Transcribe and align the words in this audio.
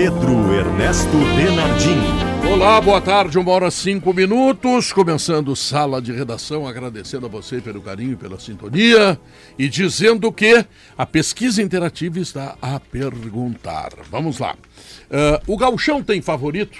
Pedro 0.00 0.54
Ernesto 0.54 1.10
Denardim. 1.34 1.98
Olá, 2.48 2.80
boa 2.80 3.00
tarde, 3.00 3.36
uma 3.36 3.50
hora 3.50 3.68
cinco 3.68 4.14
minutos, 4.14 4.92
começando 4.92 5.56
sala 5.56 6.00
de 6.00 6.12
redação, 6.12 6.68
agradecendo 6.68 7.26
a 7.26 7.28
você 7.28 7.60
pelo 7.60 7.82
carinho, 7.82 8.16
pela 8.16 8.38
sintonia 8.38 9.18
e 9.58 9.68
dizendo 9.68 10.30
que 10.30 10.64
a 10.96 11.04
pesquisa 11.04 11.60
interativa 11.60 12.20
está 12.20 12.56
a 12.62 12.78
perguntar. 12.78 13.90
Vamos 14.08 14.38
lá. 14.38 14.54
Uh, 15.10 15.52
o 15.52 15.56
Galchão 15.56 16.00
tem 16.00 16.22
favorito? 16.22 16.78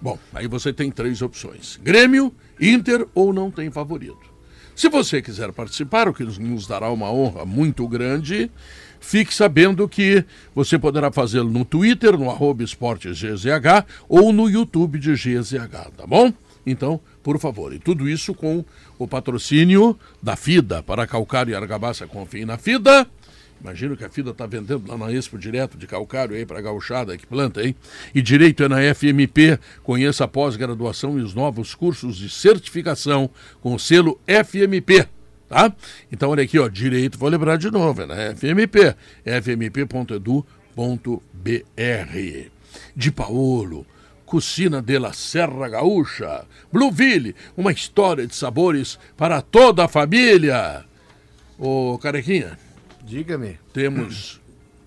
Bom, 0.00 0.18
aí 0.32 0.46
você 0.46 0.72
tem 0.72 0.90
três 0.90 1.20
opções: 1.20 1.78
Grêmio, 1.82 2.34
Inter 2.58 3.06
ou 3.14 3.34
não 3.34 3.50
tem 3.50 3.70
favorito. 3.70 4.32
Se 4.74 4.88
você 4.88 5.20
quiser 5.20 5.52
participar, 5.52 6.08
o 6.08 6.14
que 6.14 6.24
nos 6.24 6.66
dará 6.66 6.90
uma 6.90 7.12
honra 7.12 7.44
muito 7.44 7.86
grande, 7.86 8.50
fique 9.02 9.34
sabendo 9.34 9.88
que 9.88 10.24
você 10.54 10.78
poderá 10.78 11.10
fazê-lo 11.10 11.50
no 11.50 11.64
Twitter, 11.64 12.16
no 12.16 12.30
arroba 12.30 12.64
ou 14.08 14.32
no 14.32 14.48
YouTube 14.48 14.98
de 14.98 15.12
GZH, 15.12 15.90
tá 15.96 16.06
bom? 16.06 16.32
Então, 16.64 17.00
por 17.22 17.38
favor, 17.40 17.74
e 17.74 17.78
tudo 17.78 18.08
isso 18.08 18.32
com 18.32 18.64
o 18.96 19.08
patrocínio 19.08 19.98
da 20.22 20.36
FIDA, 20.36 20.82
para 20.82 21.06
calcário 21.06 21.50
e 21.50 21.54
argamassa, 21.54 22.06
confie 22.06 22.44
na 22.44 22.56
FIDA. 22.56 23.06
Imagino 23.60 23.96
que 23.96 24.04
a 24.04 24.08
FIDA 24.08 24.30
está 24.30 24.46
vendendo 24.46 24.84
lá 24.88 24.96
na 24.96 25.12
Expo 25.12 25.38
direto 25.38 25.76
de 25.76 25.86
calcário 25.86 26.34
aí 26.34 26.46
para 26.46 26.58
a 26.58 26.62
gauchada 26.62 27.16
que 27.16 27.26
planta, 27.26 27.64
hein? 27.64 27.76
E 28.14 28.22
direito 28.22 28.62
é 28.64 28.68
na 28.68 28.78
FMP. 28.94 29.58
Conheça 29.84 30.24
a 30.24 30.28
pós-graduação 30.28 31.16
e 31.18 31.22
os 31.22 31.32
novos 31.32 31.74
cursos 31.74 32.16
de 32.16 32.28
certificação 32.28 33.30
com 33.60 33.74
o 33.74 33.78
selo 33.78 34.20
FMP 34.26 35.08
tá? 35.52 35.72
Então 36.10 36.30
olha 36.30 36.42
aqui, 36.42 36.58
ó, 36.58 36.68
direito, 36.68 37.18
vou 37.18 37.28
lembrar 37.28 37.56
de 37.56 37.70
novo, 37.70 38.02
é 38.02 38.06
na 38.06 38.34
FMP, 38.34 38.96
fmp.edu.br. 39.24 40.42
De 42.96 43.12
Paolo, 43.12 43.86
Cucina 44.24 44.80
de 44.80 44.98
la 44.98 45.12
Serra 45.12 45.68
Gaúcha, 45.68 46.46
Blueville, 46.72 47.36
uma 47.54 47.70
história 47.70 48.26
de 48.26 48.34
sabores 48.34 48.98
para 49.16 49.42
toda 49.42 49.84
a 49.84 49.88
família. 49.88 50.84
Ô, 51.58 51.98
Carequinha. 51.98 52.58
Diga-me. 53.04 53.58
Temos 53.74 54.40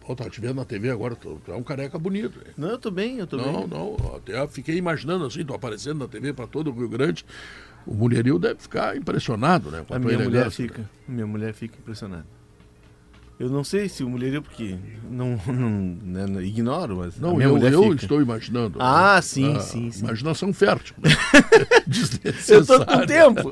Pô, 0.05 0.15
tá 0.15 0.29
te 0.29 0.39
vendo 0.39 0.55
na 0.55 0.65
TV 0.65 0.91
agora, 0.91 1.15
tu, 1.15 1.41
tu 1.43 1.51
é 1.51 1.55
um 1.55 1.63
careca 1.63 1.97
bonito. 1.97 2.37
Hein? 2.45 2.53
Não, 2.55 2.69
eu 2.69 2.77
tô 2.77 2.91
bem, 2.91 3.17
eu 3.17 3.25
tô 3.25 3.37
não, 3.37 3.43
bem. 3.45 3.53
Não, 3.67 3.97
não, 3.97 4.15
até 4.15 4.47
fiquei 4.47 4.77
imaginando 4.77 5.25
assim, 5.25 5.43
tô 5.43 5.55
aparecendo 5.55 5.99
na 5.99 6.07
TV 6.07 6.31
para 6.31 6.45
todo 6.45 6.69
o 6.69 6.73
Rio 6.73 6.87
Grande. 6.87 7.25
O 7.85 7.93
mulherio 7.93 8.39
deve 8.39 8.61
ficar 8.61 8.97
impressionado, 8.97 9.69
né? 9.69 9.85
a, 9.89 9.95
a 9.95 9.99
minha 9.99 10.17
mulher 10.17 10.49
fica, 10.49 10.81
né? 10.81 10.87
minha 11.07 11.27
mulher 11.27 11.53
fica 11.53 11.77
impressionada. 11.77 12.25
Eu 13.37 13.49
não 13.49 13.65
sei 13.65 13.89
se 13.89 14.01
o 14.01 14.09
mulherio, 14.09 14.41
porque 14.41 14.77
não, 15.09 15.39
não, 15.45 15.69
né, 16.01 16.25
não 16.25 16.41
ignoro, 16.41 16.97
mas. 16.97 17.19
Não, 17.19 17.41
eu, 17.41 17.57
eu 17.57 17.93
estou 17.93 18.21
imaginando. 18.21 18.77
Ah, 18.79 19.15
né? 19.15 19.21
sim, 19.21 19.59
sim, 19.59 19.91
sim. 19.91 20.05
Imaginação 20.05 20.53
fértil. 20.53 20.95
Né? 21.01 21.09
eu 22.47 22.65
tô 22.65 22.85
com 22.85 23.05
tempo. 23.05 23.49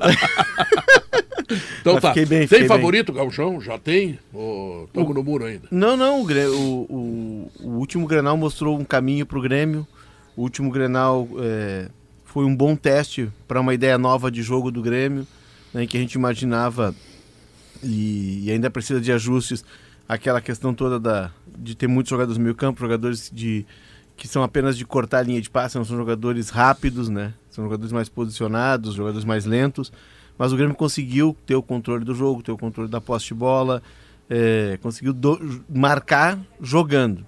então 1.80 1.94
mas 1.94 2.02
tá. 2.02 2.14
Bem, 2.26 2.48
tem 2.48 2.66
favorito, 2.66 3.12
bem. 3.12 3.22
Galchão? 3.22 3.60
Já 3.60 3.78
tem? 3.78 4.18
Ou 4.32 4.84
estamos 4.84 5.14
no 5.14 5.22
muro 5.22 5.44
ainda? 5.44 5.68
Não, 5.70 5.96
não. 5.96 6.22
O, 6.22 6.86
o, 6.88 7.52
o, 7.60 7.68
último 7.76 8.06
Grenal 8.06 8.38
mostrou 8.38 8.78
um 8.78 8.84
caminho 8.84 9.26
para 9.26 9.38
o 9.38 9.42
Grêmio. 9.42 9.86
O 10.34 10.42
último 10.42 10.70
Grenal. 10.70 11.28
É 11.38 11.88
foi 12.34 12.44
um 12.44 12.56
bom 12.56 12.74
teste 12.74 13.30
para 13.46 13.60
uma 13.60 13.72
ideia 13.72 13.96
nova 13.96 14.28
de 14.28 14.42
jogo 14.42 14.72
do 14.72 14.82
Grêmio, 14.82 15.24
né, 15.72 15.86
que 15.86 15.96
a 15.96 16.00
gente 16.00 16.14
imaginava 16.14 16.92
e, 17.80 18.46
e, 18.46 18.50
ainda 18.50 18.68
precisa 18.68 19.00
de 19.00 19.12
ajustes. 19.12 19.64
Aquela 20.08 20.40
questão 20.40 20.74
toda 20.74 20.98
da, 20.98 21.30
de 21.56 21.76
ter 21.76 21.86
muitos 21.86 22.10
jogadores 22.10 22.36
no 22.36 22.42
meio 22.42 22.56
campo, 22.56 22.80
jogadores 22.80 23.30
de, 23.32 23.64
que 24.16 24.26
são 24.26 24.42
apenas 24.42 24.76
de 24.76 24.84
cortar 24.84 25.18
a 25.18 25.22
linha 25.22 25.40
de 25.40 25.48
passe, 25.48 25.76
não 25.78 25.84
são 25.84 25.96
jogadores 25.96 26.50
rápidos, 26.50 27.08
né? 27.08 27.32
São 27.50 27.62
jogadores 27.62 27.92
mais 27.92 28.08
posicionados, 28.08 28.94
jogadores 28.94 29.24
mais 29.24 29.44
lentos. 29.44 29.92
Mas 30.36 30.52
o 30.52 30.56
Grêmio 30.56 30.74
conseguiu 30.74 31.36
ter 31.46 31.54
o 31.54 31.62
controle 31.62 32.04
do 32.04 32.16
jogo, 32.16 32.42
ter 32.42 32.50
o 32.50 32.58
controle 32.58 32.90
da 32.90 33.00
posse 33.00 33.28
de 33.28 33.34
bola, 33.34 33.80
é, 34.28 34.76
conseguiu 34.82 35.12
do, 35.12 35.62
marcar 35.68 36.36
jogando. 36.60 37.24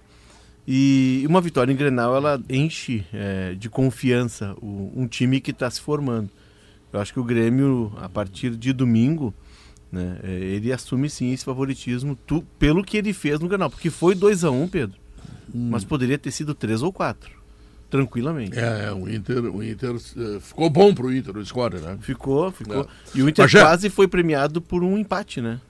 E 0.67 1.25
uma 1.29 1.41
vitória 1.41 1.73
em 1.73 1.77
Grenal, 1.77 2.17
ela 2.17 2.43
enche 2.51 3.05
é, 3.13 3.55
de 3.55 3.69
confiança 3.71 4.55
o, 4.61 4.93
um 4.97 5.07
time 5.07 5.41
que 5.41 5.53
está 5.53 5.71
se 5.71 5.81
formando. 5.81 6.29
Eu 6.93 7.01
acho 7.01 7.13
que 7.13 7.21
o 7.21 7.25
Grêmio, 7.25 7.93
a 7.99 8.09
partir 8.09 8.57
de 8.57 8.73
domingo, 8.73 9.33
né, 9.93 10.19
é, 10.25 10.31
ele 10.31 10.73
assume 10.73 11.09
sim 11.09 11.33
esse 11.33 11.45
favoritismo 11.45 12.17
tu, 12.27 12.43
pelo 12.59 12.83
que 12.83 12.97
ele 12.97 13.13
fez 13.13 13.39
no 13.39 13.49
Grenal. 13.49 13.71
Porque 13.71 13.91
foi 13.91 14.15
2 14.15 14.45
a 14.45 14.51
1 14.51 14.63
um, 14.63 14.69
Pedro, 14.69 14.99
hum. 15.55 15.69
mas 15.71 15.85
poderia 15.85 16.19
ter 16.19 16.31
sido 16.31 16.55
3 16.55 16.83
ou 16.83 16.93
4 16.93 17.37
tranquilamente. 17.89 18.59
É, 18.59 18.87
é, 18.87 18.93
o 18.93 19.09
Inter, 19.09 19.45
o 19.45 19.63
Inter 19.63 19.95
uh, 19.95 20.41
ficou 20.41 20.69
bom 20.69 20.93
pro 20.93 21.15
Inter, 21.15 21.37
o 21.37 21.47
score, 21.47 21.79
né? 21.79 21.97
Ficou, 22.01 22.51
ficou. 22.51 22.83
É. 22.83 22.87
E 23.15 23.23
o 23.23 23.29
Inter 23.29 23.45
Mas 23.45 23.53
quase 23.53 23.89
foi 23.89 24.09
premiado 24.09 24.61
por 24.61 24.83
um 24.83 24.99
empate, 24.99 25.41
né? 25.41 25.61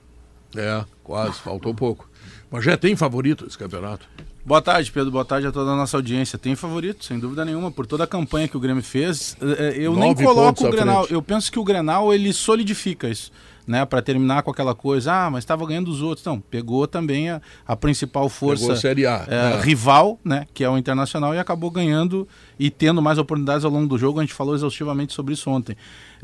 É, 0.55 0.83
quase, 1.03 1.39
faltou 1.39 1.73
pouco. 1.73 2.09
Mas 2.49 2.65
já 2.65 2.75
tem 2.77 2.95
favorito 2.95 3.45
esse 3.45 3.57
campeonato? 3.57 4.07
Boa 4.47 4.61
tarde, 4.61 4.89
Pedro. 4.93 5.11
Boa 5.11 5.25
tarde 5.25 5.45
a 5.45 5.51
toda 5.51 5.71
a 5.71 5.75
nossa 5.75 5.97
audiência. 5.97 6.39
Tem 6.39 6.55
favorito, 6.55 7.03
sem 7.03 7.19
dúvida 7.19 7.43
nenhuma, 7.43 7.69
por 7.69 7.85
toda 7.85 8.05
a 8.05 8.07
campanha 8.07 8.47
que 8.47 8.55
o 8.55 8.61
Grêmio 8.61 8.81
fez. 8.81 9.35
É, 9.41 9.67
é, 9.67 9.77
eu 9.77 9.93
nem 9.93 10.15
coloco 10.15 10.65
o 10.65 10.71
Grenal. 10.71 11.05
Eu 11.09 11.21
penso 11.21 11.51
que 11.51 11.59
o 11.59 11.65
Grenal 11.65 12.13
ele 12.13 12.31
solidifica 12.31 13.09
isso, 13.09 13.29
né? 13.67 13.85
Para 13.85 14.01
terminar 14.01 14.43
com 14.43 14.49
aquela 14.49 14.73
coisa, 14.73 15.11
ah, 15.11 15.29
mas 15.29 15.43
estava 15.43 15.67
ganhando 15.67 15.91
os 15.91 16.01
outros. 16.01 16.25
Não, 16.25 16.39
pegou 16.39 16.87
também 16.87 17.29
a, 17.29 17.41
a 17.67 17.75
principal 17.75 18.29
força 18.29 18.71
a 18.71 18.75
Série 18.77 19.05
A, 19.05 19.25
é, 19.27 19.35
é. 19.35 19.61
rival, 19.61 20.17
né? 20.23 20.47
Que 20.53 20.63
é 20.63 20.69
o 20.69 20.77
Internacional 20.77 21.35
e 21.35 21.39
acabou 21.39 21.69
ganhando 21.69 22.25
e 22.57 22.69
tendo 22.69 23.01
mais 23.01 23.17
oportunidades 23.17 23.65
ao 23.65 23.71
longo 23.71 23.87
do 23.87 23.97
jogo. 23.97 24.21
A 24.21 24.23
gente 24.23 24.33
falou 24.33 24.55
exaustivamente 24.55 25.11
sobre 25.11 25.33
isso 25.33 25.49
ontem. 25.49 25.75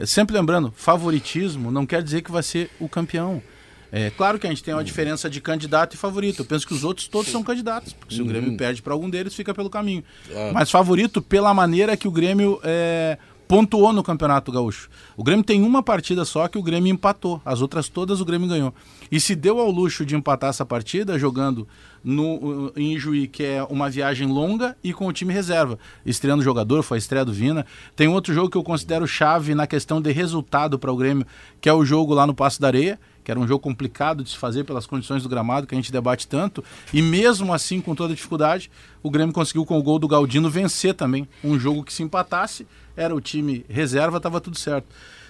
Sempre 0.06 0.38
lembrando, 0.38 0.74
favoritismo 0.74 1.70
não 1.70 1.86
quer 1.86 2.02
dizer 2.02 2.22
que 2.22 2.32
vai 2.32 2.42
ser 2.42 2.72
o 2.80 2.88
campeão. 2.88 3.44
É 3.96 4.10
claro 4.10 4.40
que 4.40 4.48
a 4.48 4.50
gente 4.50 4.64
tem 4.64 4.74
uma 4.74 4.84
diferença 4.84 5.30
de 5.30 5.40
candidato 5.40 5.94
e 5.94 5.98
favorito. 5.98 6.42
Eu 6.42 6.46
penso 6.46 6.66
que 6.66 6.74
os 6.74 6.84
outros 6.84 7.08
todos 7.08 7.32
são 7.32 7.44
candidatos, 7.44 7.94
porque 7.94 8.16
se 8.16 8.24
o 8.24 8.26
Grêmio 8.26 8.50
uhum. 8.50 8.58
perde 8.58 8.82
para 8.82 8.92
algum 8.92 9.08
deles, 9.08 9.36
fica 9.36 9.54
pelo 9.54 9.70
caminho. 9.70 10.04
Ah. 10.32 10.50
Mas 10.52 10.72
favorito 10.72 11.22
pela 11.22 11.54
maneira 11.54 11.96
que 11.96 12.08
o 12.08 12.12
Grêmio 12.12 12.60
é, 12.64 13.20
pontuou 13.48 13.94
no 13.94 14.02
Campeonato 14.02 14.52
Gaúcho. 14.52 14.90
O 15.16 15.24
Grêmio 15.24 15.46
tem 15.46 15.62
uma 15.62 15.84
partida 15.84 16.26
só 16.26 16.48
que 16.48 16.58
o 16.58 16.64
Grêmio 16.64 16.92
empatou, 16.92 17.40
as 17.46 17.62
outras 17.62 17.88
todas 17.88 18.20
o 18.20 18.26
Grêmio 18.26 18.48
ganhou. 18.48 18.74
E 19.12 19.20
se 19.20 19.36
deu 19.36 19.60
ao 19.60 19.70
luxo 19.70 20.04
de 20.04 20.16
empatar 20.16 20.50
essa 20.50 20.66
partida 20.66 21.20
jogando 21.20 21.68
no, 22.04 22.74
em 22.76 22.98
Juí, 22.98 23.28
que 23.28 23.44
é 23.44 23.64
uma 23.70 23.92
viagem 23.92 24.28
longa 24.28 24.76
e 24.84 24.92
com 24.92 25.06
o 25.06 25.14
time 25.14 25.32
reserva. 25.32 25.78
Estreando 26.04 26.42
o 26.42 26.44
jogador, 26.44 26.82
foi 26.82 26.98
a 26.98 27.00
estreia 27.00 27.24
do 27.24 27.32
Vina. 27.32 27.64
Tem 27.96 28.08
outro 28.08 28.34
jogo 28.34 28.50
que 28.50 28.58
eu 28.58 28.64
considero 28.64 29.06
chave 29.06 29.54
na 29.54 29.68
questão 29.68 30.02
de 30.02 30.12
resultado 30.12 30.80
para 30.80 30.92
o 30.92 30.98
Grêmio, 30.98 31.28
que 31.62 31.70
é 31.70 31.74
o 31.74 31.86
jogo 31.86 32.16
lá 32.16 32.26
no 32.26 32.34
Passo 32.34 32.60
da 32.60 32.70
Areia 32.70 33.00
que 33.24 33.32
era 33.32 33.40
um 33.40 33.48
jogo 33.48 33.60
complicado 33.60 34.24
de 34.24 34.32
se 34.32 34.38
fazer 34.38 34.64
pelas 34.64 34.86
condições 34.86 35.24
do 35.24 35.30
gramado 35.30 35.66
que 35.66 35.74
a 35.74 35.78
gente 35.78 35.92
debate 35.92 36.28
tanto, 36.28 36.64
e 36.94 37.02
mesmo 37.02 37.54
assim, 37.54 37.80
com 37.80 37.96
toda 37.96 38.14
dificuldade, 38.14 38.70
o 39.02 39.10
Grêmio 39.10 39.34
conseguiu 39.34 39.66
com 39.66 39.78
o 39.78 39.84
gol 39.84 39.98
do 39.98 40.08
Galdino 40.08 40.50
vencer 40.50 40.94
também 40.94 41.28
um 41.44 41.58
jogo 41.58 41.84
que 41.84 41.94
se 41.94 42.04
empatasse, 42.04 42.68
era 42.96 43.16
o 43.16 43.22
time 43.22 43.66
reserva, 43.70 44.18
estava 44.18 44.40
tudo 44.42 44.58
certo. 44.58 44.86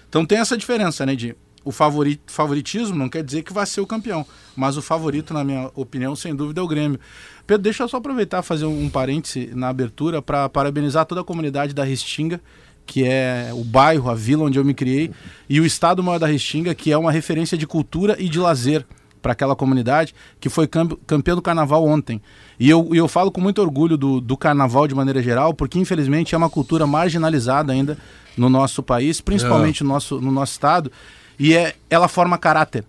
Então 0.10 0.26
tem 0.26 0.40
essa 0.40 0.58
diferença, 0.58 1.06
né, 1.06 1.16
de 1.16 1.36
o 1.66 1.72
favorit, 1.72 2.20
favoritismo 2.28 2.96
não 2.96 3.08
quer 3.08 3.24
dizer 3.24 3.42
que 3.42 3.54
vai 3.54 3.66
ser 3.66 3.82
o 3.82 3.88
campeão, 3.88 4.26
mas 4.56 4.76
o 4.76 4.82
favorito, 4.82 5.34
na 5.34 5.44
minha 5.44 5.72
opinião, 5.76 6.16
sem 6.16 6.36
dúvida 6.36 6.60
é 6.60 6.64
o 6.64 6.68
Grêmio. 6.68 7.00
Pedro, 7.48 7.64
deixa 7.64 7.84
eu 7.84 7.88
só 7.88 7.98
aproveitar 7.98 8.42
fazer 8.42 8.66
um 8.66 8.90
parêntese 8.90 9.52
na 9.54 9.70
abertura 9.70 10.22
para 10.22 10.50
parabenizar 10.50 11.06
toda 11.06 11.22
a 11.22 11.24
comunidade 11.24 11.74
da 11.74 11.84
Restinga, 11.84 12.42
que 12.86 13.04
é 13.06 13.50
o 13.54 13.64
bairro, 13.64 14.10
a 14.10 14.16
vila 14.16 14.46
onde 14.46 14.60
eu 14.60 14.66
me 14.66 14.74
criei, 14.74 15.12
e 15.50 15.60
o 15.60 15.66
Estado 15.66 16.04
Maior 16.04 16.20
da 16.20 16.28
Restinga, 16.28 16.76
que 16.76 16.92
é 16.92 16.98
uma 16.98 17.12
referência 17.12 17.58
de 17.58 17.66
cultura 17.66 18.16
e 18.20 18.28
de 18.28 18.40
lazer 18.40 18.86
para 19.22 19.32
aquela 19.32 19.56
comunidade, 19.56 20.14
que 20.40 20.50
foi 20.50 20.68
campeão 20.68 21.36
do 21.36 21.42
carnaval 21.42 21.86
ontem. 21.86 22.22
E 22.60 22.70
eu, 22.70 22.90
eu 22.94 23.08
falo 23.08 23.32
com 23.32 23.40
muito 23.40 23.62
orgulho 23.62 23.98
do, 23.98 24.20
do 24.20 24.36
carnaval 24.36 24.86
de 24.86 24.94
maneira 24.94 25.24
geral, 25.24 25.54
porque 25.54 25.80
infelizmente 25.80 26.36
é 26.36 26.38
uma 26.38 26.50
cultura 26.50 26.86
marginalizada 26.86 27.72
ainda 27.72 27.98
no 28.38 28.50
nosso 28.50 28.84
país, 28.84 29.22
principalmente 29.22 29.82
é. 29.82 29.86
no, 29.86 29.94
nosso, 29.94 30.20
no 30.20 30.32
nosso 30.32 30.52
estado, 30.52 30.92
e 31.40 31.56
é, 31.56 31.74
ela 31.90 32.10
forma 32.10 32.38
caráter. 32.38 32.84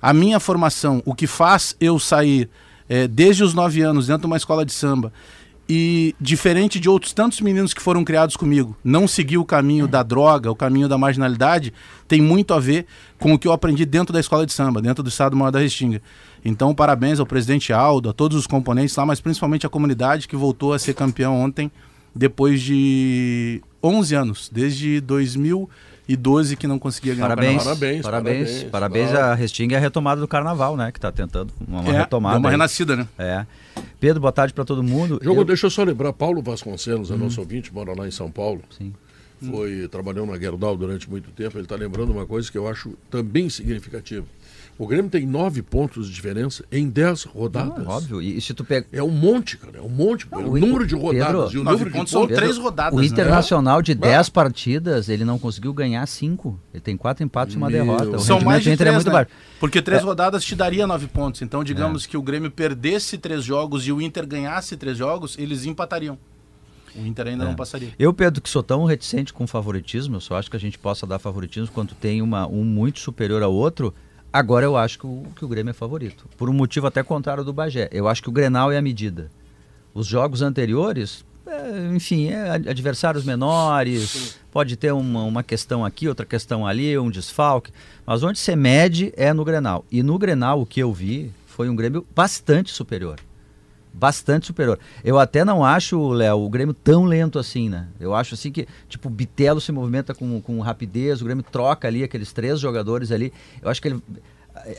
A 0.00 0.14
minha 0.14 0.40
formação, 0.40 1.02
o 1.04 1.14
que 1.14 1.26
faz 1.26 1.76
eu 1.78 1.98
sair 1.98 2.48
é, 2.88 3.06
desde 3.06 3.44
os 3.44 3.52
nove 3.52 3.82
anos 3.82 4.06
dentro 4.06 4.22
de 4.22 4.26
uma 4.26 4.36
escola 4.36 4.64
de 4.64 4.72
samba 4.72 5.12
e 5.68 6.14
diferente 6.20 6.78
de 6.78 6.88
outros 6.88 7.12
tantos 7.12 7.40
meninos 7.40 7.74
que 7.74 7.82
foram 7.82 8.04
criados 8.04 8.36
comigo, 8.36 8.76
não 8.84 9.08
seguir 9.08 9.38
o 9.38 9.44
caminho 9.44 9.88
da 9.88 10.02
droga, 10.02 10.50
o 10.50 10.54
caminho 10.54 10.88
da 10.88 10.96
marginalidade, 10.96 11.72
tem 12.06 12.20
muito 12.20 12.54
a 12.54 12.60
ver 12.60 12.86
com 13.18 13.32
o 13.34 13.38
que 13.38 13.48
eu 13.48 13.52
aprendi 13.52 13.84
dentro 13.84 14.12
da 14.12 14.20
escola 14.20 14.46
de 14.46 14.52
samba, 14.52 14.80
dentro 14.80 15.02
do 15.02 15.08
Estado 15.08 15.36
Maior 15.36 15.50
da 15.50 15.58
Restinga. 15.58 16.00
Então, 16.44 16.72
parabéns 16.74 17.18
ao 17.18 17.26
presidente 17.26 17.72
Aldo, 17.72 18.10
a 18.10 18.12
todos 18.12 18.38
os 18.38 18.46
componentes 18.46 18.94
lá, 18.94 19.04
mas 19.04 19.20
principalmente 19.20 19.66
a 19.66 19.68
comunidade 19.68 20.28
que 20.28 20.36
voltou 20.36 20.72
a 20.72 20.78
ser 20.78 20.94
campeão 20.94 21.34
ontem, 21.34 21.70
depois 22.14 22.62
de 22.62 23.60
11 23.82 24.14
anos, 24.14 24.50
desde 24.52 25.00
2000 25.00 25.68
e 26.08 26.14
12 26.16 26.56
que 26.56 26.66
não 26.66 26.78
conseguia 26.78 27.14
ganhar 27.14 27.28
Parabéns, 27.28 27.60
o 27.62 27.64
Parabéns, 27.64 28.02
parabéns, 28.02 28.46
parabéns, 28.46 28.70
parabéns, 28.70 29.10
claro. 29.10 29.26
a 29.26 29.34
Restinga 29.34 29.74
e 29.74 29.76
a 29.76 29.80
retomada 29.80 30.20
do 30.20 30.28
carnaval, 30.28 30.76
né? 30.76 30.92
Que 30.92 31.00
tá 31.00 31.10
tentando 31.10 31.52
uma, 31.66 31.80
uma 31.80 31.94
É, 31.94 31.98
retomada. 31.98 32.38
uma 32.38 32.48
aí. 32.48 32.52
renascida, 32.52 32.94
né? 32.96 33.08
É. 33.18 33.44
Pedro, 33.98 34.20
boa 34.20 34.32
tarde 34.32 34.54
para 34.54 34.64
todo 34.64 34.82
mundo. 34.82 35.18
Jogo, 35.22 35.40
Eu- 35.40 35.44
deixa 35.44 35.66
eu 35.66 35.70
só 35.70 35.82
lembrar, 35.82 36.12
Paulo 36.12 36.40
Vasconcelos, 36.42 37.10
é 37.10 37.16
nosso 37.16 37.40
ouvinte, 37.40 37.72
mora 37.74 37.92
lá 37.96 38.06
em 38.06 38.10
São 38.10 38.30
Paulo. 38.30 38.62
Sim. 38.70 38.92
Foi, 39.50 39.86
trabalhou 39.88 40.24
na 40.26 40.38
Gerdau 40.38 40.76
durante 40.76 41.10
muito 41.10 41.30
tempo. 41.30 41.58
Ele 41.58 41.64
está 41.64 41.76
lembrando 41.76 42.10
uma 42.10 42.24
coisa 42.24 42.50
que 42.50 42.56
eu 42.56 42.66
acho 42.66 42.94
também 43.10 43.50
significativa. 43.50 44.24
O 44.78 44.86
Grêmio 44.86 45.10
tem 45.10 45.24
nove 45.26 45.62
pontos 45.62 46.06
de 46.06 46.14
diferença 46.14 46.62
em 46.70 46.86
dez 46.88 47.22
rodadas. 47.24 47.82
Não, 47.82 47.90
óbvio. 47.90 48.20
E, 48.20 48.38
se 48.42 48.52
tu 48.52 48.62
pega. 48.62 48.86
É 48.92 49.02
um 49.02 49.10
monte, 49.10 49.56
cara. 49.56 49.78
É 49.78 49.80
um 49.80 49.88
monte. 49.88 50.26
Não, 50.30 50.40
o 50.40 50.58
número 50.58 50.86
de 50.86 50.94
Pedro, 50.94 50.98
rodadas 51.12 51.52
e 51.54 51.58
o 51.58 51.64
Nove 51.64 51.76
número 51.78 51.90
de 51.90 51.96
pontos 51.96 52.12
são 52.12 52.26
três 52.26 52.58
rodadas. 52.58 52.92
O 52.98 53.00
né? 53.00 53.06
Internacional 53.06 53.80
de 53.80 53.92
Ah. 53.92 53.94
10 53.94 54.28
partidas, 54.28 55.08
ele 55.08 55.24
não 55.24 55.38
conseguiu 55.38 55.72
ganhar 55.72 56.06
cinco. 56.06 56.60
Ele 56.74 56.80
tem 56.82 56.94
quatro 56.94 57.24
empates 57.24 57.54
e 57.54 57.56
uma 57.56 57.70
Meu. 57.70 57.84
derrota. 57.86 58.04
O 58.16 58.18
São 58.20 58.36
rendimento 58.36 58.44
mais 58.44 58.60
do 58.60 58.64
de 58.64 58.70
Inter 58.70 58.86
é 58.86 58.90
três, 58.90 58.94
muito 58.96 59.06
né? 59.06 59.12
baixo. 59.14 59.30
Porque 59.58 59.80
três 59.80 60.02
É. 60.02 60.04
rodadas 60.04 60.44
te 60.44 60.54
daria 60.54 60.86
nove 60.86 61.06
pontos. 61.06 61.40
Então, 61.40 61.64
digamos 61.64 62.04
que 62.04 62.16
o 62.18 62.22
Grêmio 62.22 62.50
perdesse 62.50 63.16
três 63.16 63.42
jogos 63.44 63.86
e 63.86 63.92
o 63.92 64.02
Inter 64.02 64.26
ganhasse 64.26 64.76
três 64.76 64.98
jogos, 64.98 65.38
eles 65.38 65.64
empatariam. 65.64 66.18
O 66.94 67.06
Inter 67.06 67.28
ainda 67.28 67.44
É. 67.44 67.48
não 67.48 67.54
passaria. 67.54 67.90
Eu, 67.98 68.12
Pedro, 68.12 68.42
que 68.42 68.48
sou 68.50 68.62
tão 68.62 68.84
reticente 68.84 69.32
com 69.32 69.46
favoritismo, 69.46 70.16
eu 70.16 70.20
só 70.20 70.36
acho 70.36 70.50
que 70.50 70.56
a 70.56 70.60
gente 70.60 70.78
possa 70.78 71.06
dar 71.06 71.18
favoritismo 71.18 71.68
quando 71.72 71.94
tem 71.94 72.20
uma, 72.20 72.46
um 72.46 72.62
muito 72.62 73.00
superior 73.00 73.42
ao 73.42 73.54
outro. 73.54 73.94
Agora 74.36 74.66
eu 74.66 74.76
acho 74.76 74.98
que 74.98 75.06
o, 75.06 75.24
que 75.34 75.46
o 75.46 75.48
Grêmio 75.48 75.70
é 75.70 75.72
favorito. 75.72 76.26
Por 76.36 76.50
um 76.50 76.52
motivo 76.52 76.86
até 76.86 77.02
contrário 77.02 77.42
do 77.42 77.54
Bagé. 77.54 77.88
Eu 77.90 78.06
acho 78.06 78.22
que 78.22 78.28
o 78.28 78.32
Grenal 78.32 78.70
é 78.70 78.76
a 78.76 78.82
medida. 78.82 79.30
Os 79.94 80.06
jogos 80.06 80.42
anteriores, 80.42 81.24
é, 81.46 81.94
enfim, 81.94 82.28
é 82.28 82.50
ad- 82.50 82.68
adversários 82.68 83.24
menores, 83.24 84.38
pode 84.52 84.76
ter 84.76 84.92
uma, 84.92 85.22
uma 85.22 85.42
questão 85.42 85.86
aqui, 85.86 86.06
outra 86.06 86.26
questão 86.26 86.66
ali, 86.66 86.98
um 86.98 87.08
desfalque. 87.10 87.72
Mas 88.04 88.22
onde 88.22 88.38
você 88.38 88.54
mede 88.54 89.10
é 89.16 89.32
no 89.32 89.42
Grenal. 89.42 89.86
E 89.90 90.02
no 90.02 90.18
Grenal, 90.18 90.60
o 90.60 90.66
que 90.66 90.80
eu 90.80 90.92
vi 90.92 91.32
foi 91.46 91.70
um 91.70 91.74
Grêmio 91.74 92.06
bastante 92.14 92.72
superior 92.72 93.18
bastante 93.96 94.46
superior. 94.46 94.78
Eu 95.02 95.18
até 95.18 95.44
não 95.44 95.64
acho, 95.64 96.08
Léo, 96.10 96.40
o 96.40 96.48
Grêmio 96.50 96.74
tão 96.74 97.04
lento 97.04 97.38
assim, 97.38 97.68
né? 97.68 97.88
Eu 97.98 98.14
acho 98.14 98.34
assim 98.34 98.52
que, 98.52 98.68
tipo, 98.88 99.08
o 99.08 99.10
Bitelo 99.10 99.60
se 99.60 99.72
movimenta 99.72 100.14
com, 100.14 100.40
com 100.40 100.60
rapidez, 100.60 101.22
o 101.22 101.24
Grêmio 101.24 101.42
troca 101.42 101.88
ali 101.88 102.04
aqueles 102.04 102.32
três 102.32 102.60
jogadores 102.60 103.10
ali. 103.10 103.32
Eu 103.62 103.70
acho 103.70 103.80
que 103.80 103.88
ele. 103.88 104.02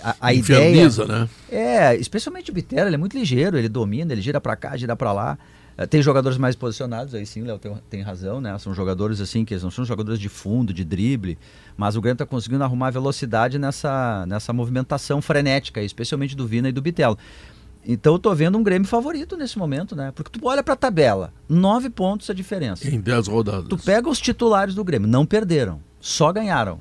A, 0.02 0.16
a 0.22 0.34
ideia. 0.34 0.88
Né? 1.08 1.30
É, 1.52 1.96
especialmente 1.96 2.52
o 2.52 2.54
Bitelo, 2.54 2.88
ele 2.88 2.96
é 2.96 2.98
muito 2.98 3.18
ligeiro, 3.18 3.58
ele 3.58 3.70
domina, 3.70 4.12
ele 4.14 4.22
gira 4.22 4.40
pra 4.40 4.56
cá, 4.56 4.76
gira 4.78 4.96
pra 4.96 5.12
lá. 5.12 5.38
Eh, 5.78 5.86
Tem 5.86 6.02
jogadores 6.02 6.38
mais 6.38 6.56
posicionados, 6.56 7.14
aí 7.14 7.26
sim, 7.26 7.44
Léo 7.44 7.60
tem, 7.60 7.76
tem 7.90 8.02
razão, 8.02 8.42
né? 8.42 8.58
São 8.58 8.74
jogadores 8.74 9.22
assim, 9.22 9.46
que 9.46 9.56
não 9.58 9.70
são 9.70 9.86
jogadores 9.86 10.20
de 10.20 10.30
fundo, 10.30 10.74
de 10.74 10.84
drible, 10.84 11.38
mas 11.76 11.96
o 11.96 12.02
Grêmio 12.02 12.18
tá 12.18 12.26
conseguindo 12.26 12.64
arrumar 12.64 12.90
velocidade 12.90 13.60
nessa, 13.60 14.26
nessa 14.26 14.52
movimentação 14.52 15.22
frenética, 15.22 15.82
especialmente 15.82 16.36
do 16.36 16.48
Vina 16.48 16.70
e 16.70 16.72
do 16.72 16.82
Bitelo. 16.82 17.18
Então 17.90 18.14
eu 18.14 18.20
tô 18.20 18.36
vendo 18.36 18.58
um 18.58 18.64
Grêmio 18.64 18.86
favorito 18.88 19.38
nesse 19.38 19.58
momento, 19.58 19.96
né? 19.96 20.12
Porque 20.14 20.38
tu 20.38 20.46
olha 20.46 20.62
pra 20.62 20.76
tabela, 20.76 21.32
nove 21.48 21.90
pontos 21.90 22.30
a 22.30 22.34
diferença. 22.34 22.86
Em 22.88 23.00
dez 23.00 23.28
rodadas. 23.28 23.70
Tu 23.70 23.78
pega 23.78 24.10
os 24.10 24.20
titulares 24.20 24.76
do 24.76 24.84
Grêmio, 24.84 25.08
não 25.08 25.26
perderam, 25.26 25.80
só 26.02 26.32
ganharam. 26.34 26.80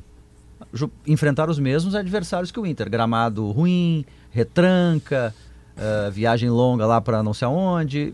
Enfrentaram 1.06 1.50
os 1.50 1.58
mesmos 1.60 1.94
adversários 1.94 2.50
que 2.50 2.58
o 2.58 2.66
Inter. 2.66 2.90
Gramado 2.90 3.48
ruim, 3.52 4.04
retranca, 4.32 5.32
eh, 5.76 6.10
viagem 6.12 6.50
longa 6.50 6.84
lá 6.86 7.00
para 7.00 7.22
não 7.22 7.32
sei 7.32 7.46
aonde. 7.46 8.12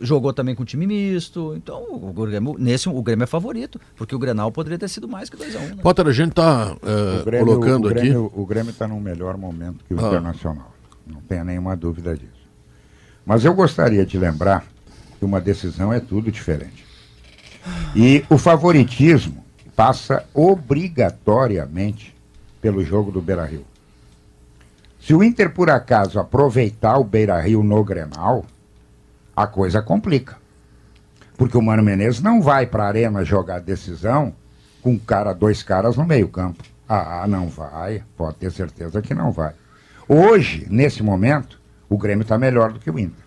Jogou 0.00 0.32
também 0.32 0.54
com 0.54 0.64
time 0.64 0.86
misto. 0.86 1.54
Então, 1.56 1.82
o 1.90 2.12
Grêmio, 2.12 2.54
nesse, 2.58 2.88
o 2.88 3.02
Grêmio 3.02 3.24
é 3.24 3.26
favorito, 3.26 3.80
porque 3.96 4.14
o 4.14 4.18
Grenal 4.18 4.52
poderia 4.52 4.78
ter 4.78 4.86
sido 4.88 5.08
mais 5.08 5.28
que 5.30 5.36
2x1. 5.36 5.76
né? 5.76 5.82
Potter, 5.82 6.06
a 6.06 6.12
gente 6.12 6.30
está 6.30 6.76
O 7.20 7.24
Grêmio, 7.24 7.46
colocando 7.46 7.86
o 7.86 7.88
aqui. 7.88 8.00
Grêmio, 8.00 8.32
O 8.34 8.46
Grêmio 8.46 8.70
está 8.70 8.86
num 8.86 9.00
melhor 9.00 9.36
momento 9.36 9.84
que 9.88 9.94
o 9.94 9.98
Ah. 9.98 10.06
Internacional. 10.08 10.72
Não 11.08 11.20
tenha 11.20 11.44
nenhuma 11.44 11.74
dúvida 11.74 12.16
disso. 12.16 12.48
Mas 13.24 13.44
eu 13.44 13.54
gostaria 13.54 14.04
de 14.04 14.18
lembrar 14.18 14.64
que 15.18 15.24
uma 15.24 15.40
decisão 15.40 15.92
é 15.92 16.00
tudo 16.00 16.30
diferente. 16.30 16.86
E 17.94 18.24
o 18.30 18.38
favoritismo 18.38 19.44
passa 19.74 20.24
obrigatoriamente 20.34 22.14
pelo 22.60 22.84
jogo 22.84 23.10
do 23.10 23.20
Beira 23.20 23.44
Rio. 23.44 23.64
Se 25.00 25.14
o 25.14 25.22
Inter, 25.22 25.50
por 25.50 25.70
acaso, 25.70 26.18
aproveitar 26.18 26.98
o 26.98 27.04
Beira 27.04 27.40
Rio 27.40 27.62
no 27.62 27.82
Grenal, 27.84 28.44
a 29.34 29.46
coisa 29.46 29.80
complica. 29.80 30.36
Porque 31.36 31.56
o 31.56 31.62
Mano 31.62 31.82
Menezes 31.82 32.20
não 32.20 32.42
vai 32.42 32.66
para 32.66 32.84
a 32.84 32.88
arena 32.88 33.24
jogar 33.24 33.60
decisão 33.60 34.34
com 34.82 34.98
cara, 34.98 35.32
dois 35.32 35.62
caras 35.62 35.96
no 35.96 36.04
meio-campo. 36.04 36.64
Ah, 36.88 37.26
não 37.28 37.48
vai. 37.48 38.02
Pode 38.16 38.36
ter 38.36 38.50
certeza 38.50 39.00
que 39.00 39.14
não 39.14 39.30
vai. 39.30 39.52
Hoje, 40.08 40.66
nesse 40.70 41.02
momento, 41.02 41.60
o 41.88 41.98
Grêmio 41.98 42.22
está 42.22 42.38
melhor 42.38 42.72
do 42.72 42.80
que 42.80 42.90
o 42.90 42.98
Inter. 42.98 43.24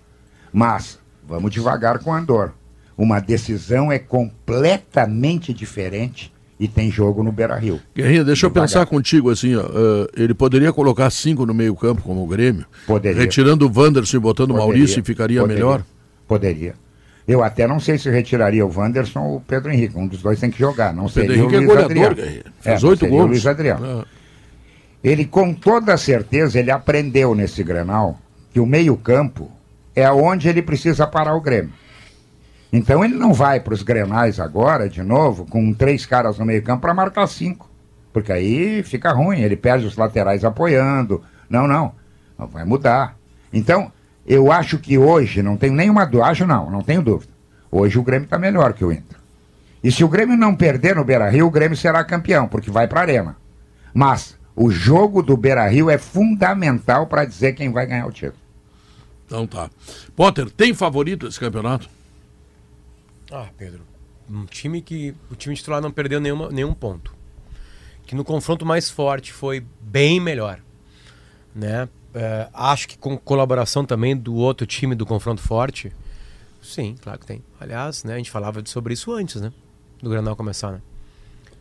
Mas, 0.51 0.99
vamos 1.27 1.51
devagar 1.51 1.99
com 1.99 2.09
o 2.09 2.13
Andor. 2.13 2.51
Uma 2.97 3.19
decisão 3.19 3.91
é 3.91 3.99
completamente 3.99 5.53
diferente 5.53 6.31
e 6.59 6.67
tem 6.67 6.91
jogo 6.91 7.23
no 7.23 7.31
Beira 7.31 7.55
Rio. 7.57 7.79
Guerrinha, 7.95 8.23
deixa 8.23 8.45
eu 8.45 8.49
Devagar. 8.49 8.67
pensar 8.67 8.85
contigo 8.85 9.29
assim, 9.31 9.55
ó, 9.55 9.61
eh, 9.61 10.07
ele 10.15 10.33
poderia 10.33 10.71
colocar 10.71 11.09
cinco 11.09 11.45
no 11.45 11.53
meio 11.53 11.75
campo 11.75 12.01
como 12.03 12.23
o 12.23 12.27
Grêmio, 12.27 12.65
Poderia. 12.85 13.19
retirando 13.19 13.67
o 13.67 13.71
Wanderson 13.75 14.17
e 14.17 14.19
botando 14.19 14.51
o 14.51 14.55
Maurício 14.55 14.99
e 14.99 15.03
ficaria 15.03 15.41
poderia, 15.41 15.63
melhor? 15.63 15.83
Poderia. 16.27 16.75
Eu 17.27 17.43
até 17.43 17.65
não 17.65 17.79
sei 17.79 17.97
se 17.97 18.09
retiraria 18.09 18.65
o 18.65 18.71
Wanderson 18.75 19.21
ou 19.21 19.37
o 19.37 19.41
Pedro 19.41 19.71
Henrique. 19.71 19.97
Um 19.97 20.05
dos 20.07 20.21
dois 20.21 20.39
tem 20.39 20.51
que 20.51 20.59
jogar. 20.59 20.93
Não 20.93 21.05
Pedro 21.05 21.13
seria 21.13 21.37
Henrique 21.37 21.53
o 21.53 21.55
é 21.55 21.59
Luiz 21.59 21.67
goleador, 21.67 21.91
Adriano. 21.91 22.15
Guerrinha. 22.15 22.43
É, 22.45 22.61
Fez 22.61 22.83
oito 22.83 22.99
seria 22.99 23.13
o 23.15 23.17
gols. 23.17 23.29
Luiz 23.31 23.47
Adriano. 23.47 23.85
Ah, 23.85 24.05
Ele, 25.03 25.25
com 25.25 25.53
toda 25.53 25.97
certeza, 25.97 26.59
ele 26.59 26.71
aprendeu 26.71 27.33
nesse 27.33 27.63
Grenal 27.63 28.19
que 28.51 28.59
o 28.59 28.65
meio-campo 28.65 29.49
é 29.95 30.09
onde 30.11 30.47
ele 30.47 30.61
precisa 30.61 31.07
parar 31.07 31.35
o 31.35 31.41
Grêmio. 31.41 31.73
Então 32.71 33.03
ele 33.03 33.15
não 33.15 33.33
vai 33.33 33.59
para 33.59 33.73
os 33.73 33.83
Grenais 33.83 34.39
agora, 34.39 34.87
de 34.87 35.01
novo, 35.03 35.45
com 35.45 35.73
três 35.73 36.05
caras 36.05 36.37
no 36.37 36.45
meio-campo 36.45 36.81
para 36.81 36.93
marcar 36.93 37.27
cinco. 37.27 37.69
Porque 38.13 38.31
aí 38.31 38.83
fica 38.83 39.11
ruim, 39.11 39.41
ele 39.41 39.55
perde 39.55 39.85
os 39.85 39.97
laterais 39.97 40.45
apoiando. 40.45 41.21
Não, 41.49 41.67
não. 41.67 41.93
Vai 42.37 42.63
mudar. 42.63 43.15
Então, 43.51 43.91
eu 44.25 44.51
acho 44.51 44.77
que 44.77 44.97
hoje, 44.97 45.41
não 45.41 45.57
tenho 45.57 45.73
nenhuma 45.73 46.05
dúvida, 46.05 46.29
acho 46.29 46.45
não, 46.45 46.69
não 46.69 46.81
tenho 46.81 47.01
dúvida. 47.01 47.31
Hoje 47.71 47.97
o 47.97 48.03
Grêmio 48.03 48.25
está 48.25 48.37
melhor 48.37 48.73
que 48.73 48.85
o 48.85 48.91
Inter. 48.91 49.17
E 49.83 49.91
se 49.91 50.03
o 50.03 50.09
Grêmio 50.09 50.37
não 50.37 50.55
perder 50.55 50.95
no 50.95 51.03
Beira 51.03 51.29
Rio, 51.29 51.47
o 51.47 51.51
Grêmio 51.51 51.75
será 51.75 52.03
campeão, 52.03 52.47
porque 52.47 52.69
vai 52.69 52.87
para 52.87 52.99
a 52.99 53.03
Arena. 53.03 53.35
Mas 53.93 54.37
o 54.55 54.69
jogo 54.69 55.21
do 55.21 55.37
Beira 55.37 55.67
Rio 55.67 55.89
é 55.89 55.97
fundamental 55.97 57.07
para 57.07 57.25
dizer 57.25 57.53
quem 57.53 57.71
vai 57.71 57.85
ganhar 57.85 58.05
o 58.05 58.11
título. 58.11 58.39
então 59.25 59.47
tá. 59.47 59.69
Potter, 60.15 60.49
tem 60.49 60.73
favorito 60.73 61.27
esse 61.27 61.39
campeonato? 61.39 61.89
Ah, 63.31 63.47
Pedro, 63.57 63.81
um 64.29 64.45
time 64.45 64.81
que 64.81 65.15
o 65.29 65.35
time 65.35 65.55
titular 65.55 65.81
não 65.81 65.91
perdeu 65.91 66.19
nenhuma, 66.19 66.49
nenhum 66.49 66.73
ponto. 66.73 67.13
Que 68.05 68.13
no 68.13 68.25
confronto 68.25 68.65
mais 68.65 68.89
forte 68.89 69.31
foi 69.31 69.63
bem 69.79 70.19
melhor. 70.19 70.59
Né? 71.55 71.87
É, 72.13 72.49
acho 72.53 72.89
que 72.89 72.97
com 72.97 73.17
colaboração 73.17 73.85
também 73.85 74.15
do 74.15 74.35
outro 74.35 74.67
time 74.67 74.95
do 74.95 75.05
confronto 75.05 75.41
forte. 75.41 75.93
Sim, 76.61 76.95
claro 77.01 77.19
que 77.19 77.25
tem. 77.25 77.41
Aliás, 77.59 78.03
né, 78.03 78.15
a 78.15 78.17
gente 78.17 78.29
falava 78.29 78.61
sobre 78.65 78.93
isso 78.93 79.11
antes, 79.13 79.41
né? 79.41 79.51
Do 80.01 80.09
Granal 80.09 80.35
começar, 80.35 80.71
né? 80.71 80.81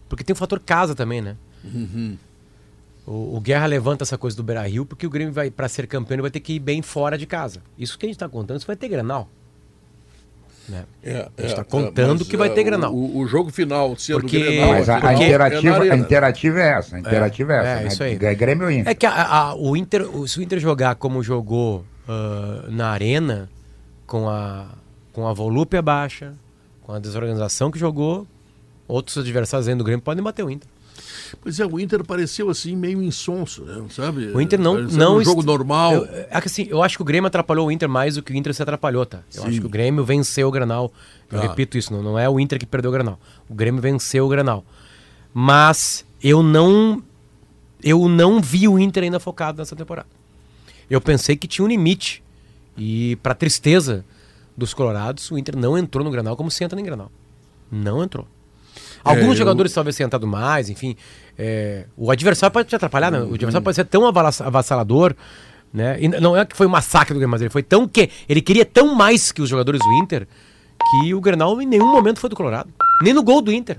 Porque 0.08 0.24
tem 0.24 0.34
o 0.34 0.36
fator 0.36 0.58
casa 0.58 0.94
também, 0.94 1.22
né? 1.22 1.36
O, 3.12 3.36
o 3.36 3.40
Guerra 3.40 3.66
levanta 3.66 4.04
essa 4.04 4.16
coisa 4.16 4.36
do 4.36 4.42
Beira 4.44 4.62
Rio 4.68 4.86
porque 4.86 5.04
o 5.06 5.10
Grêmio 5.10 5.32
vai 5.34 5.50
para 5.50 5.68
ser 5.68 5.86
campeão 5.88 6.14
ele 6.14 6.22
vai 6.22 6.30
ter 6.30 6.38
que 6.38 6.52
ir 6.52 6.58
bem 6.60 6.80
fora 6.80 7.18
de 7.18 7.26
casa. 7.26 7.60
Isso 7.76 7.98
que 7.98 8.06
a 8.06 8.08
gente 8.08 8.14
está 8.14 8.28
contando, 8.28 8.58
isso 8.58 8.66
vai 8.66 8.76
ter 8.76 8.88
Granal. 8.88 9.28
Né? 10.68 10.84
É, 11.02 11.28
A 11.36 11.42
gente 11.42 11.56
tá 11.56 11.64
contando 11.64 12.24
que 12.24 12.36
vai 12.36 12.48
ter 12.50 12.62
Grenal. 12.62 12.94
O, 12.94 13.18
o 13.18 13.26
jogo 13.26 13.50
final 13.50 13.96
sendo 13.96 14.20
Porque- 14.20 14.38
Grenal, 14.38 14.68
Mas 14.70 14.88
a, 14.88 14.98
a 14.98 15.00
porque- 15.00 15.24
interativa, 15.24 15.86
é 15.86 15.90
a 15.90 15.96
interativa 15.96 16.60
é 16.60 16.68
essa. 16.78 16.96
A 16.96 17.00
interativa 17.00 17.52
é, 17.52 17.56
É, 17.56 17.58
essa. 17.60 17.70
é 17.70 17.82
né? 17.82 17.88
isso 17.88 18.02
aí. 18.04 18.18
É 18.20 18.34
Grêmio 18.36 18.70
e 18.70 18.78
Inter. 18.78 18.90
É 18.92 18.94
que 18.94 19.06
a- 19.06 19.24
a- 19.24 19.54
o 19.56 19.76
Inter, 19.76 20.02
o- 20.16 20.28
se 20.28 20.38
o 20.38 20.42
Inter 20.42 20.60
jogar 20.60 20.94
como 20.94 21.22
jogou 21.24 21.84
ah, 22.08 22.66
na 22.68 22.90
arena, 22.90 23.48
com 24.06 24.28
a, 24.28 24.66
com 25.12 25.26
a 25.26 25.32
volúpia 25.32 25.82
baixa, 25.82 26.34
com 26.84 26.92
a 26.92 27.00
desorganização 27.00 27.70
que 27.72 27.78
jogou, 27.78 28.24
outros 28.86 29.18
adversários 29.18 29.66
dentro 29.66 29.78
do 29.78 29.84
Grêmio 29.84 30.02
podem 30.02 30.22
bater 30.22 30.44
o 30.44 30.50
Inter. 30.50 30.68
Pois 31.40 31.60
é, 31.60 31.66
o 31.66 31.78
Inter 31.78 32.04
pareceu 32.04 32.48
assim 32.50 32.74
meio 32.76 33.02
insonso, 33.02 33.62
né? 33.64 33.82
sabe? 33.90 34.26
O 34.28 34.40
Inter 34.40 34.58
não. 34.60 34.74
Pareceu 34.76 34.98
não 34.98 35.16
um 35.18 35.24
jogo 35.24 35.40
est- 35.40 35.46
normal. 35.46 35.94
Eu, 35.94 36.04
é 36.30 36.40
que 36.40 36.46
assim, 36.48 36.66
eu 36.68 36.82
acho 36.82 36.96
que 36.96 37.02
o 37.02 37.04
Grêmio 37.04 37.26
atrapalhou 37.28 37.68
o 37.68 37.72
Inter 37.72 37.88
mais 37.88 38.14
do 38.16 38.22
que 38.22 38.32
o 38.32 38.36
Inter 38.36 38.54
se 38.54 38.62
atrapalhou, 38.62 39.04
tá? 39.06 39.18
Eu 39.34 39.42
Sim. 39.42 39.48
acho 39.48 39.60
que 39.60 39.66
o 39.66 39.68
Grêmio 39.70 40.04
venceu 40.04 40.48
o 40.48 40.50
Granal. 40.50 40.92
Eu 41.30 41.40
Tá. 41.40 41.46
repito 41.48 41.76
isso, 41.78 41.92
não, 41.92 42.02
não 42.02 42.18
é 42.18 42.28
o 42.28 42.40
Inter 42.40 42.58
que 42.58 42.66
perdeu 42.66 42.90
o 42.90 42.92
Granal. 42.92 43.18
O 43.48 43.54
Grêmio 43.54 43.80
venceu 43.80 44.26
o 44.26 44.28
Granal. 44.28 44.64
Mas 45.32 46.04
eu 46.22 46.42
não. 46.42 47.02
Eu 47.82 48.08
não 48.08 48.40
vi 48.40 48.68
o 48.68 48.78
Inter 48.78 49.04
ainda 49.04 49.18
focado 49.18 49.58
nessa 49.58 49.74
temporada. 49.74 50.08
Eu 50.90 51.00
pensei 51.00 51.36
que 51.36 51.46
tinha 51.48 51.64
um 51.64 51.68
limite. 51.68 52.22
E, 52.76 53.16
pra 53.22 53.34
tristeza 53.34 54.04
dos 54.56 54.72
Colorados, 54.74 55.30
o 55.30 55.36
Inter 55.38 55.56
não 55.56 55.76
entrou 55.76 56.04
no 56.04 56.10
Granal 56.10 56.36
como 56.36 56.50
se 56.50 56.62
entra 56.64 56.80
em 56.80 56.84
Granal. 56.84 57.10
Não 57.70 58.02
entrou. 58.02 58.26
Alguns 59.02 59.30
eu- 59.30 59.36
jogadores 59.36 59.72
talvez 59.72 59.96
tenham 59.96 60.06
entrado 60.06 60.26
mais, 60.26 60.68
enfim. 60.70 60.96
é, 61.38 61.86
o 61.96 62.10
adversário 62.10 62.52
pode 62.52 62.68
te 62.68 62.76
atrapalhar, 62.76 63.10
né? 63.10 63.20
O 63.20 63.34
adversário 63.34 63.62
pode 63.64 63.74
ser 63.74 63.84
tão 63.84 64.06
avassalador, 64.06 65.14
né? 65.72 65.96
E 66.00 66.08
não 66.08 66.36
é 66.36 66.44
que 66.44 66.56
foi 66.56 66.66
um 66.66 66.70
massacre 66.70 67.14
do 67.14 67.18
Grêmio, 67.18 67.30
mas 67.30 67.40
ele 67.40 67.50
foi 67.50 67.62
tão 67.62 67.88
que. 67.88 68.10
Ele 68.28 68.42
queria 68.42 68.64
tão 68.64 68.94
mais 68.94 69.32
que 69.32 69.40
os 69.40 69.48
jogadores 69.48 69.80
do 69.80 69.92
Inter 70.02 70.26
que 71.02 71.14
o 71.14 71.20
Grenal 71.20 71.60
em 71.62 71.66
nenhum 71.66 71.90
momento 71.90 72.18
foi 72.20 72.28
do 72.28 72.36
Colorado. 72.36 72.68
Nem 73.02 73.12
no 73.14 73.22
gol 73.22 73.40
do 73.40 73.52
Inter. 73.52 73.78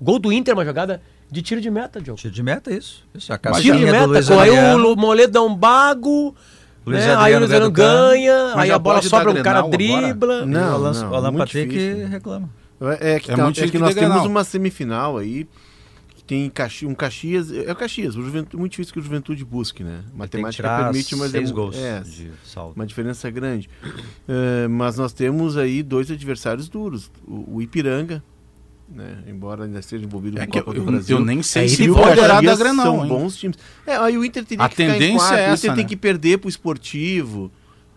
O 0.00 0.04
gol 0.04 0.18
do 0.18 0.32
Inter 0.32 0.52
é 0.52 0.54
uma 0.54 0.64
jogada 0.64 1.00
de 1.30 1.42
tiro 1.42 1.60
de 1.60 1.70
meta, 1.70 2.00
Diogo. 2.00 2.18
Tiro 2.20 2.32
de 2.32 2.42
meta, 2.42 2.72
isso. 2.72 3.04
isso 3.14 3.32
a 3.32 3.38
Tiro 3.38 3.78
de 3.78 3.84
meta, 3.84 4.22
com 4.24 4.38
aí 4.38 4.50
o 4.50 4.96
Moledo 4.96 5.32
dá 5.32 5.42
um 5.42 5.54
bago, 5.54 6.34
Luiz 6.86 7.04
né? 7.04 7.14
aí 7.16 7.34
o 7.34 7.38
Luiz 7.38 7.68
ganha 7.68 8.52
aí 8.56 8.70
a 8.70 8.78
bola 8.78 9.02
sobra, 9.02 9.30
o 9.30 9.42
cara 9.42 9.58
agora? 9.58 9.76
dribla. 9.76 10.46
Não, 10.46 10.72
o 10.72 10.74
Alan, 10.74 10.92
não, 10.92 11.10
o 11.10 11.14
Alan 11.14 11.30
muito 11.30 11.44
Patrick 11.46 11.68
difícil. 11.68 12.08
reclama. 12.08 12.48
É, 12.80 13.14
é 13.14 13.20
que, 13.20 13.30
É 13.30 13.36
tá- 13.36 13.44
muito 13.44 13.60
é 13.62 13.68
que 13.68 13.78
nós 13.78 13.94
temos 13.94 14.24
uma 14.24 14.44
semifinal 14.44 15.16
aí 15.18 15.46
que 16.14 16.22
tem 16.24 16.48
Caxi, 16.50 16.86
um 16.86 16.94
Caxias. 16.94 17.50
É 17.52 17.72
o 17.72 17.76
Caxias, 17.76 18.16
o 18.16 18.22
Juventude, 18.22 18.56
muito 18.56 18.72
difícil 18.72 18.92
que 18.92 19.00
o 19.00 19.02
Juventude 19.02 19.44
busque, 19.44 19.82
né? 19.82 20.02
Matemática 20.14 20.68
permite, 20.84 21.16
mas 21.16 21.30
seis 21.30 21.50
é, 21.50 21.52
gols 21.52 21.76
é 21.76 22.00
de 22.00 22.30
saldo. 22.44 22.74
uma 22.76 22.86
diferença 22.86 23.28
grande. 23.30 23.68
É, 24.28 24.68
mas 24.68 24.96
nós 24.96 25.12
temos 25.12 25.56
aí 25.56 25.82
dois 25.82 26.10
adversários 26.10 26.68
duros. 26.68 27.10
O, 27.26 27.56
o 27.56 27.62
Ipiranga, 27.62 28.22
né? 28.88 29.18
embora 29.26 29.64
ainda 29.64 29.80
esteja 29.80 30.04
envolvido 30.04 30.38
É 30.38 30.46
com 30.46 30.52
Copa 30.52 30.70
eu, 30.70 30.74
do 30.74 30.82
Brasil. 30.84 31.18
eu 31.18 31.24
nem 31.24 31.42
sei 31.42 31.64
É, 31.64 31.68
se 31.68 31.82
ele 31.82 31.90
o 31.90 31.94
Grenal, 32.56 32.86
são 32.86 33.02
hein? 33.02 33.08
bons 33.08 33.36
times. 33.36 33.56
É, 33.86 33.96
aí 33.96 34.16
o 34.16 34.24
Inter 34.24 34.44
teria 34.44 34.64
A 34.64 34.68
que 34.68 34.76
ficar 34.76 34.88
em 34.88 34.92
tendência 34.92 35.18
quarto. 35.18 35.34
é 35.34 35.36
o 35.36 35.42
Inter 35.44 35.52
essa, 35.54 35.74
tem 35.74 35.82
né? 35.84 35.88
que 35.88 35.96
perder 35.96 36.38
pro 36.38 36.48
esportivo. 36.48 37.50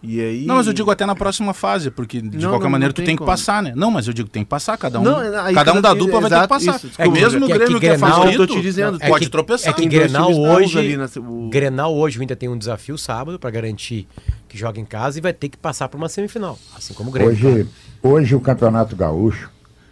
E 0.04 0.20
aí... 0.20 0.46
Não, 0.48 0.56
mas 0.56 0.66
eu 0.66 0.74
digo 0.74 0.90
até 0.90 1.06
na 1.06 1.14
próxima 1.16 1.54
fase, 1.54 1.92
porque 1.92 2.20
de 2.22 2.38
Não, 2.38 2.50
qualquer 2.50 2.64
não, 2.64 2.72
maneira 2.72 2.90
não 2.90 2.94
tu 2.94 2.98
tem 2.98 3.06
tem 3.06 3.16
que 3.16 3.20
como. 3.20 3.30
passar, 3.30 3.62
né? 3.62 3.72
Não, 3.76 3.92
mas 3.92 4.08
eu 4.08 4.14
digo 4.14 4.28
tem 4.28 4.44
que 4.44 4.50
passar, 4.50 4.76
cada 4.76 5.00
um. 5.00 5.04
Não, 5.04 5.20
aí 5.44 5.54
cada 5.54 5.74
um 5.74 5.80
da 5.82 5.94
dupla 5.94 6.20
vai 6.22 6.30
ter 6.30 6.36
que 6.36 6.36
exato, 6.36 6.48
passar. 6.50 6.76
isso, 6.78 6.88
é 6.88 6.90
desculpa, 7.04 7.12
mesmo 7.20 7.46
o 7.46 7.48
que- 7.48 7.52
é 7.54 7.56
que 7.56 7.60
Grêmio 7.66 7.80
que, 7.80 7.86
é 7.86 7.90
Grenal- 7.92 8.10
favorito, 8.10 8.42
eu 8.42 8.48
tô 8.48 8.54
te 8.56 8.62
dizendo, 8.62 8.98
é 9.00 9.08
pode 9.08 9.26
que- 9.26 9.32
tropeçar. 9.32 9.70
é 9.70 9.74
que 9.74 9.82
Tem 9.82 9.90
Grenal 9.90 10.32
hoje- 10.34 10.80
ali 10.80 10.98
na- 10.98 11.08
o- 11.18 11.50
Grenal 11.50 11.96
hoje 11.96 12.24
Inter 12.24 12.36
tem 12.36 12.50
um 12.50 12.58
desafio 12.58 12.98
sábado 12.98 13.38
para 13.38 13.52
garantir 13.52 14.08
que 14.50 14.58
joga 14.58 14.80
em 14.80 14.86
casa 14.86 15.20
e 15.20 15.22
vai 15.22 15.34
ter 15.34 15.50
que 15.50 15.58
passar 15.58 15.88
por 15.88 15.98
uma 15.98 16.10
semifinal, 16.10 16.58
assim 16.76 16.96
como 16.96 17.10
o 17.10 17.14
Grêmio. 17.14 17.32
Hoje, 17.34 17.68
hoje 18.02 18.36
o 18.36 18.40
Campeonato 18.40 18.96
Gaúcho, 18.96 19.52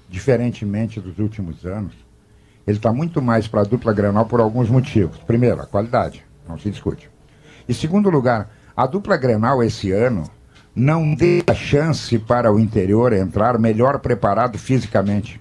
diferentemente 0.10 1.00
dos 1.00 1.20
últimos 1.20 1.64
anos, 1.66 1.94
ele 2.66 2.78
está 2.78 2.92
muito 2.92 3.22
mais 3.22 3.48
para 3.48 3.62
a 3.62 3.64
dupla 3.64 3.94
Grenal 3.94 4.26
por 4.26 4.40
alguns 4.40 4.70
motivos. 4.70 5.18
Primeiro, 5.28 5.62
a 5.62 5.66
qualidade, 5.68 6.24
não 6.48 6.58
se 6.58 6.70
discute. 6.70 7.08
E 7.68 7.74
segundo 7.76 8.10
lugar, 8.10 8.50
a 8.80 8.86
dupla 8.86 9.18
Grenal 9.18 9.62
esse 9.62 9.92
ano 9.92 10.24
não 10.74 11.14
dê 11.14 11.44
a 11.46 11.54
chance 11.54 12.18
para 12.18 12.50
o 12.50 12.58
interior 12.58 13.12
entrar 13.12 13.60
melhor 13.60 14.00
preparado 14.00 14.58
fisicamente. 14.58 15.38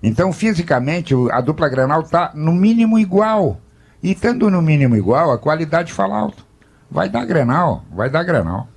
Então, 0.00 0.32
fisicamente, 0.32 1.12
a 1.32 1.40
dupla 1.40 1.68
Grenal 1.68 2.02
está 2.02 2.30
no 2.32 2.52
mínimo 2.52 3.00
igual. 3.00 3.60
E 4.00 4.12
estando 4.12 4.48
no 4.48 4.62
mínimo 4.62 4.94
igual, 4.94 5.32
a 5.32 5.38
qualidade 5.38 5.92
fala 5.92 6.16
alto. 6.16 6.46
Vai 6.88 7.08
dar 7.08 7.24
Grenal, 7.24 7.84
vai 7.90 8.08
dar 8.08 8.22
Grenal. 8.22 8.68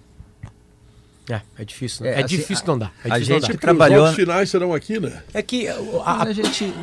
É, 1.30 1.40
é 1.60 1.64
difícil. 1.64 2.06
Né? 2.06 2.10
É, 2.10 2.14
É, 2.14 2.18
assim, 2.24 2.38
difícil 2.38 2.66
não 2.66 2.80
dar. 2.80 2.92
É 3.06 3.12
a 3.12 3.20
difícil 3.20 3.36
não 3.36 3.42
gente. 3.42 3.52
Os 3.52 3.62
trabalhou. 3.62 4.00
jogos 4.00 4.16
finais 4.16 4.50
serão 4.50 4.74
aqui, 4.74 5.00
né? 5.00 5.22
É 5.32 5.44
que 5.44 5.68
Mas 5.68 6.02
a, 6.04 6.24
a 6.24 6.34
gente. 6.34 6.74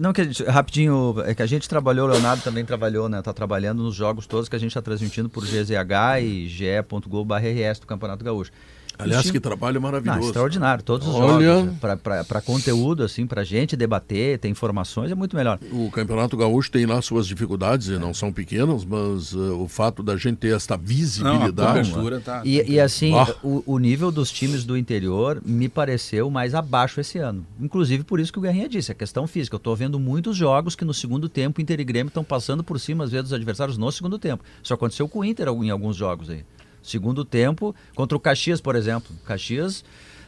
Não, 0.00 0.14
que 0.14 0.24
gente, 0.24 0.42
rapidinho, 0.44 1.14
é 1.26 1.34
que 1.34 1.42
a 1.42 1.46
gente 1.46 1.68
trabalhou, 1.68 2.08
o 2.08 2.10
Leonardo 2.10 2.42
também 2.42 2.64
trabalhou, 2.64 3.06
né? 3.06 3.20
Tá 3.20 3.34
trabalhando 3.34 3.82
nos 3.82 3.94
jogos 3.94 4.26
todos 4.26 4.48
que 4.48 4.56
a 4.56 4.58
gente 4.58 4.70
está 4.70 4.80
transmitindo 4.80 5.28
por 5.28 5.44
GZH 5.44 6.22
e 6.22 6.48
ge.globo.rs 6.48 7.80
do 7.80 7.86
Campeonato 7.86 8.24
Gaúcho. 8.24 8.50
Aliás, 9.02 9.30
que 9.30 9.40
trabalho 9.40 9.74
Não, 9.74 9.82
maravilhoso. 9.82 10.28
extraordinário, 10.28 10.82
todos 10.84 11.06
os 11.08 11.14
Olha. 11.14 11.44
jogos. 11.46 11.74
Para 12.26 12.40
conteúdo, 12.40 13.02
assim, 13.02 13.26
pra 13.26 13.42
gente 13.44 13.76
debater, 13.76 14.38
ter 14.38 14.48
informações, 14.48 15.10
é 15.10 15.14
muito 15.14 15.36
melhor. 15.36 15.58
O 15.72 15.90
Campeonato 15.90 16.36
Gaúcho 16.36 16.70
tem 16.70 16.86
lá 16.86 17.00
suas 17.02 17.26
dificuldades, 17.26 17.88
e 17.88 17.98
não 17.98 18.12
são 18.14 18.32
pequenas, 18.32 18.84
mas 18.84 19.32
eh, 19.32 19.36
o 19.36 19.66
fato 19.68 20.02
da 20.02 20.16
gente 20.16 20.36
ter 20.38 20.54
esta 20.54 20.76
Não, 20.76 20.82
a 20.82 20.86
visibilidade. 20.86 21.88
cobertura 21.90 22.20
tá. 22.20 22.42
E, 22.44 22.72
e 22.72 22.80
assim, 22.80 23.14
Ah. 23.14 23.34
o, 23.42 23.62
o 23.66 23.78
nível 23.78 24.10
dos 24.10 24.30
times 24.30 24.64
do 24.64 24.76
interior 24.76 25.40
me 25.44 25.68
pareceu 25.68 26.30
mais 26.30 26.54
abaixo 26.54 27.00
esse 27.00 27.18
ano. 27.18 27.44
Inclusive 27.60 28.04
por 28.04 28.20
isso 28.20 28.32
que 28.32 28.38
o 28.38 28.42
Guerrinha 28.42 28.68
disse, 28.68 28.92
a 28.92 28.94
questão 28.94 29.26
física. 29.26 29.54
Eu 29.56 29.60
tô 29.60 29.74
vendo 29.74 29.98
muitos 29.98 30.36
jogos 30.36 30.74
que 30.74 30.84
no 30.84 30.94
segundo 30.94 31.28
tempo 31.28 31.60
Inter 31.60 31.80
e 31.80 31.84
Grêmio 31.84 32.08
estão 32.08 32.24
passando 32.24 32.62
por 32.64 32.78
cima, 32.80 33.04
às 33.04 33.10
vezes, 33.10 33.24
dos 33.30 33.32
adversários 33.32 33.76
no 33.78 33.90
segundo 33.90 34.18
tempo. 34.18 34.42
Isso 34.62 34.72
aconteceu 34.74 35.08
com 35.08 35.20
o 35.20 35.24
Inter 35.24 35.48
em 35.48 35.70
alguns 35.70 35.96
jogos 35.96 36.30
aí. 36.30 36.44
Segundo 36.82 37.24
tempo, 37.24 37.74
contra 37.94 38.16
o 38.16 38.20
Caxias, 38.20 38.60
por 38.60 38.74
exemplo. 38.74 39.14
O 39.22 39.26
Caxias 39.26 39.84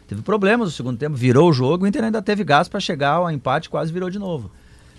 teve 0.06 0.22
problemas 0.22 0.68
no 0.68 0.72
segundo 0.72 0.98
tempo, 0.98 1.16
virou 1.16 1.50
o 1.50 1.52
jogo, 1.52 1.84
o 1.84 1.86
Inter 1.88 2.04
ainda 2.04 2.20
teve 2.20 2.44
gás 2.44 2.68
para 2.68 2.80
chegar 2.80 3.12
ao 3.12 3.30
empate, 3.30 3.70
quase 3.70 3.92
virou 3.92 4.10
de 4.10 4.18
novo. 4.18 4.50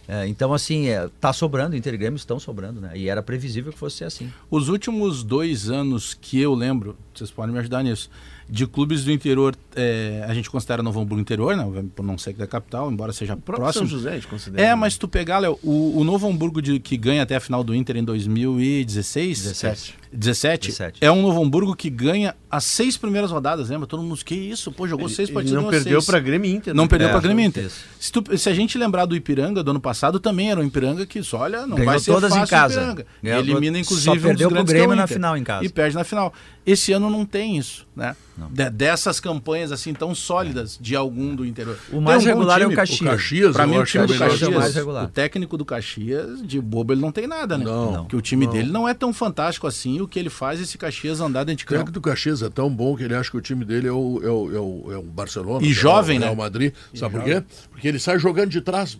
É, 0.05 0.27
então, 0.27 0.53
assim, 0.53 0.88
é, 0.88 1.10
tá 1.22 1.31
sobrando, 1.31 1.77
Inter 1.77 1.93
e 1.93 1.98
Grêmio 1.98 2.17
estão 2.17 2.38
sobrando, 2.38 2.81
né? 2.81 2.91
E 2.93 3.07
era 3.07 3.24
previsível 3.24 3.72
que 3.72 3.79
fosse 3.79 3.98
ser 3.98 4.05
assim. 4.05 4.29
Os 4.51 4.67
últimos 4.67 5.24
dois 5.24 5.69
anos 5.69 6.13
que 6.13 6.41
eu 6.41 6.53
lembro, 6.53 6.98
vocês 7.13 7.31
podem 7.31 7.53
me 7.53 7.60
ajudar 7.60 7.83
nisso, 7.83 8.10
de 8.50 8.67
clubes 8.67 9.05
do 9.05 9.12
interior, 9.13 9.55
é, 9.74 10.25
a 10.27 10.33
gente 10.33 10.50
considera 10.50 10.83
Novo 10.83 11.00
Hamburgo 11.00 11.22
interior, 11.22 11.55
né? 11.55 11.86
Por 11.95 12.03
não 12.03 12.17
ser 12.17 12.33
da 12.33 12.45
capital, 12.45 12.91
embora 12.91 13.13
seja 13.13 13.38
próximo. 13.38 13.88
São 13.88 13.98
José, 13.98 14.12
a 14.12 14.15
gente 14.15 14.27
considera. 14.27 14.62
É, 14.62 14.69
né? 14.69 14.75
mas 14.75 14.98
tu 14.98 15.07
pegar, 15.07 15.39
Léo, 15.39 15.57
o, 15.63 16.00
o 16.00 16.03
Novo 16.03 16.27
Hamburgo 16.27 16.62
de- 16.62 16.81
que 16.81 16.98
ganha 16.98 17.24
até 17.24 17.38
a 17.38 17.39
final 17.39 17.63
do 17.63 17.74
Inter 17.74 17.95
em 17.95 18.03
2016, 18.03 19.41
17. 19.43 19.95
17, 20.13 20.67
17. 20.70 21.00
é 21.01 21.12
um 21.12 21.22
Novo 21.22 21.43
Hamburgo 21.43 21.75
que 21.75 21.89
ganha 21.89 22.36
as 22.50 22.63
seis 22.65 22.96
primeiras 22.98 23.32
rodadas, 23.32 23.70
lembra? 23.70 23.88
Todo 23.88 24.03
mundo, 24.03 24.15
que 24.24 24.36
isso? 24.36 24.72
Pô, 24.72 24.88
jogou 24.88 25.10
seis 25.10 25.29
Ele 25.29 25.34
partidas 25.34 25.62
não 25.63 25.70
perdeu 25.70 26.00
seis. 26.01 26.05
para 26.05 26.20
Grêmio 26.20 26.51
Inter. 26.51 26.74
Não 26.74 26.84
né? 26.84 26.89
perdeu 26.89 27.08
É, 27.08 27.12
pra 27.12 27.20
Grêmio 27.20 27.43
Inter. 27.46 27.70
Se, 28.00 28.12
tu- 28.12 28.38
se 28.38 28.48
a 28.50 28.53
gente 28.53 28.77
lembrar 28.77 29.05
do 29.05 29.15
Ipiranga 29.15 29.63
do 29.63 29.72
ano 29.72 29.79
passado, 29.82 30.20
também 30.20 30.51
era 30.51 30.60
um 30.60 30.63
Ipiranga 30.63 31.05
que, 31.05 31.24
só, 31.24 31.39
olha, 31.39 31.62
não 31.65 31.75
Ganhou 31.77 31.86
vai 31.91 32.00
ser 32.00 32.12
todas 32.12 32.32
em 32.32 32.36
fácil 32.41 32.50
casa. 32.50 32.74
o 32.74 32.77
Ipiranga. 32.84 33.05
Ganhou 33.24 33.39
Elimina, 33.39 33.79
inclusive, 33.79 34.05
só 34.05 34.12
um 34.12 34.15
dos 34.15 34.24
perdeu 34.24 34.48
pro 34.50 34.55
grandes 34.55 34.72
que 34.74 34.77
é 34.79 34.82
o 34.82 34.88
Grêmio 34.88 34.96
na 35.01 35.08
final 35.08 35.36
em 35.38 35.43
casa. 35.43 35.65
E 35.65 35.70
perde 35.70 35.96
na 35.96 36.03
final. 36.03 36.34
Esse 36.65 36.93
ano 36.93 37.10
não 37.10 37.25
tem 37.25 37.58
isso, 37.58 37.86
né? 37.96 38.15
De- 38.50 38.70
dessas 38.70 39.20
campanhas 39.20 39.72
assim 39.72 39.93
tão 39.93 40.15
sólidas 40.15 40.77
de 40.79 40.96
algum 40.96 41.36
do 41.36 41.46
interior. 41.46 41.77
O 41.91 42.00
mais 42.00 42.24
um 42.24 42.27
regular 42.27 42.62
é 42.62 42.65
o 42.65 42.70
time, 42.70 42.75
Caxias. 42.77 43.01
O 43.01 43.05
Caxias, 43.12 43.55
Pra 43.55 43.67
mim, 43.67 43.77
o 43.77 43.84
time 43.84 44.05
do 44.08 44.13
é 44.13 44.17
Caxias, 44.17 44.41
é 44.43 44.48
o 44.48 44.53
mais 44.53 44.70
esse. 44.70 44.77
regular. 44.77 45.03
o 45.03 45.08
técnico 45.08 45.58
do 45.58 45.65
Caxias, 45.65 46.41
de 46.41 46.60
bobo, 46.62 46.93
ele 46.93 47.01
não 47.01 47.12
tem 47.12 47.27
nada, 47.27 47.58
né? 47.58 47.65
Não. 47.65 47.91
Não. 47.91 48.01
Porque 48.03 48.15
o 48.15 48.22
time 48.22 48.48
dele 48.48 48.72
não 48.72 48.88
é 48.88 48.93
tão 48.93 49.12
fantástico 49.13 49.67
assim, 49.67 50.00
o 50.03 50.07
que 50.07 50.19
ele 50.19 50.29
faz 50.29 50.60
esse 50.60 50.77
Caxias 50.77 51.19
andar 51.19 51.43
dentro 51.43 51.60
de 51.60 51.63
O 51.65 51.67
técnico 51.67 51.86
campo. 51.88 52.00
do 52.00 52.01
Caxias 52.01 52.41
é 52.41 52.50
tão 52.50 52.69
bom 52.69 52.95
que 52.95 53.03
ele 53.03 53.15
acha 53.15 53.29
que 53.31 53.38
o 53.38 53.41
time 53.41 53.63
dele 53.65 53.88
é 53.88 53.91
o, 53.91 54.19
é 54.24 54.29
o, 54.29 54.55
é 54.55 54.60
o, 54.60 54.93
é 54.93 54.98
o 54.98 55.03
Barcelona. 55.03 55.60
E 55.63 55.67
que 55.67 55.72
é 55.72 55.75
jovem, 55.75 56.17
o 56.17 56.19
né? 56.19 56.25
Real 56.27 56.36
Madrid. 56.36 56.74
Sabe 56.93 57.12
por 57.15 57.22
jovem. 57.22 57.41
quê? 57.41 57.48
Porque 57.72 57.88
ele 57.88 58.00
sai 58.00 58.19
jogando 58.19 58.50
de 58.50 58.62
trás, 58.62 58.98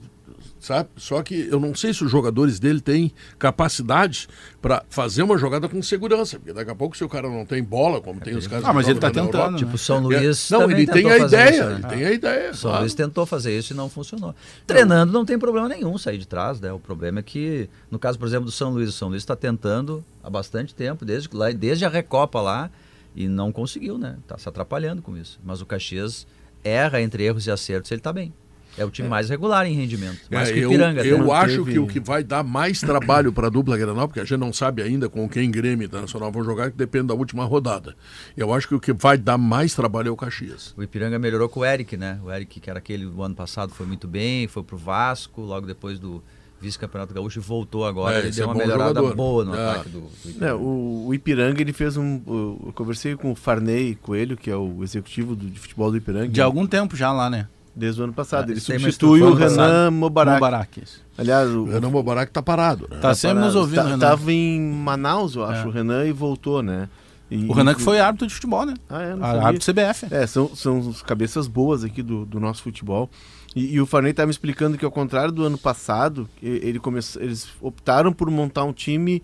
sabe? 0.64 0.90
Só 0.96 1.22
que 1.22 1.48
eu 1.52 1.60
não 1.60 1.76
sei 1.76 1.94
se 1.94 2.04
os 2.04 2.10
jogadores 2.10 2.58
dele 2.60 2.80
têm 2.80 3.12
capacidade 3.38 4.28
para 4.62 4.84
fazer 4.90 5.22
uma 5.22 5.38
jogada 5.38 5.68
com 5.68 5.82
segurança. 5.82 6.40
Porque 6.40 6.54
daqui 6.54 6.72
a 6.72 6.76
pouco, 6.76 6.96
se 6.96 7.04
o 7.04 7.10
cara 7.10 7.30
não 7.30 7.46
tem 7.46 7.62
bola, 7.62 8.00
como 8.00 8.22
tem 8.22 8.36
os 8.36 8.48
caras 8.48 8.64
Ah, 8.66 8.72
mas 8.72 8.88
ele 8.88 9.00
tá 9.00 9.08
na 9.08 9.14
tentando, 9.14 9.34
Europa, 9.34 9.52
né? 9.52 9.58
Tipo, 9.58 9.78
São 9.78 9.98
é- 9.98 10.20
Luís. 10.20 10.50
Não, 10.50 10.60
também 10.62 10.78
ele 10.78 10.86
tem 10.86 10.96
tentou 11.04 11.12
a 11.12 11.20
fazer 11.20 11.36
ideia, 11.36 11.50
isso, 11.52 11.66
né? 11.66 11.76
ele 11.76 11.88
tem 11.88 12.06
a 12.06 12.12
ideia. 12.12 12.54
São 12.54 12.70
claro. 12.70 12.82
Luís 12.84 12.94
tentou 12.94 13.26
fazer 13.26 13.58
isso 13.58 13.74
e 13.74 13.76
não 13.76 13.90
funcionou. 13.90 14.34
Treinando 14.66 15.12
não 15.12 15.26
tem 15.26 15.38
problema 15.38 15.68
nenhum 15.68 15.98
sair 15.98 16.18
de 16.18 16.28
trás, 16.28 16.62
né? 16.62 16.72
O 16.72 16.80
problema 16.80 17.20
é 17.20 17.24
que, 17.24 17.70
no 17.92 18.00
caso, 18.00 18.18
por 18.18 18.28
exemplo, 18.28 18.46
do 18.46 18.52
São 18.52 18.72
Luís, 18.72 18.88
o 18.90 18.94
São 18.94 19.10
Luís 19.10 19.22
está 19.22 19.36
tentando 19.36 20.04
há 20.24 20.30
bastante 20.30 20.74
tempo, 20.74 21.04
desde, 21.04 21.30
lá, 21.36 21.52
desde 21.52 21.84
a 21.84 21.90
Recopa 21.90 22.40
lá, 22.40 22.72
e 23.14 23.28
não 23.28 23.52
conseguiu, 23.52 23.98
né? 23.98 24.16
Tá 24.26 24.38
se 24.38 24.48
atrapalhando 24.48 25.02
com 25.02 25.16
isso. 25.18 25.40
Mas 25.44 25.62
o 25.62 25.66
Caxias 25.66 26.26
erra 26.64 27.02
entre 27.02 27.24
erros 27.24 27.46
e 27.46 27.52
acertos, 27.52 27.92
ele 27.92 28.02
tá 28.02 28.14
bem. 28.14 28.34
É 28.78 28.84
o 28.86 28.90
time 28.90 29.08
mais 29.08 29.30
regular 29.30 29.66
em 29.68 29.74
rendimento. 29.74 30.20
Mais 30.32 30.50
É, 30.50 30.54
que 30.54 30.60
o 30.60 30.64
eu 30.64 30.70
Ipiranga. 30.72 31.02
até. 31.02 31.12
eu 31.12 31.18
Não 31.20 31.32
acho 31.32 31.58
teve- 31.60 31.72
que 31.74 31.80
o 31.80 31.88
que 31.88 32.00
vai 32.00 32.24
dar 32.24 32.44
mais 32.44 32.80
trabalho 32.80 33.32
para 33.32 33.48
a 33.48 33.50
dupla 33.50 33.78
Granal, 33.78 34.08
porque 34.08 34.20
a 34.20 34.24
gente 34.26 34.40
não 34.40 34.52
sabe 34.52 34.82
ainda 34.82 35.08
com 35.10 35.28
quem 35.30 35.52
Grêmio 35.52 35.84
e 35.84 35.88
Internacional 35.88 36.32
vão 36.32 36.44
jogar, 36.44 36.72
que 36.72 36.78
depende 36.78 37.08
da 37.08 37.14
última 37.14 37.46
rodada. 37.46 37.96
Eu 38.36 38.54
acho 38.54 38.68
que 38.68 38.76
o 38.76 38.80
que 38.80 38.94
vai 38.94 39.18
dar 39.18 39.38
mais 39.38 39.74
trabalho 39.76 40.08
é 40.08 40.12
o 40.12 40.16
Caxias. 40.18 40.74
O 40.78 40.82
Ipiranga 40.84 41.20
melhorou 41.20 41.48
com 41.50 41.60
o 41.60 41.66
Eric, 41.66 41.96
né? 41.98 42.20
O 42.24 42.32
Eric, 42.32 42.60
que 42.60 42.70
era 42.70 42.80
aquele 42.80 43.06
do 43.06 43.22
ano 43.22 43.36
passado, 43.36 43.74
foi 43.74 43.86
muito 43.86 44.08
bem, 44.08 44.48
foi 44.48 44.64
pro 44.64 44.78
Vasco, 44.78 45.42
logo 45.42 45.68
depois 45.68 46.00
do 46.00 46.24
vice-campeonato 46.60 47.14
gaúcho 47.14 47.40
e 47.40 47.42
voltou 47.42 47.86
agora. 47.86 48.16
É, 48.16 48.20
ele 48.20 48.32
deu 48.32 48.44
é 48.46 48.48
uma 48.48 48.56
melhorada 48.56 48.94
jogador. 49.02 49.16
boa 49.16 49.44
no 49.46 49.54
É. 49.54 49.70
ataque 49.72 49.90
do, 49.90 50.00
do 50.00 50.08
É, 50.26 50.30
Ipiranga. 50.30 50.56
o, 50.56 51.08
o 51.08 51.14
Ipiranga 51.14 51.62
ele 51.62 51.74
fez 51.74 51.98
um. 51.98 52.22
Eu 52.26 52.72
conversei 52.74 53.16
com 53.18 53.32
o 53.34 53.36
Farney 53.36 53.96
Coelho, 54.02 54.38
que 54.38 54.50
é 54.50 54.56
o 54.56 54.82
executivo 54.82 55.36
do, 55.36 55.46
de 55.50 55.60
futebol 55.60 55.92
do 55.92 55.98
Ipiranga. 55.98 56.30
De 56.30 56.42
algum 56.42 56.66
tempo 56.66 56.96
já 56.96 57.12
lá, 57.12 57.30
né? 57.30 57.48
Desde 57.76 58.00
o 58.02 58.04
ano 58.04 58.14
passado. 58.14 58.50
Ah, 58.50 58.52
ele 58.52 58.60
substitui 58.60 59.22
o 59.22 59.34
Renan. 59.34 59.90
Mubarak, 59.92 60.82
isso. 60.84 61.02
Aliás, 61.18 61.50
o, 61.50 61.62
O 61.64 61.66
Renan 61.66 61.90
Mobarak 61.90 62.32
tá 62.32 62.42
parado. 62.42 62.88
Né? 62.90 62.98
Tá 63.00 63.16
sempre 63.16 63.40
nos 63.44 63.56
ouvindo, 63.56 63.78
tá, 63.78 63.84
Renan. 63.84 64.00
Tava 64.00 64.32
em 64.32 64.62
Manaus, 64.62 65.36
eu 65.36 65.44
acho, 65.44 65.64
É. 65.64 65.68
o 65.68 65.72
Renan, 65.72 66.06
e 66.06 66.12
voltou, 66.12 66.62
né? 66.62 66.88
E- 67.32 67.48
O 67.48 67.54
Renan 67.54 67.74
que 67.74 67.82
foi 67.82 68.00
árbitro 68.00 68.28
de 68.28 68.34
futebol, 68.34 68.64
né? 68.66 68.76
Ah, 68.88 69.02
é, 69.02 69.10
sabia. 69.18 69.42
Árbitro 69.48 69.74
CBF. 69.74 70.08
É, 70.12 70.28
são, 70.28 70.56
são 70.56 70.80
os 70.80 71.02
cabeças 71.02 71.48
boas 71.48 71.84
aqui 71.84 72.04
do, 72.04 72.26
do 72.26 72.40
nosso 72.40 72.62
futebol. 72.62 73.10
E, 73.56 73.74
e 73.74 73.82
o 73.82 73.86
Farney 73.88 74.14
tá 74.14 74.24
me 74.26 74.32
explicando 74.32 74.78
que, 74.78 74.86
ao 74.86 74.92
contrário 74.92 75.32
do 75.32 75.44
ano 75.44 75.58
passado, 75.58 76.30
ele 76.42 76.78
começou, 76.80 77.22
eles 77.22 77.48
optaram 77.62 78.14
por 78.14 78.30
montar 78.30 78.64
um 78.66 78.74
time 78.74 79.24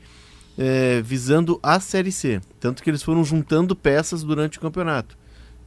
é, 0.58 1.02
visando 1.04 1.60
a 1.62 1.80
Série 1.80 2.12
C. 2.12 2.42
Tanto 2.60 2.82
que 2.82 2.90
eles 2.90 3.04
foram 3.04 3.24
juntando 3.24 3.76
peças 3.76 4.24
durante 4.24 4.58
o 4.58 4.62
campeonato. 4.62 5.18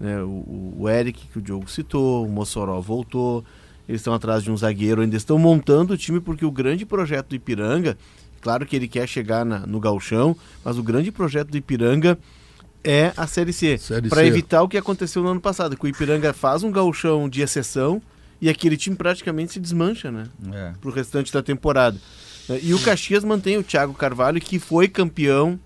Né? 0.02 0.20
o, 0.22 0.74
o- 0.80 0.88
Eric, 0.88 1.26
que 1.28 1.38
o 1.38 1.42
Diogo 1.42 1.70
citou, 1.70 2.26
o 2.26 2.28
Mossoró 2.28 2.80
voltou. 2.80 3.44
eles 3.88 4.00
estão 4.00 4.12
atrás 4.12 4.42
de 4.42 4.50
um 4.50 4.56
zagueiro, 4.56 5.00
ainda 5.02 5.16
estão 5.16 5.38
montando 5.38 5.94
o 5.94 5.96
time 5.96 6.20
porque 6.20 6.44
o 6.44 6.50
grande 6.50 6.84
projeto 6.84 7.28
do 7.28 7.36
Ipiranga, 7.36 7.96
claro 8.40 8.66
que 8.66 8.74
ele 8.76 8.88
quer 8.88 9.06
chegar 9.08 9.44
na, 9.44 9.60
no 9.60 9.78
galchão, 9.80 10.36
mas 10.64 10.76
o 10.76 10.82
grande 10.82 11.10
projeto 11.12 11.48
do 11.50 11.56
Ipiranga 11.56 12.18
é 12.84 13.12
a 13.16 13.26
Série 13.28 13.52
C, 13.52 13.78
para 14.10 14.22
evitar 14.26 14.62
o 14.62 14.68
que 14.68 14.76
aconteceu 14.76 15.22
no 15.22 15.28
ano 15.28 15.40
passado, 15.40 15.76
que 15.76 15.84
o 15.84 15.88
Ipiranga 15.88 16.32
faz 16.32 16.64
um 16.64 16.70
galchão 16.72 17.28
de 17.28 17.40
exceção 17.40 18.02
e 18.40 18.48
aquele 18.48 18.76
time 18.76 18.96
praticamente 18.96 19.52
se 19.52 19.60
desmancha, 19.60 20.10
né? 20.10 20.24
É. 20.52 20.72
Pro 20.80 20.90
restante 20.90 21.32
da 21.32 21.40
temporada. 21.42 21.96
E 22.60 22.74
o 22.74 22.80
Caxias 22.82 23.22
mantém 23.22 23.56
o 23.56 23.62
Thiago 23.62 23.94
Carvalho, 23.94 24.40
que 24.40 24.58
foi 24.58 24.88
campeão 24.88 25.60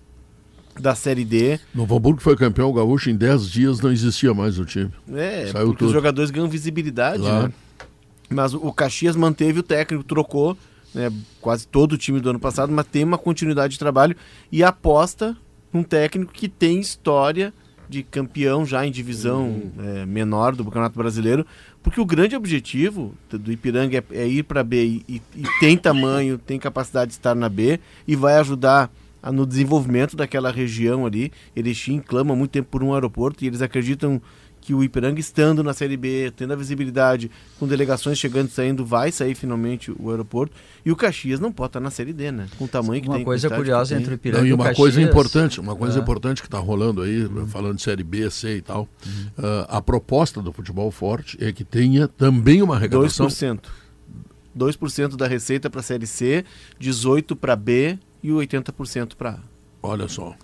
da 0.79 0.93
Série 0.95 1.25
D. 1.25 1.59
Novo 1.73 1.95
Hamburgo 1.97 2.21
foi 2.21 2.35
campeão 2.35 2.71
gaúcho, 2.73 3.09
em 3.09 3.15
10 3.15 3.49
dias 3.49 3.79
não 3.79 3.91
existia 3.91 4.33
mais 4.33 4.57
o 4.59 4.65
time. 4.65 4.91
É, 5.13 5.47
Saiu 5.51 5.67
porque 5.67 5.79
tudo. 5.79 5.87
os 5.87 5.93
jogadores 5.93 6.29
ganham 6.31 6.49
visibilidade, 6.49 7.19
Claro. 7.21 7.47
né? 7.47 7.53
Mas 8.29 8.53
o 8.53 8.71
Caxias 8.73 9.15
manteve 9.15 9.59
o 9.59 9.63
técnico, 9.63 10.03
trocou 10.03 10.57
né, 10.93 11.11
quase 11.39 11.65
todo 11.67 11.93
o 11.93 11.97
time 11.97 12.19
do 12.19 12.29
ano 12.29 12.39
passado, 12.39 12.71
mas 12.73 12.85
tem 12.85 13.03
uma 13.03 13.17
continuidade 13.17 13.73
de 13.73 13.79
trabalho 13.79 14.15
e 14.51 14.63
aposta 14.63 15.35
num 15.71 15.83
técnico 15.83 16.31
que 16.33 16.49
tem 16.49 16.79
história 16.79 17.53
de 17.89 18.03
campeão 18.03 18.65
já 18.65 18.85
em 18.85 18.91
divisão 18.91 19.43
Uhum. 19.47 19.71
é, 20.01 20.05
menor 20.05 20.53
do 20.55 20.65
Campeonato 20.65 20.97
Brasileiro, 20.97 21.45
porque 21.81 22.01
o 22.01 22.05
grande 22.05 22.35
objetivo 22.35 23.13
do 23.29 23.49
Ipiranga 23.49 23.97
é, 24.11 24.17
é 24.23 24.27
ir 24.27 24.43
para 24.43 24.61
B 24.61 24.83
e, 25.07 25.21
e- 25.37 25.43
tem 25.61 25.77
tamanho, 25.77 26.37
tem 26.37 26.59
capacidade 26.59 27.11
de 27.11 27.17
estar 27.17 27.33
na 27.33 27.47
B 27.47 27.79
e 28.05 28.13
vai 28.13 28.35
ajudar 28.39 28.91
no 29.31 29.45
desenvolvimento 29.45 30.15
daquela 30.15 30.51
região 30.51 31.05
ali. 31.05 31.31
Erechim 31.55 31.99
clama 31.99 32.35
muito 32.35 32.51
tempo 32.51 32.69
por 32.69 32.83
um 32.83 32.93
aeroporto 32.93 33.43
e 33.43 33.47
eles 33.47 33.61
acreditam 33.61 34.21
que 34.59 34.73
o 34.73 34.83
Ipiranga 34.83 35.17
estando 35.17 35.63
na 35.63 35.71
Série 35.73 35.95
B, 35.95 36.29
tendo 36.35 36.51
a 36.51 36.55
visibilidade, 36.57 37.31
com 37.57 37.65
delegações 37.65 38.17
chegando 38.19 38.49
e 38.49 38.51
saindo, 38.51 38.83
vai 38.85 39.13
sair 39.13 39.33
finalmente 39.33 39.93
o 39.97 40.09
aeroporto. 40.09 40.53
E 40.85 40.91
o 40.91 40.95
Caxias 40.95 41.39
não 41.39 41.53
pode 41.53 41.69
estar 41.69 41.79
na 41.79 41.89
Série 41.89 42.11
D, 42.11 42.33
né? 42.33 42.47
Com 42.57 42.65
o 42.65 42.67
tamanho 42.67 43.01
que 43.01 43.07
Uma 43.07 43.15
tem. 43.15 43.21
o 43.21 43.25
coisa 43.25 43.49
curiosa 43.49 43.95
entre 43.95 44.13
o 44.13 44.15
Ipiranga 44.15 44.39
Não, 44.41 44.45
e 44.45 44.49
e 44.49 44.51
o 44.51 44.55
uma 44.55 44.65
Caxias. 44.65 44.77
coisa 44.77 45.01
importante, 45.01 45.59
uma 45.61 45.73
coisa 45.73 45.99
É. 45.99 46.01
importante 46.01 46.41
que 46.41 46.47
está 46.49 46.59
rolando 46.59 47.01
aí, 47.01 47.25
falando 47.47 47.77
de 47.77 47.81
série 47.81 48.03
B, 48.03 48.29
C 48.29 48.57
e 48.57 48.61
tal, 48.61 48.89
ah, 49.37 49.77
a 49.77 49.81
proposta 49.81 50.41
do 50.41 50.51
futebol 50.51 50.91
forte 50.91 51.37
é 51.39 51.53
que 51.53 51.63
tenha 51.63 52.05
também 52.09 52.61
uma 52.61 52.75
arrecadação. 52.75 53.25
2%. 53.27 53.69
2% 54.53 55.15
da 55.15 55.27
receita 55.27 55.69
para 55.69 55.79
a 55.79 55.83
Série 55.83 56.07
C, 56.07 56.43
18% 56.81 57.35
para 57.35 57.55
B 57.55 57.97
e 58.27 58.47
80% 58.47 59.15
para 59.17 59.31
A. 59.31 59.37
Olha 59.81 60.07
só. 60.07 60.35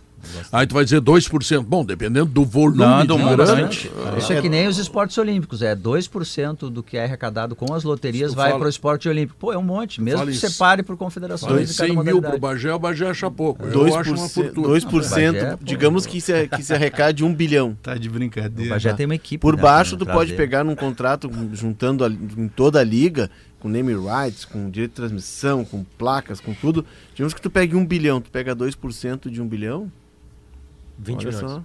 Aí 0.54 0.66
tu 0.66 0.74
vai 0.74 0.86
dizer 0.86 1.02
2%. 1.02 1.66
Bom, 1.66 1.84
dependendo 1.84 2.28
do 2.28 2.46
volume 2.46 2.78
Não, 2.78 3.06
do 3.06 3.18
montante. 3.20 3.92
Isso 4.18 4.32
é 4.32 4.40
que 4.42 4.48
nem 4.48 4.70
os 4.70 4.78
esportes 4.78 5.18
olímpicos, 5.18 5.62
é 5.62 5.76
2% 5.76 6.70
do 6.70 6.82
que 6.82 6.96
é 6.96 7.04
arrecadado 7.04 7.58
com 7.58 7.74
as 7.74 7.84
loterias 7.84 8.32
Tu 8.32 8.36
vai 8.38 8.48
fala- 8.52 8.60
para 8.60 8.66
o 8.68 8.70
esporte 8.70 9.10
olímpico. 9.10 9.38
Pô, 9.38 9.52
é 9.52 9.58
um 9.58 9.62
monte, 9.64 10.02
mesmo 10.02 10.20
fala 10.20 10.32
que 10.32 10.38
isso. 10.38 10.50
separe 10.50 10.82
por 10.82 10.96
confederações 10.96 11.52
Falei 11.52 11.66
de 11.66 11.74
cada 11.76 11.88
100 11.88 11.96
mil 11.96 12.04
pro 12.06 12.16
modalidade. 12.16 12.40
Bagé, 12.42 12.74
o 12.74 12.80
Bagé 12.80 13.10
acha 13.10 13.30
pouco. 13.30 13.66
Eu 13.66 13.72
2%, 13.74 14.00
acho 14.00 14.14
uma 14.14 14.30
fortuna. 14.30 14.68
2% 14.70 15.34
Bagé, 15.34 15.56
pô. 15.58 15.60
digamos 15.62 16.06
que 16.06 16.22
se, 16.22 16.48
que 16.48 16.64
se 16.64 16.74
arrecade 16.74 17.22
1 17.26 17.36
bilhão. 17.36 17.78
Tá 17.84 17.96
de 17.96 18.08
O 18.08 18.12
brincadeira. 18.14 18.70
Bagé 18.76 18.94
tem 18.94 19.06
uma 19.06 19.16
equipe. 19.16 19.42
Por 19.42 19.58
né, 19.58 19.62
baixo, 19.62 19.98
tu 19.98 20.06
pode 20.06 20.30
trazer. 20.30 20.36
pegar 20.38 20.64
num 20.64 20.76
contrato 20.76 21.30
juntando 21.52 22.06
a- 22.06 22.10
em 22.10 22.48
toda 22.48 22.80
a 22.80 22.84
liga, 22.84 23.30
com 23.64 23.70
name 23.70 23.94
rights, 23.94 24.44
com 24.44 24.70
direito 24.70 24.92
de 24.92 24.96
transmissão, 24.98 25.64
com 25.64 25.86
placas, 25.98 26.42
com 26.42 26.54
tudo. 26.54 26.86
Digamos 27.16 27.34
que 27.34 27.42
tu 27.42 27.50
pegue 27.50 27.78
1 27.78 27.86
bilhão, 27.86 28.20
tu 28.20 28.30
pega 28.30 28.54
2% 28.54 29.30
de 29.30 29.42
1 29.42 29.48
bilhão. 29.48 29.90
20 31.00 31.16
olha 31.16 31.26
milhões. 31.28 31.52
só. 31.52 31.64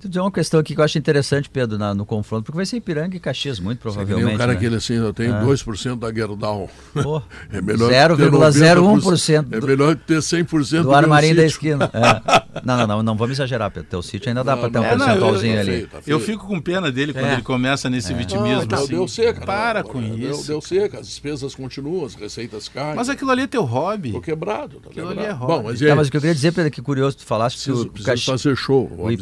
Tu 0.00 0.08
dizer 0.08 0.20
uma 0.20 0.30
questão 0.30 0.60
aqui 0.60 0.74
que 0.74 0.80
eu 0.80 0.84
acho 0.84 0.98
interessante, 0.98 1.48
Pedro, 1.48 1.78
na- 1.78 1.94
no 1.94 2.04
confronto, 2.04 2.44
porque 2.44 2.56
vai 2.56 2.66
ser 2.66 2.76
Ipiranga 2.76 3.16
e 3.16 3.20
Caxias, 3.20 3.58
muito 3.58 3.78
é 3.78 3.82
provavelmente. 3.82 4.34
um 4.34 4.38
cara 4.38 4.52
né? 4.52 4.58
que 4.58 4.66
ele 4.66 4.76
assim, 4.76 4.94
eu 4.94 5.12
tenho 5.14 5.34
Ah. 5.34 5.40
2% 5.42 5.98
da 6.00 6.12
Gerdau. 6.12 6.68
Pô, 7.02 7.22
É 7.52 7.60
melhor 7.62 7.90
0,01% 7.90 9.46
É 9.54 9.60
do- 9.60 9.66
melhor 9.66 9.96
ter 9.96 10.20
100% 10.22 10.82
do 10.82 10.88
meu 10.88 10.94
armarinho 10.94 11.36
da 11.36 11.44
esquina. 11.44 11.90
É. 11.92 12.44
Não, 12.64 12.78
não, 12.78 12.86
não, 12.86 13.02
não 13.02 13.16
vamos 13.16 13.32
exagerar, 13.36 13.68
Pedro. 13.68 13.88
Teu 13.90 14.00
sítio 14.00 14.28
ainda 14.28 14.44
dá 14.44 14.52
Não, 14.54 14.60
para 14.60 14.70
ter 14.70 14.78
um 14.78 14.82
não, 14.82 14.88
É, 14.88 14.96
não, 14.96 15.04
eu- 15.06 15.06
percentualzinho 15.08 15.54
Tá 15.56 15.60
ali. 15.60 15.86
tá. 15.88 15.98
Eu 16.06 16.20
fico 16.20 16.46
com 16.46 16.60
pena 16.60 16.90
dele 16.92 17.12
quando 17.12 17.24
É. 17.26 17.32
ele 17.34 17.42
começa 17.42 17.90
nesse 17.90 18.14
vitimismo. 18.14 18.62
Ah, 18.62 18.66
tá, 18.66 18.76
assim. 18.76 18.86
deu 18.94 19.08
seca. 19.08 19.44
Para 19.44 19.82
não, 19.82 19.90
com 19.90 20.00
deu, 20.00 20.30
isso. 20.30 20.46
Deu 20.46 20.60
seca, 20.60 21.00
as 21.00 21.08
despesas 21.08 21.52
continuam, 21.52 22.06
as 22.06 22.14
receitas 22.14 22.68
caem. 22.68 22.94
Mas 22.94 23.08
aquilo 23.08 23.32
ali 23.32 23.42
é 23.42 23.46
teu 23.48 23.64
hobby. 23.64 24.12
Tô 24.12 24.20
quebrado, 24.20 24.78
tá 24.78 24.88
Aquilo 24.88 25.08
quebrado. 25.08 25.18
ali 25.20 25.28
é 25.28 25.32
hobby. 25.32 25.52
Bom, 25.52 25.62
mas 25.64 25.80
Tá, 25.80 25.96
mas 25.96 26.06
o 26.06 26.10
que 26.12 26.16
eu 26.16 26.20
queria 26.20 26.34
dizer, 26.34 26.52
Pedro, 26.52 26.70
que 26.70 26.80
curioso, 26.80 27.16
tu 27.16 27.24
falaste 27.26 27.64
que 27.64 27.72
o, 27.72 27.86
preciso 27.90 28.24
fazer 28.24 28.56
show. 28.56 28.88
o 28.96 29.08
avisar 29.08 29.16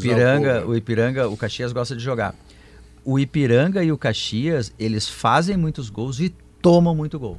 Ipiranga, 0.58 0.68
o 0.70 0.76
Ipiranga, 0.76 1.28
o 1.28 1.36
Caxias 1.36 1.72
gosta 1.72 1.94
de 1.96 2.02
jogar. 2.02 2.34
O 3.04 3.18
Ipiranga 3.18 3.82
e 3.82 3.90
o 3.90 3.98
Caxias, 3.98 4.72
eles 4.78 5.08
fazem 5.08 5.56
muitos 5.56 5.90
gols 5.90 6.20
e 6.20 6.32
tomam 6.60 6.94
muito 6.94 7.18
gol. 7.18 7.38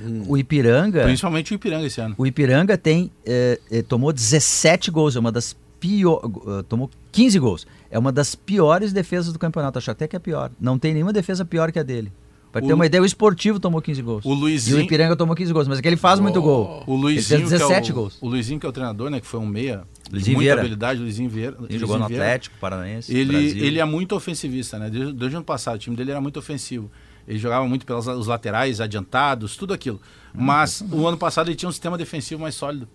Hum. 0.00 0.24
O 0.26 0.36
Ipiranga, 0.36 1.04
Principalmente 1.04 1.52
o 1.52 1.54
Ipiranga 1.54 1.86
esse 1.86 2.00
ano. 2.00 2.14
o 2.18 2.26
Ipiranga 2.26 2.76
tem 2.76 3.10
eh, 3.24 3.60
eh, 3.70 3.82
tomou 3.82 4.12
17 4.12 4.90
gols, 4.90 5.14
é 5.14 5.20
uma 5.20 5.30
das 5.30 5.56
piores, 5.78 6.28
tomou 6.68 6.90
15 7.12 7.38
gols. 7.38 7.66
É 7.90 7.98
uma 7.98 8.10
das 8.10 8.34
piores 8.34 8.92
defesas 8.92 9.32
do 9.32 9.38
campeonato, 9.38 9.78
acho 9.78 9.90
até 9.90 10.08
que 10.08 10.16
é 10.16 10.18
pior. 10.18 10.50
Não 10.60 10.76
tem 10.78 10.92
nenhuma 10.92 11.12
defesa 11.12 11.44
pior 11.44 11.70
que 11.70 11.78
a 11.78 11.82
dele. 11.84 12.10
Pra 12.50 12.60
ter 12.60 12.72
O- 12.72 12.74
uma 12.74 12.86
ideia, 12.86 13.00
o 13.02 13.06
Esportivo 13.06 13.60
tomou 13.60 13.80
15 13.80 14.02
gols. 14.02 14.24
O 14.24 14.32
E 14.32 14.36
Luizinho, 14.36 14.76
o 14.78 14.80
Ipiranga 14.80 15.14
tomou 15.14 15.36
15 15.36 15.52
gols, 15.52 15.68
mas 15.68 15.78
é 15.78 15.82
que 15.82 15.86
ele 15.88 15.96
faz 15.96 16.18
muito 16.18 16.40
gol. 16.42 16.82
o 16.86 16.94
Ele 16.94 17.02
Luizinho 17.02 17.40
fez 17.46 17.50
17 17.60 17.82
que 17.86 17.90
é 17.90 17.92
o, 17.92 17.94
gols. 17.94 18.18
O 18.20 18.28
Luizinho 18.28 18.58
que 18.58 18.66
é 18.66 18.68
o 18.68 18.72
treinador, 18.72 19.10
né, 19.10 19.20
que 19.20 19.26
foi 19.26 19.38
um 19.38 19.46
meia, 19.46 19.82
Luizinho 20.12 20.36
muita 20.36 20.44
Vieira. 20.46 20.60
habilidade, 20.60 21.00
Luizinho 21.00 21.30
Vieira. 21.30 21.52
Ele 21.52 21.60
Luizinho 21.60 21.80
jogou 21.80 21.98
no 21.98 22.06
Vieira. 22.06 22.24
Atlético 22.24 22.56
Paranaense, 22.60 23.14
Ele, 23.16 23.32
Brasil. 23.32 23.64
ele 23.64 23.78
é 23.80 23.84
muito 23.84 24.14
ofensivista, 24.14 24.78
né? 24.78 24.90
Desde, 24.90 25.12
desde 25.12 25.36
o 25.36 25.38
ano 25.38 25.44
passado, 25.46 25.76
o 25.76 25.78
time 25.78 25.96
dele 25.96 26.10
era 26.10 26.20
muito 26.20 26.38
ofensivo. 26.38 26.90
Ele 27.26 27.38
jogava 27.38 27.66
muito 27.66 27.86
pelos 27.86 28.06
os 28.06 28.26
laterais, 28.26 28.80
adiantados, 28.80 29.56
tudo 29.56 29.72
aquilo. 29.72 30.00
Mas 30.34 30.84
o 30.92 31.06
ano 31.06 31.16
passado 31.16 31.48
ele 31.48 31.56
tinha 31.56 31.68
um 31.68 31.72
sistema 31.72 31.96
defensivo 31.96 32.42
mais 32.42 32.54
sólido. 32.54 32.86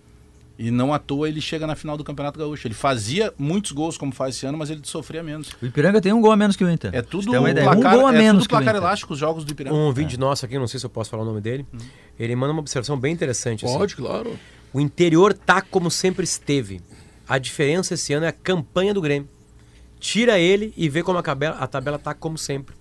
E 0.61 0.69
não 0.71 0.93
à 0.93 0.99
toa 0.99 1.29
ele 1.29 1.39
chega 1.39 1.65
na 1.65 1.73
final 1.73 1.95
do 1.95 2.03
Campeonato 2.03 2.37
Gaúcho. 2.37 2.67
Ele 2.67 2.73
fazia 2.73 3.33
muitos 3.37 3.71
gols 3.71 3.97
como 3.97 4.11
faz 4.11 4.35
esse 4.35 4.45
ano, 4.45 4.57
mas 4.57 4.69
ele 4.69 4.81
sofria 4.83 5.23
menos. 5.23 5.49
O 5.61 5.65
Ipiranga 5.65 6.01
tem 6.01 6.11
um 6.11 6.19
gol 6.19 6.33
a 6.33 6.35
menos 6.35 6.57
que 6.57 6.63
o 6.65 6.69
Inter. 6.69 6.91
É 6.93 7.01
tudo 7.01 7.33
ideia. 7.47 7.63
placar, 7.71 7.95
um 7.95 7.97
gol 7.99 8.07
a 8.07 8.13
é 8.13 8.17
menos 8.17 8.43
tudo 8.43 8.49
que 8.49 8.55
o 8.55 8.57
placar 8.57 8.75
Inter. 8.75 8.83
elástico 8.85 9.13
os 9.13 9.19
jogos 9.19 9.45
do 9.45 9.51
Ipiranga. 9.53 9.73
Um 9.75 9.93
vídeo 9.93 10.19
nosso 10.19 10.45
aqui, 10.45 10.59
não 10.59 10.67
sei 10.67 10.77
se 10.79 10.85
eu 10.85 10.89
posso 10.89 11.09
falar 11.09 11.23
o 11.23 11.25
nome 11.25 11.39
dele. 11.39 11.65
Ele 12.19 12.35
manda 12.35 12.51
uma 12.51 12.59
observação 12.59 12.99
bem 12.99 13.13
interessante. 13.13 13.65
assim. 13.65 13.77
Pode, 13.77 13.95
claro. 13.95 14.37
O 14.73 14.81
interior 14.81 15.33
tá 15.33 15.61
como 15.61 15.89
sempre 15.89 16.25
esteve. 16.25 16.81
A 17.29 17.37
diferença 17.37 17.93
esse 17.93 18.11
ano 18.11 18.25
é 18.25 18.29
a 18.29 18.33
campanha 18.33 18.93
do 18.93 19.01
Grêmio. 19.01 19.29
Tira 19.99 20.39
ele 20.39 20.73
e 20.75 20.89
vê 20.89 21.03
como 21.03 21.19
a 21.19 21.21
tabela, 21.21 21.57
a 21.59 21.67
tabela 21.67 21.99
tá 21.99 22.13
como 22.13 22.37
sempre. 22.37 22.75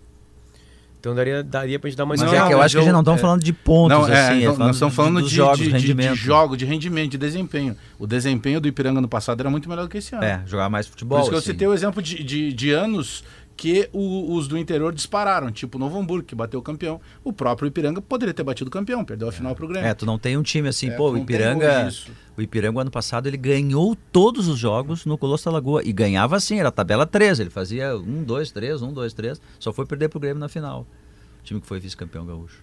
Então 1.01 1.15
daria, 1.15 1.45
daria 1.45 1.79
pra 1.79 1.89
gente 1.89 1.97
dar 1.97 2.05
uma 2.05 2.15
Mas 2.17 2.21
Não, 2.21 2.29
é 2.35 2.47
que 2.49 2.53
eu 2.55 2.61
acho 2.61 2.75
que 2.75 2.79
a 2.81 2.83
gente 2.83 2.93
não 2.93 3.01
estamos 3.01 3.21
é. 3.21 3.23
falando 3.23 3.43
de 3.45 3.53
pontos, 3.53 3.97
Não, 3.99 4.09
é, 4.09 4.29
assim. 4.29 4.39
é 4.39 4.45
falando 4.47 4.59
nós 4.59 4.77
estamos 4.77 4.93
de- 4.93 4.97
falando 4.97 5.23
de, 5.23 5.29
jogos, 5.35 5.59
de, 5.59 5.65
de- 5.67 5.71
rendimento. 5.71 6.15
de 6.15 6.21
jogo, 6.21 6.57
de 6.57 6.65
rendimento, 6.65 7.11
de 7.13 7.19
desempenho. 7.19 7.77
O 7.99 8.07
desempenho 8.07 8.61
do 8.61 8.67
Ipiranga 8.67 9.01
no 9.01 9.07
passado 9.09 9.39
era 9.41 9.49
muito 9.49 9.69
melhor 9.69 9.83
do 9.85 9.89
que 9.89 9.99
esse 9.99 10.15
ano. 10.15 10.25
É, 10.25 10.43
jogar 10.45 10.69
mais 10.69 10.87
Por 10.87 10.93
futebol. 10.93 11.21
isso 11.21 11.29
que 11.29 11.35
eu 11.35 11.39
assim. 11.39 11.51
citei 11.53 11.69
o 11.69 11.73
exemplo 11.75 12.03
de, 12.03 12.23
de, 12.25 12.53
de 12.53 12.71
anos 12.73 13.23
que 13.59 13.91
o- 13.93 14.35
os 14.37 14.47
do 14.47 14.57
interior 14.57 14.95
dispararam, 14.95 15.51
tipo 15.51 15.77
o 15.77 15.81
Novo 15.81 15.99
Hamburgo, 15.99 16.25
que 16.25 16.35
bateu 16.35 16.61
o 16.61 16.63
campeão. 16.63 17.01
O 17.25 17.33
próprio 17.33 17.67
Ipiranga 17.67 18.01
poderia 18.01 18.33
ter 18.33 18.45
batido 18.45 18.69
o 18.69 18.71
campeão, 18.71 19.05
perdeu 19.05 19.29
a 19.29 19.33
final 19.33 19.53
pro 19.55 19.67
Grêmio. 19.67 19.87
É, 19.89 19.93
tu 19.95 20.07
não 20.07 20.17
tem 20.17 20.37
um 20.37 20.43
time 20.45 20.69
assim, 20.69 20.91
É, 20.91 20.93
pô, 20.93 21.11
o 21.11 21.19
Ipiranga. 21.19 21.91
O 22.37 22.41
Ipiranga, 22.41 22.81
ano 22.81 22.91
passado, 22.91 23.27
ele 23.27 23.37
ganhou 23.37 23.97
todos 24.13 24.47
os 24.47 24.57
jogos 24.57 25.05
no 25.05 25.19
Colosso 25.19 25.47
da 25.47 25.51
Lagoa. 25.51 25.83
E 25.85 25.93
ganhava 25.93 26.37
assim, 26.37 26.61
era 26.61 26.69
a 26.69 26.73
tabela 26.73 27.05
13. 27.05 27.43
Ele 27.43 27.51
fazia 27.51 27.97
1, 27.97 28.23
2, 28.23 28.53
3, 28.53 28.81
1, 28.81 28.93
2, 28.93 29.13
3. 29.13 29.41
Só 29.59 29.73
foi 29.73 29.85
perder 29.85 30.09
pro 30.09 30.21
Grêmio 30.21 30.39
na 30.39 30.49
final. 30.49 30.87
O 31.41 31.45
time 31.45 31.61
que 31.61 31.67
foi 31.67 31.81
vice-campeão 31.81 32.25
gaúcho. 32.25 32.63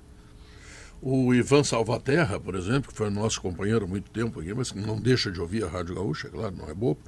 O 1.01 1.33
Ivan 1.33 1.63
Salvaterra, 1.63 2.39
por 2.39 2.55
exemplo, 2.55 2.89
que 2.89 2.97
foi 2.97 3.09
nosso 3.09 3.41
companheiro 3.41 3.83
há 3.83 3.87
muito 3.87 4.09
tempo 4.11 4.39
aqui, 4.39 4.53
mas 4.53 4.71
que 4.71 4.79
não 4.79 4.97
deixa 4.97 5.29
de 5.29 5.41
ouvir 5.41 5.63
a 5.65 5.67
Rádio 5.67 5.93
Gaúcha, 5.93 6.27
é 6.27 6.31
claro, 6.31 6.55
não 6.57 6.69
é 6.69 6.73
bobo, 6.73 6.99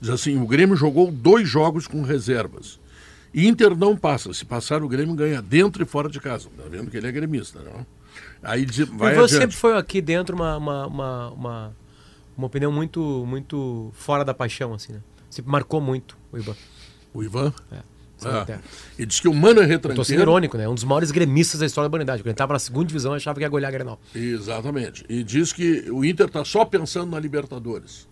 diz 0.00 0.08
assim, 0.08 0.38
o 0.40 0.46
Grêmio 0.46 0.76
jogou 0.76 1.10
dois 1.10 1.46
jogos 1.48 1.86
com 1.88 2.00
reservas. 2.02 2.78
Inter 3.34 3.76
não 3.76 3.96
passa. 3.96 4.32
Se 4.32 4.44
passar, 4.44 4.82
o 4.82 4.88
Grêmio 4.88 5.14
ganha 5.14 5.42
dentro 5.42 5.82
e 5.82 5.86
fora 5.86 6.08
de 6.08 6.20
casa. 6.20 6.48
Tá 6.56 6.64
vendo 6.70 6.90
que 6.90 6.96
ele 6.96 7.06
é 7.08 7.12
gremista, 7.12 7.60
não? 7.60 7.84
Aí 8.42 8.64
diz- 8.64 8.88
vai 8.88 9.12
e 9.12 9.16
você 9.16 9.36
adiante. 9.36 9.40
sempre 9.40 9.56
foi 9.56 9.76
aqui 9.76 10.00
dentro 10.00 10.36
uma, 10.36 10.56
uma, 10.56 10.86
uma, 10.86 11.30
uma, 11.30 11.76
uma 12.36 12.46
opinião 12.46 12.70
muito, 12.70 13.24
muito 13.26 13.90
fora 13.94 14.24
da 14.24 14.32
paixão, 14.34 14.72
assim, 14.74 14.92
né? 14.92 15.00
Sempre 15.30 15.50
marcou 15.50 15.80
muito 15.80 16.16
o 16.30 16.38
Iban. 16.38 16.54
O 17.12 17.22
Ivan? 17.22 17.52
É, 17.72 17.78
Ah, 18.24 18.44
é. 18.48 18.58
e 18.98 19.04
diz 19.04 19.18
que 19.18 19.26
o 19.28 19.34
Mano 19.34 19.60
é 19.60 19.64
Eu 19.64 19.78
tô 19.80 19.88
sendo 19.88 19.88
retranqueiro. 19.92 20.22
irônico, 20.22 20.56
né? 20.56 20.68
Um 20.68 20.74
dos 20.74 20.84
maiores 20.84 21.10
gremistas 21.10 21.58
da 21.60 21.66
história 21.66 21.88
da 21.88 21.92
humanidade. 21.94 22.22
Quando 22.22 22.28
ele 22.28 22.34
tava 22.36 22.52
na 22.52 22.58
segunda 22.58 22.86
divisão, 22.86 23.12
achava 23.14 23.36
que 23.38 23.44
ia 23.44 23.48
golear 23.48 23.68
a 23.68 23.72
Grenal. 23.72 24.00
Exatamente. 24.14 25.04
E 25.08 25.24
diz 25.24 25.52
que 25.52 25.90
o 25.90 26.04
Inter 26.04 26.26
está 26.26 26.44
só 26.44 26.64
pensando 26.64 27.10
na 27.10 27.18
Libertadores. 27.18 28.06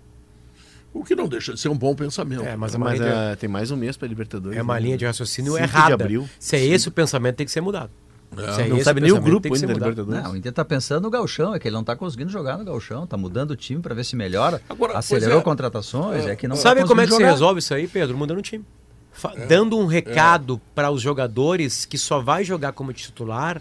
O 0.94 1.02
que 1.04 1.14
não 1.14 1.26
deixa 1.26 1.54
de 1.54 1.60
ser 1.60 1.68
um 1.68 1.76
bom 1.76 1.94
pensamento. 1.94 2.44
É, 2.44 2.54
mas 2.56 2.74
é 2.74 2.78
Mas 2.78 3.00
ah, 3.00 3.36
tem 3.38 3.48
mais 3.48 3.70
um 3.70 3.76
mês 3.76 3.96
para 3.96 4.06
Libertadores. 4.08 4.58
é 4.58 4.62
uma 4.62 4.74
né? 4.74 4.80
linha 4.80 4.98
de 4.98 5.06
raciocínio 5.06 5.52
5 5.52 5.64
de 5.66 5.70
errada. 5.72 5.94
abril. 5.94 6.28
Se 6.38 6.56
é 6.56 6.64
esse 6.64 6.88
o 6.88 6.90
pensamento, 6.92 7.36
tem 7.36 7.46
que 7.46 7.52
ser 7.52 7.60
mudado. 7.62 7.90
É. 8.36 8.52
Se 8.52 8.62
é 8.62 8.68
Não 8.68 8.82
sabe 8.82 9.00
nem 9.00 9.12
o 9.12 9.20
grupo 9.20 9.42
tem 9.42 9.52
que 9.52 9.58
ser 9.58 9.66
ainda 9.66 9.78
da 9.78 9.86
mudado. 9.86 9.90
Libertadores. 10.00 10.24
Não, 10.24 10.32
o 10.32 10.36
Inter 10.36 10.52
tá 10.52 10.64
pensando 10.64 11.02
no 11.04 11.10
Galchão, 11.10 11.54
é 11.54 11.58
que 11.58 11.68
ele 11.68 11.74
não 11.76 11.84
tá 11.84 11.94
conseguindo 11.96 12.30
jogar 12.30 12.56
no 12.58 12.64
Galchão, 12.64 13.06
tá 13.06 13.16
mudando 13.16 13.50
o 13.52 13.56
time 13.56 13.80
para 13.80 13.94
ver 13.94 14.04
se 14.04 14.16
melhora. 14.16 14.60
Agora, 14.68 14.96
Acelerou 14.98 15.40
é. 15.40 15.42
contratações, 15.42 16.26
é, 16.26 16.36
que 16.36 16.46
não 16.48 16.56
Sabe 16.56 16.80
tá 16.82 16.86
como 16.86 17.00
é 17.00 17.04
que 17.04 17.10
se 17.12 17.16
jogar. 17.18 17.30
resolve 17.30 17.58
isso 17.60 17.72
aí, 17.74 17.86
Pedro? 17.88 18.16
Mudando 18.16 18.38
o 18.38 18.42
time. 18.42 18.64
Fa- 19.12 19.34
Dando 19.48 19.78
um 19.78 19.84
recado 19.86 20.58
para 20.74 20.90
os 20.90 21.00
jogadores 21.02 21.84
que 21.84 21.98
só 21.98 22.20
vai 22.20 22.42
jogar 22.44 22.72
como 22.72 22.92
titular 22.92 23.60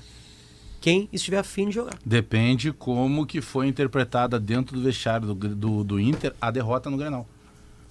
quem 0.81 1.07
estiver 1.13 1.37
afim 1.37 1.69
de 1.69 1.75
jogar. 1.75 1.93
Depende 2.03 2.73
como 2.73 3.25
que 3.25 3.39
foi 3.39 3.67
interpretada 3.67 4.39
dentro 4.39 4.75
do 4.75 4.81
vestiário 4.81 5.27
do, 5.27 5.55
do, 5.55 5.83
do 5.83 5.99
Inter 5.99 6.33
a 6.41 6.49
derrota 6.49 6.89
no 6.89 6.97
Grenal. 6.97 7.27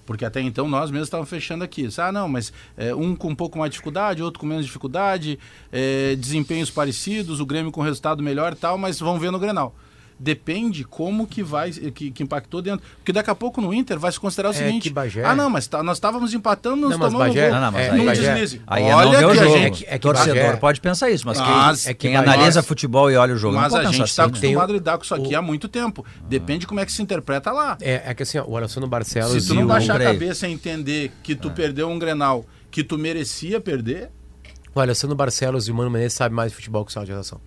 Porque 0.05 0.25
até 0.25 0.41
então 0.41 0.67
nós 0.67 0.91
mesmos 0.91 1.07
estávamos 1.07 1.29
fechando 1.29 1.63
aqui. 1.63 1.87
Ah, 1.97 2.11
não, 2.11 2.27
mas 2.27 2.51
é, 2.75 2.93
um 2.93 3.15
com 3.15 3.29
um 3.29 3.35
pouco 3.35 3.57
mais 3.57 3.69
de 3.69 3.75
dificuldade, 3.75 4.21
outro 4.21 4.41
com 4.41 4.45
menos 4.45 4.65
dificuldade, 4.65 5.39
é, 5.71 6.15
desempenhos 6.17 6.69
parecidos, 6.69 7.39
o 7.39 7.45
Grêmio 7.45 7.71
com 7.71 7.81
resultado 7.81 8.21
melhor 8.21 8.51
e 8.51 8.57
tal, 8.57 8.77
mas 8.77 8.99
vamos 8.99 9.21
ver 9.21 9.31
no 9.31 9.39
Grenal 9.39 9.73
depende 10.21 10.83
como 10.83 11.25
que 11.25 11.41
vai 11.41 11.71
que, 11.71 12.11
que, 12.11 12.23
impactou 12.23 12.61
dentro. 12.61 12.85
Porque 12.97 13.11
daqui 13.11 13.29
a 13.29 13.35
pouco 13.35 13.59
no 13.59 13.73
Inter 13.73 13.97
vai 13.97 14.11
se 14.11 14.19
considerar 14.19 14.49
o 14.49 14.51
É 14.51 14.55
seguinte: 14.55 14.83
que 14.83 14.89
Bagé- 14.91 15.23
ah, 15.25 15.33
não, 15.35 15.49
mas 15.49 15.67
tá- 15.67 15.81
nós 15.81 15.97
estávamos 15.97 16.33
empatando, 16.33 16.75
nós 16.81 16.91
Não, 16.91 16.99
mas 16.99 17.11
tomamos 17.11 17.27
Bagé- 17.35 17.47
um 17.47 17.51
gol. 17.51 17.59
Não, 17.59 17.65
não, 17.65 17.71
mas 17.71 17.81
É, 17.87 17.89
aí, 17.91 18.05
Bagé- 18.05 18.33
deslize. 18.33 18.61
aí 18.67 18.83
é 18.83 18.89
não 18.91 18.97
Olha 18.97 19.17
ver 19.17 19.25
o 19.25 19.31
que 19.31 19.39
a 19.39 19.43
jogo. 19.43 19.57
gente- 19.57 19.65
é 19.65 19.69
que- 19.71 19.85
é 19.85 19.93
que 19.93 19.99
Torcedor 19.99 20.35
Bagé- 20.35 20.57
pode 20.57 20.81
pensar 20.81 21.09
isso, 21.09 21.25
mas, 21.25 21.39
Mas 21.39 21.83
quem, 21.83 21.89
é 21.89 21.93
que 21.93 21.99
quem 22.07 22.13
Bagé- 22.13 22.29
analisa 22.33 22.61
futebol 22.63 23.09
e 23.09 23.15
olha 23.17 23.33
o 23.33 23.37
jogo 23.37 23.55
Mas 23.57 23.73
não 23.73 23.79
a 23.79 23.83
gente 23.85 23.93
está 24.03 24.23
assim, 24.25 24.31
né? 24.33 24.37
acostumado 24.37 24.67
Tem 24.67 24.75
a 24.75 24.79
lidar 24.79 24.97
com 24.97 25.03
isso 25.03 25.15
aqui 25.15 25.33
o- 25.35 25.37
há 25.39 25.41
muito 25.41 25.67
tempo. 25.67 26.05
Depende 26.29 26.67
como 26.67 26.79
é 26.79 26.85
que 26.85 26.91
se 26.93 27.01
interpreta 27.01 27.51
lá. 27.51 27.77
É, 27.81 28.03
é 28.05 28.13
que 28.13 28.23
assim, 28.23 28.37
ó, 28.37 28.45
o 28.45 28.55
Alessandro 28.55 28.87
Barcelos 28.87 29.41
Se 29.43 29.47
tu 29.47 29.55
não 29.55 29.63
o... 29.63 29.67
baixar 29.67 29.99
a 29.99 30.03
cabeça 30.03 30.47
e 30.47 30.51
entender 30.51 31.11
que 31.23 31.35
tu 31.35 31.49
perdeu 31.51 31.89
um 31.89 31.97
Grenal 31.97 32.45
que 32.69 32.83
tu 32.83 32.97
merecia 32.97 33.59
perder, 33.59 34.09
O 34.73 34.79
Alessandro 34.79 35.15
Barcelos 35.17 35.67
e 35.67 35.71
o 35.71 35.75
Mano 35.75 35.89
Menezes 35.89 36.13
sabem 36.13 36.33
mais 36.35 36.51
de 36.51 36.55
futebol 36.55 36.85
que 36.85 36.91
o 36.91 36.93
Sala 36.93 37.05
de 37.05 37.11
Redação. 37.11 37.41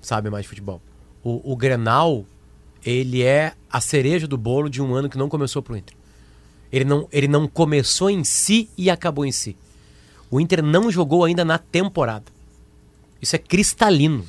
Sabem 0.00 0.32
mais 0.32 0.44
de 0.44 0.48
futebol. 0.48 0.80
O, 1.22 1.52
o 1.52 1.56
Grenal, 1.56 2.24
ele 2.84 3.22
é 3.22 3.52
a 3.70 3.80
cereja 3.80 4.26
do 4.26 4.36
bolo 4.36 4.68
de 4.68 4.80
um 4.80 4.94
ano 4.94 5.08
que 5.08 5.18
não 5.18 5.28
começou 5.28 5.62
pro 5.62 5.76
Inter. 5.76 5.94
Ele 6.72 6.84
não, 6.84 7.08
ele 7.12 7.28
não 7.28 7.46
começou 7.48 8.08
em 8.08 8.24
si 8.24 8.68
e 8.76 8.90
acabou 8.90 9.24
em 9.24 9.32
si. 9.32 9.56
O 10.30 10.40
Inter 10.40 10.62
não 10.62 10.90
jogou 10.90 11.24
ainda 11.24 11.44
na 11.44 11.58
temporada. 11.58 12.26
Isso 13.20 13.34
é 13.34 13.38
cristalino. 13.38 14.24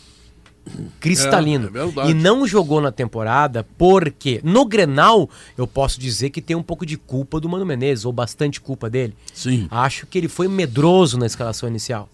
Cristalino. 0.99 1.71
É, 1.75 2.07
é 2.07 2.11
e 2.11 2.13
não 2.13 2.45
jogou 2.45 2.81
na 2.81 2.91
temporada 2.91 3.65
porque 3.77 4.41
no 4.43 4.65
Grenal 4.65 5.29
eu 5.57 5.65
posso 5.65 5.99
dizer 5.99 6.29
que 6.29 6.41
tem 6.41 6.55
um 6.55 6.63
pouco 6.63 6.85
de 6.85 6.97
culpa 6.97 7.39
do 7.39 7.49
Mano 7.49 7.65
Menezes, 7.65 8.05
ou 8.05 8.13
bastante 8.13 8.61
culpa 8.61 8.89
dele. 8.89 9.15
Sim. 9.33 9.67
Acho 9.71 10.05
que 10.05 10.17
ele 10.17 10.27
foi 10.27 10.47
medroso 10.47 11.17
na 11.17 11.25
escalação 11.25 11.67
inicial. 11.67 12.09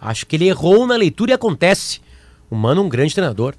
Acho 0.00 0.26
que 0.26 0.36
ele 0.36 0.48
errou 0.48 0.86
na 0.86 0.96
leitura 0.96 1.32
e 1.32 1.34
acontece. 1.34 2.00
O 2.50 2.56
Mano 2.56 2.82
é 2.82 2.84
um 2.84 2.88
grande 2.88 3.14
treinador. 3.14 3.54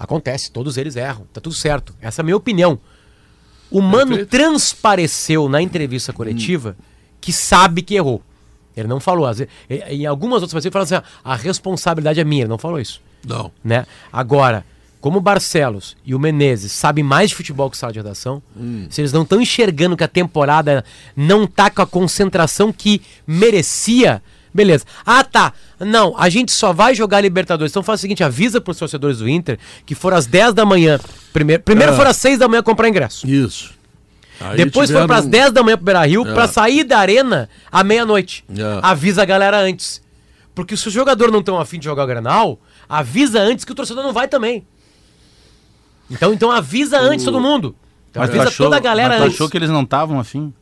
Acontece, 0.00 0.50
todos 0.50 0.78
eles 0.78 0.96
erram. 0.96 1.26
Tá 1.32 1.40
tudo 1.42 1.54
certo. 1.54 1.94
Essa 2.00 2.20
é 2.20 2.22
a 2.22 2.24
minha 2.24 2.36
opinião. 2.36 2.78
O 3.70 3.80
Mano 3.82 4.16
Perfeito. 4.16 4.30
transpareceu 4.30 5.48
na 5.48 5.60
entrevista 5.62 6.10
coletiva 6.12 6.74
que 7.20 7.32
sabe 7.32 7.82
que 7.82 7.94
errou. 7.94 8.22
Ele 8.76 8.88
não 8.88 8.98
falou. 8.98 9.26
às 9.26 9.38
vezes- 9.38 9.52
Em 9.90 10.06
algumas 10.06 10.42
outras 10.42 10.64
ele 10.64 10.72
fala 10.72 10.84
assim: 10.84 10.94
"Ah, 10.94 11.04
a 11.22 11.36
responsabilidade 11.36 12.18
é 12.18 12.24
minha. 12.24 12.42
Ele 12.42 12.48
não 12.48 12.56
falou 12.58 12.80
isso 12.80 13.00
Não. 13.26 13.52
né? 13.62 13.86
Agora, 14.10 14.64
como 15.02 15.18
o 15.18 15.20
Barcelos 15.20 15.96
e 16.04 16.14
o 16.14 16.18
Menezes 16.18 16.72
sabem 16.72 17.04
mais 17.04 17.30
de 17.30 17.36
futebol 17.36 17.70
que 17.70 17.76
sala 17.76 17.92
de 17.92 17.98
redação, 17.98 18.42
se 18.88 19.00
eles 19.02 19.12
não 19.12 19.22
estão 19.22 19.40
enxergando 19.40 19.96
que 19.96 20.04
a 20.04 20.08
temporada 20.08 20.82
não 21.14 21.46
tá 21.46 21.70
com 21.70 21.82
a 21.82 21.86
concentração 21.86 22.72
que 22.72 23.02
merecia, 23.26 24.22
beleza. 24.52 24.84
Ah, 25.04 25.22
tá. 25.24 25.52
Não, 25.78 26.14
a 26.18 26.28
gente 26.28 26.52
só 26.52 26.72
vai 26.72 26.94
jogar 26.94 27.20
Libertadores. 27.20 27.72
Então 27.72 27.82
faz 27.82 28.00
o 28.00 28.02
seguinte, 28.02 28.22
avisa 28.24 28.60
pros 28.60 28.78
torcedores 28.78 29.18
do 29.18 29.28
Inter 29.28 29.58
que 29.86 29.94
for 29.94 30.12
às 30.12 30.26
10 30.26 30.52
da 30.54 30.64
manhã. 30.66 30.98
Primeiro, 31.32 31.62
primeiro 31.62 31.92
É. 31.92 31.96
for 31.96 32.06
às 32.06 32.16
6 32.16 32.38
da 32.38 32.48
manhã 32.48 32.62
comprar 32.62 32.88
ingresso. 32.88 33.26
Isso. 33.26 33.72
Aí 34.40 34.56
Depois 34.56 34.88
tiveram- 34.88 35.06
for 35.06 35.14
pras 35.14 35.26
10 35.26 35.52
da 35.52 35.62
manhã 35.62 35.76
pro 35.76 35.84
Beira 35.84 36.04
Rio, 36.06 36.26
É. 36.26 36.32
pra 36.32 36.48
sair 36.48 36.82
da 36.84 36.98
arena 36.98 37.48
à 37.70 37.84
meia-noite. 37.84 38.44
É. 38.50 38.80
Avisa 38.82 39.22
a 39.22 39.24
galera 39.24 39.58
antes. 39.60 40.02
Porque 40.54 40.76
se 40.76 40.88
o 40.88 40.90
jogador 40.90 41.30
não 41.30 41.42
tem 41.42 41.56
afim 41.56 41.78
de 41.78 41.84
jogar 41.84 42.04
o 42.04 42.06
Granal, 42.06 42.58
avisa 42.88 43.38
antes 43.40 43.64
que 43.64 43.72
o 43.72 43.74
torcedor 43.74 44.02
não 44.02 44.12
vai 44.12 44.28
também. 44.28 44.66
Então, 46.10 46.32
então 46.32 46.50
avisa 46.50 46.98
antes 46.98 47.24
todo 47.24 47.40
mundo. 47.40 47.74
Então, 48.10 48.20
mas 48.20 48.30
avisa 48.30 48.48
achou, 48.48 48.66
toda 48.66 48.76
a 48.76 48.80
galera 48.80 49.10
mas 49.14 49.22
antes. 49.22 49.34
achou 49.34 49.48
que 49.48 49.56
eles 49.56 49.70
não 49.70 49.82
estavam 49.82 50.18
afim? 50.18 50.52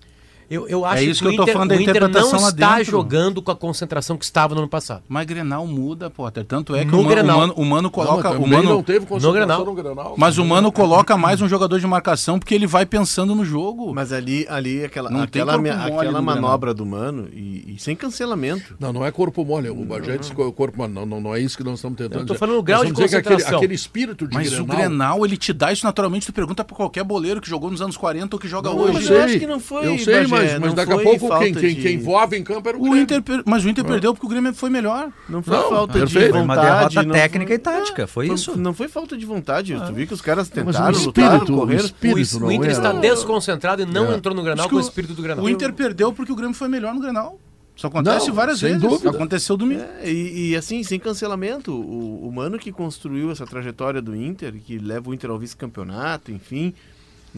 Eu, 0.51 0.67
eu 0.67 0.85
acho 0.85 1.03
É 1.03 1.05
isso 1.05 1.23
que, 1.23 1.29
que 1.29 1.35
eu 1.41 1.45
tô 1.47 1.53
falando 1.53 1.69
da 1.69 1.75
o 1.77 1.81
Inter 1.81 1.91
interpretação 1.97 2.33
não 2.33 2.41
lá 2.43 2.49
está 2.49 2.77
dentro. 2.77 2.91
jogando 2.91 3.43
com 3.43 3.51
a 3.51 3.57
concentração 3.57 4.17
que 4.17 4.25
estava 4.25 4.55
no 4.55 4.63
ano 4.63 4.69
passado. 4.69 5.03
Mas 5.09 5.27
Grenal 5.27 5.67
muda, 5.67 6.09
Potter. 6.09 6.45
Tanto 6.45 6.75
é 6.75 6.85
que 6.85 6.91
No 6.91 7.01
o, 7.01 7.05
Grenal. 7.05 7.37
o, 7.37 7.41
Mano, 7.41 7.53
o 7.57 7.65
Mano 7.67 7.83
Não, 7.83 7.91
coloca. 7.91 8.31
mas 8.31 8.39
o 8.39 8.47
Mano, 8.47 8.63
não 8.71 8.83
teve 8.83 9.01
concentração 9.07 9.33
Grenal. 9.33 9.65
no 9.65 9.75
Grenal. 9.75 10.15
mas 10.17 10.39
o 10.39 10.45
Mano 10.45 10.73
coloca 10.73 11.17
mais 11.19 11.43
um 11.43 11.49
jogador 11.49 11.79
de 11.79 11.87
marcação 11.87 12.39
porque 12.39 12.55
ele 12.55 12.67
vai 12.67 12.87
pensando 12.87 13.35
no 13.35 13.45
jogo. 13.45 13.93
Mas 13.95 14.13
ali, 14.13 14.47
ali 14.49 14.85
aquela, 14.85 15.11
Não 15.11 15.27
tem 15.27 15.43
aquela, 15.43 15.53
corpo 15.53 15.63
minha- 15.63 15.77
mole 15.77 15.93
aquela 15.93 16.19
no 16.21 16.25
manobra 16.27 16.73
do 16.73 16.87
mano 16.87 17.29
e, 17.33 17.75
e 17.75 17.79
sem 17.79 17.95
cancelamento. 17.95 18.75
Não, 18.81 18.93
não 18.93 19.05
é 19.05 19.11
corpo 19.11 19.45
mole. 19.45 19.69
O 19.69 19.85
Bagé 19.85 20.17
disse 20.17 20.35
que 20.35 20.41
é 20.41 20.51
corpo 20.53 20.79
mole. 20.79 20.93
Não, 20.93 21.05
não, 21.05 21.21
não 21.21 21.35
é 21.35 21.41
isso 21.41 21.57
que 21.59 21.63
nós 21.65 21.75
estamos 21.75 21.99
tentando 21.99 22.21
Eu 22.23 22.27
tô 22.27 22.35
falando 22.35 22.59
o 22.59 22.63
grau 22.63 22.85
de 22.85 22.93
que 22.93 23.03
aquele, 23.03 23.23
concentração. 23.23 23.59
aquele 23.59 23.75
espírito 23.75 24.27
de 24.27 24.35
Mas 24.35 24.49
Grenal... 24.49 24.65
o 24.65 24.67
Grenal, 24.67 25.27
ele 25.27 25.37
te 25.37 25.53
dá 25.53 25.71
isso 25.73 25.85
naturalmente. 25.85 26.25
Tu 26.27 26.33
pergunta 26.33 26.65
pra 26.65 26.75
qualquer 26.75 27.05
boleiro 27.05 27.41
que 27.41 27.49
jogou 27.51 27.71
nos 27.71 27.83
anos 27.83 27.97
40 27.99 28.35
ou 28.37 28.41
que 28.41 28.49
joga 28.49 28.71
Não, 28.71 28.79
hoje. 28.79 28.89
eu 28.89 28.95
mas 28.95 29.05
sei, 29.07 29.17
eu 29.19 29.23
acho 29.25 29.39
que 29.39 29.47
não 29.47 29.61
foi, 29.61 29.87
Eu 29.87 29.99
sei, 29.99 30.27
Bagé, 30.27 30.38
mas, 30.42 30.53
mas 30.53 30.61
não 30.68 30.74
daqui 30.74 30.92
a 30.92 30.98
pouco 30.98 31.38
quem, 31.38 31.55
quem, 31.55 31.74
de- 31.74 31.83
quem 31.83 31.98
voava 31.98 32.37
em 32.37 32.42
campo 32.44 32.68
era 32.68 32.77
o 32.77 32.81
O 32.81 32.85
Grêmio. 32.85 33.03
Inter, 33.03 33.22
per- 33.22 33.42
mas 33.46 33.64
o 33.64 33.68
Inter 33.68 33.85
perdeu 33.85 34.12
porque 34.14 34.27
o 34.27 34.29
Grêmio 34.29 34.55
foi 34.55 34.70
melhor. 34.70 35.11
Não 35.29 35.42
foi 35.42 35.57
Não, 35.57 35.68
falta 35.68 35.92
perfeito. 35.92 36.24
de 36.27 36.31
Foi 36.33 36.40
uma 36.42 36.55
vontade. 36.55 36.77
derrota 36.94 37.03
não 37.03 37.12
técnica 37.14 37.48
foi- 37.48 37.55
e 37.55 37.59
tática, 37.59 38.07
foi 38.07 38.27
Não- 38.29 38.35
isso. 38.35 38.59
Não 38.59 38.72
foi 38.74 38.88
falta 38.88 39.16
de 39.16 39.27
vontade. 39.27 39.74
Tu 39.87 39.92
viu 39.92 40.07
que 40.07 40.14
os 40.14 40.20
caras 40.20 40.48
Mas 40.48 40.59
o 40.59 40.64
tentaram, 40.66 40.90
espírito, 40.90 41.07
lutaram, 41.22 41.44
o 41.44 41.59
correram. 41.59 41.83
O, 41.83 41.87
espírito 41.87 42.40
não 42.40 42.48
o 42.48 42.53
Inter 42.53 42.70
era. 42.70 42.79
está 42.79 42.92
desconcentrado 42.92 43.83
e 43.83 43.87
não 43.87 44.12
É. 44.12 44.16
entrou 44.16 44.35
no 44.35 44.42
Granal 44.42 44.68
com 44.68 44.77
o 44.77 44.81
espírito 44.81 45.14
do 45.14 45.22
Granal. 45.22 45.44
O 45.44 45.48
Inter 45.48 45.72
perdeu 45.72 46.12
porque 46.12 46.33
o 46.33 46.37
Grêmio 46.37 46.55
foi 46.55 46.68
melhor 46.68 46.94
no 46.94 47.01
Grenal. 47.01 47.38
Isso 47.77 47.87
acontece 47.87 48.27
Não, 48.27 48.35
várias 48.35 48.59
sem 48.59 48.70
vezes. 48.70 48.83
dúvida. 48.83 49.11
Aconteceu 49.11 49.57
domingo. 49.57 49.81
É, 50.03 50.11
e, 50.11 50.51
e 50.51 50.57
assim, 50.57 50.83
sem 50.83 50.98
cancelamento, 50.98 51.72
o, 51.72 52.27
o 52.27 52.33
mano 52.33 52.59
que 52.59 52.72
construiu 52.72 53.31
essa 53.31 53.46
trajetória 53.46 54.03
do 54.03 54.16
Inter, 54.16 54.55
que 54.55 54.79
leva 54.79 55.09
o 55.09 55.14
Inter 55.14 55.31
ao 55.31 55.38
vice-campeonato, 55.38 56.33
enfim, 56.33 56.74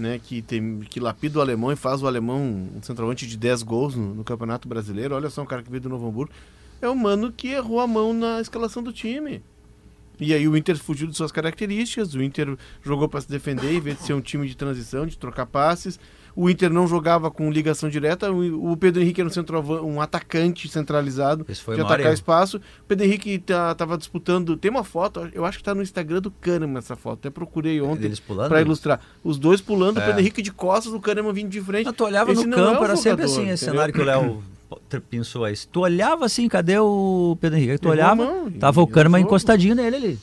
né, 0.00 0.18
que, 0.18 0.42
tem, 0.42 0.80
que 0.80 0.98
lapida 0.98 1.38
o 1.38 1.42
alemão 1.42 1.70
e 1.70 1.76
faz 1.76 2.02
o 2.02 2.06
alemão 2.06 2.40
um 2.42 2.82
centroavante 2.82 3.26
de 3.26 3.36
10 3.36 3.62
gols 3.62 3.94
no, 3.94 4.14
no 4.14 4.24
Campeonato 4.24 4.66
Brasileiro. 4.68 5.14
Olha 5.14 5.30
só, 5.30 5.42
um 5.42 5.46
cara 5.46 5.62
que 5.62 5.70
veio 5.70 5.82
do 5.82 5.88
Novo 5.88 6.08
Hamburgo. 6.08 6.32
É 6.82 6.88
o 6.88 6.96
mano 6.96 7.30
que 7.30 7.48
errou 7.48 7.80
a 7.80 7.86
mão 7.86 8.12
na 8.12 8.40
escalação 8.40 8.82
do 8.82 8.92
time. 8.92 9.42
E 10.18 10.34
aí 10.34 10.46
o 10.46 10.56
Inter 10.56 10.76
fugiu 10.76 11.06
de 11.06 11.16
suas 11.16 11.32
características, 11.32 12.14
o 12.14 12.22
Inter 12.22 12.56
jogou 12.82 13.08
para 13.08 13.22
se 13.22 13.28
defender 13.28 13.72
em 13.72 13.80
vez 13.80 13.98
de 13.98 14.04
ser 14.04 14.12
um 14.12 14.20
time 14.20 14.46
de 14.46 14.56
transição, 14.56 15.06
de 15.06 15.16
trocar 15.16 15.46
passes. 15.46 15.98
O 16.34 16.48
Inter 16.48 16.70
não 16.70 16.86
jogava 16.86 17.30
com 17.30 17.50
ligação 17.50 17.88
direta, 17.88 18.30
o 18.30 18.70
o 18.72 18.76
Pedro 18.76 19.02
Henrique 19.02 19.20
era 19.20 19.28
um, 19.30 19.94
um 19.94 20.00
atacante 20.00 20.68
centralizado 20.68 21.44
Esse 21.48 21.60
foi 21.62 21.74
o 21.74 21.76
de 21.78 21.82
atacar 21.82 22.12
espaço. 22.12 22.58
O 22.58 22.84
Pedro 22.86 23.04
Henrique 23.04 23.38
tá, 23.38 23.74
tava 23.74 23.98
disputando. 23.98 24.56
Tem 24.56 24.70
uma 24.70 24.84
foto, 24.84 25.28
eu 25.32 25.44
acho 25.44 25.58
que 25.58 25.64
tá 25.64 25.74
no 25.74 25.82
Instagram 25.82 26.20
do 26.20 26.30
Kahneman 26.30 26.78
essa 26.78 26.96
foto. 26.96 27.18
Até 27.20 27.30
procurei 27.30 27.80
ontem 27.80 28.02
Deles 28.02 28.20
pulando? 28.20 28.48
para 28.48 28.60
ilustrar. 28.60 29.00
Os 29.24 29.38
dois 29.38 29.60
pulando, 29.60 29.96
o 29.98 30.00
É. 30.00 30.06
Pedro 30.06 30.20
Henrique 30.20 30.42
de 30.42 30.52
costas, 30.52 30.92
o 30.92 31.00
Kahneman 31.00 31.32
vindo 31.32 31.48
de 31.50 31.60
frente. 31.60 31.88
Ah, 31.88 31.92
tu 31.92 32.04
olhava 32.04 32.32
Esse 32.32 32.46
no 32.46 32.56
não 32.56 32.62
é 32.62 32.66
campo, 32.70 32.82
o 32.82 32.84
era 32.84 32.96
sempre 32.96 33.24
assim, 33.24 33.48
esse 33.48 33.64
entendeu? 33.64 33.72
cenário 33.74 33.94
que 33.94 34.00
o 34.00 34.04
Léo 34.04 34.42
pensou 35.08 35.44
aí. 35.44 35.54
Tu 35.70 35.80
olhava 35.80 36.24
assim, 36.26 36.48
cadê 36.48 36.78
o 36.78 37.36
Pedro 37.40 37.58
Henrique? 37.58 37.78
Tu 37.78 37.88
olhava, 37.88 38.14
mão, 38.24 38.50
tava 38.52 38.80
o 38.80 38.86
Kahneman 38.86 39.20
encostadinho 39.20 39.74
nele 39.74 39.96
ali. 39.96 40.18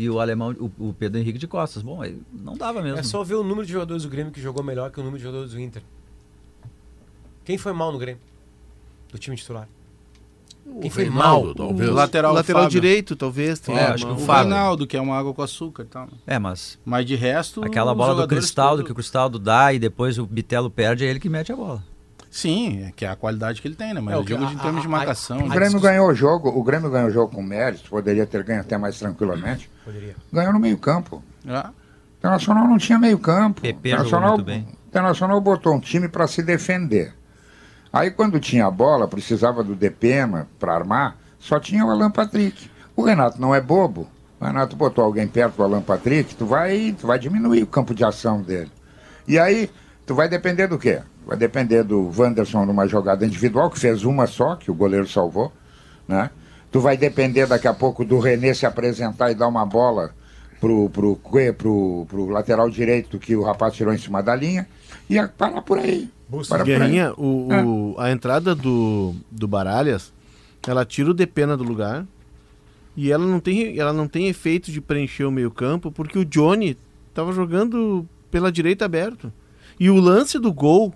E 0.00 0.08
o 0.08 0.20
alemão, 0.20 0.52
o, 0.78 0.90
o 0.90 0.94
Pedro 0.94 1.18
Henrique 1.20 1.38
de 1.40 1.48
costas. 1.48 1.82
Bom, 1.82 2.00
aí 2.00 2.16
não 2.32 2.56
dava 2.56 2.80
mesmo. 2.80 2.98
É 3.00 3.02
só 3.02 3.24
ver 3.24 3.34
o 3.34 3.42
número 3.42 3.66
de 3.66 3.72
jogadores 3.72 4.04
do 4.04 4.08
Grêmio 4.08 4.32
que 4.32 4.40
jogou 4.40 4.62
melhor 4.62 4.92
que 4.92 5.00
o 5.00 5.02
número 5.02 5.18
de 5.18 5.24
jogadores 5.24 5.50
do 5.52 5.60
Inter. 5.60 5.82
Quem 7.44 7.58
foi 7.58 7.72
mal 7.72 7.90
no 7.92 7.98
Grêmio? 7.98 8.20
Do 9.10 9.18
time 9.18 9.36
titular. 9.36 9.66
O 10.66 10.80
Quem 10.80 10.90
foi 10.90 11.04
Reinaldo, 11.04 11.46
mal? 11.46 11.54
talvez. 11.68 11.90
O 11.90 11.94
lateral, 11.94 12.32
lateral 12.34 12.62
Fábio. 12.64 12.80
direito, 12.80 13.16
talvez. 13.16 13.58
tem 13.58 13.74
É, 13.76 13.86
acho 13.86 14.04
que 14.06 14.12
o 14.12 14.14
O 14.16 14.18
Fábio. 14.18 14.50
Reinaldo, 14.52 14.86
que 14.86 14.96
é 14.96 15.00
uma 15.00 15.18
água 15.18 15.32
com 15.34 15.42
açúcar 15.42 15.82
e 15.82 15.86
tal. 15.86 16.08
É, 16.26 16.38
mas 16.38 16.78
Mas 16.84 17.06
de 17.06 17.16
resto. 17.16 17.64
aquela 17.64 17.94
bola 17.94 18.14
do 18.22 18.28
Cristaldo, 18.28 18.76
todos- 18.76 18.86
que 18.86 18.92
o 18.92 18.94
Cristaldo 18.94 19.38
dá 19.38 19.72
e 19.72 19.78
depois 19.78 20.18
o 20.18 20.26
Bitelo 20.26 20.70
perde, 20.70 21.04
é 21.06 21.08
ele 21.08 21.18
que 21.18 21.28
mete 21.28 21.50
a 21.52 21.56
bola. 21.56 21.82
Sim, 22.30 22.82
é 22.84 22.92
que 22.94 23.06
é 23.06 23.08
a 23.08 23.16
qualidade 23.16 23.62
que 23.62 23.66
ele 23.66 23.74
tem, 23.74 23.94
né? 23.94 24.00
Mas 24.02 24.12
É, 24.14 24.16
o 24.18 24.20
eu 24.20 24.24
que- 24.24 24.34
digo 24.34 24.44
a- 24.44 24.48
de 24.54 24.56
termos 24.60 24.82
de 24.82 24.86
a- 24.86 24.90
marcação. 24.90 25.38
O 25.38 25.40
a- 25.40 25.42
né? 25.44 25.48
Grêmio 25.48 25.64
discussão- 25.70 25.90
ganhou 25.90 26.08
o 26.10 26.14
jogo, 26.14 26.50
o 26.50 26.62
Grêmio 26.62 26.90
ganhou 26.90 27.08
o 27.08 27.10
jogo 27.10 27.34
com 27.34 27.42
mérito, 27.42 27.88
poderia 27.88 28.26
ter 28.26 28.42
ganho 28.44 28.60
até 28.60 28.76
mais 28.76 28.98
tranquilamente. 28.98 29.70
Poderia. 29.88 30.14
Ganhou 30.30 30.52
no 30.52 30.58
meio-campo. 30.60 31.24
Ah, 31.48 31.70
O 31.70 32.18
Internacional 32.18 32.68
não 32.68 32.76
tinha 32.76 32.98
meio-campo. 32.98 33.66
Internacional, 33.66 34.36
Internacional 34.86 35.40
botou 35.40 35.74
um 35.74 35.80
time 35.80 36.10
para 36.10 36.26
se 36.26 36.42
defender. 36.42 37.14
Aí 37.90 38.10
quando 38.10 38.38
tinha 38.38 38.66
a 38.66 38.70
bola, 38.70 39.08
precisava 39.08 39.64
do 39.64 39.74
Depena 39.74 40.46
para 40.60 40.74
armar, 40.74 41.16
só 41.38 41.58
tinha 41.58 41.86
o 41.86 41.90
Alan 41.90 42.10
Patrick. 42.10 42.70
O 42.94 43.02
Renato 43.02 43.40
não 43.40 43.54
é 43.54 43.62
bobo. 43.62 44.06
O 44.38 44.44
Renato 44.44 44.76
botou 44.76 45.02
alguém 45.02 45.26
perto 45.26 45.56
do 45.56 45.62
Alan 45.62 45.80
Patrick, 45.80 46.34
tu 46.34 46.44
vai, 46.44 46.94
tu 47.00 47.06
vai 47.06 47.18
diminuir 47.18 47.62
o 47.62 47.66
campo 47.66 47.94
de 47.94 48.04
ação 48.04 48.42
dele. 48.42 48.70
E 49.26 49.38
aí, 49.38 49.70
tu 50.04 50.14
vai 50.14 50.28
depender 50.28 50.66
do 50.66 50.78
quê? 50.78 51.00
Vai 51.26 51.38
depender 51.38 51.82
do 51.82 52.12
Wanderson 52.14 52.66
numa 52.66 52.86
jogada 52.86 53.24
individual, 53.24 53.70
que 53.70 53.78
fez 53.78 54.04
uma 54.04 54.26
só, 54.26 54.54
que 54.54 54.70
o 54.70 54.74
goleiro 54.74 55.08
salvou, 55.08 55.50
né? 56.06 56.28
Tu 56.70 56.80
vai 56.80 56.96
depender 56.96 57.46
daqui 57.46 57.66
a 57.66 57.74
pouco 57.74 58.04
do 58.04 58.18
René 58.18 58.52
se 58.54 58.66
apresentar 58.66 59.30
e 59.30 59.34
dar 59.34 59.48
uma 59.48 59.64
bola 59.64 60.10
pro, 60.60 60.90
pro, 60.90 61.16
pro, 61.16 61.54
pro, 61.54 62.06
pro 62.08 62.26
lateral 62.28 62.68
direito 62.68 63.18
que 63.18 63.34
o 63.34 63.42
rapaz 63.42 63.74
tirou 63.74 63.92
em 63.94 63.98
cima 63.98 64.22
da 64.22 64.34
linha. 64.34 64.68
E 65.08 65.18
a- 65.18 65.28
parar 65.28 65.62
por 65.62 65.78
aí. 65.78 66.08
Aí. 66.60 66.78
Guerrinha, 66.78 67.14
o, 67.16 67.48
o- 67.94 67.94
a 67.98 68.10
entrada 68.10 68.54
do, 68.54 69.14
do 69.30 69.48
Baralhas, 69.48 70.12
ela 70.66 70.84
tira 70.84 71.10
o 71.10 71.14
Depena 71.14 71.56
do 71.56 71.64
lugar, 71.64 72.04
E 72.96 73.12
ela 73.12 73.24
não 73.24 73.38
tem, 73.40 73.78
ela 73.78 73.92
não 73.92 74.08
tem 74.08 74.26
efeito 74.26 74.72
de 74.72 74.80
preencher 74.80 75.24
o 75.24 75.30
meio-campo, 75.30 75.90
porque 75.92 76.18
o 76.18 76.24
Johnny 76.24 76.76
estava 77.08 77.32
jogando 77.32 78.04
pela 78.30 78.50
direita 78.52 78.84
aberto. 78.84 79.32
E 79.78 79.88
o 79.88 80.00
lance 80.00 80.36
do 80.38 80.52
gol, 80.52 80.92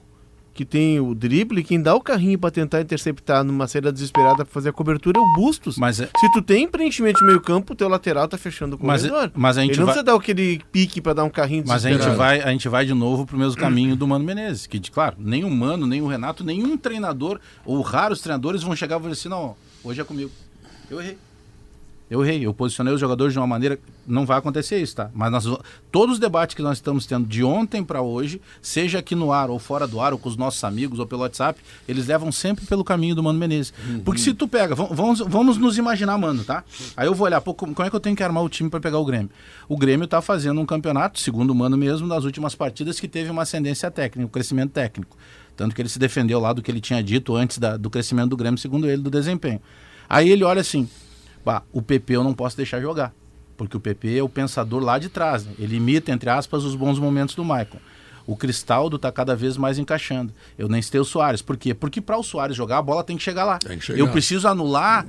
que 0.54 0.64
tem 0.64 1.00
o 1.00 1.14
drible, 1.14 1.62
quem 1.62 1.80
dá 1.80 1.94
o 1.94 2.00
carrinho 2.00 2.38
para 2.38 2.50
tentar 2.50 2.80
interceptar 2.80 3.42
numa 3.42 3.66
saída 3.66 3.92
desesperada 3.92 4.44
para 4.44 4.52
fazer 4.52 4.68
a 4.68 4.72
cobertura 4.72 5.18
é 5.18 5.22
o 5.22 5.32
Bustos. 5.34 5.76
Mas 5.78 5.98
é- 6.00 6.08
Se 6.18 6.30
tu 6.32 6.42
tem 6.42 6.68
preenchimento 6.68 7.18
de 7.20 7.24
meio-campo, 7.24 7.72
o 7.72 7.76
teu 7.76 7.88
lateral 7.88 8.28
tá 8.28 8.36
fechando 8.36 8.76
o 8.76 8.86
Mas- 8.86 9.02
corredor. 9.02 9.30
mas 9.34 9.56
a 9.56 9.62
gente 9.62 9.70
Ele 9.72 9.78
não 9.80 9.86
vai- 9.86 9.94
precisa 9.94 10.04
dar 10.12 10.14
aquele 10.18 10.60
pique 10.70 11.00
para 11.00 11.14
dar 11.14 11.24
um 11.24 11.30
carrinho 11.30 11.64
Mas 11.66 11.84
a 11.86 11.90
gente, 11.90 12.06
vai, 12.16 12.40
a 12.40 12.50
gente 12.50 12.68
vai 12.68 12.84
de 12.84 12.94
novo 12.94 13.24
pro 13.26 13.38
mesmo 13.38 13.56
caminho 13.58 13.96
do 13.96 14.06
Mano 14.06 14.24
Menezes. 14.24 14.66
Que, 14.66 14.78
claro, 14.90 15.16
nem 15.18 15.44
o 15.44 15.50
Mano, 15.50 15.86
nem 15.86 16.02
o 16.02 16.06
Renato, 16.06 16.44
nenhum 16.44 16.76
treinador, 16.76 17.40
ou 17.64 17.80
raros 17.80 18.20
treinadores, 18.20 18.62
vão 18.62 18.76
chegar 18.76 18.96
e 18.96 18.98
vão 19.00 19.10
dizer 19.10 19.20
assim: 19.22 19.28
não, 19.28 19.56
hoje 19.82 20.00
é 20.00 20.04
comigo. 20.04 20.30
Eu 20.90 21.00
errei. 21.00 21.16
Eu 22.12 22.22
errei. 22.25 22.44
Eu 22.44 22.53
posicionei 22.53 22.92
os 22.92 23.01
jogadores 23.01 23.33
de 23.33 23.38
uma 23.38 23.46
maneira. 23.46 23.79
Não 24.07 24.27
vai 24.27 24.37
acontecer 24.38 24.79
isso, 24.81 24.96
tá? 24.96 25.11
Mas 25.14 25.33
nós, 25.33 25.46
todos 25.90 26.14
os 26.14 26.18
debates 26.20 26.55
que 26.55 26.61
nós 26.61 26.77
estamos 26.79 27.07
tendo 27.07 27.27
de 27.27 27.42
ontem 27.42 27.83
para 27.83 28.03
hoje, 28.03 28.40
seja 28.61 28.98
aqui 28.98 29.14
no 29.14 29.33
ar 29.33 29.48
ou 29.48 29.59
fora 29.59 29.87
do 29.87 29.98
ar, 30.01 30.12
ou 30.12 30.18
com 30.18 30.29
os 30.29 30.37
nossos 30.37 30.62
amigos 30.64 30.98
ou 30.98 31.07
pelo 31.07 31.22
WhatsApp, 31.22 31.59
eles 31.88 32.07
levam 32.07 32.31
sempre 32.31 32.66
pelo 32.66 32.85
caminho 32.85 33.14
do 33.14 33.22
Mano 33.22 33.38
Menezes. 33.38 33.72
Porque 34.05 34.20
se 34.20 34.35
tu 34.35 34.46
pega, 34.46 34.75
vam- 34.75 34.88
vamos, 34.90 35.20
vamos 35.20 35.57
nos 35.57 35.79
imaginar, 35.79 36.18
mano, 36.18 36.44
tá? 36.44 36.62
Aí 36.96 37.07
eu 37.07 37.14
vou 37.14 37.27
olhar, 37.27 37.40
pô, 37.40 37.55
como 37.55 37.75
como 37.75 37.87
é 37.87 37.90
que 37.90 37.96
eu 37.96 38.01
tenho 38.01 38.14
que 38.14 38.22
armar 38.22 38.42
o 38.44 38.48
time 38.48 38.68
para 38.68 38.81
pegar 38.81 38.98
o 38.98 39.05
Grêmio? 39.07 39.31
O 39.66 39.77
Grêmio 39.79 40.07
tá 40.07 40.20
fazendo 40.20 40.61
um 40.61 40.66
campeonato, 40.66 41.18
segundo 41.18 41.51
o 41.51 41.55
Mano 41.55 41.77
mesmo, 41.79 42.07
nas 42.07 42.25
últimas 42.25 42.55
partidas 42.55 43.01
que 43.01 43.09
teve 43.09 43.31
uma 43.31 43.42
ascendência 43.42 43.90
técnica, 43.90 44.27
um 44.27 44.31
crescimento 44.31 44.70
técnico. 44.72 45.16
Tanto 45.57 45.75
que 45.75 45.81
ele 45.81 45.88
se 45.88 45.98
defendeu 45.98 46.38
lá 46.40 46.53
do 46.53 46.61
que 46.61 46.70
ele 46.70 46.81
tinha 46.81 47.03
dito 47.03 47.35
antes 47.35 47.57
da- 47.59 47.77
do 47.79 47.88
crescimento 47.88 48.29
do 48.31 48.37
Grêmio, 48.37 48.59
segundo 48.59 48.87
ele, 48.87 49.01
do 49.01 49.11
desempenho. 49.11 49.61
Aí 50.09 50.29
ele 50.31 50.44
olha 50.44 50.61
assim, 50.61 50.87
bah, 51.44 51.62
o 51.72 51.83
PP 51.83 52.16
eu 52.16 52.24
não 52.24 52.35
posso 52.35 52.57
deixar 52.57 52.81
jogar. 52.81 53.12
Porque 53.57 53.76
o 53.76 53.81
PP 53.81 54.18
é 54.18 54.22
o 54.22 54.28
pensador 54.28 54.83
lá 54.83 54.98
de 54.98 55.09
trás. 55.09 55.44
Né? 55.44 55.52
Ele 55.59 55.76
imita, 55.76 56.11
entre 56.11 56.31
aspas, 56.31 56.64
os 56.64 56.74
bons 56.74 56.98
momentos 56.98 57.35
do 57.35 57.44
Maicon. 57.44 57.78
O 58.26 58.37
Cristaldo 58.37 58.98
tá 58.98 59.11
cada 59.11 59.35
vez 59.35 59.57
mais 59.57 59.78
encaixando. 59.78 60.33
Eu 60.57 60.68
nem 60.68 60.81
citei 60.81 61.00
o 61.00 61.05
Soares. 61.05 61.42
Por 61.42 61.57
quê? 61.57 61.74
Porque 61.74 62.00
para 62.00 62.16
o 62.16 62.22
Soares 62.22 62.57
jogar, 62.57 62.78
a 62.78 62.83
bola 62.83 63.05
tem 63.05 63.16
que 63.16 63.22
chegar 63.22 63.44
lá. 63.44 63.59
Que 63.59 63.81
chegar. 63.81 63.98
Eu 63.98 64.09
preciso 64.09 64.46
anular 64.48 65.07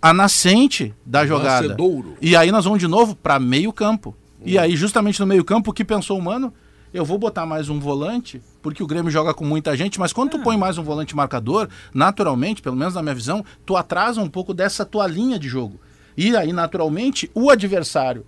a 0.00 0.12
nascente 0.12 0.94
da 1.04 1.26
jogada. 1.26 1.68
nascedouro. 1.68 2.16
E 2.20 2.34
aí 2.36 2.50
nós 2.50 2.64
vamos 2.64 2.78
de 2.78 2.88
novo 2.88 3.14
para 3.14 3.38
meio 3.38 3.72
campo. 3.72 4.16
E 4.44 4.58
aí, 4.58 4.76
justamente 4.76 5.18
no 5.18 5.26
meio 5.26 5.44
campo, 5.44 5.70
o 5.70 5.74
que 5.74 5.84
pensou 5.84 6.18
o 6.18 6.22
Mano? 6.22 6.52
Eu 6.94 7.04
vou 7.04 7.18
botar 7.18 7.44
mais 7.44 7.68
um 7.68 7.80
volante, 7.80 8.40
porque 8.66 8.82
o 8.82 8.86
Grêmio 8.86 9.12
joga 9.12 9.32
com 9.32 9.44
muita 9.44 9.76
gente, 9.76 10.00
mas 10.00 10.12
quando 10.12 10.30
tu 10.30 10.40
põe 10.40 10.56
mais 10.56 10.76
um 10.76 10.82
volante 10.82 11.14
marcador, 11.14 11.68
naturalmente, 11.94 12.60
pelo 12.60 12.74
menos 12.74 12.94
na 12.94 13.00
minha 13.00 13.14
visão, 13.14 13.44
tu 13.64 13.76
atrasa 13.76 14.20
um 14.20 14.28
pouco 14.28 14.52
dessa 14.52 14.84
tua 14.84 15.06
linha 15.06 15.38
de 15.38 15.48
jogo. 15.48 15.80
E 16.16 16.36
aí, 16.36 16.52
naturalmente, 16.52 17.30
o 17.32 17.48
adversário. 17.48 18.26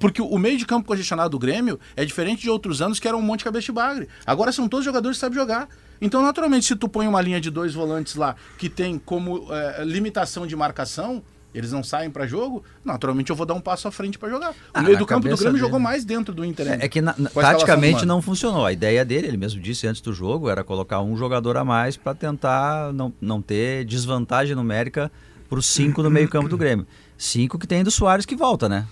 Porque 0.00 0.20
o 0.20 0.36
meio 0.38 0.58
de 0.58 0.66
campo 0.66 0.88
congestionado 0.88 1.30
do 1.30 1.38
Grêmio 1.38 1.78
é 1.94 2.04
diferente 2.04 2.42
de 2.42 2.50
outros 2.50 2.82
anos 2.82 2.98
que 2.98 3.06
era 3.06 3.16
um 3.16 3.22
monte 3.22 3.38
de 3.38 3.44
cabeça 3.44 3.66
de 3.66 3.72
bagre. 3.72 4.08
Agora 4.26 4.50
são 4.50 4.68
todos 4.68 4.84
jogadores 4.84 5.18
que 5.18 5.20
sabem 5.20 5.38
jogar. 5.38 5.68
Então, 6.00 6.20
naturalmente, 6.20 6.66
se 6.66 6.74
tu 6.74 6.88
põe 6.88 7.06
uma 7.06 7.20
linha 7.20 7.40
de 7.40 7.48
dois 7.48 7.72
volantes 7.72 8.16
lá 8.16 8.34
que 8.58 8.68
tem 8.68 8.98
como 8.98 9.46
eh, 9.52 9.84
limitação 9.84 10.48
de 10.48 10.56
marcação, 10.56 11.22
eles 11.58 11.72
não 11.72 11.82
saem 11.82 12.10
para 12.10 12.26
jogo, 12.26 12.62
naturalmente 12.84 13.30
eu 13.30 13.36
vou 13.36 13.46
dar 13.46 13.54
um 13.54 13.60
passo 13.60 13.88
à 13.88 13.90
frente 13.90 14.18
para 14.18 14.28
jogar. 14.28 14.50
O 14.50 14.54
Ah, 14.74 14.82
meio 14.82 14.94
na 14.94 14.98
do 15.00 15.06
campo 15.06 15.28
do 15.28 15.36
Grêmio 15.36 15.52
dele. 15.54 15.58
jogou 15.64 15.80
mais 15.80 16.04
dentro 16.04 16.34
do 16.34 16.44
Inter. 16.44 16.68
É, 16.68 16.84
é 16.84 16.88
que 16.88 17.00
na- 17.00 17.14
na- 17.16 17.28
do 17.30 17.34
taticamente 17.34 18.04
não 18.04 18.20
funcionou. 18.20 18.64
A 18.66 18.72
ideia 18.72 19.04
dele, 19.04 19.26
ele 19.28 19.36
mesmo 19.36 19.60
disse 19.60 19.86
antes 19.86 20.00
do 20.00 20.12
jogo, 20.12 20.48
era 20.50 20.62
colocar 20.62 21.00
um 21.00 21.16
jogador 21.16 21.56
a 21.56 21.64
mais 21.64 21.96
para 21.96 22.14
tentar 22.14 22.92
não, 22.92 23.12
não 23.20 23.40
ter 23.40 23.84
desvantagem 23.84 24.54
numérica 24.54 25.10
para 25.48 25.58
os 25.58 25.66
cinco 25.66 26.02
no 26.02 26.10
meio-campo 26.10 26.48
do 26.48 26.56
Grêmio. 26.58 26.86
Cinco 27.16 27.58
que 27.58 27.66
tem 27.66 27.82
do 27.82 27.90
Soares 27.90 28.26
que 28.26 28.36
volta, 28.36 28.68
né? 28.68 28.84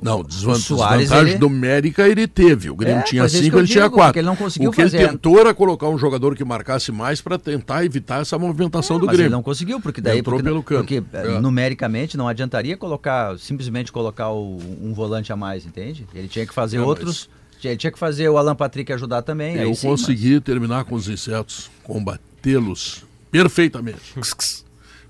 Não, 0.00 0.20
O 0.20 0.24
desvan- 0.24 0.54
Soares, 0.54 1.00
desvantagem 1.00 1.34
ele- 1.34 1.40
numérica 1.40 2.08
ele 2.08 2.26
teve. 2.26 2.70
O 2.70 2.76
Grêmio 2.76 3.00
É, 3.00 3.02
tinha 3.04 3.22
mas 3.22 3.34
é 3.34 3.38
cinco, 3.40 3.58
ele 3.58 3.66
tinha 3.66 3.84
digo, 3.84 3.94
quatro. 3.94 4.08
porque 4.10 4.18
ele 4.20 4.26
não 4.26 4.36
conseguiu 4.36 4.70
o 4.70 4.72
que 4.72 4.82
fazer. 4.82 4.98
ele 4.98 5.08
tentou 5.08 5.38
era 5.38 5.52
colocar 5.54 5.88
um 5.88 5.98
jogador 5.98 6.34
que 6.36 6.44
marcasse 6.44 6.90
mais 6.92 7.20
para 7.20 7.38
tentar 7.38 7.84
evitar 7.84 8.20
essa 8.22 8.38
movimentação 8.38 8.98
do 8.98 9.06
Mas 9.06 9.14
Grêmio. 9.16 9.28
ele 9.28 9.34
não 9.34 9.42
conseguiu, 9.42 9.80
porque 9.80 10.00
daí 10.00 10.18
Entrou 10.20 10.36
porque, 10.36 10.48
pelo 10.48 10.62
campo. 10.62 10.80
porque, 10.80 11.02
eh, 11.12 11.36
É. 11.36 11.40
numericamente 11.40 12.16
não 12.16 12.26
adiantaria 12.28 12.76
colocar 12.76 13.38
simplesmente 13.38 13.92
colocar 13.92 14.30
o- 14.30 14.58
um 14.82 14.92
volante 14.94 15.32
a 15.32 15.36
mais, 15.36 15.64
entende? 15.66 16.06
Ele 16.14 16.28
tinha 16.28 16.46
que 16.46 16.54
fazer 16.54 16.76
É, 16.76 16.80
mas- 16.80 16.88
outros, 16.88 17.30
ele 17.62 17.76
tinha 17.76 17.92
que 17.92 17.98
fazer 17.98 18.28
o 18.28 18.36
Alan 18.38 18.56
Patrick 18.56 18.92
ajudar 18.92 19.22
também. 19.22 19.56
Eu 19.56 19.68
aí 19.68 19.74
sim, 19.76 19.86
consegui 19.86 20.40
terminar 20.40 20.84
com 20.84 20.94
os 20.96 21.08
insetos, 21.08 21.70
combatê-los 21.84 23.04
perfeitamente. 23.30 24.00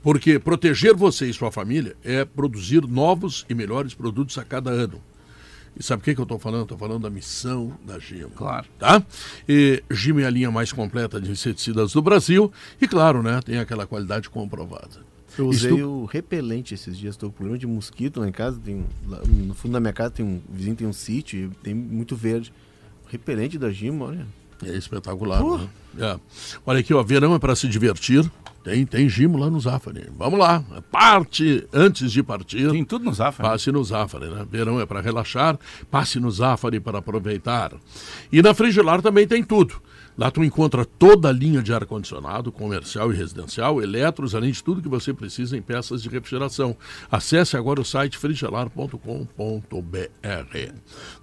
Porque 0.03 0.39
proteger 0.39 0.95
você 0.95 1.27
e 1.27 1.33
sua 1.33 1.53
família 1.53 1.97
é 2.03 2.25
produzir 2.25 2.83
novos 2.87 3.47
e 3.49 3.55
melhores 3.55 3.95
produtos 3.95 4.37
a 4.39 4.45
cada 4.45 4.71
ano. 4.71 5.01
E 5.79 5.83
sabe 5.83 6.03
o 6.03 6.05
que, 6.05 6.15
que 6.15 6.21
eu 6.21 6.25
estou 6.25 6.39
falando? 6.39 6.63
Estou 6.63 6.77
falando 6.77 7.03
da 7.03 7.11
missão 7.11 7.73
da 7.87 7.99
Gima. 7.99 8.31
Claro. 8.37 8.67
Tá? 8.79 9.03
E 9.49 9.83
Gima 9.91 10.21
é 10.23 10.27
a 10.27 10.31
linha 10.31 10.51
mais 10.51 10.73
completa 10.73 11.21
de 11.21 11.31
inseticidas 11.31 11.93
do 11.93 12.03
Brasil. 12.03 12.53
E 12.81 12.87
claro, 12.87 13.23
né? 13.23 13.41
Tem 13.43 13.59
aquela 13.59 13.87
qualidade 13.87 14.29
comprovada. 14.29 15.01
Eu 15.39 15.47
usei 15.49 15.71
Isto- 15.73 15.89
o 15.89 16.05
repelente 16.05 16.75
esses 16.75 16.99
dias, 16.99 17.15
estou 17.15 17.31
com 17.31 17.37
problema 17.37 17.59
de 17.59 17.67
mosquito 17.67 18.21
lá 18.21 18.29
em 18.29 18.33
casa, 18.33 18.61
tem 18.63 18.85
lá 19.09 19.19
no 19.25 19.55
fundo 19.55 19.73
da 19.73 19.81
minha 19.81 19.93
casa 19.95 20.11
tem 20.11 20.27
um 20.27 20.43
vizinho 20.53 20.77
tem 20.77 20.87
um 20.87 20.93
sítio, 20.93 21.51
tem 21.63 21.73
muito 21.73 22.15
verde. 22.15 22.53
O 23.07 23.11
repelente 23.11 23.57
da 23.57 23.71
Gima, 23.71 24.05
olha. 24.07 24.27
É 24.63 24.77
espetacular, 24.77 25.43
né? 25.43 25.69
É. 25.99 26.21
Olha 26.67 26.81
aqui, 26.81 26.93
ó, 26.93 27.03
verão 27.03 27.35
é 27.35 27.39
para 27.39 27.57
se 27.57 27.67
divertir. 27.67 28.31
Tem, 28.63 28.87
tem 28.87 29.09
gimo 29.09 29.37
lá 29.37 29.51
no 29.51 29.59
Zafari. 29.59 30.09
Vamos 30.17 30.39
lá, 30.39 30.65
parte 30.91 31.67
antes 31.73 32.13
de 32.13 32.23
partir. 32.23 32.71
Tem 32.71 32.85
tudo 32.85 33.05
no 33.05 33.13
Zafra. 33.13 33.45
né? 33.45 33.51
Passe 33.51 33.73
no 33.73 33.83
Zafari, 33.83 34.27
né? 34.27 34.47
Verão 34.51 34.81
é 34.81 34.87
para 34.87 35.01
relaxar, 35.01 35.59
passe 35.91 36.21
no 36.21 36.31
Zafari 36.31 36.79
para 36.79 36.99
aproveitar. 36.99 37.73
E 38.31 38.41
na 38.41 38.55
Frigilar 38.55 39.03
também 39.03 39.27
tem 39.27 39.43
tudo. 39.43 39.81
Lá 40.17 40.31
tu 40.31 40.45
encontra 40.45 40.85
toda 40.85 41.31
a 41.31 41.33
linha 41.33 41.63
de 41.63 41.73
ar-condicionado, 41.73 42.53
comercial 42.53 43.13
e 43.13 43.17
residencial, 43.17 43.83
eletros, 43.83 44.35
além 44.35 44.53
de 44.53 44.63
tudo 44.63 44.83
que 44.83 44.89
você 44.89 45.13
precisa 45.13 45.57
em 45.57 45.63
peças 45.63 46.03
de 46.03 46.09
refrigeração. 46.09 46.77
Acesse 47.11 47.57
agora 47.57 47.81
o 47.81 47.85
site 47.85 48.19
frigilar.com.br. 48.19 48.99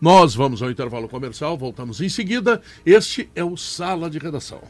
Nós 0.02 0.34
vamos 0.34 0.64
ao 0.64 0.72
intervalo 0.72 1.08
comercial, 1.08 1.56
voltamos 1.58 2.02
em 2.02 2.10
seguida. 2.10 2.62
Este 2.86 3.30
é 3.36 3.44
o 3.44 3.56
Sala 3.56 4.10
de 4.10 4.18
Redação. 4.18 4.62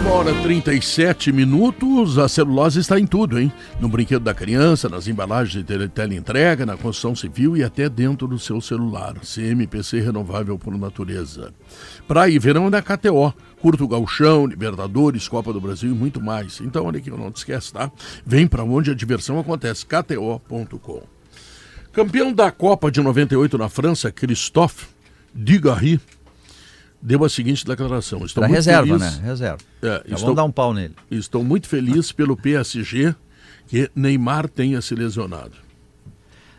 Uma 0.00 0.10
hora 0.12 0.30
e 0.30 0.42
37 0.42 1.32
minutos, 1.32 2.18
a 2.18 2.28
celulose 2.28 2.80
está 2.80 2.98
em 2.98 3.06
tudo, 3.06 3.38
hein? 3.38 3.52
No 3.80 3.88
brinquedo 3.88 4.22
da 4.22 4.32
criança, 4.32 4.88
nas 4.88 5.06
embalagens 5.08 5.52
de 5.52 5.64
tele- 5.64 5.88
teleentrega, 5.88 6.64
na 6.64 6.76
construção 6.76 7.14
civil 7.14 7.56
e 7.56 7.62
até 7.64 7.88
dentro 7.88 8.26
do 8.26 8.38
seu 8.38 8.60
celular. 8.60 9.14
CMPC 9.20 10.00
renovável 10.00 10.58
por 10.58 10.76
natureza. 10.78 11.52
Praia 12.06 12.30
e 12.32 12.38
verão 12.38 12.68
é 12.68 12.70
da 12.70 12.80
KTO. 12.82 13.34
Curto 13.60 13.86
Galchão, 13.88 14.46
Libertadores, 14.46 15.26
Copa 15.28 15.52
do 15.52 15.60
Brasil 15.60 15.90
e 15.90 15.94
muito 15.94 16.20
mais. 16.22 16.60
Então, 16.60 16.86
olha 16.86 16.98
aqui, 16.98 17.10
não 17.10 17.30
te 17.30 17.36
esquece, 17.38 17.72
tá? 17.72 17.90
Vem 18.24 18.46
para 18.46 18.62
onde 18.64 18.90
a 18.90 18.94
diversão 18.94 19.38
acontece, 19.38 19.84
kto.com. 19.84 21.02
Campeão 21.92 22.32
da 22.32 22.50
Copa 22.52 22.90
de 22.90 23.00
98 23.02 23.58
na 23.58 23.68
França, 23.68 24.10
Christophe 24.12 24.86
Dugarry, 25.34 26.00
deu 27.00 27.24
a 27.24 27.28
seguinte 27.28 27.64
declaração. 27.64 28.24
Estou 28.24 28.42
muito 28.44 28.54
reserva, 28.54 28.98
feliz- 28.98 29.00
né? 29.18 29.22
Reserva. 29.24 29.58
É, 29.82 29.86
Já 29.86 29.96
estou- 29.98 30.18
vamos 30.18 30.36
dar 30.36 30.44
um 30.44 30.50
pau 30.52 30.74
nele. 30.74 30.94
Estou 31.10 31.42
muito 31.44 31.68
feliz 31.68 32.10
pelo 32.12 32.36
PSG 32.36 33.14
que 33.66 33.90
Neymar 33.94 34.48
tenha 34.48 34.80
se 34.80 34.94
lesionado. 34.94 35.52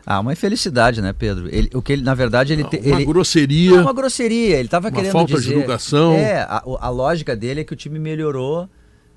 Ah, 0.06 0.18
uma 0.20 0.32
infelicidade, 0.32 1.00
né, 1.02 1.12
Pedro? 1.12 1.46
Ele, 1.54 1.68
o 1.74 1.82
que 1.82 1.92
ele, 1.92 2.02
na 2.02 2.14
verdade, 2.14 2.52
ele... 2.52 2.62
Uma 2.62 2.74
ele... 2.74 3.04
grosseria. 3.04 3.72
Não, 3.72 3.82
uma 3.82 3.92
grosseria. 3.92 4.56
Ele 4.56 4.64
estava 4.66 4.88
Uma 4.88 4.94
querendo 4.96 5.12
falta 5.12 5.34
de 5.34 5.40
dizer... 5.42 5.56
educação. 5.58 6.14
É, 6.14 6.40
a, 6.40 6.62
a 6.80 6.88
lógica 6.88 7.36
dele 7.36 7.60
é 7.60 7.64
que 7.64 7.72
o 7.72 7.76
time 7.76 7.98
melhorou 7.98 8.68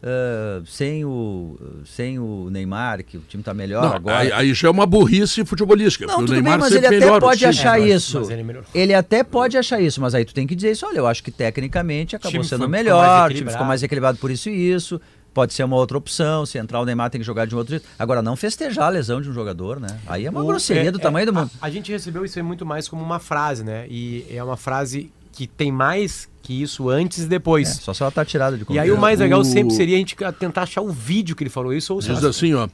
ah, 0.05 0.61
sem, 0.65 1.05
o, 1.05 1.57
sem 1.85 2.19
o 2.19 2.49
Neymar, 2.51 3.03
que 3.05 3.17
o 3.17 3.21
time 3.21 3.41
está 3.41 3.53
melhor 3.53 3.83
Não, 3.83 3.93
agora. 3.93 4.17
aí, 4.19 4.31
aí 4.31 4.53
já 4.53 4.67
é 4.67 4.71
uma 4.71 4.85
burrice 4.85 5.45
futebolística. 5.45 6.05
Não, 6.05 6.17
tudo 6.19 6.33
Neymar 6.33 6.53
bem, 6.53 6.59
mas 6.59 6.75
ele 6.75 6.87
até 6.87 7.19
pode 7.19 7.45
achar 7.45 7.79
mas- 7.79 7.89
isso. 7.89 8.19
mas 8.19 8.29
ele. 8.29 8.43
Ele 8.73 8.93
até 8.93 9.23
pode 9.23 9.57
achar 9.57 9.79
isso, 9.79 10.01
mas 10.01 10.13
aí 10.13 10.25
tu 10.25 10.33
tem 10.33 10.45
que 10.45 10.55
dizer 10.55 10.71
isso. 10.71 10.85
Olha, 10.85 10.97
eu 10.97 11.07
acho 11.07 11.23
que 11.23 11.31
tecnicamente 11.31 12.15
acabou 12.15 12.31
time 12.31 12.43
sendo 12.43 12.59
foi- 12.59 12.67
ficou 12.67 12.69
mais 12.69 12.83
melhor, 12.85 13.31
o 13.31 13.33
time 13.33 13.49
ficou 13.51 13.65
mais 13.65 13.81
equilibrado 13.83 14.17
por 14.17 14.29
isso 14.29 14.49
e 14.49 14.71
isso. 14.73 14.99
Pode 15.33 15.51
ser 15.53 15.63
uma 15.63 15.77
outra 15.77 15.97
opção. 15.97 16.45
Se 16.45 16.59
entrar 16.59 16.79
o 16.79 16.85
Neymar, 16.85 17.09
tem 17.09 17.19
que 17.19 17.25
jogar 17.25 17.47
de 17.47 17.55
um 17.55 17.57
outro 17.57 17.71
jeito. 17.71 17.87
Agora, 17.97 18.21
não 18.21 18.35
festejar 18.35 18.85
a 18.85 18.89
lesão 18.89 19.19
de 19.19 19.29
um 19.29 19.33
jogador, 19.33 19.79
né? 19.79 19.87
Aí 20.05 20.25
é 20.27 20.29
uma 20.29 20.43
O- 20.43 20.45
grosseria 20.45 20.89
é- 20.89 20.91
do 20.91 20.99
é- 20.99 21.01
tamanho 21.01 21.25
do 21.25 21.35
a- 21.37 21.41
mundo. 21.41 21.51
A, 21.59 21.69
gente 21.71 21.91
recebeu 21.91 22.23
isso 22.23 22.37
aí 22.37 22.43
muito 22.43 22.63
mais 22.65 22.87
como 22.87 23.01
uma 23.03 23.17
frase, 23.19 23.63
né? 23.63 23.87
E 23.89 24.25
é 24.29 24.43
uma 24.43 24.55
frase 24.57 25.11
que 25.33 25.47
tem 25.47 25.71
mais 25.71 26.29
que 26.41 26.61
isso 26.61 26.89
antes 26.89 27.19
e 27.19 27.23
É, 27.23 27.27
depois. 27.27 27.67
só 27.69 27.93
se 27.93 28.01
ela 28.01 28.11
tá 28.11 28.23
tirada 28.23 28.55
de 28.55 28.63
E 28.63 28.65
contexto. 28.65 28.83
aí 28.83 28.91
o 28.91 28.97
mais 28.99 29.19
legal 29.19 29.41
O- 29.41 29.45
sempre 29.45 29.73
seria 29.73 29.95
a 29.95 29.99
gente 29.99 30.15
tentar 30.39 30.61
achar 30.63 30.81
o 30.81 30.89
vídeo 30.91 31.35
que 31.35 31.43
ele 31.43 31.49
falou 31.49 31.73
isso 31.73 31.93
ou 31.93 31.99
Diz 31.99 32.23
assim, 32.23 32.53
ó. 32.53 32.67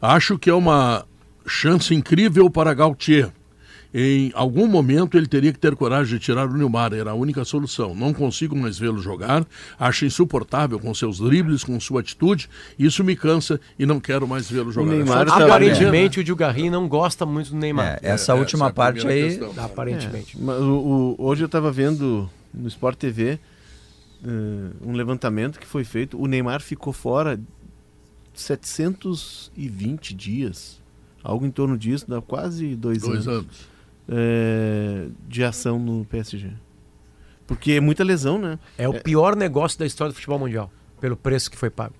Acho 0.00 0.38
que 0.38 0.48
é 0.50 0.54
uma 0.54 1.04
chance 1.46 1.94
incrível 1.94 2.50
para 2.50 2.72
Gautier. 2.74 3.30
Em 3.98 4.30
algum 4.34 4.66
momento 4.66 5.16
ele 5.16 5.26
teria 5.26 5.50
que 5.54 5.58
ter 5.58 5.74
coragem 5.74 6.18
de 6.18 6.22
tirar 6.22 6.46
o 6.46 6.52
Neymar, 6.52 6.92
era 6.92 7.12
a 7.12 7.14
única 7.14 7.46
solução. 7.46 7.94
Não 7.94 8.12
consigo 8.12 8.54
mais 8.54 8.78
vê-lo 8.78 9.00
jogar, 9.00 9.46
acho 9.78 10.04
insuportável 10.04 10.78
com 10.78 10.92
seus 10.92 11.18
dribles, 11.18 11.64
com 11.64 11.80
sua 11.80 12.00
atitude, 12.02 12.46
isso 12.78 13.02
me 13.02 13.16
cansa 13.16 13.58
e 13.78 13.86
não 13.86 13.98
quero 13.98 14.28
mais 14.28 14.50
vê-lo 14.50 14.70
jogar. 14.70 14.92
Neymar 14.92 15.22
É 15.22 15.30
só 15.30 15.38
tá- 15.38 15.44
Aparentemente 15.46 16.20
o 16.20 16.24
Dilgarri 16.24 16.68
não 16.68 16.86
gosta 16.86 17.24
muito 17.24 17.52
do 17.52 17.56
Neymar. 17.56 17.98
É, 18.02 18.10
essa 18.10 18.32
É, 18.32 18.34
última 18.34 18.66
essa 18.66 18.72
é 18.72 18.74
parte 18.74 19.06
aí. 19.08 19.22
questão. 19.38 19.54
Aparentemente. 19.64 20.36
Mas 20.38 20.60
o- 20.60 21.14
o- 21.18 21.24
hoje 21.26 21.42
eu 21.44 21.46
estava 21.46 21.72
vendo 21.72 22.28
no 22.52 22.68
Sport 22.68 22.98
TV 22.98 23.38
eh, 24.24 24.28
um 24.84 24.92
levantamento 24.92 25.58
que 25.58 25.66
foi 25.66 25.84
feito. 25.84 26.20
O 26.20 26.26
Neymar 26.26 26.60
ficou 26.60 26.92
fora 26.92 27.40
720 28.34 30.14
dias, 30.14 30.80
algo 31.22 31.46
em 31.46 31.50
torno 31.50 31.76
disso, 31.78 32.04
dá 32.08 32.20
quase 32.20 32.74
dois, 32.76 33.02
Dois 33.02 33.26
anos, 33.26 33.28
anos. 33.28 33.75
Eh, 34.08 35.06
de 35.28 35.44
ação 35.44 35.78
no 35.78 36.04
PSG. 36.04 36.48
Porque 37.46 37.72
é 37.72 37.80
muita 37.80 38.02
lesão, 38.02 38.38
né? 38.38 38.58
É 38.76 38.88
o 38.88 38.94
pior 38.94 39.36
negócio 39.36 39.78
da 39.78 39.86
história 39.86 40.12
do 40.12 40.14
futebol 40.16 40.38
mundial, 40.38 40.70
pelo 41.00 41.16
preço 41.16 41.50
que 41.50 41.56
foi 41.56 41.70
pago. 41.70 41.94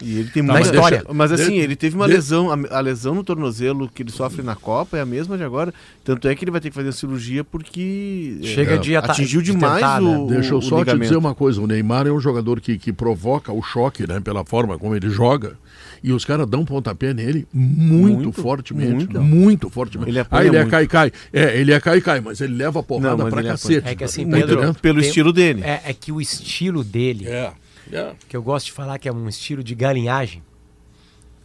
E 0.00 0.18
ele 0.18 0.30
tem 0.30 0.44
Tá, 0.44 0.52
muita 0.54 0.66
mas 0.66 0.74
história. 0.74 0.98
deixa- 0.98 1.14
Mas 1.14 1.30
assim, 1.30 1.52
de- 1.52 1.58
ele 1.58 1.76
teve 1.76 1.94
uma 1.94 2.08
de- 2.08 2.14
lesão, 2.14 2.48
a, 2.70 2.80
lesão 2.80 3.14
no 3.14 3.22
tornozelo 3.22 3.88
que 3.88 4.02
ele 4.02 4.10
sofre 4.10 4.42
na 4.42 4.56
Copa 4.56 4.96
é 4.96 5.00
a 5.00 5.06
mesma 5.06 5.36
de 5.36 5.44
agora. 5.44 5.72
Tanto 6.02 6.26
é 6.26 6.34
que 6.34 6.42
ele 6.44 6.50
vai 6.50 6.60
ter 6.60 6.70
que 6.70 6.74
fazer 6.74 6.88
a 6.88 6.92
cirurgia 6.92 7.44
porque 7.44 8.38
eh, 8.42 8.46
Chega 8.46 8.78
de 8.78 8.96
ata- 8.96 9.12
atingiu 9.12 9.40
de 9.42 9.52
demais 9.52 9.74
tentar, 9.74 10.02
o, 10.02 10.26
né? 10.26 10.34
Deixa 10.34 10.54
eu 10.54 10.58
o 10.58 10.62
só 10.62 10.84
te 10.84 10.98
dizer 10.98 11.16
uma 11.16 11.34
coisa: 11.36 11.60
o 11.60 11.66
Neymar 11.68 12.06
é 12.08 12.10
um 12.10 12.18
jogador 12.18 12.60
que, 12.60 12.78
que 12.78 12.92
provoca 12.92 13.52
o 13.52 13.62
choque, 13.62 14.04
né? 14.08 14.18
Pela 14.18 14.44
forma 14.44 14.76
como 14.76 14.96
ele 14.96 15.08
joga. 15.08 15.56
E 16.04 16.12
os 16.12 16.24
caras 16.24 16.48
dão 16.48 16.64
pontapé 16.64 17.14
nele 17.14 17.46
muito, 17.52 18.14
Muito, 18.16 18.32
fortemente. 18.42 18.92
muito. 18.92 19.20
Muito, 19.22 19.70
fortemente. 19.70 20.10
Ele 20.10 20.18
apanha 20.18 20.42
ah, 20.42 20.46
ele 20.46 20.56
é 20.56 20.66
cai-cai. 20.66 21.12
É, 21.32 21.60
ele 21.60 21.72
é 21.72 21.80
cai-cai, 21.80 22.20
mas 22.20 22.40
ele 22.40 22.54
leva 22.54 22.80
Não, 22.80 22.84
porrada 22.84 23.22
mas 23.22 23.30
pra 23.32 23.40
ele 23.40 23.48
cacete. 23.50 23.86
É 23.88 23.94
que 23.94 24.02
assim, 24.02 24.24
Tá 24.28 24.36
Pedro, 24.36 24.54
entendendo? 24.56 24.78
Pelo 24.80 24.98
Tem- 25.00 25.08
estilo 25.08 25.32
dele. 25.32 25.62
É, 25.62 25.80
é 25.86 25.94
que 25.94 26.10
o 26.10 26.20
estilo 26.20 26.82
dele, 26.82 27.28
É, 27.28 27.52
é, 27.92 28.12
que 28.28 28.36
eu 28.36 28.42
gosto 28.42 28.66
de 28.66 28.72
falar 28.72 28.98
que 28.98 29.08
é 29.08 29.12
um 29.12 29.28
estilo 29.28 29.62
de 29.62 29.76
galinhagem, 29.76 30.42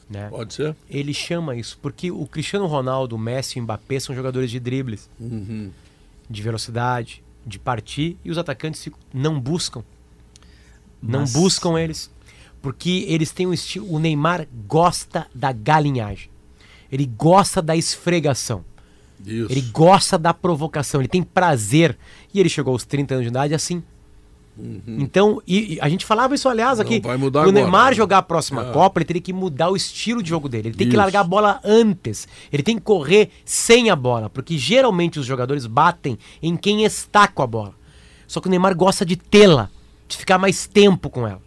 né? 0.10 0.28
pode 0.30 0.56
ser. 0.56 0.76
Ele 0.90 1.14
chama 1.14 1.56
isso 1.56 1.78
porque 1.80 2.10
o 2.10 2.26
Cristiano 2.26 2.66
Ronaldo, 2.66 3.16
o 3.16 3.20
Messi 3.20 3.60
e 3.60 3.62
o 3.62 3.64
Mbappé 3.64 4.00
são 4.00 4.16
jogadores 4.16 4.50
de 4.50 4.60
dribles, 4.60 5.08
Uhum. 5.20 5.70
de 6.28 6.42
velocidade, 6.42 7.22
de 7.46 7.60
partir 7.60 8.18
e 8.26 8.32
os 8.32 8.38
atacantes 8.40 8.90
não 9.14 9.40
buscam. 9.40 9.84
Não 11.02 11.20
Mas- 11.22 11.34
buscam 11.34 11.80
eles. 11.80 12.10
Porque 12.62 13.06
eles 13.08 13.32
têm 13.32 13.48
um 13.48 13.54
estilo. 13.54 13.92
O 13.94 14.00
Neymar 14.00 14.48
gosta 14.68 15.28
da 15.34 15.52
galinhagem. 15.52 16.30
Ele 16.92 17.06
gosta 17.06 17.62
da 17.62 17.76
esfregação. 17.76 18.64
Isso. 19.26 19.52
Ele 19.52 19.62
gosta 19.62 20.18
da 20.18 20.34
provocação. 20.34 21.02
Ele 21.02 21.08
tem 21.08 21.24
prazer. 21.24 21.98
E 22.34 22.40
ele 22.40 22.50
chegou 22.50 22.72
aos 22.74 22.86
30 22.86 23.16
anos 23.16 23.26
de 23.26 23.30
idade 23.30 23.54
assim. 23.54 23.84
Então, 24.88 25.40
e, 25.46 25.76
e 25.76 25.82
a 25.82 25.88
gente 25.88 26.04
falava 26.04 26.34
isso, 26.34 26.50
aliás, 26.50 26.80
Uhum. 26.80 26.86
Não 26.86 26.92
aqui. 26.96 27.00
vai 27.08 27.16
mudar 27.18 27.40
o 27.40 27.42
agora, 27.44 27.54
Neymar 27.62 27.90
né? 27.90 27.94
jogar 27.94 28.18
a 28.18 28.22
próxima 28.24 28.64
É. 28.68 28.72
Copa, 28.72 28.98
ele 29.00 29.06
teria 29.06 29.22
que 29.22 29.32
mudar 29.32 29.70
o 29.70 29.76
estilo 29.76 30.24
de 30.24 30.30
jogo 30.30 30.50
dele. 30.50 30.70
Ele 30.70 30.76
tem 30.76 30.88
que 30.88 30.94
Isso. 30.94 30.98
largar 30.98 31.20
a 31.20 31.24
bola 31.24 31.60
antes. 31.64 32.28
Ele 32.52 32.64
tem 32.64 32.76
que 32.76 32.82
correr 32.82 33.30
sem 33.46 33.92
a 33.92 33.96
bola. 33.96 34.32
Porque 34.32 34.58
geralmente 34.58 35.20
os 35.20 35.28
jogadores 35.28 35.68
batem 35.68 36.18
em 36.42 36.58
quem 36.58 36.84
está 36.86 37.28
com 37.28 37.44
a 37.44 37.48
bola. 37.48 37.76
Só 38.28 38.42
que 38.42 38.48
o 38.48 38.50
Neymar 38.50 38.76
gosta 38.76 39.06
de 39.06 39.16
tê-la, 39.16 39.70
de 40.08 40.18
ficar 40.18 40.40
mais 40.40 40.66
tempo 40.66 41.08
com 41.10 41.28
ela. 41.28 41.42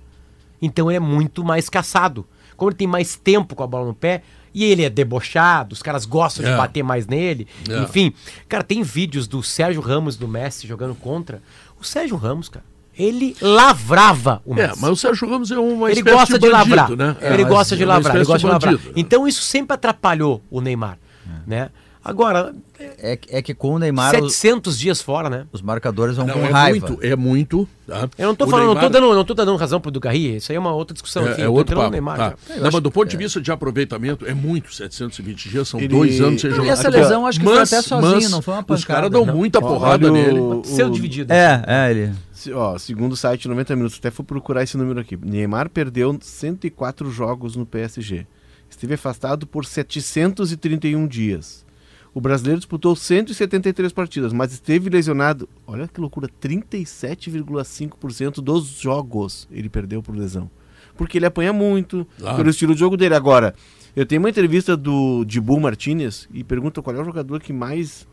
Então 0.60 0.90
ele 0.90 0.96
é 0.96 1.00
muito 1.00 1.42
mais 1.44 1.68
caçado. 1.68 2.26
Como 2.56 2.70
ele 2.70 2.76
tem 2.76 2.86
mais 2.86 3.16
tempo 3.16 3.54
com 3.54 3.62
a 3.62 3.66
bola 3.66 3.86
no 3.86 3.94
pé, 3.94 4.22
e 4.52 4.64
ele 4.64 4.82
é 4.84 4.90
debochado, 4.90 5.72
os 5.72 5.82
caras 5.82 6.04
gostam 6.04 6.44
É. 6.44 6.50
de 6.50 6.56
bater 6.56 6.82
mais 6.82 7.06
nele. 7.06 7.46
É. 7.68 7.78
Enfim, 7.82 8.12
cara, 8.48 8.62
tem 8.64 8.82
vídeos 8.82 9.26
do 9.26 9.42
Sérgio 9.42 9.80
Ramos 9.80 10.16
do 10.16 10.26
Messi 10.28 10.66
jogando 10.66 10.94
contra. 10.94 11.40
O 11.80 11.84
Sérgio 11.84 12.16
Ramos, 12.16 12.48
cara, 12.48 12.64
ele 12.98 13.34
lavrava 13.40 14.42
o 14.44 14.52
É, 14.58 14.66
Messi. 14.68 14.80
mas 14.82 14.90
o 14.90 14.96
Sérgio 14.96 15.28
Ramos 15.30 15.50
é 15.50 15.58
uma 15.58 15.90
ele 15.90 16.00
espécie 16.00 16.16
gosta 16.16 16.38
de, 16.38 16.46
de, 16.46 16.52
bandido, 16.52 16.76
lavrar. 16.76 16.96
né? 16.96 17.16
É, 17.20 17.32
ele 17.34 17.44
gosta 17.44 17.76
de 17.76 17.82
é 17.82 17.86
lavrar, 17.86 18.16
ele 18.16 18.24
gosta 18.24 18.38
de 18.40 18.46
lavrar. 18.52 18.78
Então 18.96 19.26
isso 19.26 19.42
sempre 19.42 19.74
atrapalhou 19.74 20.42
o 20.50 20.60
Neymar, 20.60 20.98
né? 21.46 21.70
Agora, 22.02 22.54
É, 22.98 23.14
que- 23.14 23.36
é 23.36 23.42
que 23.42 23.52
com 23.52 23.74
o 23.74 23.78
Neymar 23.78 24.14
os, 24.14 24.34
700 24.34 24.78
dias 24.78 25.02
fora, 25.02 25.28
né? 25.28 25.46
os 25.52 25.60
marcadores 25.60 26.16
vão 26.16 26.26
Não, 26.26 26.32
com 26.34 26.40
é 26.40 26.50
raiva. 26.50 26.86
muito, 26.88 27.06
é 27.06 27.14
muito. 27.14 27.68
tá? 27.86 28.08
Eu 28.16 28.28
não 28.28 28.34
tô 28.34 28.46
O 28.46 28.48
falando, 28.48 28.68
não, 28.68 28.74
tô 28.74 28.80
Neymar- 28.80 28.92
dando, 29.02 29.14
não 29.14 29.24
tô 29.24 29.34
dando 29.34 29.54
razão 29.56 29.78
pro 29.82 29.90
Dugarry, 29.90 30.36
isso 30.36 30.50
aí 30.50 30.56
é 30.56 30.58
uma 30.58 30.72
outra 30.72 30.94
discussão. 30.94 31.28
É, 31.28 31.32
enfim, 31.32 31.42
é 31.42 31.48
outro 31.48 31.76
papo. 31.76 31.90
Neymar 31.90 32.16
tá. 32.16 32.34
Não, 32.56 32.70
mas 32.72 32.80
do 32.80 32.90
ponto 32.90 33.06
de 33.08 33.16
vista 33.18 33.38
de 33.38 33.52
aproveitamento, 33.52 34.24
é 34.26 34.32
muito. 34.32 34.74
720 34.74 35.50
dias 35.50 35.68
são 35.68 35.78
Ele- 35.78 35.88
dois 35.88 36.18
anos 36.22 36.40
sem 36.40 36.50
jogar. 36.50 36.64
e 36.64 36.68
essa 36.70 36.88
Aqui, 36.88 36.96
lesão 36.96 37.26
acho 37.26 37.38
que 37.38 37.44
foi 37.44 37.58
até 37.60 37.82
sozinho, 37.82 38.30
não 38.30 38.40
foi 38.40 38.54
uma 38.54 38.60
Os 38.60 38.66
pancada, 38.66 38.86
caras 38.86 39.10
dão 39.10 39.26
não. 39.26 39.34
muita 39.36 39.60
porrada 39.60 40.10
Olha 40.10 40.12
nele. 40.22 40.40
o- 40.40 40.62
Seu 40.64 40.86
o- 40.86 40.90
dividido. 40.90 41.30
É, 41.32 41.62
é, 41.66 41.90
ele. 41.90 42.12
Se- 42.32 42.50
Ó, 42.54 42.78
segundo 42.78 43.12
o 43.12 43.16
site 43.16 43.46
90 43.46 43.76
Minutos, 43.76 43.98
até 43.98 44.10
fui 44.10 44.24
procurar 44.24 44.62
esse 44.62 44.74
número 44.78 44.98
aqui. 45.00 45.18
Neymar 45.22 45.68
perdeu 45.68 46.16
104 46.18 47.10
jogos 47.10 47.56
no 47.56 47.66
PSG. 47.66 48.26
Esteve 48.70 48.94
afastado 48.94 49.46
por 49.46 49.66
731 49.66 51.06
dias. 51.06 51.68
O 52.12 52.20
brasileiro 52.20 52.58
disputou 52.58 52.96
173 52.96 53.92
partidas, 53.92 54.32
mas 54.32 54.52
esteve 54.52 54.90
lesionado. 54.90 55.48
Olha 55.66 55.86
que 55.86 56.00
loucura, 56.00 56.28
37,5% 56.40 58.40
dos 58.40 58.66
jogos 58.80 59.46
ele 59.50 59.68
perdeu 59.68 60.02
por 60.02 60.16
lesão. 60.16 60.50
Porque 60.96 61.18
ele 61.18 61.26
apanha 61.26 61.52
muito, 61.52 62.06
Claro. 62.18 62.36
pelo 62.36 62.50
estilo 62.50 62.74
de 62.74 62.80
jogo 62.80 62.96
dele. 62.96 63.14
Agora, 63.14 63.54
eu 63.94 64.04
tenho 64.04 64.20
uma 64.20 64.30
entrevista 64.30 64.76
do 64.76 65.24
Dibu 65.24 65.58
Martinez 65.60 66.28
e 66.32 66.42
pergunta 66.44 66.82
qual 66.82 66.94
é 66.96 67.00
o 67.00 67.04
jogador 67.04 67.40
que 67.40 67.52
mais 67.52 68.06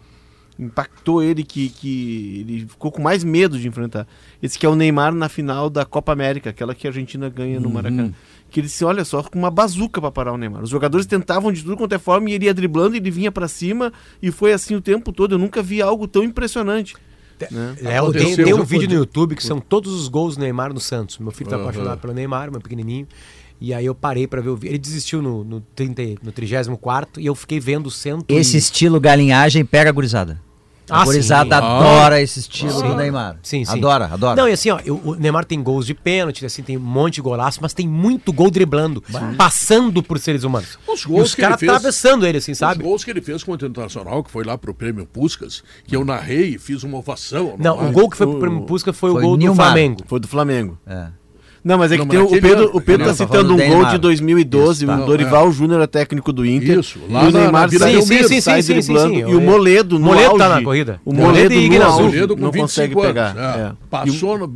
impactou 0.60 1.22
ele, 1.22 1.44
que, 1.44 1.70
que 1.70 2.40
ele 2.48 2.66
ficou 2.68 2.92
com 2.92 3.02
mais 3.02 3.24
medo 3.24 3.60
de 3.60 3.68
enfrentar. 3.68 4.08
Esse 4.42 4.58
que 4.58 4.66
é 4.66 4.70
o 4.70 4.76
Neymar 4.76 5.14
na 5.14 5.30
final 5.30 5.70
da 5.70 5.86
Copa 5.86 6.12
América, 6.12 6.50
aquela 6.50 6.74
que 6.74 6.88
a 6.88 6.90
Argentina 6.90 7.30
ganha 7.30 7.60
no 7.60 7.70
Maracanã. 7.70 8.12
Que 8.50 8.60
ele 8.62 8.68
disse, 8.68 8.86
olha 8.86 9.04
só, 9.04 9.22
com 9.24 9.38
uma 9.38 9.52
bazuca 9.52 10.00
para 10.00 10.10
parar 10.12 10.32
o 10.34 10.38
Neymar. 10.38 10.64
Os 10.64 10.70
jogadores 10.70 11.06
tentavam 11.06 11.52
de 11.52 11.62
tudo 11.64 11.76
quanto 11.76 11.94
é 11.94 12.00
forma 12.00 12.30
e 12.30 12.34
ele 12.34 12.46
ia 12.46 12.54
driblando 12.54 12.96
e 12.96 13.00
ele 13.00 13.12
vinha 13.12 13.32
para 13.32 13.48
cima 13.48 13.92
e 14.22 14.32
foi 14.32 14.54
assim 14.54 14.74
o 14.76 14.82
tempo 14.82 15.12
todo. 15.12 15.36
Eu 15.36 15.40
nunca 15.40 15.62
vi 15.62 15.82
algo 15.82 16.08
tão 16.08 16.24
impressionante. 16.24 16.96
Né? 17.52 17.76
É, 17.84 18.02
tem, 18.12 18.36
tem 18.36 18.54
um 18.54 18.64
vídeo 18.64 18.88
no 18.90 18.96
YouTube 18.96 19.36
que 19.36 19.44
são 19.44 19.60
todos 19.60 19.94
os 19.94 20.08
gols 20.08 20.36
do 20.38 20.42
Neymar 20.42 20.74
no 20.74 20.80
Santos. 20.80 21.18
Meu 21.20 21.32
filho 21.32 21.50
tá 21.50 21.56
Aham. 21.56 21.66
apaixonado 21.66 22.00
pelo 22.00 22.14
Neymar, 22.14 22.50
meu 22.52 22.62
pequenininho. 22.62 23.08
E 23.60 23.74
aí 23.74 23.86
eu 23.86 23.94
parei 23.94 24.28
pra 24.28 24.40
ver 24.42 24.50
o 24.50 24.56
vídeo. 24.56 24.72
Ele 24.72 24.78
desistiu 24.80 25.22
no, 25.22 25.44
no, 25.44 25.62
30, 25.76 26.22
no 26.24 26.32
34 26.32 27.22
e 27.22 27.26
eu 27.26 27.36
fiquei 27.36 27.60
vendo 27.60 27.88
o 27.88 27.92
cento. 27.92 28.26
e- 28.30 28.36
Esse 28.36 28.56
estilo 28.58 29.00
galinhagem 29.00 29.66
pega 29.66 29.90
a 29.90 29.94
gurizada. 29.94 30.42
A 30.90 31.02
Ah, 31.02 31.06
gurizada 31.06 31.58
sim. 31.58 31.62
adora 31.66 32.22
esse 32.22 32.40
estilo 32.40 32.72
Sim. 32.72 32.88
do 32.88 32.96
Neymar. 32.96 33.38
Sim, 33.44 33.66
sim. 33.66 33.72
Adora, 33.78 34.06
adora. 34.06 34.36
Não, 34.36 34.48
e 34.48 34.54
assim, 34.54 34.70
ó, 34.70 34.80
eu- 34.86 35.02
o 35.04 35.16
Neymar 35.16 35.44
tem 35.46 35.62
gols 35.62 35.86
de 35.86 35.94
pênalti, 35.94 36.46
assim, 36.46 36.64
tem 36.64 36.78
um 36.78 36.82
monte 36.82 37.16
de 37.16 37.22
golaço, 37.22 37.60
mas 37.62 37.74
tem 37.74 37.88
muito 37.88 38.32
gol 38.32 38.50
driblando, 38.50 39.04
passando 39.38 40.02
por 40.02 40.18
seres 40.20 40.44
humanos. 40.44 40.78
Os 40.88 41.02
E 41.04 41.08
gols 41.08 41.24
os 41.30 41.36
que 41.36 41.42
ele 41.42 41.48
caras 41.48 41.60
fez- 41.60 41.72
atravessando 41.72 42.26
ele, 42.26 42.38
assim, 42.38 42.54
sabe? 42.54 42.82
Os 42.82 42.88
gols 42.88 43.04
que 43.04 43.12
ele 43.12 43.22
fez 43.22 43.44
contra 43.44 43.68
o 43.68 43.70
Internacional, 43.70 44.24
que 44.24 44.32
foi 44.32 44.44
lá 44.44 44.58
pro 44.58 44.74
prêmio 44.74 45.06
Puscas, 45.06 45.64
que 45.86 45.96
eu 45.96 46.06
narrei 46.06 46.56
e 46.56 46.58
fiz 46.58 46.84
uma 46.84 46.98
ovação. 46.98 47.56
Não, 47.60 47.88
o 47.90 47.92
gol 47.92 48.10
que 48.10 48.18
foi 48.18 48.28
pro 48.28 48.40
Prêmio 48.40 48.62
Pusca 48.62 48.94
foi, 48.94 49.12
foi 49.12 49.22
o 49.22 49.24
gol 49.24 49.38
do. 49.38 49.56
Flamengo. 49.56 50.04
Foi 50.08 50.20
do 50.20 50.28
Flamengo. 50.28 50.78
É. 50.88 51.08
Não, 51.68 51.78
mas 51.78 51.92
é 51.92 51.96
que 51.98 52.02
Não, 52.04 52.08
tem 52.08 52.20
o, 52.20 52.26
o 52.26 52.30
Pedro, 52.30 52.50
ano, 52.60 52.70
o 52.74 52.82
Pedro 52.82 53.04
tá 53.06 53.10
ano. 53.12 53.18
citando 53.18 53.54
um 53.54 53.58
Tá 53.58 53.64
gol 53.66 53.74
de 53.76 53.82
Neymar. 53.84 54.00
2012, 54.00 54.86
Isso, 54.86 54.86
tá. 54.96 55.04
o 55.04 55.06
Dorival 55.06 55.52
Júnior 55.52 55.82
é 55.82 55.88
técnico 55.88 56.32
do 56.32 56.46
Inter. 56.46 56.80
Isso, 56.80 56.98
e 57.08 57.12
lá 57.12 57.24
o 57.24 57.32
na- 57.32 57.40
Neymar. 57.42 57.70
Sim, 57.70 58.02
sim, 58.28 58.42
sai 58.42 58.62
sim, 58.62 58.82
sim, 58.82 58.94
driblando. 58.94 59.14
sim, 59.16 59.26
sim. 59.26 59.32
E 59.32 59.36
o 59.36 59.42
Moledo 59.42 60.00
no 60.00 60.06
Moledo 60.06 60.30
auge. 60.32 60.38
tá 60.38 60.50
na 60.50 60.62
corrida. 60.64 61.02
O 61.04 61.12
Moledo 61.14 61.54
Moledo 61.54 61.54
e 61.76 61.78
no 61.80 61.86
auge 61.86 62.04
Moledo 62.04 62.36
com 62.36 62.42
não 62.42 62.52
25 62.52 62.94
consegue 62.94 62.94
anos. 62.94 63.34
pegar. 63.34 63.58
é. 63.60 63.62
É. 63.64 63.72
Passou 63.90 64.38
no. 64.38 64.54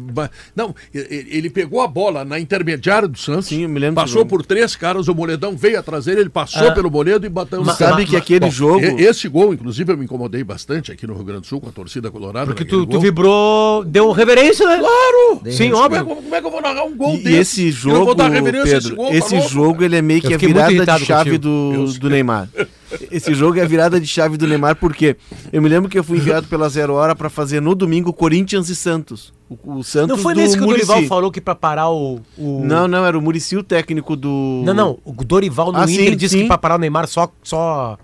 Não, 0.56 0.74
e- 0.94 0.98
e- 1.00 1.38
ele 1.38 1.50
pegou 1.50 1.82
a 1.82 1.88
bola 1.88 2.24
na 2.24 2.40
intermediária 2.40 3.08
do 3.10 3.18
Santos. 3.20 3.48
Sim, 3.48 3.68
me 3.68 3.80
lembro 3.80 3.96
Passou 3.96 4.26
por 4.26 4.46
três 4.46 4.76
caras, 4.78 5.08
o 5.10 5.14
Moledão 5.14 5.56
veio 5.58 5.78
atrás 5.80 6.06
dele, 6.06 6.22
ele 6.22 6.30
passou 6.30 6.70
Ah. 6.70 6.72
pelo 6.72 6.90
Moledo 6.90 7.26
e 7.26 7.30
bateu 7.30 7.60
no 7.60 7.66
Mas 7.66 7.78
sabe 7.78 8.06
que 8.06 8.16
aquele 8.16 8.50
jogo- 8.50 8.80
e- 8.86 9.02
Esse 9.02 9.28
gol, 9.28 9.54
inclusive, 9.54 9.92
eu 9.92 9.98
me 9.98 10.06
incomodei 10.06 10.44
bastante 10.44 10.92
aqui 10.94 11.06
no 11.06 11.14
Rio 11.14 11.24
Grande 11.26 11.42
do 11.42 11.48
Sul 11.48 11.60
com 11.60 11.68
a 11.68 11.72
torcida 11.74 12.10
colorada. 12.10 12.46
Porque 12.46 12.64
tu, 12.64 12.86
vibrou, 13.00 13.84
deu 13.84 14.12
reverência, 14.12 14.66
né? 14.66 14.78
Claro! 14.80 15.42
Sim, 15.52 15.70
é, 15.72 15.74
óbvio. 15.74 16.06
como 16.06 16.36
é 16.36 16.40
que 16.40 16.48
eu 16.48 16.52
vou 16.52 16.62
narrar 16.62 16.84
um 16.86 16.96
gol 17.02 17.16
E, 17.16 17.18
desse? 17.24 17.38
esse 17.40 17.62
E 17.62 17.66
não 17.66 17.72
jogo, 17.96 18.06
vou 18.06 18.16
dar 18.16 18.30
reverência 18.32 18.76
a 18.76 18.78
esse 18.78 18.90
Pedro, 18.90 19.04
gol, 19.04 19.14
esse 19.14 19.42
jogo 19.50 19.84
ele 19.84 19.96
é 19.98 20.02
meio 20.02 20.22
que 20.22 20.34
a 20.34 20.38
virada 20.38 20.86
de 21.00 21.06
chave 21.06 21.38
do, 21.38 21.86
do. 22.00 22.10
Neymar. 22.10 22.48
Esse 23.10 23.34
jogo 23.34 23.58
é 23.58 23.62
a 23.62 23.66
virada 23.66 24.02
de 24.02 24.06
chave 24.06 24.36
do 24.36 24.46
Neymar 24.46 24.76
porque 24.76 25.16
eu 25.54 25.62
me 25.62 25.70
lembro 25.70 25.90
que 25.90 25.98
eu 25.98 26.04
fui 26.04 26.18
enviado 26.18 26.46
pela 26.48 26.68
Zero 26.68 26.94
Hora 26.94 27.16
pra 27.16 27.30
fazer 27.30 27.62
no 27.62 27.74
domingo 27.74 28.12
Corinthians 28.12 28.68
e 28.68 28.76
Santos. 28.76 29.32
O, 29.50 29.78
o 29.78 29.84
Santos 29.84 30.10
Não 30.10 30.18
foi 30.18 30.34
do 30.34 30.42
nesse 30.42 30.58
que 30.58 30.62
o 30.64 30.66
Muricy. 30.66 30.88
Dorival 30.88 31.08
falou 31.08 31.32
que 31.32 31.40
pra 31.40 31.56
parar 31.56 31.90
o. 31.90 32.20
o- 32.38 32.62
Não, 32.66 32.90
não, 32.90 33.06
era 33.06 33.18
o 33.18 33.22
Murici 33.22 33.56
o 33.56 33.64
técnico 33.64 34.18
do. 34.18 34.62
Não, 34.66 34.74
não. 34.74 35.00
O 35.06 35.14
Dorival 35.24 35.72
no 35.72 35.78
Ah, 35.80 35.84
Inter 35.86 36.10
sim, 36.10 36.18
disse 36.18 36.36
sim. 36.36 36.42
que 36.42 36.48
pra 36.48 36.58
parar 36.58 36.76
o 36.76 36.80
Neymar 36.80 37.08
só. 37.08 37.32
só... 37.42 37.98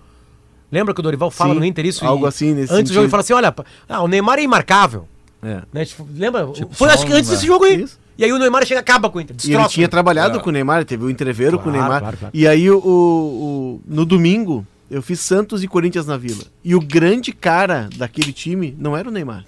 Lembra 0.72 0.94
que 0.94 1.00
o 1.02 1.04
Dorival 1.04 1.32
fala 1.32 1.54
Sim, 1.54 1.60
no 1.60 1.66
Inter 1.66 1.86
isso? 1.86 2.06
algo 2.06 2.26
E 2.26 2.30
assim 2.30 2.54
nesse 2.54 2.74
Antes 2.74 2.90
do 2.90 2.94
jogo 2.94 3.06
ele 3.08 3.10
sentido. 3.10 3.10
fala 3.12 3.22
assim: 3.22 3.34
olha, 3.34 3.54
ah, 3.90 4.02
o 4.04 4.08
Neymar 4.08 4.40
é 4.40 4.44
imarcável. 4.44 5.06
É. 5.44 5.62
Né? 5.74 5.84
Tipo, 5.84 6.08
lembra? 6.16 6.48
Tipo, 6.54 6.74
foi 6.74 6.90
acho 6.90 7.06
que 7.06 7.12
antes 7.12 7.30
desse 7.30 7.46
jogo 7.46 7.66
aí. 7.66 7.82
Isso. 7.84 8.00
E 8.18 8.24
aí 8.26 8.32
o 8.34 8.40
Neymar 8.40 8.66
chega 8.66 8.80
e 8.80 8.82
acaba 8.82 9.10
com 9.10 9.18
o 9.20 9.22
Inter. 9.22 9.36
E 9.46 9.54
ele 9.54 9.68
tinha 9.68 9.88
trabalhado 9.88 10.40
É. 10.40 10.42
com 10.42 10.50
o 10.50 10.52
Neymar, 10.54 10.78
ele 10.78 10.86
teve 10.86 11.04
o 11.06 11.10
entreveiro 11.10 11.58
com 11.60 11.70
o 11.70 11.72
Claro, 11.72 11.80
Neymar. 11.82 12.00
claro, 12.02 12.18
claro. 12.18 12.32
E 12.36 12.48
aí 12.48 12.70
o, 12.72 12.78
o- 12.80 13.82
no 13.88 14.06
domingo, 14.06 14.66
Eu 14.90 15.02
fiz 15.02 15.20
Santos 15.20 15.62
e 15.64 15.68
Corinthians 15.68 16.06
na 16.08 16.16
Vila. 16.16 16.44
E 16.64 16.74
o 16.74 16.80
grande 16.80 17.34
cara 17.34 17.90
daquele 17.98 18.32
time 18.32 18.74
não 18.80 18.96
era 18.96 19.10
o 19.10 19.12
Neymar. 19.12 19.44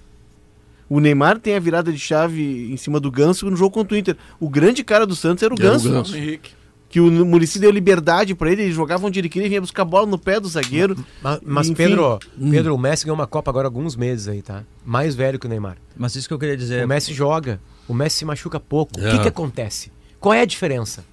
O 0.89 0.99
Neymar 0.99 1.39
tem 1.39 1.55
a 1.55 1.59
virada 1.61 1.93
de 1.93 1.97
chave 1.97 2.69
em 2.69 2.75
cima 2.75 2.99
do 2.99 3.09
Ganso 3.09 3.49
no 3.49 3.55
jogo 3.55 3.71
contra 3.71 3.95
o 3.95 3.97
Inter. 3.97 4.17
O 4.37 4.49
grande 4.49 4.83
cara 4.83 5.05
do 5.07 5.15
Santos 5.15 5.41
era 5.41 5.53
o 5.53 5.57
Era 5.57 5.69
o 5.69 5.71
Ganso. 5.71 5.89
Ganso. 5.89 6.17
Henrique. 6.17 6.51
Que 6.89 6.99
o 6.99 7.09
Murici 7.25 7.57
deu 7.57 7.71
liberdade 7.71 8.35
pra 8.35 8.51
ele, 8.51 8.63
ele 8.63 8.71
jogava 8.73 9.07
onde 9.07 9.17
ele 9.17 9.29
queria, 9.29 9.47
vinha 9.47 9.61
buscar 9.61 9.83
a 9.83 9.85
bola 9.85 10.05
no 10.07 10.17
pé 10.17 10.39
do 10.41 10.47
zagueiro. 10.49 10.97
Mas, 11.21 11.39
mas 11.45 11.67
Enfim. 11.69 11.75
Pedro, 11.85 12.19
Pedro, 12.51 12.75
o 12.75 12.77
Messi 12.77 13.05
ganhou 13.05 13.15
uma 13.15 13.27
Copa 13.27 13.49
agora 13.49 13.67
há 13.67 13.69
alguns 13.69 13.95
meses 13.95 14.27
aí, 14.27 14.41
tá? 14.41 14.63
Mais 14.83 15.15
velho 15.15 15.39
que 15.39 15.45
o 15.45 15.49
Neymar. 15.49 15.77
Mas 15.95 16.15
isso 16.15 16.27
que 16.27 16.33
eu 16.33 16.39
queria 16.39 16.57
dizer. 16.57 16.83
O 16.83 16.87
Messi 16.87 17.13
joga, 17.13 17.61
o 17.89 17.93
Messi 17.93 18.17
se 18.19 18.25
machuca 18.25 18.59
pouco. 18.59 18.99
O 18.99 19.05
É. 19.07 19.11
que, 19.11 19.19
que 19.19 19.27
acontece? 19.27 19.91
Qual 20.19 20.33
é 20.33 20.41
a 20.41 20.45
diferença? 20.45 21.03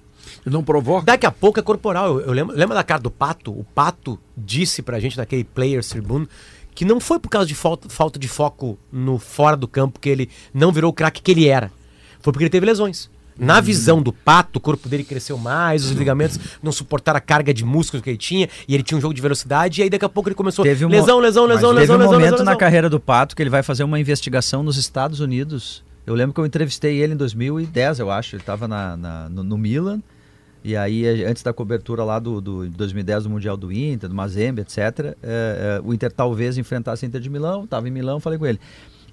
E 0.45 0.49
não 0.49 0.63
provoca. 0.63 1.05
Daqui 1.05 1.25
a 1.25 1.31
pouco 1.31 1.59
é 1.59 1.63
corporal. 1.63 2.19
Eu, 2.19 2.27
eu 2.27 2.33
lembro, 2.33 2.55
lembra 2.55 2.75
da 2.75 2.83
cara 2.83 3.01
do 3.01 3.09
Pato? 3.11 3.51
O 3.51 3.63
Pato 3.75 4.19
disse 4.35 4.81
pra 4.81 4.99
gente 4.99 5.17
naquele 5.17 5.43
Players 5.43 5.89
Tribune 5.89 6.27
que 6.75 6.85
não 6.85 6.99
foi 6.99 7.17
por 7.19 7.29
causa 7.29 7.47
de 7.47 7.55
falta, 7.55 7.89
falta 7.89 8.19
de 8.19 8.27
foco 8.27 8.77
no 8.91 9.17
fora 9.17 9.57
do 9.57 9.67
campo 9.67 9.99
que 9.99 10.07
ele 10.09 10.29
não 10.53 10.71
virou 10.71 10.91
o 10.91 10.93
craque 10.93 11.21
que 11.21 11.31
ele 11.31 11.47
era. 11.47 11.71
Foi 12.21 12.31
porque 12.31 12.43
ele 12.43 12.49
teve 12.51 12.65
lesões. 12.65 13.09
Na 13.39 13.61
visão 13.61 14.01
do 14.01 14.11
Pato, 14.11 14.57
o 14.57 14.59
corpo 14.59 14.89
dele 14.89 15.03
cresceu 15.03 15.37
mais, 15.37 15.85
os 15.85 15.91
ligamentos 15.91 16.39
não 16.61 16.71
suportaram 16.71 17.17
a 17.19 17.21
carga 17.21 17.53
de 17.53 17.63
músculos 17.63 18.03
que 18.03 18.09
ele 18.09 18.17
tinha, 18.17 18.49
e 18.67 18.73
ele 18.73 18.81
tinha 18.81 18.97
um 18.97 19.01
jogo 19.01 19.13
de 19.13 19.21
velocidade, 19.21 19.79
e 19.79 19.83
aí 19.83 19.89
daqui 19.91 20.03
a 20.05 20.09
pouco 20.09 20.27
ele 20.27 20.35
começou 20.35 20.63
Teve 20.65 20.83
um 20.85 20.89
lesão, 20.89 21.17
mo- 21.17 21.21
lesão, 21.21 21.45
lesão, 21.45 21.69
Teve 21.69 21.79
lesão, 21.81 21.95
um 21.95 21.99
lesão, 21.99 22.13
momento 22.13 22.31
lesão, 22.31 22.45
na 22.45 22.51
lesão. 22.51 22.57
carreira 22.59 22.89
do 22.89 22.99
Pato 22.99 23.35
que 23.35 23.41
ele 23.43 23.49
vai 23.51 23.61
fazer 23.61 23.83
uma 23.83 23.99
investigação 23.99 24.63
nos 24.63 24.75
Estados 24.77 25.19
Unidos. 25.19 25.83
Eu 26.07 26.15
lembro 26.15 26.33
que 26.33 26.39
eu 26.39 26.45
entrevistei 26.45 26.97
ele 27.01 27.13
em 27.13 27.17
2010, 27.17 27.99
eu 27.99 28.09
acho. 28.09 28.35
Ele 28.35 28.41
estava 28.41 28.67
no, 28.67 29.43
no 29.43 29.57
Milan. 29.57 30.01
E 30.63 30.75
aí, 30.75 31.05
eh, 31.05 31.25
antes 31.29 31.43
da 31.43 31.53
cobertura 31.53 32.03
lá 32.03 32.17
do, 32.17 32.41
do 32.41 32.63
de 32.69 32.75
2010 32.75 33.25
do 33.25 33.29
Mundial 33.29 33.55
do 33.55 33.71
Inter, 33.71 34.09
do 34.09 34.15
Mazembe, 34.15 34.61
etc., 34.61 34.77
eh, 34.79 35.13
eh, 35.21 35.81
o 35.83 35.93
Inter 35.93 36.11
talvez 36.11 36.57
enfrentasse 36.57 37.05
a 37.05 37.07
Inter 37.07 37.21
de 37.21 37.29
Milão. 37.29 37.65
Estava 37.65 37.87
em 37.87 37.91
Milão, 37.91 38.19
falei 38.19 38.39
com 38.39 38.45
ele. 38.45 38.59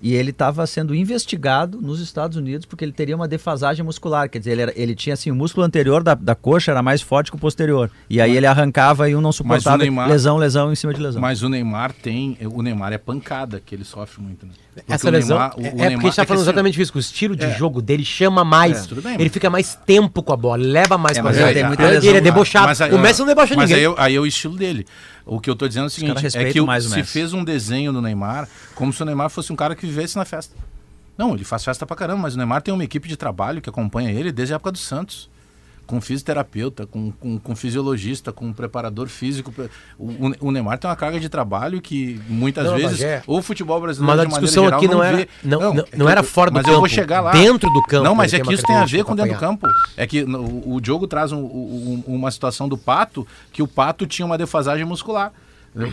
E 0.03 0.15
ele 0.15 0.31
estava 0.31 0.67
sendo 0.67 0.95
investigado 0.95 1.81
nos 1.81 1.99
Estados 2.01 2.37
Unidos 2.37 2.67
porque 2.67 2.85
ele 2.85 2.93
teria 2.93 3.15
uma 3.17 3.27
defasagem 3.29 3.85
muscular. 3.85 4.29
Quer 4.29 4.39
dizer, 4.39 4.53
ele, 4.53 4.63
era- 4.63 4.73
ele 4.77 4.95
tinha 4.95 5.15
assim, 5.15 5.31
o 5.31 5.35
músculo 5.35 5.65
anterior 5.65 6.03
da, 6.03 6.15
da 6.15 6.35
coxa 6.35 6.73
era 6.73 6.83
mais 6.83 7.01
forte 7.01 7.31
que 7.31 7.37
o 7.37 7.41
posterior. 7.41 7.91
E 8.11 8.21
aí 8.21 8.37
ele 8.37 8.47
arrancava 8.47 9.09
e 9.09 9.15
um 9.17 9.21
não 9.21 9.31
suportava. 9.33 9.79
Neymar- 9.85 10.09
lesão, 10.09 10.37
lesão 10.37 10.73
em 10.73 10.77
cima 10.77 10.93
de 10.93 11.01
lesão. 11.01 11.21
Mas 11.23 11.43
o 11.43 11.49
Neymar 11.49 11.93
tem. 11.93 12.37
O 12.53 12.63
Neymar 12.63 12.93
é 12.93 12.99
pancada, 12.99 13.61
que 13.65 13.75
ele 13.75 13.85
sofre 13.85 14.21
muito, 14.23 14.45
né? 14.47 14.53
Porque 14.75 14.93
Essa 14.93 15.09
lesão 15.11 15.39
Neymar- 15.39 15.55
o- 15.57 15.61
é, 15.61 15.63
o 15.63 15.67
é 15.67 15.71
porque 15.71 15.83
a 15.83 15.89
gente 15.89 15.89
Neymar- 15.99 16.15
tá 16.17 16.23
é 16.23 16.27
falando 16.27 16.41
assim, 16.41 16.49
exatamente 16.51 16.81
isso, 16.83 16.93
que 16.93 16.99
o 16.99 17.01
estilo 17.01 17.37
de 17.37 17.45
É. 17.47 17.55
jogo 17.57 17.81
dele 17.81 18.05
chama 18.05 18.45
mais. 18.45 18.85
É, 18.85 18.89
tudo 18.89 19.03
bem, 19.03 19.15
ele 19.15 19.25
mas- 19.25 19.33
fica 19.33 19.49
mais 19.51 19.75
tempo 19.87 20.23
com 20.23 20.33
a 20.33 20.37
bola, 20.37 20.57
leva 20.63 20.99
mais 20.99 21.17
É, 21.17 21.21
com 21.23 21.29
a 21.29 21.31
mas 21.31 21.39
bola. 21.39 21.51
ele 21.51 21.63
lesão. 21.63 22.09
ele 22.11 22.19
é 22.19 22.21
debochado. 22.21 22.83
aí- 22.85 22.93
o 22.93 22.99
Messi 22.99 23.21
não 23.21 23.27
debocha 23.29 23.55
mas 23.55 23.71
ninguém. 23.71 23.77
Aí, 23.77 23.85
é 23.85 23.89
o- 23.89 23.95
aí 23.97 24.15
é 24.17 24.21
o 24.21 24.27
estilo 24.27 24.57
dele. 24.57 24.85
O 25.25 25.39
que 25.41 25.49
eu 25.49 25.55
tô 25.55 25.67
dizendo 25.69 25.85
é 25.85 25.87
o 25.87 25.91
seguinte: 25.91 26.27
é 26.37 26.53
que 26.53 26.61
o- 26.61 26.67
mais 26.67 26.85
o 26.87 26.91
se 26.91 26.97
Messi. 26.97 27.11
fez 27.13 27.33
um 27.33 27.45
desenho 27.45 27.93
do 27.93 28.03
Neymar 28.03 28.49
como 28.75 28.93
se 28.93 29.01
o 29.03 29.07
Neymar 29.07 29.31
fosse 29.31 29.53
um 29.53 29.57
cara 29.57 29.75
que 29.77 29.87
vivesse 29.87 30.17
na 30.17 30.25
festa. 30.25 30.55
Não, 31.17 31.35
ele 31.35 31.45
faz 31.45 31.65
festa 31.65 31.87
pra 31.87 31.95
caramba, 31.95 32.23
mas 32.23 32.35
o 32.35 32.37
Neymar 32.37 32.61
tem 32.61 32.75
uma 32.75 32.83
equipe 32.83 33.09
de 33.09 33.17
trabalho 33.17 33.63
que 33.63 33.71
acompanha 33.71 34.11
ele 34.11 34.33
desde 34.33 34.53
a 34.53 34.57
época 34.57 34.73
do 34.73 34.79
Santos. 34.79 35.31
Com 35.87 36.01
fisioterapeuta, 36.01 36.87
com, 36.87 37.13
com, 37.13 37.39
com 37.39 37.55
fisiologista, 37.57 38.33
com 38.33 38.53
preparador 38.53 39.07
físico. 39.09 39.53
O, 39.99 40.33
o- 40.41 40.51
Neymar 40.51 40.79
tem 40.79 40.89
uma 40.89 40.97
carga 40.97 41.21
de 41.21 41.29
trabalho 41.29 41.81
que 41.81 42.19
muitas 42.29 42.65
Não, 42.65 42.75
vezes 42.77 42.93
Bagé, 42.99 43.23
o 43.27 43.43
futebol 43.43 43.81
brasileiro 43.81 44.17
Mas 44.17 44.27
a 44.27 44.29
discussão 44.29 44.65
geral, 44.65 44.79
aqui 44.79 44.89
não 44.89 45.03
era- 45.03 45.17
vê. 45.19 45.29
não- 45.43 45.61
não- 45.61 45.69
é 45.69 45.97
não 45.97 46.07
que 46.07 46.13
era 46.13 46.23
fora 46.23 46.51
do 46.51 46.55
mas 46.55 46.67
eu 46.67 46.73
vou 46.75 46.83
campo, 46.85 46.95
chegar 46.95 47.21
lá. 47.21 47.33
dentro 47.33 47.71
do 47.71 47.83
campo 47.83 48.05
Não, 48.05 48.15
mas 48.15 48.33
é 48.33 48.41
que 48.41 48.55
isso 48.55 48.63
tem 48.63 48.77
a 48.77 48.85
ver 48.87 49.05
com 49.05 49.15
dentro 49.15 49.35
do 49.35 49.39
campo. 49.39 49.67
É 49.97 50.07
que 50.07 50.23
o, 50.25 50.75
o 50.75 50.81
Diogo 50.81 51.07
traz 51.07 51.33
um- 51.33 51.39
um- 51.45 52.03
uma 52.07 52.31
situação 52.31 52.69
do 52.69 52.79
Pato, 52.79 53.27
que 53.53 53.63
o 53.63 53.69
Pato 53.69 54.07
tinha 54.07 54.25
uma 54.25 54.39
defasagem 54.39 54.85
muscular. 54.87 55.33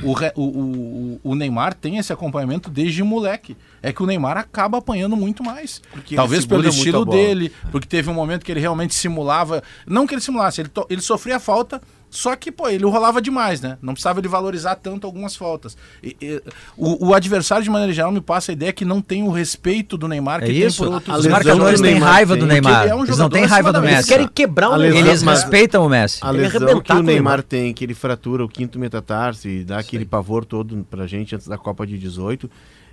O, 0.03 0.13
o- 0.41 1.19
o- 1.23 1.35
Neymar 1.35 1.73
tem 1.73 1.97
esse 1.97 2.13
acompanhamento 2.13 2.69
desde 2.69 3.01
moleque. 3.03 3.57
É 3.81 3.91
que 3.91 4.03
o 4.03 4.05
Neymar 4.05 4.37
acaba 4.37 4.77
apanhando 4.77 5.15
muito 5.17 5.43
mais. 5.43 5.81
Porque 5.91 6.15
Talvez 6.15 6.45
pelo 6.45 6.61
estilo 6.69 7.03
dele, 7.17 7.51
porque 7.71 7.87
teve 7.87 8.09
um 8.09 8.13
momento 8.13 8.45
que 8.45 8.51
ele 8.51 8.59
realmente 8.59 8.93
simulava. 8.93 9.63
Não 9.87 10.05
que 10.05 10.13
ele 10.13 10.21
simulasse, 10.21 10.61
ele, 10.61 10.69
to- 10.69 10.85
ele 10.89 11.01
sofria 11.01 11.39
falta, 11.39 11.81
só 12.11 12.35
que, 12.35 12.51
pô, 12.51 12.67
ele 12.67 12.83
rolava 12.85 13.21
demais, 13.21 13.61
né? 13.61 13.77
Não 13.81 13.93
precisava 13.93 14.19
ele 14.19 14.27
valorizar 14.27 14.75
tanto 14.75 15.07
algumas 15.07 15.35
faltas. 15.35 15.75
E- 16.03 16.15
e- 16.21 16.41
o, 16.77 17.07
o 17.07 17.13
adversário, 17.15 17.63
de 17.63 17.69
maneira 17.69 17.93
geral, 17.93 18.11
me 18.11 18.19
passa 18.21 18.51
a 18.51 18.53
ideia 18.53 18.73
que 18.73 18.83
não 18.85 19.01
tem 19.01 19.23
o 19.23 19.31
respeito 19.31 19.97
do 19.97 20.07
Neymar 20.07 20.43
É 20.43 20.47
que 20.47 20.51
isso? 20.51 20.79
tem 20.83 20.87
por 20.89 20.93
outros 20.95 21.17
Os 21.19 21.27
marcadores 21.27 21.79
têm 21.81 21.97
raiva 21.97 22.35
do 22.35 22.45
Neymar. 22.45 22.87
é 22.87 22.93
um 22.93 23.03
Eles 23.05 23.17
não 23.17 23.29
têm 23.29 23.45
raiva 23.45 23.71
do 23.73 23.81
Messi. 23.81 23.93
Eles 23.95 24.05
querem 24.07 24.27
quebrar 24.27 24.69
o 24.71 24.75
lesão- 24.75 24.99
Eles 24.99 25.21
respeitam 25.21 25.85
o 25.85 25.89
Messi. 25.89 26.19
A 26.21 26.29
lesão 26.31 26.59
que 26.67 26.73
o 26.73 26.81
com 26.83 26.93
o 26.93 26.95
Neymar 27.01 27.05
Neymar. 27.05 27.43
tem, 27.43 27.73
que 27.73 27.85
ele 27.85 27.93
fratura 27.93 28.43
o 28.43 28.49
quinto 28.49 28.77
metatarso 28.77 29.47
e 29.47 29.63
dá 29.63 29.79
aquele 29.79 30.03
pavor 30.05 30.43
todo 30.43 30.85
pra 30.91 31.07
gente 31.07 31.33
antes 31.33 31.47
da 31.47 31.57
Copa 31.57 31.87
de 31.87 31.97
18, 31.97 32.49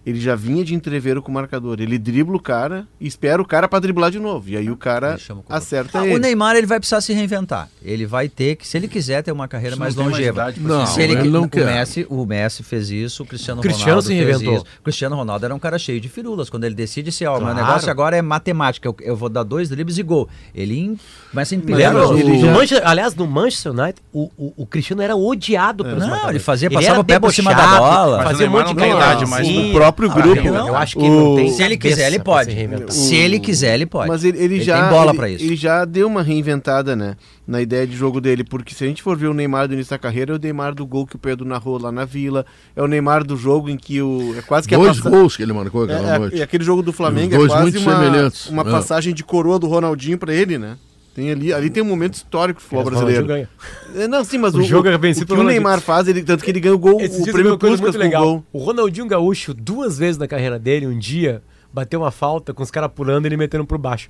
ele 0.08 0.20
já 0.20 0.34
vinha 0.34 0.64
de 0.64 0.74
entreveiro 0.74 1.20
com 1.22 1.30
o 1.30 1.34
marcador. 1.34 1.78
Ele 1.80 1.98
dribla 1.98 2.36
o 2.36 2.40
cara 2.40 2.86
e 3.00 3.06
espera 3.06 3.40
o 3.40 3.44
cara 3.44 3.68
pra 3.68 3.78
driblar 3.78 4.10
de 4.10 4.18
novo. 4.18 4.48
E 4.48 4.56
aí 4.56 4.70
o 4.70 4.76
cara 4.76 5.18
Ele 5.28 5.38
o 5.40 5.44
acerta 5.48 6.00
Ah, 6.00 6.06
ele. 6.06 6.16
o 6.16 6.18
Neymar 6.18 6.56
ele 6.56 6.66
vai 6.66 6.78
precisar 6.78 7.00
se 7.00 7.12
reinventar. 7.12 7.68
Ele 7.82 8.06
vai 8.06 8.28
ter 8.28 8.56
que, 8.56 8.66
se 8.66 8.76
ele 8.76 8.88
quiser 8.88 9.22
ter 9.22 9.32
uma 9.32 9.46
carreira 9.48 9.74
Isso 9.74 9.80
mais 9.80 9.94
longeva. 9.94 10.52
Não, 10.58 10.86
se 10.86 11.02
ele, 11.02 11.12
ele 11.14 11.28
não 11.28 11.42
o 11.42 11.48
quer. 11.48 11.66
Messi, 11.66 12.06
o 12.08 12.24
Messi 12.24 12.62
fez 12.62 12.90
isso, 12.90 13.22
o 13.22 13.26
Cristiano, 13.26 13.60
O 13.60 13.62
Cristiano 13.62 13.86
Ronaldo 14.00 14.06
se 14.06 14.14
fez 14.14 14.26
reinventou. 14.26 14.54
isso. 14.54 14.64
O 14.80 14.82
Cristiano 14.82 15.16
Ronaldo 15.16 15.44
era 15.44 15.54
um 15.54 15.58
cara 15.58 15.78
cheio 15.78 16.00
de 16.00 16.08
firulas. 16.08 16.48
Quando 16.48 16.64
ele 16.64 16.74
decide 16.74 17.12
se, 17.12 17.26
ó, 17.26 17.32
o 17.32 17.34
meu 17.36 17.48
Claro. 17.48 17.66
negócio 17.66 17.90
agora 17.90 18.16
é 18.16 18.22
matemática, 18.22 18.88
eu, 18.88 18.96
eu 19.00 19.16
vou 19.16 19.28
dar 19.28 19.42
dois 19.42 19.68
dribles 19.68 19.98
e 19.98 20.02
gol. 20.02 20.28
Ele 20.54 20.96
começa 21.30 21.54
a 21.54 21.58
empilhar. 21.58 21.92
Ele 21.94 22.32
O 22.32 22.40
já- 22.40 22.52
Manchester- 22.52 22.88
aliás, 22.88 23.14
no 23.14 23.26
Manchester 23.26 23.72
United, 23.72 24.00
o, 24.12 24.30
o, 24.36 24.52
o 24.58 24.66
Cristiano 24.66 25.02
era 25.02 25.14
odiado 25.16 25.84
pelos 25.84 25.98
Não, 26.00 26.08
marcadores. 26.08 26.36
ele 26.36 26.44
fazia- 26.44 26.68
Ele 26.68 26.74
passava 26.74 27.00
o 27.00 27.04
pé 27.04 27.18
por 27.18 27.32
cima 27.32 27.54
da 27.54 27.66
bola. 27.78 28.20
O 28.20 28.22
Fazia 28.22 28.46
um 28.48 28.50
monte 28.50 28.68
de 28.68 28.74
não 28.74 28.80
tem 28.82 28.90
coisa 28.92 29.06
idade, 29.06 29.26
mas 29.26 29.40
assim. 29.40 29.70
o 29.70 29.72
próprio 29.74 29.97
Ah, 30.06 30.14
grupo- 30.20 30.40
Eu 30.48 30.76
acho 30.76 30.96
que 30.98 31.04
ele 31.04 31.10
não 31.16 31.32
o- 31.32 31.36
tem 31.36 31.50
Se 31.50 31.62
ele 31.62 31.76
quiser, 31.76 32.06
ele 32.06 32.18
pode. 32.20 32.52
se. 32.52 32.92
Se 32.92 33.14
ele 33.16 33.38
quiser, 33.40 33.74
ele 33.74 33.86
pode. 33.86 34.08
Mas 34.08 34.22
ele, 34.24 34.38
ele 34.38 34.60
já 34.60 34.80
tem 34.82 34.90
bola 34.90 35.10
ele, 35.10 35.18
pra 35.18 35.28
isso. 35.30 35.44
ele 35.44 35.56
já 35.56 35.84
deu 35.84 36.06
uma 36.06 36.22
reinventada, 36.22 36.94
né? 36.94 37.16
Na 37.46 37.60
ideia 37.62 37.86
de 37.86 37.96
jogo 37.96 38.20
dele, 38.20 38.44
porque 38.44 38.74
se 38.74 38.84
a 38.84 38.86
gente 38.86 39.02
for 39.02 39.16
ver 39.16 39.26
o 39.28 39.34
Neymar 39.34 39.66
do 39.68 39.74
início 39.74 39.90
da 39.90 39.98
carreira, 39.98 40.32
é 40.34 40.36
o 40.36 40.38
Neymar 40.38 40.74
do 40.74 40.86
gol 40.86 41.06
que 41.06 41.16
o 41.16 41.18
Pedro 41.18 41.46
narrou 41.46 41.80
lá 41.80 41.90
na 41.90 42.04
Vila, 42.04 42.44
é 42.76 42.82
o 42.82 42.86
Neymar 42.86 43.24
do 43.24 43.36
jogo 43.36 43.70
em 43.70 43.76
que 43.76 44.00
o 44.02 44.34
é 44.38 44.42
quase 44.42 44.68
que 44.68 44.74
a 44.74 44.78
Dois 44.78 44.98
passa- 44.98 45.08
gols 45.10 45.36
que 45.36 45.42
ele 45.42 45.52
marcou 45.52 45.84
aquela 45.84 46.12
é, 46.12 46.16
é, 46.16 46.18
noite. 46.18 46.36
e 46.36 46.42
aquele 46.42 46.62
jogo 46.62 46.82
do 46.82 46.92
Flamengo 46.92 47.34
é 47.34 47.46
quase 47.46 47.62
muito 47.62 47.78
uma, 47.80 47.94
semelhantes. 47.96 48.48
uma 48.50 48.62
É. 48.62 48.70
passagem 48.70 49.14
de 49.14 49.24
coroa 49.24 49.58
do 49.58 49.66
Ronaldinho 49.66 50.18
pra 50.18 50.34
ele, 50.34 50.58
né? 50.58 50.76
Tem 51.18 51.32
ali, 51.32 51.52
ali 51.52 51.68
tem 51.68 51.82
um 51.82 51.86
momento 51.86 52.14
histórico 52.14 52.60
do 52.60 52.62
futebol 52.62 52.82
o 52.86 52.90
brasileiro. 52.90 53.26
ganha. 53.26 53.48
É, 53.96 54.06
Não, 54.06 54.22
sim, 54.22 54.38
mas 54.38 54.54
O 54.54 54.60
o, 54.60 54.62
jogo 54.62 54.86
é 54.86 54.94
o 54.94 54.98
vencido 55.00 55.26
que 55.26 55.32
pelo 55.32 55.40
o 55.40 55.42
Ronaldinho. 55.42 55.62
Neymar 55.64 55.80
faz, 55.80 56.06
ele, 56.06 56.22
tanto 56.22 56.44
que 56.44 56.50
ele 56.52 56.60
ganha 56.60 56.76
o 56.76 56.78
gol, 56.78 57.00
Esses 57.00 57.26
o 57.26 57.32
prêmio 57.32 57.58
Puskas 57.58 57.90
com 57.90 57.96
o 57.96 57.98
legal. 57.98 58.22
gol. 58.24 58.44
O 58.52 58.58
Ronaldinho 58.58 59.04
Gaúcho, 59.08 59.52
duas 59.52 59.98
vezes 59.98 60.16
na 60.16 60.28
carreira 60.28 60.60
dele, 60.60 60.86
um 60.86 60.96
dia, 60.96 61.42
bateu 61.72 61.98
uma 62.02 62.12
falta 62.12 62.54
com 62.54 62.62
os 62.62 62.70
caras 62.70 62.88
pulando 62.94 63.24
e 63.24 63.28
ele 63.28 63.36
metendo 63.36 63.64
por 63.66 63.78
baixo. 63.78 64.08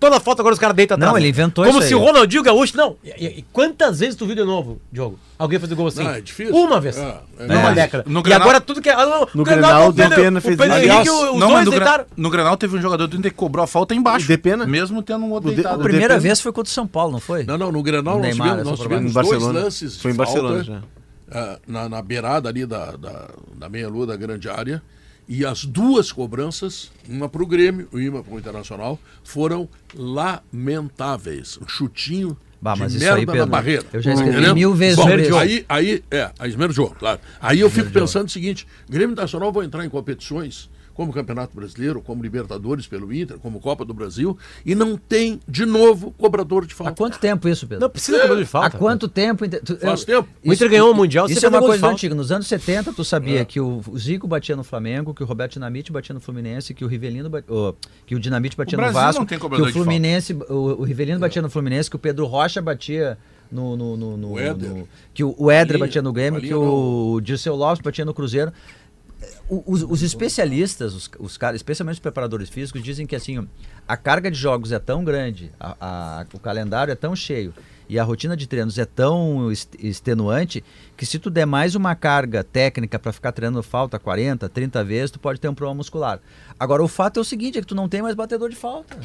Toda 0.00 0.18
falta 0.18 0.40
agora 0.40 0.54
os 0.54 0.58
caras 0.58 0.74
deitam 0.74 0.94
atrás. 0.96 1.12
Não, 1.12 1.18
ele 1.18 1.28
inventou 1.28 1.62
Como 1.62 1.78
isso 1.78 1.86
se 1.88 1.92
aí. 1.94 2.00
o 2.00 2.02
Ronaldinho 2.02 2.42
Gaúcho. 2.42 2.74
Não. 2.74 2.96
E, 3.04 3.10
e- 3.10 3.38
e 3.40 3.44
quantas 3.52 4.00
vezes 4.00 4.14
tu 4.16 4.24
viu 4.24 4.34
de 4.34 4.42
novo, 4.42 4.80
Diogo? 4.90 5.18
Alguém 5.38 5.58
fazer 5.58 5.74
gol 5.74 5.88
assim? 5.88 6.02
Não, 6.02 6.10
é 6.10 6.20
difícil. 6.22 6.54
Uma 6.54 6.80
vez. 6.80 6.96
É, 6.96 7.18
é 7.38 7.46
Numa 7.46 7.70
É. 7.70 7.74
década. 7.74 8.04
No 8.06 8.20
e 8.20 8.22
Grenal- 8.22 8.40
agora 8.42 8.60
tudo 8.62 8.80
que 8.80 8.88
é. 8.88 8.94
Ah, 8.94 9.04
não, 9.04 9.28
No 9.34 9.42
o 9.42 9.44
Grenal, 9.44 9.88
o 9.88 9.92
Pedro, 9.92 10.16
Depena 10.16 10.38
o 10.38 10.42
fez 10.42 10.56
Pedro 10.56 10.72
isso. 10.74 10.84
Henrique, 10.84 10.90
Aliás, 11.08 11.08
os 11.10 11.38
não, 11.38 11.50
mas 11.50 11.50
dois 11.50 11.64
no, 11.66 11.70
Gra- 11.72 11.78
deitaram. 11.84 12.04
no 12.16 12.30
Grenal 12.30 12.56
teve 12.56 12.76
um 12.78 12.80
jogador 12.80 13.06
do 13.06 13.16
Inter 13.16 13.30
que 13.30 13.36
cobrou 13.36 13.62
a 13.62 13.66
falta 13.66 13.94
embaixo. 13.94 14.24
O 14.24 14.28
Depena? 14.28 14.66
Mesmo 14.66 15.02
tendo 15.02 15.24
um 15.26 15.30
outro 15.32 15.48
O 15.48 15.50
De- 15.50 15.56
deitado. 15.56 15.76
o 15.78 15.80
A 15.80 15.84
primeira 15.84 16.18
vez 16.18 16.40
foi 16.40 16.50
contra 16.50 16.70
o 16.70 16.72
São 16.74 16.86
Paulo, 16.86 17.12
não 17.12 17.20
foi? 17.20 17.44
Não, 17.44 17.58
não, 17.58 17.70
no 17.70 17.82
Grenal 17.82 18.14
O 18.16 18.18
nós 18.20 18.28
Neymar, 18.28 18.48
tivemos, 18.48 18.60
essa 18.62 18.70
nós 18.70 18.80
probabilidade. 18.80 18.88
tivemos 18.88 19.10
Em 19.10 19.14
dois 19.14 19.32
Barcelona. 19.42 19.64
lances 19.64 19.92
de 19.96 19.98
Foi 20.02 20.10
em 20.10 20.14
Barcelona 20.14 20.64
falta, 20.64 20.82
ah, 21.32 21.58
na, 21.68 21.88
na 21.90 22.02
beirada 22.02 22.48
ali 22.48 22.64
da, 22.64 22.92
da, 22.96 23.28
da 23.54 23.68
meia-lua 23.68 24.06
da 24.06 24.16
grande 24.16 24.48
área. 24.48 24.82
E 25.28 25.44
as 25.44 25.64
duas 25.64 26.10
cobranças, 26.10 26.90
uma 27.08 27.28
para 27.28 27.42
o 27.42 27.46
Grêmio 27.46 27.88
e 27.92 28.08
uma 28.08 28.22
para 28.22 28.34
o 28.34 28.38
Internacional, 28.38 28.98
foram 29.22 29.68
lamentáveis. 29.94 31.58
Um 31.62 31.68
chutinho 31.68 32.36
Bah, 32.60 32.76
mas 32.76 32.92
de 32.92 32.98
isso 32.98 33.06
merda 33.06 33.20
aí, 33.20 33.26
na 33.26 33.32
Pedro, 33.32 33.48
barreira. 33.48 33.84
eu 33.90 34.02
já 34.02 34.12
escrevi 34.12 34.52
mil 34.52 34.74
vezes 34.74 34.96
Bom. 34.96 35.06
Aí, 35.38 35.64
aí, 35.66 36.04
é, 36.10 36.30
a 36.38 36.46
esmerjou, 36.46 36.90
claro. 36.90 37.18
Aí 37.40 37.58
eu 37.58 37.70
fico 37.70 37.90
pensando 37.90 38.26
o 38.28 38.30
seguinte, 38.30 38.66
Grêmio 38.88 39.12
Internacional 39.12 39.50
vão 39.50 39.62
entrar 39.62 39.84
em 39.84 39.88
competições 39.88 40.68
como 41.00 41.14
Campeonato 41.14 41.56
Brasileiro, 41.56 42.02
como 42.02 42.22
Libertadores 42.22 42.86
pelo 42.86 43.10
Inter, 43.10 43.38
como 43.38 43.58
Copa 43.58 43.86
do 43.86 43.94
Brasil, 43.94 44.36
e 44.66 44.74
não 44.74 44.98
tem, 44.98 45.40
de 45.48 45.64
novo, 45.64 46.10
cobrador 46.18 46.66
de 46.66 46.74
Há 46.74 46.76
falta. 46.76 46.92
quanto 46.94 47.18
tempo 47.18 47.48
isso, 47.48 47.66
Pedro? 47.66 47.80
Não 47.80 47.88
precisa 47.88 48.18
de 48.18 48.22
cobrador 48.24 48.44
de 48.44 48.50
falta. 48.50 48.76
Há 48.76 48.78
quanto 48.78 49.08
tempo? 49.08 49.48
tu- 49.48 49.78
Faz 49.78 50.00
eu- 50.06 50.22
tempo. 50.22 50.28
O 50.44 50.52
Inter 50.52 50.68
ganhou 50.68 50.90
o 50.90 50.94
Mundial, 50.94 51.26
Isso 51.26 51.44
é 51.46 51.48
uma 51.48 51.60
coisa 51.60 51.86
antiga. 51.88 52.14
Nos 52.14 52.30
anos 52.30 52.46
70, 52.46 52.92
tu 52.92 53.02
sabia 53.02 53.42
que 53.46 53.58
o 53.58 53.80
o 53.90 53.98
Zico 53.98 54.28
batia 54.28 54.54
no 54.54 54.62
Flamengo, 54.62 55.14
que 55.14 55.22
o 55.22 55.26
Roberto 55.26 55.52
Dinamite 55.54 55.90
batia 55.90 56.12
no 56.12 56.20
Fluminense, 56.20 56.74
que 56.74 56.84
o 56.84 56.88
Rivelino 56.88 57.30
ba- 57.30 57.42
ô, 57.48 57.72
que 58.04 58.14
o 58.14 58.20
Dinamite 58.20 58.54
batia 58.56 58.76
O 58.78 58.82
no 58.82 58.92
Vasco, 58.92 59.20
não 59.20 59.26
tem 59.26 59.38
que 59.38 59.42
cobrador 59.42 59.64
o 59.64 59.68
de 59.68 59.72
falta. 59.72 59.84
Fluminense, 59.84 60.34
o, 60.50 60.54
o 60.80 60.82
Rivelino 60.82 61.18
batia 61.18 61.40
no 61.40 61.48
Fluminense, 61.48 61.88
que 61.88 61.96
o 61.96 61.98
Pedro 61.98 62.26
Rocha 62.26 62.60
batia 62.60 63.16
no, 63.50 63.76
no, 63.76 63.96
no- 63.96 64.16
no- 64.16 64.32
O 64.34 64.38
no- 64.38 64.88
que 65.14 65.24
o, 65.24 65.34
o 65.38 65.50
Éder 65.50 65.66
Palinha, 65.68 65.86
batia 65.86 66.02
no 66.02 66.12
Grêmio, 66.12 66.40
que 66.40 66.48
Palinha 66.50 66.60
o 66.68 67.20
Dirceu 67.22 67.54
Lopes 67.56 67.80
batia 67.82 68.04
no 68.04 68.12
Cruzeiro. 68.12 68.52
Os, 69.66 69.82
os 69.82 70.02
especialistas, 70.02 70.94
os, 70.94 71.10
os 71.18 71.36
caras, 71.36 71.56
especialmente 71.56 71.94
os 71.94 72.00
preparadores 72.00 72.48
físicos, 72.48 72.82
dizem 72.82 73.06
que 73.06 73.16
assim, 73.16 73.46
a 73.88 73.96
carga 73.96 74.30
de 74.30 74.38
jogos 74.38 74.70
é 74.72 74.78
tão 74.78 75.02
grande, 75.04 75.50
a- 75.58 75.76
a- 75.80 76.26
o 76.32 76.38
calendário 76.38 76.92
é 76.92 76.94
tão 76.94 77.16
cheio 77.16 77.52
e 77.88 77.98
a 77.98 78.04
rotina 78.04 78.36
de 78.36 78.46
treinos 78.46 78.78
é 78.78 78.84
tão 78.84 79.50
extenuante 79.78 80.62
que 80.96 81.04
se 81.04 81.18
tu 81.18 81.28
der 81.28 81.44
mais 81.46 81.74
uma 81.74 81.94
carga 81.96 82.44
técnica 82.44 82.98
para 82.98 83.12
ficar 83.12 83.32
treinando 83.32 83.62
falta 83.62 83.98
40, 83.98 84.48
30 84.48 84.84
vezes, 84.84 85.10
tu 85.10 85.18
pode 85.18 85.40
ter 85.40 85.48
um 85.48 85.54
problema 85.54 85.76
muscular. 85.78 86.20
Agora, 86.58 86.84
o 86.84 86.88
fato 86.88 87.18
é 87.18 87.20
o 87.20 87.24
seguinte, 87.24 87.58
é 87.58 87.60
que 87.60 87.66
tu 87.66 87.74
não 87.74 87.88
tem 87.88 88.00
mais 88.02 88.14
batedor 88.14 88.48
de 88.48 88.54
falta. 88.56 88.96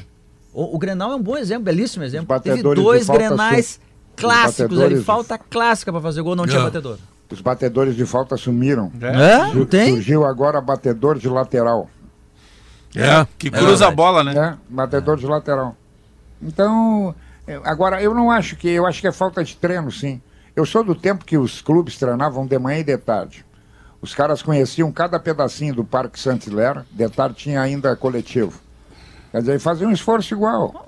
O, 0.54 0.76
o 0.76 0.78
Grenal 0.78 1.12
é 1.12 1.16
um 1.16 1.22
bom 1.24 1.36
exemplo, 1.36 1.64
belíssimo 1.64 2.04
exemplo. 2.04 2.40
Teve 2.40 2.62
dois 2.62 3.08
Grenais 3.10 3.80
clássicos 4.16 4.80
ali, 4.80 5.02
falta 5.04 5.38
clássica 5.38 5.92
para 5.92 6.02
fazer 6.02 6.22
gol, 6.22 6.36
não 6.36 6.46
tinha 6.46 6.60
É. 6.60 6.64
batedor. 6.64 6.98
Os 7.36 7.42
batedores 7.42 7.98
de 7.98 8.06
falta 8.06 8.38
sumiram. 8.38 8.90
É? 9.02 9.38
Não 9.40 9.52
Sur- 9.52 9.66
tem? 9.66 9.94
Surgiu 9.96 10.26
agora 10.26 10.62
batedor 10.62 11.20
de 11.20 11.28
lateral. 11.28 11.90
É. 12.96 13.28
Que 13.38 13.52
cruza 13.52 13.88
a 13.88 13.92
bola, 13.92 14.24
né? 14.24 14.34
né? 14.34 14.58
Batedor 14.70 15.18
de 15.18 15.26
lateral. 15.26 15.76
Então, 16.42 17.14
é, 17.46 17.60
agora, 17.66 18.02
eu 18.02 18.14
não 18.14 18.32
acho 18.32 18.56
que. 18.56 18.70
Eu 18.70 18.86
acho 18.86 19.02
que 19.02 19.08
é 19.08 19.12
falta 19.12 19.44
de 19.44 19.54
treino, 19.58 19.92
sim. 19.92 20.22
Eu 20.56 20.66
sou 20.66 20.82
do 20.82 20.96
tempo 20.96 21.26
que 21.26 21.38
os 21.38 21.62
clubes 21.62 21.98
treinavam 21.98 22.48
de 22.48 22.58
manhã 22.58 22.80
e 22.80 22.84
de 22.86 22.98
tarde. 22.98 23.46
Os 24.02 24.16
caras 24.16 24.42
conheciam 24.42 24.90
cada 24.94 25.20
pedacinho 25.20 25.76
do 25.76 25.84
Parque 25.84 26.18
Santilera, 26.18 26.86
de 26.90 27.10
tarde 27.10 27.36
tinha 27.36 27.60
ainda 27.60 27.98
coletivo. 27.98 28.62
Quer 29.30 29.40
dizer, 29.42 29.60
faziam 29.60 29.90
um 29.90 29.94
esforço 29.94 30.34
igual. 30.34 30.88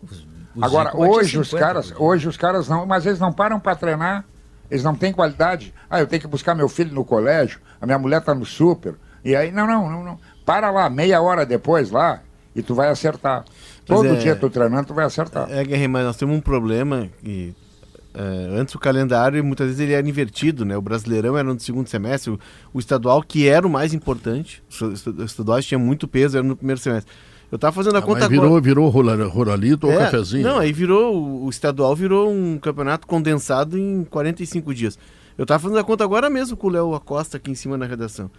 Agora, 0.61 0.95
hoje 0.95 1.37
os 1.37 1.49
50, 1.49 1.65
caras, 1.65 1.93
hoje 1.97 2.25
os 2.29 2.37
caras 2.37 2.69
não, 2.69 2.85
mas 2.85 3.05
eles 3.05 3.19
não 3.19 3.33
param 3.33 3.59
para 3.59 3.75
treinar, 3.75 4.23
eles 4.69 4.83
não 4.83 4.95
têm 4.95 5.13
qualidade. 5.13 5.73
Ah, 5.89 5.99
eu 5.99 6.07
tenho 6.07 6.21
que 6.21 6.27
buscar 6.27 6.55
meu 6.55 6.67
filho 6.69 6.93
no 6.93 7.05
colégio, 7.05 7.59
a 7.79 7.85
minha 7.85 7.99
mulher 7.99 8.21
tá 8.21 8.33
no 8.33 8.45
super. 8.45 8.95
E 9.23 9.35
aí, 9.35 9.51
não, 9.51 9.67
não, 9.67 9.89
não, 9.89 10.03
não. 10.03 10.19
Para 10.45 10.71
lá, 10.71 10.89
meia 10.89 11.21
hora 11.21 11.45
depois 11.45 11.91
lá, 11.91 12.21
e 12.55 12.61
tu 12.61 12.73
vai 12.73 12.89
acertar. 12.89 13.43
Mas 13.87 13.99
Todo 13.99 14.07
é- 14.07 14.15
dia 14.15 14.35
tu 14.35 14.49
treinando, 14.49 14.87
tu 14.87 14.93
vai 14.93 15.05
acertar. 15.05 15.47
É, 15.49 15.63
Guerreiro, 15.63 15.91
mas 15.91 16.05
nós 16.05 16.17
temos 16.17 16.35
um 16.37 16.41
problema 16.41 17.09
que 17.23 17.55
é, 18.13 18.59
antes 18.59 18.73
o 18.73 18.79
calendário 18.79 19.43
muitas 19.43 19.67
vezes 19.67 19.79
ele 19.79 19.93
era 19.93 20.07
invertido, 20.07 20.65
né? 20.65 20.75
O 20.75 20.81
Brasileirão 20.81 21.37
era 21.37 21.53
no 21.53 21.59
segundo 21.59 21.87
semestre, 21.87 22.31
o, 22.31 22.39
o 22.73 22.79
estadual 22.79 23.21
que 23.21 23.47
era 23.47 23.65
o 23.65 23.69
mais 23.69 23.93
importante, 23.93 24.63
os 24.69 25.05
estaduais 25.19 25.65
tinha 25.65 25.77
muito 25.77 26.07
peso, 26.07 26.37
era 26.37 26.45
no 26.45 26.55
primeiro 26.55 26.81
semestre. 26.81 27.11
Eu 27.51 27.57
tava 27.57 27.73
fazendo 27.73 27.95
a 27.95 27.99
Ah, 27.99 28.01
conta 28.01 28.19
mas 28.21 28.29
virou, 28.29 28.61
virou 28.61 28.89
rura- 28.89 29.25
ruralito 29.25 29.87
ou 29.87 29.93
É, 29.93 29.97
cafezinho? 29.97 30.43
Não, 30.43 30.59
aí 30.59 30.73
virou. 30.73 31.45
o- 31.45 31.49
estadual 31.49 31.95
virou 31.95 32.29
um 32.31 32.57
campeonato 32.57 33.07
condensado 33.07 33.77
em 33.77 34.03
45 34.03 34.73
dias. 34.73 34.97
Eu 35.37 35.45
tava 35.45 35.59
fazendo 35.63 35.77
a 35.79 35.83
conta 35.83 36.03
agora 36.03 36.29
mesmo 36.29 36.57
com 36.57 36.67
o 36.67 36.69
Léo 36.69 36.93
Acosta 36.95 37.37
aqui 37.37 37.51
em 37.51 37.55
cima 37.55 37.77
na 37.77 37.85
redação. 37.85 38.29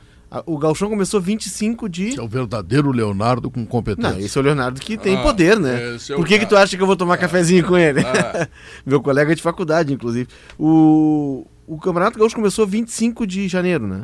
O 0.44 0.58
Galchão 0.58 0.90
começou 0.90 1.22
25 1.22 1.88
de. 1.88 2.08
Esse 2.08 2.18
é 2.20 2.22
o 2.22 2.28
verdadeiro 2.28 2.90
Leonardo 2.90 3.50
com 3.50 3.64
competência. 3.64 4.12
Não, 4.12 4.18
esse 4.20 4.36
é 4.36 4.40
o 4.42 4.44
Leonardo 4.44 4.78
que 4.78 4.98
tem 4.98 5.16
Ah, 5.16 5.22
poder, 5.22 5.58
né? 5.58 5.96
é 6.10 6.14
Por 6.14 6.26
que, 6.26 6.38
que 6.38 6.44
tu 6.44 6.54
acha 6.54 6.76
que 6.76 6.82
eu 6.82 6.86
vou 6.86 6.96
tomar 6.96 7.16
cafezinho 7.16 7.64
com 7.66 7.78
ele? 7.78 8.00
Ah. 8.00 8.46
Meu 8.84 9.00
colega 9.00 9.34
de 9.34 9.40
faculdade, 9.40 9.90
inclusive. 9.94 10.28
O, 10.58 11.46
o 11.66 11.78
Campeonato 11.78 12.18
Gaúcho 12.18 12.36
começou 12.36 12.66
25 12.66 13.26
de 13.26 13.48
janeiro, 13.48 13.86
né? 13.86 14.02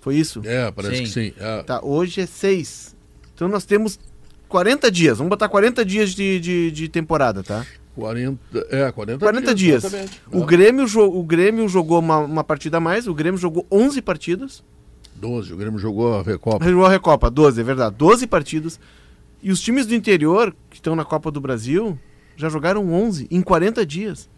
Foi 0.00 0.16
isso? 0.16 0.40
É, 0.44 0.68
parece 0.72 0.96
Sim. 0.96 1.02
que 1.04 1.08
sim. 1.10 1.32
É. 1.38 1.62
Tá, 1.62 1.80
hoje 1.80 2.20
é 2.22 2.26
6. 2.26 2.96
Então 3.34 3.46
nós 3.46 3.64
temos 3.64 4.00
40 4.48 4.90
dias. 4.90 5.18
Vamos 5.18 5.30
botar 5.30 5.48
40 5.48 5.84
dias 5.84 6.10
de, 6.10 6.40
de, 6.40 6.70
de 6.70 6.88
temporada, 6.88 7.42
tá? 7.42 7.64
40, 7.94 8.38
é, 8.70 8.92
40, 8.92 9.18
40 9.24 9.54
dias. 9.54 9.84
exatamente. 9.84 10.20
O 10.30 10.42
É. 10.42 10.46
Grêmio, 10.46 10.84
o 10.98 11.22
Grêmio 11.22 11.68
jogou 11.68 11.98
uma, 11.98 12.18
uma 12.18 12.44
partida 12.44 12.76
a 12.76 12.80
mais, 12.80 13.06
o 13.08 13.14
Grêmio 13.14 13.38
jogou 13.38 13.66
11 13.70 14.02
partidas. 14.02 14.62
12, 15.14 15.52
o 15.52 15.56
Grêmio 15.56 15.78
jogou 15.78 16.18
a 16.18 16.22
Recopa. 16.22 16.64
Jogou 16.68 16.84
a 16.84 16.90
Recopa, 16.90 17.30
12, 17.30 17.60
é 17.60 17.64
verdade. 17.64 17.94
12 17.96 18.26
partidas. 18.26 18.78
E 19.42 19.50
os 19.50 19.60
times 19.60 19.86
do 19.86 19.94
interior, 19.94 20.54
que 20.68 20.76
estão 20.76 20.94
na 20.94 21.04
Copa 21.06 21.30
do 21.30 21.40
Brasil, 21.40 21.98
já 22.36 22.50
jogaram 22.50 22.92
11 22.92 23.26
em 23.30 23.40
40 23.40 23.86
dias. 23.86 24.28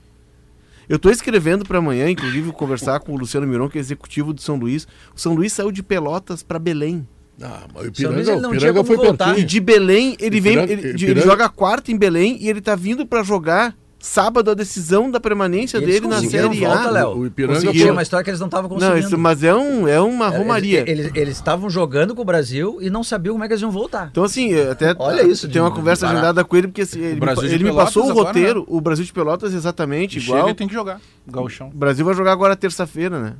Eu 0.89 0.97
estou 0.97 1.11
escrevendo 1.11 1.65
para 1.67 1.79
amanhã, 1.79 2.09
inclusive, 2.09 2.53
conversar 2.53 3.01
com 3.01 3.13
o 3.13 3.17
Luciano 3.19 3.47
Miron, 3.47 3.69
que 3.69 3.77
é 3.77 3.81
executivo 3.81 4.33
do 4.33 4.41
São 4.41 4.57
Luís. 4.57 4.87
O 5.15 5.21
São 5.21 5.35
Luís 5.35 5.53
saiu 5.53 5.73
de 5.73 5.83
Pelotas 5.83 6.43
para 6.43 6.59
Belém. 6.61 7.07
Ah, 7.41 7.63
mas 7.73 7.83
o 7.83 7.85
São 7.85 7.87
Ipiranga, 7.89 8.21
ele 8.33 8.41
não 8.41 8.51
o 8.51 8.55
Ipiranga 8.55 8.85
foi 8.85 8.97
voltar. 8.97 9.25
pertinho. 9.27 9.45
E 9.45 9.47
de 9.47 9.61
Belém, 9.61 10.17
ele 10.19 10.41
vem. 10.41 10.53
Ipiranga- 10.55 10.73
Ele, 10.73 10.83
de- 10.83 10.89
ele 10.89 11.13
Ipiranga- 11.13 11.21
joga 11.27 11.45
a 11.45 11.49
quarta 11.49 11.93
em 11.93 11.97
Belém 11.97 12.37
e 12.41 12.49
ele 12.49 12.61
tá 12.61 12.75
vindo 12.75 13.07
para 13.07 13.23
jogar 13.23 13.75
sábado 14.01 14.49
a 14.53 14.55
decisão 14.55 15.11
da 15.11 15.19
permanência 15.19 15.77
Eles 15.77 15.89
dele 15.95 16.07
na 16.07 16.21
Série 16.21 16.61
volta, 16.61 16.89
A. 16.89 16.91
Léo. 16.91 17.17
O 17.19 17.27
Ipiranga 17.27 17.55
Conseguiram 17.61 17.87
foi- 17.87 17.93
uma 17.93 18.03
história 18.03 18.23
que 18.25 18.31
eles 18.31 18.39
não 18.39 18.47
estavam 18.47 18.69
conseguindo. 18.71 18.93
Não, 18.95 18.99
isso, 19.01 19.19
mas 19.19 19.43
é, 19.43 19.53
um, 19.55 19.89
é 19.89 20.01
uma 20.01 20.29
romaria. 20.29 20.85
Eles 20.89 21.11
eles- 21.15 21.37
estavam 21.37 21.69
jogando 21.69 22.15
com 22.15 22.23
o 22.23 22.25
Brasil 22.25 22.79
e 22.81 22.91
não 22.91 23.03
sabiam 23.03 23.33
como 23.35 23.45
é 23.45 23.49
que 23.49 23.55
eles 23.55 23.63
iam 23.63 23.71
voltar. 23.73 24.09
Então, 24.11 24.23
assim, 24.23 24.55
até 24.57 24.95
Olha 24.99 25.23
isso 25.23 25.47
tem 25.47 25.53
de- 25.55 25.61
uma 25.61 25.71
conversa 25.73 26.07
agendada 26.09 26.45
com 26.45 26.57
ele, 26.57 26.69
porque 26.69 26.83
assim, 26.83 27.01
ele, 27.01 27.21
ele 27.51 27.65
me 27.65 27.73
passou 27.73 28.07
o 28.07 28.11
agora, 28.11 28.27
roteiro, 28.29 28.65
o 28.69 28.81
Brasil 28.81 29.05
de 29.05 29.13
Pelotas 29.13 29.53
exatamente 29.53 30.21
Chega 30.21 30.37
igual. 30.39 30.51
e 30.51 30.55
tem 30.55 30.69
que 30.69 30.75
jogar. 30.75 31.01
Gauchão. 31.27 31.69
O 31.69 31.77
Brasil 31.77 32.05
vai 32.05 32.15
jogar 32.15 32.33
agora 32.33 32.55
terça-feira, 32.57 33.19
né? 33.21 33.33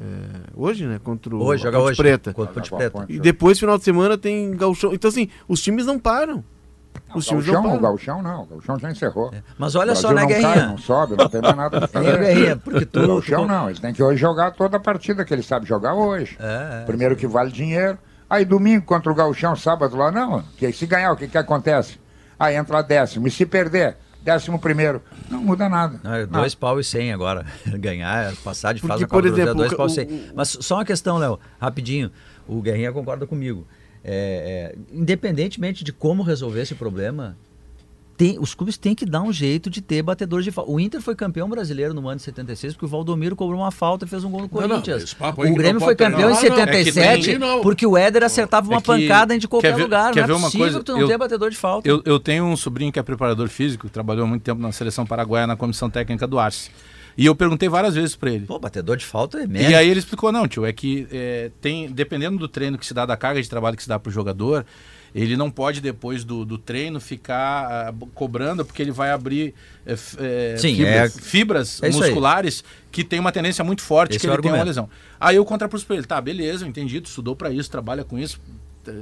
É, 0.00 0.04
hoje, 0.54 0.86
né? 0.86 1.00
Contra 1.02 1.34
o 1.34 1.42
Hoje, 1.42 1.62
joga 1.64 1.78
Ponte 1.78 1.88
hoje. 1.88 1.96
Preta. 1.96 2.32
Contra 2.32 2.52
o 2.52 2.54
Ponte 2.54 2.70
Preta. 2.70 3.04
E 3.08 3.18
depois, 3.18 3.58
final 3.58 3.76
de 3.78 3.84
semana, 3.84 4.16
tem 4.16 4.52
gauchão. 4.52 4.92
Então, 4.94 5.08
assim, 5.08 5.28
os 5.48 5.60
times 5.60 5.86
não 5.86 5.98
param. 5.98 6.44
Os 7.14 7.26
times 7.26 7.46
não 7.46 7.52
Gauchão, 7.54 7.60
o 7.60 7.70
param. 7.70 7.82
Gauchão 7.82 8.22
não, 8.22 8.42
o 8.42 8.46
Gauchão 8.46 8.78
já 8.78 8.90
encerrou. 8.90 9.32
Mas 9.56 9.74
olha 9.74 9.92
O 9.92 9.96
só, 9.96 10.12
né, 10.12 10.22
não 10.22 10.28
cai, 10.28 10.40
Guerrinha? 10.42 10.66
não 10.68 10.78
sobe, 10.78 11.16
não 11.16 11.28
tem 11.28 11.40
mais 11.40 11.56
nada 11.56 11.86
fazer. 11.88 12.18
Guerrinha? 12.18 12.56
Porque 12.56 12.84
tu... 12.86 13.00
O 13.00 13.06
Gauchão 13.06 13.42
tu- 13.42 13.48
não, 13.48 13.66
eles 13.68 13.80
têm 13.80 13.92
que 13.94 14.02
hoje 14.02 14.20
jogar 14.20 14.50
toda 14.52 14.76
a 14.76 14.80
partida 14.80 15.24
que 15.24 15.32
eles 15.32 15.46
sabem 15.46 15.66
jogar 15.66 15.94
hoje. 15.94 16.36
É, 16.38 16.80
é. 16.82 16.84
Primeiro 16.84 17.16
que 17.16 17.26
vale 17.26 17.50
dinheiro. 17.50 17.98
Aí 18.28 18.44
domingo 18.44 18.84
contra 18.84 19.10
o 19.10 19.14
Gauchão, 19.14 19.56
sábado 19.56 19.96
lá, 19.96 20.10
não. 20.12 20.42
Que 20.58 20.70
se 20.72 20.86
ganhar, 20.86 21.12
o 21.12 21.16
que, 21.16 21.26
que 21.28 21.38
acontece? 21.38 21.98
Aí 22.38 22.56
entra 22.56 22.82
décimo. 22.82 23.26
E 23.26 23.30
se 23.30 23.46
perder, 23.46 23.96
décimo 24.28 24.58
primeiro. 24.58 25.00
Não 25.30 25.40
muda 25.42 25.68
nada. 25.68 25.98
Não, 26.04 26.14
é 26.14 26.26
dois 26.26 26.54
pau 26.54 26.78
e 26.78 26.84
cem 26.84 27.12
agora. 27.12 27.46
Ganhar, 27.66 28.34
passar 28.44 28.74
de 28.74 28.80
fase 28.80 29.06
Porque, 29.06 29.06
Copa 29.06 29.22
por 29.22 29.26
é 29.26 29.32
exemplo, 29.32 29.54
dois 29.54 29.72
pau 29.74 29.86
e 29.86 29.90
o- 29.90 29.94
cem. 29.94 30.08
Mas 30.34 30.56
só 30.60 30.76
uma 30.76 30.84
questão, 30.84 31.16
Léo, 31.16 31.38
rapidinho. 31.60 32.10
O 32.46 32.60
Guerrinha 32.60 32.92
concorda 32.92 33.26
comigo. 33.26 33.66
É, 34.04 34.74
é, 34.74 34.78
independentemente 34.92 35.82
de 35.82 35.92
como 35.92 36.22
resolver 36.22 36.60
esse 36.62 36.74
problema, 36.74 37.36
tem- 38.18 38.36
os 38.38 38.52
clubes 38.52 38.76
têm 38.76 38.94
que 38.94 39.06
dar 39.06 39.22
um 39.22 39.32
jeito 39.32 39.70
de 39.70 39.80
ter 39.80 40.02
batedores 40.02 40.44
de 40.44 40.50
falta. 40.50 40.70
O 40.70 40.78
Inter 40.78 41.00
foi 41.00 41.14
campeão 41.14 41.48
brasileiro 41.48 41.94
no 41.94 42.06
ano 42.08 42.16
de 42.16 42.22
76 42.24 42.74
porque 42.74 42.84
o 42.84 42.88
Valdomiro 42.88 43.34
cobrou 43.36 43.60
uma 43.60 43.70
falta 43.70 44.04
e 44.04 44.08
fez 44.08 44.24
um 44.24 44.30
gol 44.30 44.42
no 44.42 44.48
Não, 44.52 44.60
não, 44.62 44.68
Corinthians. 44.80 45.14
papo 45.14 45.42
aí 45.42 45.50
o 45.50 45.54
Grêmio 45.54 45.74
não 45.74 45.80
foi 45.86 45.94
ter- 45.94 46.04
campeão 46.10 46.28
em 46.28 46.34
não, 46.34 46.40
não, 46.40 46.46
é 46.46 46.50
que 46.50 46.56
77 46.84 47.24
tem- 47.30 47.38
não. 47.38 47.60
porque 47.62 47.86
o 47.86 47.96
Éder 47.96 48.24
acertava 48.24 48.68
uma 48.68 48.78
É 48.78 48.80
que- 48.80 48.86
pancada 48.86 49.38
de 49.38 49.46
qualquer 49.48 49.70
quer 49.70 49.76
ver- 49.76 49.82
lugar. 49.84 50.12
quer 50.12 50.20
Não 50.22 50.26
ver 50.26 50.32
é 50.32 50.36
uma 50.36 50.42
possível 50.46 50.64
coisa? 50.66 50.78
que 50.80 50.84
tu 50.84 50.92
não 50.92 51.00
Eu- 51.00 51.06
tenha 51.06 51.18
batedor 51.18 51.48
de 51.50 51.56
falta. 51.56 51.88
Eu, 51.88 52.02
eu 52.04 52.18
tenho 52.18 52.44
um 52.44 52.56
sobrinho 52.56 52.90
que 52.92 52.98
é 52.98 53.02
preparador 53.04 53.48
físico, 53.48 53.88
trabalhou 53.88 54.24
há 54.24 54.28
muito 54.28 54.42
tempo 54.42 54.60
na 54.60 54.72
seleção 54.72 55.06
paraguaia, 55.06 55.46
na 55.46 55.56
comissão 55.56 55.88
técnica 55.88 56.26
do 56.26 56.38
Arce. 56.40 56.70
E 57.16 57.24
eu 57.26 57.34
perguntei 57.34 57.68
várias 57.68 57.94
vezes 57.94 58.14
para 58.16 58.30
ele. 58.30 58.46
Pô, 58.46 58.58
batedor 58.58 58.96
de 58.96 59.04
falta 59.04 59.38
é 59.40 59.46
merda. 59.46 59.70
E 59.70 59.74
aí 59.74 59.88
ele 59.88 59.98
explicou, 60.00 60.30
não, 60.30 60.46
tio, 60.46 60.64
é 60.66 60.72
que 60.72 61.06
é, 61.10 61.50
tem, 61.60 61.88
dependendo 61.90 62.36
do 62.38 62.46
treino 62.48 62.76
que 62.78 62.84
se 62.86 62.92
dá, 62.94 63.06
da 63.06 63.16
carga 63.16 63.40
de 63.40 63.48
trabalho 63.48 63.76
que 63.76 63.82
se 63.82 63.88
dá 63.88 63.98
pro 63.98 64.10
jogador, 64.10 64.64
ele 65.14 65.36
não 65.36 65.50
pode, 65.50 65.80
depois 65.80 66.24
do, 66.24 66.44
do 66.44 66.58
treino, 66.58 67.00
ficar 67.00 67.92
b- 67.92 68.06
cobrando, 68.14 68.64
porque 68.64 68.82
ele 68.82 68.90
vai 68.92 69.10
abrir 69.10 69.54
é, 69.86 70.56
Sim, 70.58 70.74
fibras, 70.76 71.16
é- 71.16 71.20
fibras 71.20 71.82
é 71.82 71.86
aí. 71.86 71.92
musculares 71.92 72.62
que 72.92 73.02
tem 73.04 73.18
uma 73.18 73.32
tendência 73.32 73.64
muito 73.64 73.82
forte 73.82 74.12
Esse 74.12 74.20
que 74.20 74.26
é 74.26 74.32
ele 74.32 74.42
tem 74.42 74.50
uma 74.52 74.62
lesão. 74.64 74.88
Aí 75.20 75.36
eu 75.36 75.44
contrapus 75.44 75.84
pra 75.84 75.96
ele, 75.96 76.06
tá, 76.06 76.20
beleza, 76.20 76.64
eu 76.64 76.68
entendi, 76.68 77.00
tu 77.00 77.06
estudou 77.06 77.34
para 77.34 77.50
isso, 77.50 77.70
trabalha 77.70 78.04
com 78.04 78.18
isso, 78.18 78.40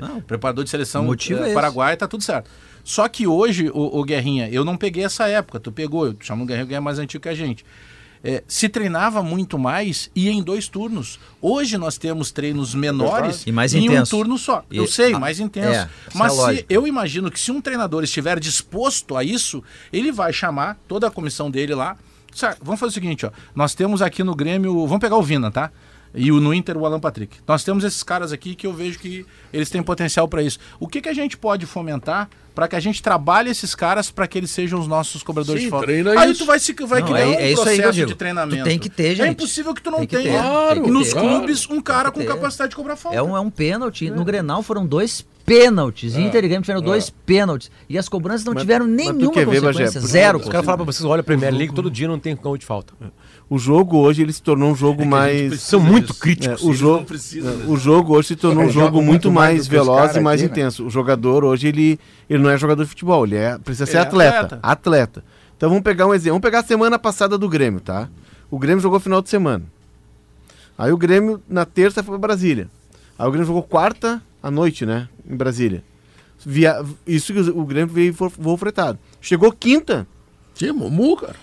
Não, 0.01 0.21
preparador 0.21 0.65
de 0.65 0.71
seleção 0.71 1.03
eh, 1.43 1.47
esse. 1.47 1.55
paraguaia, 1.55 1.97
tá 1.97 2.09
tudo 2.09 2.23
certo. 2.23 2.51
Só 2.83 3.09
que 3.09 3.27
hoje, 3.27 3.69
o, 3.71 3.99
o 4.01 4.05
Guerrinha, 4.05 4.49
eu 4.49 4.65
não 4.65 4.77
peguei 4.77 5.05
essa 5.05 5.27
época, 5.29 5.59
tu 5.61 5.71
pegou, 5.73 6.07
eu 6.07 6.17
chamo 6.21 6.45
o 6.45 6.47
Guerrinha, 6.47 6.65
o 6.65 6.67
Guerrinha 6.69 6.79
é 6.79 6.81
mais 6.81 6.99
antigo 6.99 7.23
que 7.23 7.29
a 7.29 7.35
gente. 7.35 7.65
É, 8.25 8.43
se 8.49 8.69
treinava 8.69 9.23
muito 9.23 9.59
mais 9.59 10.11
e 10.14 10.29
em 10.29 10.43
dois 10.43 10.69
turnos. 10.69 11.19
Hoje 11.41 11.79
nós 11.79 11.97
temos 11.97 12.33
treinos 12.33 12.75
menores 12.75 13.45
E 13.47 13.53
mais 13.53 13.73
em 13.75 13.85
intenso. 13.85 14.17
um 14.17 14.19
turno 14.21 14.39
só. 14.39 14.64
Eu 14.71 14.85
E- 14.85 14.89
sei, 14.89 15.12
ah, 15.14 15.19
mais 15.19 15.39
intenso. 15.39 15.69
é, 15.81 15.89
Mas 16.14 16.37
é 16.39 16.43
a 16.43 16.55
se, 16.57 16.67
eu 16.69 16.87
imagino 16.87 17.31
que 17.31 17.39
se 17.39 17.53
um 17.53 17.61
treinador 17.61 18.03
estiver 18.03 18.41
disposto 18.41 19.17
a 19.17 19.23
isso, 19.23 19.62
ele 19.93 20.11
vai 20.11 20.33
chamar 20.33 20.79
toda 20.89 21.07
a 21.07 21.11
comissão 21.11 21.51
dele 21.51 21.75
lá. 21.75 21.97
Sabe, 22.35 22.57
vamos 22.62 22.81
fazer 22.81 22.91
o 22.91 22.95
seguinte, 22.95 23.25
ó. 23.25 23.31
Nós 23.55 23.75
temos 23.75 24.03
aqui 24.03 24.23
no 24.25 24.35
Grêmio, 24.35 24.87
vamos 24.87 25.01
pegar 25.01 25.17
o 25.17 25.23
Vina, 25.23 25.51
tá? 25.51 25.71
E 26.14 26.33
o, 26.33 26.41
no 26.41 26.53
Inter 26.55 26.77
o 26.77 26.85
Alan 26.87 27.01
Patrick. 27.01 27.37
Nós 27.47 27.62
temos 27.64 27.85
esses 27.85 28.03
caras 28.03 28.33
aqui 28.33 28.55
que 28.55 28.67
eu 28.67 28.73
vejo 28.73 28.99
que 28.99 29.25
eles 29.53 29.69
têm 29.71 29.83
potencial 29.83 30.27
para 30.27 30.43
isso. 30.43 30.59
O 30.81 30.89
que, 30.89 31.01
que 31.01 31.09
a 31.09 31.14
gente 31.14 31.37
pode 31.37 31.64
fomentar 31.67 32.29
para 32.57 32.67
que 32.69 32.75
a 32.75 32.81
gente 32.81 33.03
trabalhe 33.03 33.51
esses 33.51 33.75
caras 33.75 34.11
para 34.11 34.27
que 34.27 34.39
eles 34.39 34.51
sejam 34.51 34.81
os 34.81 34.89
nossos 34.89 35.23
cobradores 35.23 35.61
Sim, 35.61 35.67
de 35.67 35.71
falta? 35.71 35.85
treina 35.87 36.19
Aí 36.19 36.31
isso. 36.31 36.41
tu 36.43 36.47
vai, 36.47 36.59
se, 36.59 36.73
vai 36.73 37.01
Não, 37.03 37.07
criar 37.09 37.21
é- 37.21 37.27
um 37.27 37.33
é 37.35 37.45
aí 37.45 37.55
processo 37.55 37.93
digo. 37.93 38.07
de 38.07 38.15
treinamento. 38.15 38.63
Tu 38.63 38.65
tem 38.65 38.79
que 38.79 38.89
ter, 38.89 39.09
É 39.13 39.15
gente. 39.15 39.29
impossível 39.33 39.75
que 39.75 39.83
tu 39.83 39.91
não 39.91 40.07
tenha 40.07 40.23
ter, 40.75 40.81
que 40.83 40.91
nos 40.91 41.13
ter. 41.13 41.21
clubes 41.21 41.69
um 41.69 41.83
cara 41.83 42.11
com 42.11 42.25
capacidade 42.25 42.71
de 42.71 42.77
cobrar 42.77 42.97
falta. 42.97 43.17
É 43.19 43.23
um, 43.23 43.37
é 43.37 43.41
um 43.41 43.51
pênalti. 43.51 44.09
No 44.09 44.25
Grenal 44.25 44.63
foram 44.63 44.87
dois 44.87 45.23
pênaltis. 45.45 46.17
Inter 46.17 46.45
e 46.45 46.49
Grêmio 46.49 46.63
tiveram 46.63 46.81
dois 46.83 47.11
pênaltis. 47.11 47.71
E 47.89 47.99
as 47.99 48.09
cobranças 48.09 48.45
não 48.45 48.55
Mas- 48.55 48.63
tiveram 48.63 48.87
mas 48.87 48.97
nenhuma 48.97 49.33
ver, 49.33 49.45
Bagé, 49.47 49.61
consequência. 49.61 50.01
porque 50.01 50.13
Zero. 50.13 50.39
Os 50.39 50.49
caras 50.49 50.65
falam 50.65 50.79
pra 50.85 50.93
vocês, 50.93 51.05
olha 51.05 51.21
a 51.21 51.23
Premier 51.25 51.53
League, 51.55 51.75
todo 51.75 51.91
dia 51.91 52.09
não 52.09 52.19
tem 52.19 52.35
gol 52.35 52.57
de 52.57 52.65
falta. 52.65 52.95
O 53.49 53.59
jogo 53.59 53.99
hoje 53.99 54.23
ele 54.23 54.33
se 54.33 54.43
tornou 54.43 54.73
um 54.73 54.75
jogo 54.75 55.07
mais. 55.07 55.61
São 55.61 55.79
muito 55.79 56.13
críticos. 56.15 56.63
É, 56.63 56.67
o, 56.67 56.75
jogo, 56.75 57.05
precisa 57.05 57.49
é, 57.51 57.71
o 57.71 57.77
jogo 57.77 58.17
hoje 58.17 58.29
se 58.29 58.37
tornou 58.37 58.61
um 58.63 58.67
Eles 58.67 58.75
jogo 58.75 59.01
muito 59.01 59.31
mais 59.31 59.55
mais 59.55 59.67
veloz 59.69 60.17
e 60.17 60.21
mais 60.21 60.41
aqui, 60.43 60.49
né? 60.49 60.53
intenso. 60.53 60.85
O 60.85 60.91
jogador 60.91 61.45
hoje 61.45 61.69
ele, 61.69 61.99
ele 62.29 62.43
não 62.43 62.51
é 62.51 62.59
jogador 62.59 62.83
de 62.83 62.89
futebol, 62.89 63.25
ele 63.25 63.37
é, 63.37 63.57
precisa 63.59 63.87
ser 63.87 63.93
Ele 63.93 63.99
é 63.99 64.03
atleta, 64.03 64.39
atleta. 64.39 64.59
atleta. 64.63 65.25
Então 65.57 65.69
vamos 65.69 65.85
pegar 65.85 66.07
um 66.09 66.13
exemplo. 66.15 66.33
Vamos 66.33 66.43
pegar 66.43 66.59
a 66.59 66.65
semana 66.65 66.99
passada 66.99 67.39
do 67.39 67.49
Grêmio, 67.49 67.81
tá? 67.81 68.09
O 68.51 68.59
Grêmio 68.59 68.83
jogou 68.83 68.99
final 68.99 69.23
de 69.23 69.31
semana. 69.31 69.65
Aí 70.77 70.91
o 70.93 70.97
Grêmio 70.97 71.41
na 71.49 71.65
terça 71.65 72.03
foi 72.03 72.19
pra 72.19 72.27
Brasília. 72.29 72.69
Aí 73.17 73.27
o 73.27 73.31
Grêmio 73.31 73.47
jogou 73.47 73.63
quarta 73.63 74.21
à 74.43 74.51
noite, 74.51 74.85
né? 74.85 75.09
Em 75.29 75.37
Brasília. 75.37 75.85
Via... 76.45 76.85
Isso 77.07 77.33
que 77.33 77.39
o 77.41 77.65
Grêmio 77.65 77.95
veio 77.95 78.13
vo- 78.13 78.33
voo 78.37 78.57
fretado. 78.57 78.99
Chegou 79.21 79.51
quinta. 79.53 80.07
Sim, 80.55 80.73
Mumu, 80.73 81.17
cara. 81.17 81.37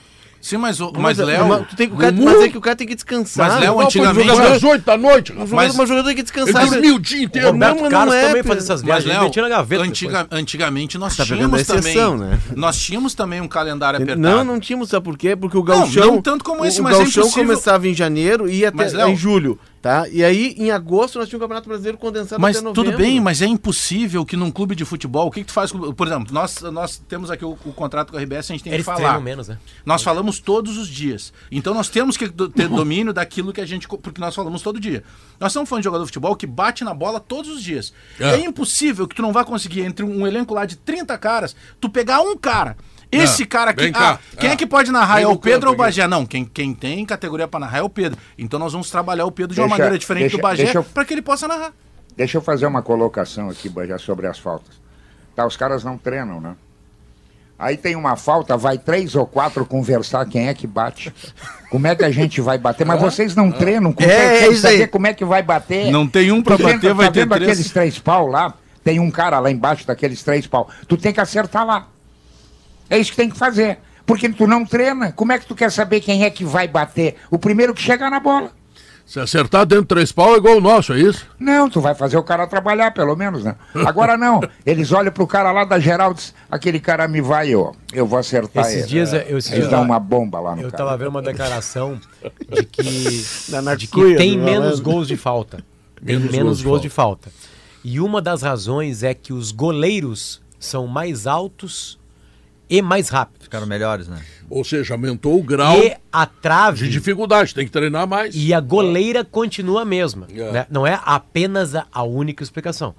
Sim, 0.46 0.58
mas, 0.58 0.82
o- 0.82 0.92
mas 0.94 1.18
Mas, 1.18 1.26
Léo. 1.26 1.48
mas 1.48 1.68
tu 1.70 1.76
tem 1.78 1.88
que- 1.88 1.94
o 1.96 1.98
cara- 1.98 2.12
mas 2.12 2.42
é 2.42 2.50
que 2.50 2.58
o 2.58 2.62
cara 2.62 2.76
tem 2.76 2.86
que 2.86 2.96
descansar. 2.96 3.50
Mas, 3.50 3.62
Léo, 3.62 3.76
Não, 3.78 3.80
antigamente- 3.80 4.28
jogador 4.28 4.52
às 4.52 4.62
8 4.64 4.84
da 4.84 4.98
noite, 4.98 5.32
O 5.32 5.36
rapaz. 5.36 5.52
Mas- 5.54 5.76
mas 5.78 5.86
o 5.86 5.88
jogador 5.88 6.08
tem 6.08 6.16
que 6.18 6.24
descansar. 6.24 6.68
dormi 6.70 6.92
o 6.92 7.00
dia 7.00 7.20
O 7.20 7.24
inteiro. 7.24 7.48
Roberto 7.54 7.76
Não, 7.76 7.82
mas 7.84 7.90
Carlos 7.92 8.14
não 8.14 8.22
é, 8.22 8.28
também 8.28 8.44
faz 8.44 8.58
essas 8.60 8.70
Mas, 8.82 8.84
viagens, 8.84 9.06
ele 9.06 9.14
Léo, 9.14 9.24
metia 9.24 9.42
na 9.42 9.48
gaveta. 9.50 9.84
antiga- 9.84 10.28
antigamente 10.30 10.98
nós 10.98 11.16
Tá 11.16 11.24
tínhamos 11.26 11.62
exceção, 11.62 12.18
também. 12.18 12.32
né? 12.32 12.40
Nós 12.58 12.78
tínhamos 12.78 13.16
também 13.16 13.40
um 13.40 13.48
calendário 13.48 13.96
apertado. 14.04 14.20
Não, 14.20 14.44
não 14.44 14.60
tínhamos, 14.60 14.90
sabe 14.90 15.06
por 15.06 15.18
quê? 15.18 15.34
Porque 15.34 15.58
o 15.58 15.64
gauchão... 15.64 16.08
não 16.08 16.22
tanto 16.22 16.44
como 16.44 16.66
esse, 16.66 16.82
o, 16.82 16.84
mas 16.84 16.98
o 16.98 17.00
é 17.00 17.04
impossível- 17.04 17.32
começava 17.32 17.88
em 17.88 17.94
janeiro 17.94 18.50
e 18.50 18.58
ia 18.60 18.68
até 18.68 18.76
Mas, 18.78 18.92
Léo- 18.92 19.08
em 19.10 19.16
julho, 19.16 19.58
tá? 19.84 20.08
E 20.10 20.24
aí, 20.24 20.56
em 20.58 20.72
agosto, 20.72 21.20
nós 21.20 21.28
tínhamos 21.28 21.44
o 21.44 21.46
Campeonato 21.46 21.68
Brasileiro 21.68 21.98
condensado 21.98 22.42
Mas 22.42 22.56
até 22.56 22.64
novembro. 22.66 22.92
tudo 22.92 22.98
bem, 22.98 23.20
mas 23.20 23.42
é 23.42 23.46
impossível 23.46 24.26
que 24.26 24.38
num 24.38 24.50
clube 24.50 24.74
de 24.76 24.86
futebol, 24.86 25.28
o 25.28 25.32
que, 25.32 25.42
que 25.42 25.48
tu 25.48 25.52
faz? 25.54 25.72
com- 25.74 25.94
Por 25.94 26.08
exemplo, 26.08 26.34
nós, 26.34 26.62
nós 26.62 26.98
temos 27.08 27.30
aqui 27.30 27.44
o, 27.44 27.52
o 27.66 27.74
contrato 27.74 28.12
com 28.12 28.18
a 28.18 28.22
RBS, 28.22 28.50
a 28.50 28.54
gente 28.54 28.64
tem 28.64 28.74
Eles 28.74 28.86
que 28.86 28.92
falar. 28.92 29.20
menos, 29.20 29.50
né? 29.50 29.60
Nós 29.86 30.02
falamos 30.02 30.40
todos 30.40 30.78
os 30.78 30.88
dias. 30.88 31.34
Então 31.52 31.74
nós 31.74 31.90
temos 31.90 32.16
que 32.16 32.28
do- 32.28 32.48
ter 32.50 32.70
domínio 32.70 33.12
daquilo 33.14 33.52
que 33.52 33.60
a 33.62 33.66
gente. 33.66 33.86
Porque 33.88 34.22
nós 34.22 34.34
falamos 34.34 34.62
todo 34.62 34.80
dia. 34.80 35.04
Nós 35.40 35.52
estamos 35.52 35.68
falando 35.70 35.82
de 35.82 35.86
jogador 35.86 36.04
de 36.06 36.08
futebol 36.08 36.36
que 36.36 36.48
bate 36.48 36.84
na 36.86 36.94
bola 36.94 37.20
todos 37.20 37.52
os 37.52 37.62
dias. 37.62 37.94
É. 38.20 38.36
É, 38.36 38.40
impossível 38.46 39.06
que 39.06 39.16
tu 39.16 39.22
não 39.22 39.34
vá 39.34 39.44
conseguir, 39.44 39.82
entre 39.82 40.06
um 40.06 40.26
elenco 40.26 40.54
lá 40.54 40.66
de 40.66 40.78
30 40.78 41.18
caras, 41.18 41.54
tu 41.82 41.90
pegar 41.90 42.22
um 42.22 42.38
cara. 42.38 42.78
Esse 43.22 43.46
cara 43.46 43.72
aqui. 43.72 43.92
Ah, 43.96 44.18
quem 44.40 44.52
é. 44.52 44.56
Que 44.56 44.66
pode 44.66 44.92
narrar? 44.92 45.16
Vem 45.16 45.24
É 45.24 45.28
o 45.28 45.36
Pedro 45.38 45.70
ou 45.70 45.74
o. 45.76 45.78
Bagé? 45.78 46.08
Não, 46.08 46.26
quem, 46.26 46.44
quem 46.46 46.74
tem 46.74 47.06
categoria 47.06 47.48
pra 47.48 47.60
narrar 47.60 47.80
é 47.80 47.82
o 47.82 47.90
Pedro. 47.90 48.18
Então 48.38 48.60
nós 48.60 48.72
vamos 48.74 48.90
trabalhar 48.90 49.26
o 49.26 49.32
Pedro 49.32 49.54
de 49.54 49.60
uma 49.62 49.68
Deixa- 49.68 49.78
maneira 49.84 49.98
diferente 50.00 50.22
deixa- 50.24 50.38
do 50.38 50.42
Bagé 50.42 50.72
eu- 50.74 50.84
pra 50.84 51.04
que 51.06 51.14
ele 51.14 51.22
possa 51.22 51.48
narrar. 51.48 51.72
Deixa 52.16 52.38
eu 52.38 52.42
fazer 52.42 52.66
uma 52.68 52.82
colocação 52.82 53.50
aqui, 53.50 53.68
Bajé, 53.68 53.98
sobre 53.98 54.28
as 54.28 54.38
faltas. 54.38 54.76
Tá, 55.36 55.46
os 55.48 55.58
caras 55.58 55.84
não 55.84 55.98
treinam, 55.98 56.40
né? 56.40 56.56
Aí 57.58 57.78
tem 57.78 57.96
uma 57.96 58.16
falta, 58.16 58.58
vai 58.58 58.78
três 58.78 59.16
ou 59.16 59.26
quatro 59.26 59.66
conversar 59.66 60.26
quem 60.26 60.48
é 60.48 60.54
que 60.54 60.68
bate. 60.68 61.14
Como 61.70 61.88
é 61.88 61.96
que 61.96 62.04
a 62.04 62.12
gente 62.12 62.42
vai 62.42 62.58
bater? 62.58 62.86
Mas 62.86 63.00
vocês 63.00 63.36
não 63.36 63.52
treinam, 63.52 63.94
como 63.94 64.10
É, 64.10 64.44
é, 64.44 64.48
é 64.48 64.56
saber 64.56 64.88
como 64.88 65.08
é 65.08 65.14
que 65.14 65.24
vai 65.24 65.42
bater? 65.42 65.90
Não 65.92 66.08
tem 66.08 66.32
um 66.32 66.42
pra 66.44 66.58
Tu 66.58 66.64
bater, 66.64 66.80
tenta- 66.82 66.94
vai 66.94 67.06
tá 67.08 67.12
ter 67.14 67.20
vendo 67.22 67.30
três. 67.36 67.50
aqueles 67.52 67.72
três 67.72 68.00
pau 68.00 68.28
lá? 68.28 68.54
Tem 68.84 69.00
um 69.00 69.10
cara 69.10 69.40
lá 69.40 69.50
embaixo 69.50 69.88
daqueles 69.88 70.22
três 70.24 70.46
pau. 70.46 70.70
Tu 70.88 70.98
tem 70.98 71.14
que 71.14 71.22
acertar 71.22 71.66
lá. 71.66 71.88
É 72.94 73.00
isso 73.00 73.12
que 73.12 73.18
tem 73.18 73.30
que 73.30 73.38
fazer. 73.38 73.80
Porque 74.06 74.30
tu 74.30 74.46
não 74.46 74.66
treina. 74.66 75.12
Como 75.12 75.32
é 75.32 75.40
que 75.40 75.46
tu 75.46 75.56
quer 75.56 75.72
saber 75.72 76.02
quem 76.02 76.24
é 76.24 76.30
que 76.30 76.44
vai 76.44 76.68
bater? 76.68 77.16
O 77.32 77.40
primeiro 77.40 77.74
que 77.74 77.82
chegar 77.82 78.12
na 78.12 78.20
bola. 78.20 78.52
Se 79.06 79.20
acertar 79.20 79.66
dentro 79.66 79.84
de 79.84 79.88
três 79.90 80.12
pau 80.12 80.34
é 80.34 80.38
igual 80.38 80.58
o 80.58 80.62
nosso, 80.62 80.94
é 80.94 81.00
isso? 81.00 81.28
Não, 81.38 81.70
tu 81.70 81.82
vai 81.82 81.94
fazer 81.94 82.18
o 82.18 82.24
cara 82.24 82.48
trabalhar, 82.48 82.92
pelo 82.92 83.16
menos, 83.16 83.44
né? 83.44 83.56
Agora 83.86 84.16
não. 84.18 84.40
Eles 84.66 84.92
olham 84.94 85.12
pro 85.12 85.28
cara 85.28 85.52
lá 85.52 85.66
da 85.66 85.78
Geraldes, 85.78 86.34
aquele 86.50 86.80
cara 86.80 87.06
me 87.08 87.20
vai, 87.20 87.50
eu, 87.50 87.76
eu 87.92 88.06
vou 88.08 88.18
acertar 88.18 88.64
Esses 88.66 88.80
ele. 88.80 88.88
dias, 88.88 89.12
eu, 89.12 89.38
esses 89.38 89.52
Eles 89.52 89.68
dias 89.68 89.82
uma 89.82 90.00
bomba 90.00 90.40
lá 90.40 90.56
no 90.56 90.62
Eu 90.62 90.72
cara. 90.72 90.84
tava 90.86 90.98
vendo 90.98 91.10
uma 91.10 91.22
declaração 91.22 92.00
de 92.50 92.64
que, 92.64 92.84
de 93.78 93.88
que 93.88 94.16
tem 94.16 94.38
menos 94.38 94.80
gols 94.80 95.08
de 95.08 95.18
falta. 95.18 95.58
Tem 96.06 96.18
Menos 96.18 96.32
menos, 96.32 96.46
gols 96.46 96.58
de 96.60 96.64
gols 96.66 96.82
de 96.82 96.90
falta. 96.90 97.32
E 97.84 98.00
uma 98.00 98.22
das 98.22 98.42
razões 98.42 99.04
é 99.04 99.14
que 99.14 99.32
os 99.32 99.52
goleiros 99.52 100.42
são 100.60 100.86
mais 100.88 101.26
altos 101.28 101.98
e 102.70 102.82
mais 102.82 103.10
rápidos. 103.10 103.44
Ficaram 103.44 103.68
melhores, 103.68 104.08
né? 104.08 104.22
Ou 104.50 104.64
seja, 104.64 104.94
aumentou 104.94 105.40
o 105.40 105.44
grau 105.44 105.78
E 105.78 105.96
a 106.12 106.26
trave 106.26 106.86
de 106.86 106.92
dificuldade, 106.92 107.54
tem 107.54 107.66
que 107.66 107.72
treinar 107.72 108.08
mais. 108.08 108.36
e 108.36 108.54
a 108.54 108.60
goleira 108.60 109.24
continua 109.24 109.82
a 109.82 109.86
mesma. 109.86 110.28
É. 110.34 110.52
né? 110.52 110.68
Não 110.70 110.86
é 110.86 111.00
apenas 111.04 111.76
a, 111.76 111.86
a 111.92 112.04
única 112.04 112.44
explicação. 112.44 112.94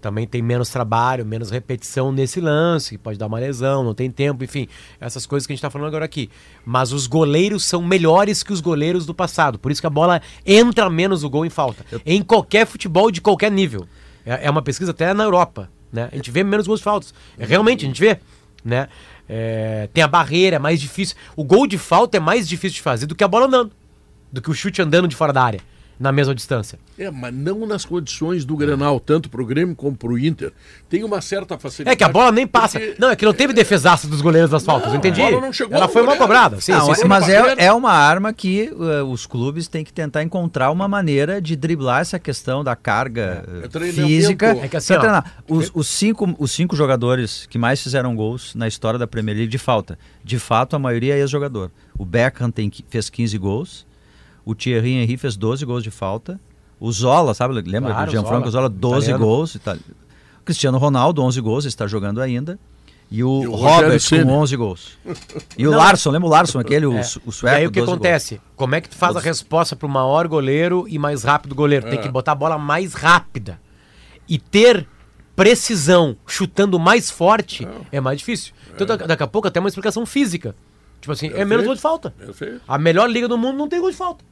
Também 0.00 0.26
tem 0.26 0.40
menos 0.40 0.70
trabalho, 0.70 1.26
menos 1.26 1.50
repetição 1.50 2.10
nesse 2.10 2.40
lance, 2.40 2.92
que 2.92 2.98
pode 2.98 3.18
dar 3.18 3.26
uma 3.26 3.38
lesão, 3.38 3.84
não 3.84 3.92
tem 3.92 4.10
tempo, 4.10 4.42
enfim, 4.42 4.66
essas 4.98 5.26
coisas 5.26 5.46
que 5.46 5.52
a 5.52 5.54
gente 5.54 5.58
está 5.58 5.68
falando 5.68 5.88
agora 5.88 6.06
aqui. 6.06 6.30
Mas 6.64 6.90
os 6.90 7.06
goleiros 7.06 7.64
são 7.64 7.82
melhores 7.82 8.42
que 8.42 8.52
os 8.52 8.62
goleiros 8.62 9.04
do 9.04 9.14
passado, 9.14 9.58
por 9.58 9.70
isso 9.70 9.80
que 9.80 9.86
a 9.86 9.90
bola 9.90 10.22
entra 10.46 10.88
menos 10.88 11.22
o 11.22 11.28
gol 11.28 11.44
em 11.44 11.50
falta. 11.50 11.84
Em 12.06 12.22
qualquer 12.22 12.66
futebol 12.66 13.10
de 13.10 13.20
qualquer 13.20 13.50
nível. 13.50 13.86
É, 14.24 14.46
é 14.46 14.50
uma 14.50 14.62
pesquisa 14.62 14.90
até 14.92 15.12
na 15.12 15.24
Europa, 15.24 15.68
né? 15.92 16.08
A 16.10 16.16
gente 16.16 16.30
vê 16.30 16.42
menos 16.42 16.66
gols 16.66 16.80
de 16.80 16.84
faltas. 16.84 17.12
É, 17.38 17.44
realmente, 17.44 17.84
a 17.84 17.88
gente 17.88 18.00
vê, 18.00 18.18
né? 18.64 18.88
É, 19.28 19.88
tem 19.92 20.02
a 20.02 20.08
barreira, 20.08 20.56
é 20.56 20.58
mais 20.58 20.80
difícil. 20.80 21.16
O 21.36 21.44
gol 21.44 21.66
de 21.66 21.78
falta 21.78 22.16
é 22.16 22.20
mais 22.20 22.48
difícil 22.48 22.76
de 22.76 22.82
fazer 22.82 23.06
do 23.06 23.14
que 23.14 23.24
a 23.24 23.28
bola 23.28 23.46
andando, 23.46 23.72
do 24.32 24.42
que 24.42 24.50
o 24.50 24.54
chute 24.54 24.82
andando 24.82 25.08
de 25.08 25.16
fora 25.16 25.32
da 25.32 25.42
área, 25.42 25.60
na 26.00 26.10
mesma 26.10 26.34
distância. 26.34 26.78
É, 26.98 27.10
mas 27.10 27.32
não 27.34 27.66
nas 27.66 27.84
condições 27.84 28.46
do 28.46 28.56
Grenal, 28.56 28.98
tanto 28.98 29.28
pro 29.28 29.44
Grêmio 29.44 29.76
como 29.76 29.94
pro 29.94 30.18
Inter. 30.18 30.50
Tem 30.88 31.04
uma 31.04 31.20
certa 31.20 31.58
facilidade. 31.58 31.92
É 31.92 31.96
que 31.96 32.02
a 32.02 32.08
bola 32.08 32.32
nem 32.32 32.46
passa. 32.46 32.80
porque- 32.80 32.96
Não, 32.98 33.10
é 33.10 33.16
que 33.16 33.24
não 33.26 33.34
teve 33.34 33.52
defesaça 33.52 34.08
dos 34.08 34.22
goleiros 34.22 34.50
das 34.50 34.64
faltas, 34.64 34.92
eu 34.92 34.96
entendi. 34.98 35.20
a 35.20 35.28
bola 35.30 35.40
não 35.42 35.52
chegou 35.52 35.76
Ela 35.76 35.88
foi 35.88 36.02
mal 36.02 36.16
cobrada. 36.16 36.58
Sim, 36.58 36.72
Não, 36.72 36.86
sim, 36.86 36.92
é- 36.92 36.94
sim. 36.94 37.04
mas 37.06 37.28
é, 37.28 37.54
é 37.66 37.72
uma 37.72 37.92
arma 37.92 38.32
que 38.32 38.70
uh, 38.72 39.04
os 39.04 39.26
clubes 39.26 39.68
têm 39.68 39.84
que 39.84 39.92
tentar 39.92 40.22
encontrar 40.22 40.70
uma 40.70 40.88
maneira 40.88 41.40
de 41.40 41.54
driblar 41.54 42.00
essa 42.00 42.18
questão 42.18 42.64
da 42.64 42.74
carga 42.74 43.44
uh, 43.46 43.64
É 43.64 43.68
treinamento. 43.68 44.06
física. 44.08 44.46
É 44.62 44.68
que 44.68 44.76
assim, 44.78 44.94
pra 44.94 44.96
ó, 44.96 45.00
treinar. 45.02 45.34
os, 45.48 45.70
os 45.74 45.86
cinco, 45.86 46.34
os 46.38 46.50
cinco 46.50 46.74
jogadores 46.74 47.46
que 47.50 47.58
mais 47.58 47.82
fizeram 47.82 48.16
gols 48.16 48.54
na 48.54 48.66
história 48.66 48.98
da 48.98 49.06
Premier 49.06 49.36
League 49.36 49.50
de 49.52 49.58
falta, 49.58 49.98
de 50.24 50.38
fato, 50.38 50.74
a 50.74 50.78
maioria 50.78 51.14
é 51.14 51.18
ex-jogador. 51.20 51.70
O 51.98 52.06
Beckham 52.06 52.50
tem, 52.50 52.72
fez 52.88 53.10
15 53.10 53.36
gols, 53.36 53.86
o 54.50 54.54
Thierry 54.54 54.92
Henry 54.94 55.16
fez 55.16 55.36
12 55.36 55.64
gols 55.64 55.82
de 55.82 55.90
falta, 55.90 56.40
o 56.78 56.90
Zola, 56.92 57.34
sabe? 57.34 57.54
Lembra 57.54 57.92
Claro, 57.92 58.06
do 58.06 58.12
Gianfranco 58.12 58.50
Zola, 58.50 58.66
Zola? 58.66 58.68
12 58.68 58.96
italiano. 59.06 59.24
gols. 59.24 59.54
Itali... 59.54 59.80
Cristiano 60.44 60.78
Ronaldo, 60.78 61.22
11 61.22 61.40
gols, 61.40 61.64
está 61.64 61.86
jogando 61.86 62.20
ainda. 62.20 62.58
E 63.12 63.24
o, 63.24 63.42
E 63.42 63.48
o 63.48 63.54
Robert 63.56 64.00
com 64.08 64.32
11 64.32 64.56
gols. 64.56 64.98
E 65.58 65.66
o 65.66 65.72
Não. 65.72 65.78
Larson, 65.78 66.10
lembra 66.10 66.28
o 66.28 66.30
Larson, 66.30 66.60
aquele, 66.60 66.86
o, 66.86 66.92
É. 66.96 67.00
o 67.00 67.30
E 67.30 67.32
sueco? 67.32 67.56
aí 67.56 67.66
o 67.66 67.70
que 67.70 67.80
12 67.80 67.86
gols. 67.86 67.88
acontece? 67.96 68.40
Como 68.54 68.74
é 68.74 68.80
que 68.80 68.88
tu 68.88 68.96
faz 68.96 69.16
a 69.16 69.20
resposta 69.20 69.74
pro 69.74 69.88
maior 69.88 70.28
goleiro 70.28 70.86
e 70.88 70.96
mais 70.98 71.24
rápido 71.24 71.54
goleiro? 71.54 71.90
Tem 71.90 72.00
que 72.00 72.08
botar 72.08 72.32
a 72.32 72.36
bola 72.36 72.56
mais 72.56 72.94
rápida. 72.94 73.60
E 74.28 74.38
ter 74.38 74.86
precisão 75.34 76.16
chutando 76.26 76.78
mais 76.78 77.10
forte 77.10 77.66
é, 77.90 78.00
mais 78.00 78.18
difícil. 78.18 78.52
Então 78.74 78.86
da- 78.86 78.96
daqui 78.96 79.22
a 79.22 79.26
pouco 79.26 79.48
até 79.48 79.58
uma 79.58 79.68
explicação 79.68 80.04
física. 80.06 80.54
Tipo 81.00 81.12
assim, 81.12 81.28
é 81.34 81.44
menos 81.44 81.64
gol 81.64 81.74
de 81.74 81.80
falta. 81.80 82.10
Perfeito. 82.10 82.60
A 82.68 82.76
melhor 82.78 83.08
liga 83.10 83.26
do 83.26 83.38
mundo 83.38 83.56
não 83.56 83.68
tem 83.68 83.80
gol 83.80 83.90
de 83.90 83.96
falta. 83.96 84.24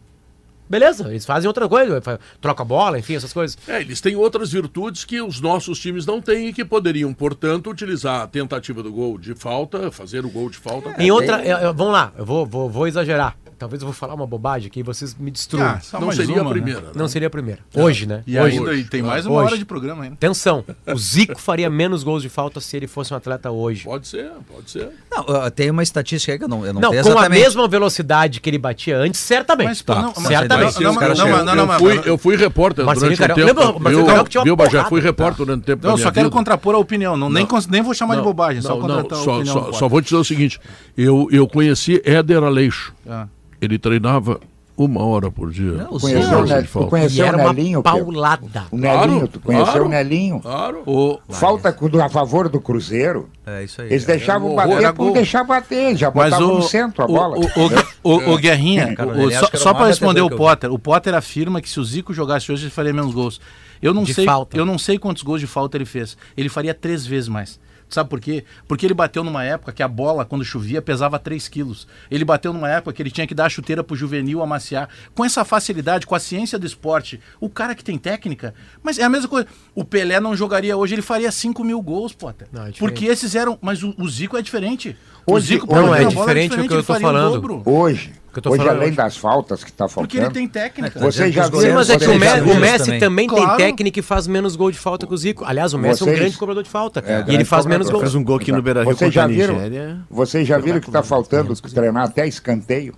Beleza, 0.68 1.08
eles 1.08 1.24
fazem 1.24 1.48
outra 1.48 1.68
coisa, 1.68 2.00
troca 2.40 2.62
a 2.62 2.64
bola, 2.66 2.98
enfim, 2.98 3.14
essas 3.16 3.32
coisas. 3.32 3.56
É, 3.66 3.80
eles 3.80 4.00
têm 4.00 4.14
outras 4.16 4.52
virtudes 4.52 5.04
que 5.04 5.20
os 5.22 5.40
nossos 5.40 5.78
times 5.78 6.04
não 6.04 6.20
têm 6.20 6.48
e 6.48 6.52
que 6.52 6.64
poderiam, 6.64 7.12
portanto, 7.14 7.70
utilizar 7.70 8.22
a 8.22 8.26
tentativa 8.26 8.82
do 8.82 8.92
gol 8.92 9.18
de 9.18 9.34
falta, 9.34 9.90
fazer 9.90 10.24
o 10.24 10.30
gol 10.30 10.50
de 10.50 10.58
falta. 10.58 10.94
Em 10.98 11.10
outra, 11.10 11.42
eu- 11.44 11.58
eu- 11.58 11.74
vamos 11.74 11.92
lá, 11.92 12.12
eu 12.18 12.24
vou, 12.26 12.44
vou, 12.46 12.68
vou 12.68 12.86
exagerar. 12.86 13.36
Talvez 13.58 13.82
eu 13.82 13.86
vou 13.88 13.92
falar 13.92 14.14
uma 14.14 14.26
bobagem 14.26 14.68
aqui 14.68 14.80
e 14.80 14.82
vocês 14.84 15.16
me 15.18 15.30
destruam. 15.32 15.66
Ah, 15.66 15.80
não 16.00 16.12
seria 16.12 16.36
uma, 16.36 16.42
a 16.42 16.44
né? 16.44 16.50
primeira. 16.52 16.80
né? 16.80 16.86
Não 16.94 17.08
seria 17.08 17.26
a 17.26 17.30
primeira. 17.30 17.60
Hoje, 17.74 18.06
né? 18.06 18.22
E 18.26 18.38
Hoje. 18.38 18.56
ainda 18.58 18.74
e 18.74 18.84
tem 18.84 19.02
mais 19.02 19.26
uma 19.26 19.34
Hoje. 19.36 19.46
hora 19.46 19.58
de 19.58 19.64
programa 19.64 20.04
ainda. 20.04 20.14
Atenção, 20.14 20.64
o 20.86 20.96
Zico 20.96 21.40
faria 21.40 21.68
menos 21.68 22.04
gols 22.04 22.22
de 22.22 22.28
falta 22.28 22.60
se 22.60 22.76
ele 22.76 22.86
fosse 22.86 23.12
um 23.12 23.16
atleta 23.16 23.50
hoje. 23.50 23.82
Pode 23.84 24.06
ser, 24.06 24.30
pode 24.52 24.70
ser. 24.70 24.90
Não, 25.10 25.50
tem 25.50 25.70
uma 25.70 25.82
estatística 25.82 26.32
aí 26.32 26.38
que 26.38 26.44
eu 26.44 26.48
não, 26.48 26.64
eu 26.64 26.72
não, 26.72 26.80
Não, 26.80 26.90
sei 26.92 27.02
com 27.02 27.08
a 27.08 27.12
exatamente. 27.12 27.40
mesma 27.40 27.66
velocidade 27.68 28.40
que 28.40 28.48
ele 28.48 28.58
batia 28.58 28.96
antes, 28.96 29.18
certamente. 29.20 29.66
Mas, 29.68 29.82
pô, 29.82 29.94
não, 29.96 30.12
mas- 30.16 30.26
certamente. 30.26 30.80
Não, 30.80 30.90
os 30.92 30.96
não, 30.96 31.08
não, 31.08 31.08
não, 31.08 31.44
não, 31.44 31.52
eu, 31.62 31.66
não, 31.66 31.78
fui, 31.78 31.94
mas- 31.96 32.06
eu 32.06 32.18
fui 32.18 32.36
repórter 32.36 32.84
Marcelinho 32.84 33.16
durante 33.16 33.32
um 33.32 33.34
Carioca- 33.34 33.60
tempo. 33.60 33.66
lembra, 33.72 33.80
Marcelinho 33.80 34.28
tinha 34.28 34.42
uma 34.44 34.56
porrada. 34.56 34.88
Fui 34.88 35.00
repórter 35.00 35.46
durante 35.46 35.60
um 35.62 35.64
tempo 35.64 35.86
Não, 35.86 35.96
só 35.96 36.10
quero 36.12 36.30
contrapor 36.30 36.74
a 36.74 36.78
opinião. 36.78 37.16
Não, 37.16 37.28
nem, 37.28 37.46
nem 37.68 37.82
vou 37.82 37.92
chamar 37.92 38.14
de 38.16 38.22
bobagem, 38.22 38.62
só 38.62 38.76
contratar 38.78 39.10
não, 39.10 39.20
a 39.20 39.24
só, 39.24 39.36
opinião. 39.38 39.72
só, 39.72 39.88
vou 39.88 40.00
te 40.00 40.04
dizer 40.04 40.16
o 40.16 40.24
seguinte: 40.24 40.60
eu, 40.96 41.26
eu 41.32 41.48
conheci 41.48 42.00
Éder 42.04 42.42
Aleixo. 42.44 42.94
Ele 43.60 43.78
treinava 43.78 44.40
uma 44.76 45.04
hora 45.04 45.28
por 45.30 45.50
dia. 45.50 45.72
Não, 45.72 45.98
Conheceu, 45.98 46.44
Nel- 46.46 46.62
tu 46.62 46.68
falta. 46.68 46.86
E 46.86 46.90
conheceu 46.90 47.26
era 47.26 47.36
o 47.36 47.52
Nelinho? 47.52 47.82
Paulada. 47.82 48.66
O 48.70 48.76
Nelinho, 48.76 49.08
Claro, 49.18 49.28
tu 49.28 49.40
conheceu 49.40 49.66
claro. 49.66 49.84
o 49.86 49.88
Nelinho? 49.88 50.40
Claro. 50.40 50.82
O, 50.86 51.18
Falta 51.28 51.76
a 52.04 52.08
favor 52.08 52.48
do 52.48 52.60
Cruzeiro. 52.60 53.28
É 53.44 53.64
isso 53.64 53.82
aí. 53.82 53.88
Eles 53.88 54.04
deixavam 54.04 54.54
bater 54.54 54.78
horror. 54.78 54.94
por 54.94 55.12
deixar 55.12 55.42
bater, 55.42 55.96
já 55.96 56.12
mas 56.14 56.30
botavam 56.30 56.54
o, 56.54 56.58
no 56.58 56.62
centro 56.62 57.02
a 57.02 57.06
bola. 57.08 57.36
O, 57.36 57.42
o, 57.42 58.14
o, 58.30 58.34
o 58.34 58.38
Guerrinha, 58.38 58.94
Cara, 58.94 59.10
o- 59.10 59.22
ele 59.22 59.34
só, 59.36 59.48
só 59.54 59.74
maior 59.74 59.88
responder 59.88 60.20
o. 60.20 60.30
Potter, 60.30 60.72
o 60.72 60.78
Potter 60.78 61.14
afirma 61.14 61.60
que 61.60 61.68
se 61.68 61.80
o 61.80 61.84
Zico 61.84 62.14
jogasse 62.14 62.52
hoje, 62.52 62.64
ele 62.64 62.70
faria 62.70 62.92
menos 62.92 63.12
gols. 63.12 63.40
Eu 63.82 63.92
não 63.92 64.04
De 64.04 64.14
sei, 64.14 64.24
falta. 64.24 64.56
eu 64.56 64.64
não 64.64 64.78
sei 64.78 64.96
quantos 64.98 65.22
gols 65.24 65.40
de 65.40 65.46
falta 65.48 65.76
ele 65.76 65.84
fez. 65.84 66.16
Ele 66.36 66.48
faria 66.48 66.72
três 66.74 67.04
vezes 67.04 67.28
mais. 67.28 67.58
Sabe 67.88 68.10
por 68.10 68.20
quê? 68.20 68.44
Porque 68.66 68.86
ele 68.86 68.94
bateu 68.94 69.24
numa 69.24 69.44
época 69.44 69.72
que 69.72 69.82
a 69.82 69.88
bola, 69.88 70.24
quando 70.24 70.44
chovia, 70.44 70.82
pesava 70.82 71.18
3 71.18 71.48
quilos. 71.48 71.86
Ele 72.10 72.24
bateu 72.24 72.52
numa 72.52 72.68
época 72.68 72.92
que 72.92 73.02
ele 73.02 73.10
tinha 73.10 73.26
que 73.26 73.34
dar 73.34 73.46
a 73.46 73.48
chuteira 73.48 73.82
pro 73.82 73.96
juvenil 73.96 74.42
amaciar. 74.42 74.88
Com 75.14 75.24
essa 75.24 75.44
facilidade, 75.44 76.06
com 76.06 76.14
a 76.14 76.20
ciência 76.20 76.58
do 76.58 76.66
esporte, 76.66 77.20
o 77.40 77.48
cara 77.48 77.74
que 77.74 77.82
tem 77.82 77.96
técnica. 77.96 78.54
Mas 78.82 78.98
é 78.98 79.04
a 79.04 79.08
mesma 79.08 79.28
coisa. 79.28 79.48
O 79.74 79.84
Pelé 79.84 80.20
não 80.20 80.36
jogaria 80.36 80.76
hoje, 80.76 80.94
ele 80.94 81.02
faria 81.02 81.32
5 81.32 81.64
mil 81.64 81.80
gols, 81.80 82.12
Potter. 82.12 82.48
Não, 82.52 82.66
é. 82.66 82.72
Porque 82.72 83.06
esses 83.06 83.34
eram. 83.34 83.58
Mas 83.62 83.82
o, 83.82 83.94
o 83.98 84.08
Zico 84.08 84.36
é 84.36 84.42
diferente. 84.42 84.96
O 85.28 85.34
Hoje- 85.34 85.46
Zico, 85.46 85.74
Não, 85.74 85.94
é 85.94 86.04
diferente 86.04 86.58
o 86.60 86.66
que 86.68 86.74
eu 86.74 86.80
o 86.80 86.82
falando. 86.82 87.62
Hoje, 87.64 88.12
hoje 88.50 88.56
falando 88.56 88.68
além 88.68 88.88
hoje. 88.88 88.96
das 88.96 89.16
faltas 89.16 89.64
que 89.64 89.70
está 89.70 89.88
Porque 89.88 90.16
ele 90.16 90.24
faltando, 90.26 90.34
tem 90.34 90.48
técnica. 90.48 90.98
Você 91.00 91.30
já 91.32 91.44
Sim, 91.44 91.50
viu- 91.50 91.60
Sim, 91.60 91.72
mas 91.72 91.90
é 91.90 91.98
que 91.98 92.04
o, 92.04 92.06
Vocês 92.08 92.18
Me- 92.20 92.26
já 92.26 92.42
o 92.42 92.60
Messi 92.60 92.84
também. 92.84 93.00
também, 93.00 93.26
Claro. 93.28 93.46
tem 93.56 93.56
técnica 93.66 93.98
e 93.98 94.02
faz 94.02 94.26
menos 94.26 94.56
gol 94.56 94.70
de 94.70 94.78
falta 94.78 95.06
que 95.06 95.14
o 95.14 95.16
Zico. 95.16 95.44
Aliás, 95.44 95.72
o 95.74 95.78
Messi 95.78 96.02
é 96.02 96.04
um 96.04 96.08
Vocês- 96.08 96.18
grande 96.20 96.36
cobrador 96.38 96.62
de 96.62 96.70
falta. 96.70 97.02
É, 97.06 97.24
e 97.28 97.34
ele 97.34 97.44
faz 97.44 97.66
menos 97.66 97.88
gols. 97.90 98.02
Fez 98.02 98.14
um 98.14 98.22
gol 98.24 98.36
aqui 98.36 98.52
no 98.52 98.62
Beira-Rio 98.62 98.86
Vocês 98.94 99.08
contra 99.08 99.12
já 99.12 99.24
a 99.24 99.26
viram? 99.26 99.54
Nigéria. 99.54 100.00
Vocês 100.10 100.46
já 100.48 100.58
viram 100.58 100.80
que 100.80 100.88
está 100.88 101.02
faltando 101.02 101.54
treinar 101.54 102.04
até 102.04 102.26
escanteio? 102.26 102.94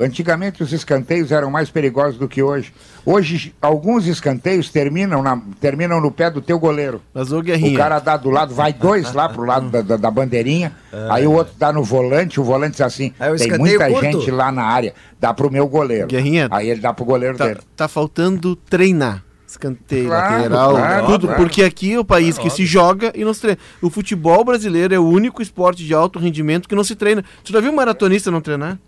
Antigamente 0.00 0.62
os 0.62 0.72
escanteios 0.72 1.30
eram 1.30 1.50
mais 1.50 1.70
perigosos 1.70 2.16
do 2.18 2.26
que 2.26 2.42
hoje. 2.42 2.72
Hoje 3.04 3.54
alguns 3.60 4.06
escanteios 4.06 4.70
terminam, 4.70 5.22
na- 5.22 5.40
terminam 5.60 6.00
no 6.00 6.10
pé 6.10 6.30
do 6.30 6.40
teu 6.40 6.58
goleiro. 6.58 7.02
Mas, 7.12 7.30
O 7.30 7.42
Guerrinha, 7.42 7.76
cara 7.78 7.98
dá 7.98 8.16
do 8.16 8.30
lado, 8.30 8.54
vai 8.54 8.72
dois 8.72 9.12
lá 9.12 9.28
pro 9.28 9.44
lado 9.44 9.68
da, 9.68 9.82
da- 9.82 9.96
da 9.96 10.10
bandeirinha, 10.10 10.72
aí 11.10 11.26
o 11.26 11.32
outro 11.32 11.54
dá 11.58 11.72
no 11.72 11.84
volante, 11.84 12.40
o 12.40 12.44
volante 12.44 12.72
diz 12.72 12.80
assim, 12.80 13.12
É 13.20 13.30
o 13.30 13.36
tem 13.36 13.56
muita 13.58 13.88
curto. 13.88 14.02
gente 14.02 14.30
lá 14.30 14.50
na 14.50 14.62
área, 14.64 14.94
dá 15.20 15.34
pro 15.34 15.50
meu 15.50 15.68
goleiro. 15.68 16.06
Guerrinha, 16.08 16.48
Aí 16.50 16.68
ele 16.70 16.80
dá 16.80 16.92
pro 16.94 17.04
goleiro 17.04 17.36
tá, 17.36 17.46
dele. 17.46 17.60
tá 17.76 17.86
faltando 17.86 18.56
treinar. 18.56 19.22
Escanteio, 19.46 20.06
Claro, 20.06 20.34
lateral, 20.36 20.70
claro, 20.76 21.06
tudo. 21.06 21.26
claro. 21.26 21.42
Porque 21.42 21.64
aqui 21.64 21.94
é 21.94 21.98
o 21.98 22.04
país 22.04 22.38
que 22.38 22.48
se 22.48 22.64
joga 22.64 23.12
e 23.16 23.24
não 23.24 23.34
se 23.34 23.40
treina. 23.40 23.58
O 23.82 23.90
futebol 23.90 24.44
brasileiro 24.44 24.94
é 24.94 24.98
o 24.98 25.04
único 25.04 25.42
esporte 25.42 25.84
de 25.84 25.92
alto 25.92 26.20
rendimento 26.20 26.68
que 26.68 26.74
não 26.76 26.84
se 26.84 26.94
treina. 26.94 27.24
Você 27.44 27.52
já 27.52 27.60
viu 27.60 27.72
um 27.72 27.74
maratonista 27.74 28.30
não 28.30 28.40
treinar? 28.40 28.78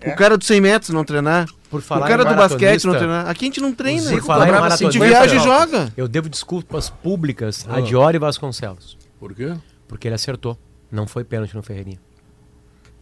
É. 0.00 0.12
O 0.12 0.16
cara 0.16 0.38
do 0.38 0.44
100 0.44 0.60
metros 0.60 0.90
não 0.90 1.04
treinar? 1.04 1.46
Por 1.70 1.78
O 1.78 1.82
falar 1.82 2.08
cara 2.08 2.22
em 2.22 2.26
do 2.26 2.34
basquete 2.34 2.84
não 2.84 2.94
treinar? 2.94 3.28
Aqui 3.28 3.44
a 3.44 3.46
gente 3.46 3.60
não 3.60 3.72
treina. 3.72 4.02
Zico 4.02 4.26
falar 4.26 4.48
em 4.48 4.52
a 4.52 4.76
gente 4.76 4.98
viaja 4.98 5.34
e 5.34 5.38
joga. 5.40 5.92
Eu 5.96 6.08
devo 6.08 6.28
desculpas 6.28 6.88
públicas 6.88 7.66
a 7.68 7.80
Diori 7.80 8.18
Vasconcelos. 8.18 8.96
Por 9.18 9.34
quê? 9.34 9.54
Porque 9.86 10.08
ele 10.08 10.14
acertou. 10.14 10.56
Não 10.90 11.06
foi 11.06 11.24
pênalti 11.24 11.54
no 11.54 11.62
Ferreirinha. 11.62 11.98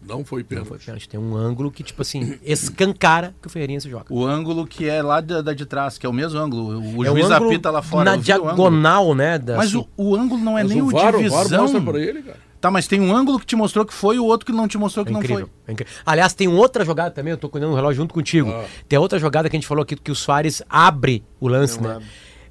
Não 0.07 0.25
foi 0.25 0.41
Não 0.49 0.65
foi 0.65 0.65
pênalti. 0.79 0.85
pênalti. 0.87 1.09
Tem 1.09 1.19
um 1.21 1.35
ângulo 1.37 1.71
que, 1.71 1.83
tipo 1.83 2.03
assim, 2.03 2.39
escancara 2.45 3.35
que 3.41 3.47
o 3.47 3.51
Ferreirinha 3.51 3.81
se 3.81 3.91
joga. 3.91 4.07
O 4.11 4.25
ângulo 4.25 4.67
que 4.67 4.89
é 4.89 5.03
lá 5.03 5.21
da, 5.21 5.43
da 5.43 5.53
de 5.53 5.67
trás, 5.67 5.99
que 5.99 6.07
é 6.07 6.09
o 6.09 6.13
mesmo 6.13 6.39
ângulo. 6.39 6.79
O 6.97 7.05
É 7.05 7.09
juiz 7.09 7.31
ângulo 7.31 7.51
apita 7.51 7.71
lá 7.71 7.83
fora. 7.83 8.05
Na 8.13 8.17
o 8.17 8.21
diagonal, 8.21 9.15
né? 9.15 9.39
Da, 9.39 9.57
Mas 9.57 9.69
assim, 9.69 9.87
o, 9.97 10.11
o 10.11 10.17
ângulo 10.17 10.43
não 10.43 10.57
é 10.59 10.63
Mas 10.63 10.73
nem 10.73 10.83
o, 10.83 10.87
o 10.87 10.91
VAR, 10.91 11.15
o 11.15 11.31
VAR 11.31 11.45
divisão. 11.47 11.97
ele, 11.97 12.23
cara. 12.23 12.47
Tá, 12.61 12.71
mas 12.71 12.87
tem 12.87 13.01
um 13.01 13.15
ângulo 13.15 13.39
que 13.39 13.45
te 13.47 13.55
mostrou 13.55 13.85
que 13.85 13.93
foi 13.93 14.17
e 14.17 14.19
o 14.19 14.25
outro 14.25 14.47
que 14.47 14.51
não 14.53 14.67
te 14.67 14.79
mostrou 14.79 15.05
que 15.05 15.11
É 15.11 15.13
não 15.13 15.21
incrível, 15.21 15.47
foi. 15.47 15.55
é 15.69 15.73
incrível. 15.73 15.93
Aliás, 16.07 16.33
tem 16.33 16.49
outra 16.49 16.85
jogada 16.85 17.11
também, 17.11 17.31
eu 17.31 17.37
tô 17.37 17.49
cuidando 17.51 17.71
do 17.71 17.77
relógio 17.77 18.01
junto 18.03 18.15
contigo. 18.15 18.51
Ah. 18.51 18.65
Tem 18.89 18.99
outra 18.99 19.19
jogada 19.19 19.49
que 19.51 19.55
a 19.57 19.59
gente 19.59 19.67
falou 19.69 19.83
aqui 19.83 19.95
que 19.95 20.11
o 20.11 20.15
Soares 20.15 20.63
abre 20.69 21.23
o 21.39 21.49
lance, 21.49 21.81
né? 21.81 22.01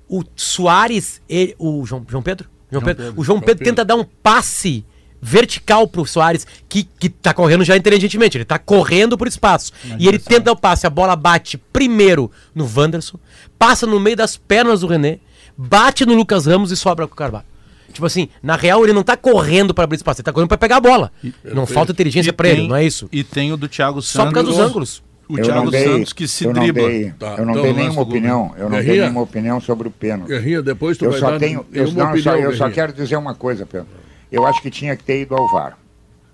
O 0.08 0.24
Soares, 0.36 1.22
ele- 1.28 1.56
o 1.58 1.84
João, 1.86 2.06
João 2.08 2.22
Pedro? 2.22 2.47
João, 2.72 2.84
Pedro. 2.84 3.14
O 3.18 3.24
João 3.24 3.39
Pedro, 3.39 3.56
Pedro. 3.58 3.66
tenta 3.66 3.84
dar 3.84 3.95
um 3.95 4.03
passe 4.03 4.86
vertical 5.26 5.88
pro 5.88 6.05
Soares, 6.05 6.45
que, 6.69 6.84
que 6.84 7.09
tá 7.09 7.34
correndo 7.34 7.63
já 7.63 7.76
inteligentemente, 7.76 8.38
ele 8.38 8.45
tá 8.45 8.59
correndo 8.59 9.17
por 9.17 9.28
espaço. 9.28 9.71
e 9.97 10.07
ele 10.07 10.19
tenta 10.19 10.51
o 10.51 10.55
passe, 10.55 10.86
a 10.86 10.89
bola 10.89 11.15
bate 11.15 11.57
primeiro 11.57 12.32
no 12.53 12.69
Wanderson, 12.73 13.17
passa 13.57 13.88
no 13.88 13.99
meio 13.99 14.15
das 14.15 14.38
pernas 14.38 14.82
do 14.82 14.88
René, 14.88 15.17
bate 15.57 16.05
no 16.05 16.13
Lucas 16.13 16.45
Ramos 16.45 16.71
e 16.71 16.78
sobra 16.78 17.07
com 17.07 17.13
o 17.13 17.17
Carvalho. 17.17 17.45
Tipo 17.91 18.05
assim, 18.05 18.28
na 18.43 18.55
real 18.55 18.84
ele 18.84 18.93
não 18.93 19.03
tá 19.03 19.17
correndo 19.17 19.73
pra 19.73 19.86
abrir 19.86 19.95
espaço, 19.95 20.19
ele 20.21 20.26
tá 20.26 20.34
correndo 20.34 20.49
pra 20.49 20.57
pegar 20.57 20.78
a 20.78 20.82
bola. 20.82 21.11
não 21.43 21.65
falta 21.65 21.91
inteligência 21.91 22.30
E 22.30 22.34
pra 22.34 22.47
ele, 22.49 22.67
não 22.67 22.76
é 22.76 22.86
isso? 22.86 23.07
E 23.11 23.23
tem 23.23 23.51
o 23.51 23.57
do 23.57 23.67
Thiago 23.67 24.01
Santos. 24.01 24.11
Só 24.11 24.26
por 24.26 24.34
causa 24.34 24.49
dos 24.49 24.59
ângulos. 24.59 25.03
O 25.28 25.39
eu 25.39 25.43
Thiago 25.43 25.63
não 25.63 25.71
dei, 25.71 25.84
Santos 25.86 26.13
que 26.13 26.28
se 26.28 26.43
eu 26.45 26.53
não 26.53 26.61
dribla. 26.61 26.88
dei, 26.88 27.11
Tá, 27.17 27.36
eu 27.39 27.45
não 27.45 27.53
então 27.53 27.63
dei 27.63 27.73
nenhuma 27.73 28.01
opinião, 28.01 28.53
eu 28.57 28.69
não 28.69 28.80
dei 28.80 28.99
nenhuma 28.99 29.21
opinião 29.21 29.59
sobre 29.59 29.88
o 29.88 29.91
pênalti. 29.91 30.28
Guerrinha, 30.30 30.61
depois 30.61 30.97
tu 30.99 31.05
Eu 31.05 31.11
vai 31.11 31.19
só 31.19 31.32
dar 31.32 31.39
tenho, 31.39 31.65
eu, 31.73 31.91
não, 31.93 32.15
só, 32.21 32.36
eu 32.36 32.55
só 32.55 32.69
quero 32.69 32.93
dizer 32.93 33.15
uma 33.15 33.34
coisa, 33.34 33.65
Pedro. 33.65 33.88
Eu 34.36 34.45
acho 34.45 34.61
que 34.61 34.69
tinha 34.69 34.97
que 34.97 35.03
ter 35.05 35.21
ido 35.21 35.33
ao 35.33 35.49
VAR. 35.49 35.77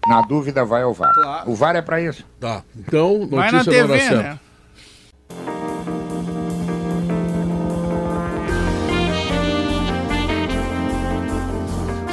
Na 0.07 0.23
dúvida, 0.23 0.65
vai 0.65 0.81
ao 0.81 0.91
VAR. 0.91 1.13
Claro. 1.13 1.51
O 1.51 1.53
VAR 1.55 1.75
é 1.75 1.83
para 1.83 2.01
isso. 2.01 2.25
Tá, 2.39 2.63
então, 2.75 3.27
Vai 3.29 3.51
na 3.51 3.59
notícia 3.59 3.71
na 3.83 3.93
hora 3.93 3.99
TV, 3.99 4.09
certa. 4.09 4.23
né? 4.23 4.39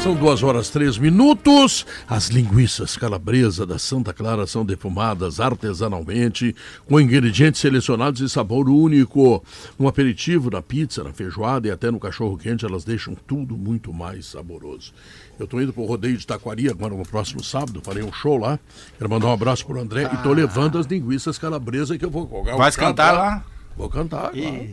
São 0.02 0.14
duas 0.14 0.42
horas 0.42 0.70
três 0.70 0.96
minutos. 0.96 1.84
As 2.06 2.28
linguiças 2.28 2.96
calabresa 2.96 3.66
da 3.66 3.78
Santa 3.78 4.12
Clara 4.12 4.46
são 4.46 4.64
defumadas 4.64 5.40
artesanalmente 5.40 6.54
com 6.86 7.00
ingredientes 7.00 7.60
selecionados 7.60 8.20
e 8.20 8.28
sabor 8.28 8.68
único. 8.68 9.42
No 9.78 9.88
aperitivo, 9.88 10.50
na 10.50 10.62
pizza, 10.62 11.02
na 11.02 11.12
feijoada 11.12 11.66
e 11.66 11.70
até 11.70 11.90
no 11.90 11.98
cachorro 11.98 12.38
quente, 12.38 12.64
elas 12.64 12.84
deixam 12.84 13.14
tudo 13.26 13.56
muito 13.56 13.92
mais 13.92 14.26
saboroso. 14.26 14.92
Eu 15.38 15.44
estou 15.44 15.62
indo 15.62 15.72
para 15.72 15.82
o 15.82 15.86
rodeio 15.86 16.16
de 16.16 16.26
Taquari 16.26 16.68
agora 16.68 16.94
no 16.94 17.02
próximo 17.04 17.42
sábado, 17.44 17.80
farei 17.84 18.02
um 18.02 18.12
show 18.12 18.36
lá. 18.36 18.58
Quero 18.98 19.08
mandar 19.08 19.28
um 19.28 19.32
abraço 19.32 19.64
pro 19.64 19.80
André 19.80 20.08
e 20.10 20.14
estou 20.16 20.32
levando 20.32 20.78
as 20.78 20.86
linguiças 20.86 21.38
calabresa 21.38 21.96
que 21.96 22.04
eu 22.04 22.10
vou 22.10 22.26
colocar. 22.26 22.56
Vai 22.56 22.72
cantar 22.72 23.12
lá? 23.12 23.44
Vou 23.76 23.88
cantar, 23.88 24.30
claro. 24.32 24.68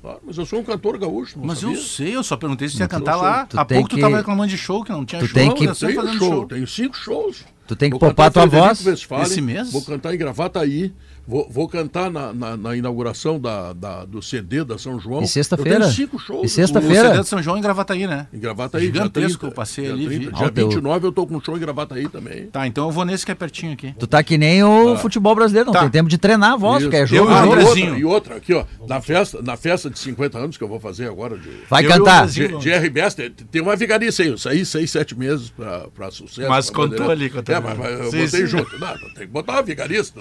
Claro, 0.00 0.20
Mas 0.22 0.36
eu 0.36 0.44
sou 0.44 0.60
um 0.60 0.62
cantor 0.64 0.98
gaúcho, 0.98 1.38
não 1.38 1.46
Mas 1.46 1.60
sabia? 1.60 1.76
eu 1.76 1.80
sei, 1.80 2.14
eu 2.16 2.22
só 2.22 2.36
perguntei 2.36 2.68
se 2.68 2.78
ia 2.78 2.86
tu 2.86 2.90
cantar 2.90 3.16
lá. 3.16 3.46
Tu 3.46 3.58
Há 3.58 3.64
pouco 3.64 3.88
tu 3.88 3.96
que- 3.96 4.02
tava 4.02 4.18
reclamando 4.18 4.50
de 4.50 4.58
show, 4.58 4.84
que 4.84 4.92
não 4.92 5.02
tinha 5.04 5.18
Tu 5.20 5.26
show. 5.28 5.34
tem 5.34 5.48
que- 5.54 5.64
eu 5.64 5.74
Tenho 5.74 6.08
show, 6.12 6.18
show. 6.18 6.46
tenho 6.46 6.66
cinco 6.66 6.94
shows. 6.96 7.44
Tu 7.66 7.74
tem 7.74 7.88
que 7.88 7.92
Vou 7.98 8.00
poupar 8.00 8.30
tua 8.30 8.42
Frederico 8.42 8.66
voz 8.68 8.86
Westphalen, 8.86 9.24
esse 9.26 9.40
mês? 9.40 9.72
Vou 9.72 9.80
cantar 9.82 10.14
em 10.14 10.18
Gravataí. 10.18 10.92
Vou, 11.26 11.48
vou 11.50 11.66
cantar 11.68 12.10
na, 12.10 12.32
na, 12.34 12.56
na 12.56 12.76
inauguração 12.76 13.40
da, 13.40 13.72
da- 13.72 14.04
do 14.04 14.20
CD 14.20 14.62
da 14.64 14.76
São 14.78 15.00
João. 15.00 15.22
E 15.22 15.26
sexta-feira? 15.28 15.76
Eu 15.78 15.80
tenho 15.80 15.92
cinco 15.92 16.18
shows. 16.18 16.44
E 16.44 16.48
sexta-feira? 16.48 17.04
O? 17.08 17.10
CD 17.12 17.22
de 17.22 17.28
São 17.28 17.42
João 17.42 17.56
em 17.56 17.62
Gravataí, 17.62 18.06
né? 18.06 18.26
Em 18.32 18.38
Gravataí. 18.38 18.82
Gigantesco, 18.86 19.40
dia 19.40 19.48
eu 19.48 19.52
passei 19.52 19.90
ali, 19.90 20.06
vi. 20.06 20.16
30. 20.18 20.32
Dia 20.36 20.44
Ah, 20.46 20.48
o 20.48 20.52
teu- 20.52 20.68
29 20.68 21.06
eu 21.06 21.12
tô 21.12 21.26
com 21.26 21.36
um 21.36 21.40
show 21.40 21.56
em 21.56 21.60
Gravataí 21.60 22.08
também. 22.08 22.46
Tá, 22.48 22.66
então 22.66 22.84
eu 22.86 22.90
vou 22.90 23.04
nesse 23.06 23.24
que 23.24 23.32
é 23.32 23.34
pertinho 23.34 23.72
aqui. 23.72 23.94
Tu 23.98 24.06
tá 24.06 24.22
que 24.22 24.36
nem 24.36 24.62
o 24.62 24.96
futebol 24.98 25.34
brasileiro, 25.34 25.66
não 25.66 25.72
Tá. 25.72 25.80
tem 25.80 25.90
tempo 25.90 26.10
de 26.10 26.18
treinar 26.18 26.52
a 26.52 26.56
voz, 26.56 26.82
Isso. 26.82 26.90
porque 26.90 26.96
é 26.96 27.02
Eu 27.02 27.06
jogo. 27.06 27.30
e 27.30 27.34
Ah, 27.34 27.44
jogo. 27.46 27.54
e 27.54 27.64
outra, 27.64 27.98
e 28.00 28.04
outra, 28.04 28.36
aqui, 28.36 28.52
ó. 28.52 28.64
Na 28.86 29.00
festa, 29.00 29.40
na 29.42 29.56
festa 29.56 29.88
de 29.88 29.98
50 29.98 30.38
anos 30.38 30.58
que 30.58 30.62
eu 30.64 30.68
vou 30.68 30.78
fazer 30.78 31.06
agora 31.08 31.38
de, 31.38 31.48
Vai 31.70 31.84
Eu 31.86 31.88
cantar. 31.88 32.26
De, 32.26 32.48
de 32.58 32.70
RBS, 32.70 33.14
tem, 33.14 33.30
tem 33.30 33.62
uma 33.62 33.74
vigarice 33.76 34.22
aí. 34.22 34.28
Eu 34.28 34.36
saí 34.38 34.66
seis, 34.66 34.90
sete 34.90 35.18
meses 35.18 35.48
pra, 35.48 35.86
pra 35.94 36.10
sucesso. 36.10 36.48
Mas 36.50 36.66
pra 36.68 36.74
contou 36.76 36.98
Bandeirante. 37.06 37.22
ali, 37.22 37.30
contou 37.30 37.54
É, 37.54 37.60
mas, 37.60 37.78
mas 37.78 37.90
eu 38.00 38.10
Sim, 38.10 38.24
botei 38.24 38.40
sim. 38.42 38.46
junto. 38.46 38.78
Não, 38.78 38.94
tem 39.14 39.26
que 39.26 39.26
botar 39.26 39.52
uma 39.54 39.62
vigarice. 39.62 40.12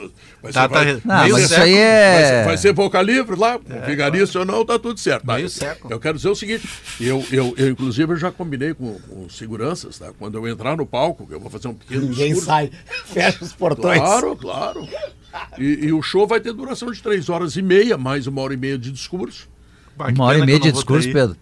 Vai 0.41 0.51
Tá, 0.53 0.61
ser, 0.63 0.69
tá. 0.69 0.92
Não, 1.03 1.15
mas 1.15 1.37
isso 1.37 1.53
aí 1.55 1.73
Vai 1.73 1.81
é. 1.81 2.25
ser, 2.27 2.45
vai 2.45 2.57
ser 2.57 2.73
boca 2.73 3.01
livre 3.01 3.35
lá, 3.35 3.59
vigarista 3.85 4.39
ou 4.39 4.45
não, 4.45 4.65
tá 4.65 4.77
tudo 4.79 4.99
certo. 4.99 5.25
Tá? 5.25 5.35
Meio 5.35 5.49
século. 5.49 5.93
Eu 5.93 5.99
quero 5.99 6.17
dizer 6.17 6.29
o 6.29 6.35
seguinte, 6.35 6.67
eu, 6.99 7.25
eu, 7.31 7.53
eu 7.57 7.69
inclusive 7.69 8.13
eu 8.13 8.17
já 8.17 8.31
combinei 8.31 8.73
com, 8.73 8.99
com 8.99 9.29
seguranças, 9.29 9.97
tá? 9.99 10.11
Quando 10.17 10.37
eu 10.37 10.47
entrar 10.47 10.75
no 10.77 10.85
palco, 10.85 11.25
que 11.27 11.33
eu 11.33 11.39
vou 11.39 11.49
fazer 11.49 11.67
um 11.67 11.73
pequeno 11.73 12.07
discurso. 12.07 12.47
fecha 13.05 13.43
os 13.43 13.53
portões. 13.53 13.99
Claro, 13.99 14.35
claro. 14.35 14.87
E, 15.57 15.85
e 15.85 15.93
o 15.93 16.01
show 16.01 16.27
vai 16.27 16.39
ter 16.39 16.53
duração 16.53 16.91
de 16.91 17.01
três 17.01 17.29
horas 17.29 17.55
e 17.55 17.61
meia, 17.61 17.97
mais 17.97 18.27
uma 18.27 18.41
hora 18.41 18.53
e 18.53 18.57
meia 18.57 18.77
de 18.77 18.91
discurso. 18.91 19.47
Bah, 19.95 20.07
Uma 20.09 20.25
hora 20.25 20.39
e 20.39 20.45
meia 20.45 20.59
de 20.59 20.71
discurso, 20.71 21.07
ter 21.07 21.13
Pedro. 21.13 21.37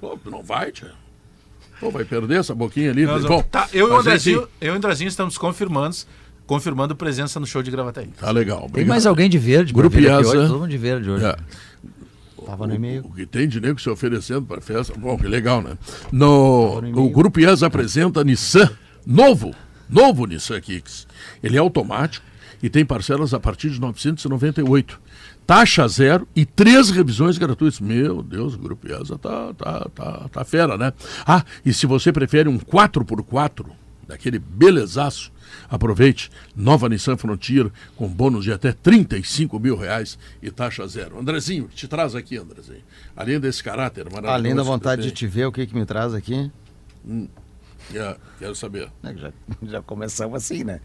Pô, 0.00 0.18
tu 0.22 0.30
não 0.30 0.42
vai, 0.42 0.70
tia. 0.72 0.92
Pô, 1.80 1.90
vai 1.90 2.04
perder 2.04 2.40
essa 2.40 2.54
boquinha 2.54 2.90
ali. 2.90 3.04
Nós 3.04 3.22
Bom, 3.22 3.28
vamos- 3.28 3.46
tá, 3.50 3.68
eu 3.72 3.88
e 3.88 3.90
o 3.90 3.92
mas 3.94 4.06
Andrezinho, 4.06 4.48
eu 4.60 4.68
e 4.72 4.74
o 4.74 4.76
Andrezinho 4.78 5.08
estamos 5.08 5.36
confirmando, 5.36 5.96
confirmando 6.46 6.94
presença 6.94 7.40
no 7.40 7.46
show 7.46 7.62
de 7.62 7.70
Gravataí. 7.70 8.08
Tá 8.18 8.30
legal. 8.30 8.58
Tem 8.58 8.66
obrigado. 8.66 8.88
mais 8.88 9.06
alguém 9.06 9.28
de 9.28 9.38
verde? 9.38 9.72
Grupo 9.72 9.98
Iasa. 9.98 10.28
hoje? 10.28 10.48
Todo 10.48 10.60
mundo 10.60 10.70
de 10.70 10.78
verde 10.78 11.10
hoje. 11.10 11.24
É. 11.24 11.36
Tava 12.44 12.66
no 12.66 12.74
e-mail. 12.74 13.04
O 13.06 13.14
que 13.14 13.24
tem 13.24 13.48
de 13.48 13.60
nego 13.60 13.80
se 13.80 13.88
oferecendo 13.88 14.42
para 14.42 14.60
festa, 14.60 14.92
bom, 14.96 15.16
que 15.16 15.26
legal, 15.26 15.62
né? 15.62 15.78
No, 16.12 16.78
o 16.94 17.08
Grupo 17.08 17.40
IES 17.40 17.62
apresenta 17.62 18.22
Nissan 18.22 18.70
novo, 19.06 19.54
novo 19.88 20.26
Nissan 20.26 20.60
Kicks. 20.60 21.06
Ele 21.42 21.56
é 21.56 21.60
automático 21.60 22.24
e 22.62 22.68
tem 22.68 22.84
parcelas 22.84 23.32
a 23.32 23.40
partir 23.40 23.70
de 23.70 23.80
998. 23.80 25.00
Taxa 25.46 25.86
zero 25.88 26.26
e 26.34 26.46
três 26.46 26.90
revisões 26.90 27.36
gratuitas. 27.36 27.80
Meu 27.80 28.22
Deus, 28.22 28.54
o 28.54 28.58
Grupo 28.58 28.88
IESA 28.88 29.18
tá, 29.18 29.52
tá, 29.54 29.88
tá, 29.94 30.28
tá 30.30 30.44
fera, 30.44 30.76
né? 30.76 30.92
Ah, 31.26 31.44
e 31.64 31.72
se 31.72 31.86
você 31.86 32.12
prefere 32.12 32.48
um 32.48 32.58
4x4, 32.58 33.66
daquele 34.06 34.38
belezaço, 34.38 35.30
aproveite. 35.68 36.30
Nova 36.54 36.88
Nissan 36.88 37.16
Frontier 37.16 37.70
com 37.96 38.08
bônus 38.08 38.44
de 38.44 38.52
até 38.52 38.72
35 38.72 39.58
mil 39.58 39.76
reais 39.76 40.18
e 40.42 40.50
taxa 40.50 40.86
zero. 40.86 41.18
Andrezinho, 41.18 41.68
te 41.74 41.86
traz 41.88 42.14
aqui, 42.14 42.36
Andrezinho? 42.36 42.82
Além 43.16 43.38
desse 43.38 43.62
caráter 43.62 44.04
maravilhoso. 44.04 44.34
Além 44.34 44.54
da 44.54 44.62
vontade 44.62 45.02
de 45.02 45.10
te 45.10 45.26
ver, 45.26 45.46
o 45.46 45.52
que 45.52 45.66
que 45.66 45.74
me 45.74 45.84
traz 45.84 46.14
aqui? 46.14 46.50
É, 47.92 48.16
quero 48.38 48.54
saber. 48.54 48.88
É, 49.02 49.14
Já, 49.14 49.32
já 49.62 49.82
começamos 49.82 50.36
assim, 50.36 50.64
né? 50.64 50.80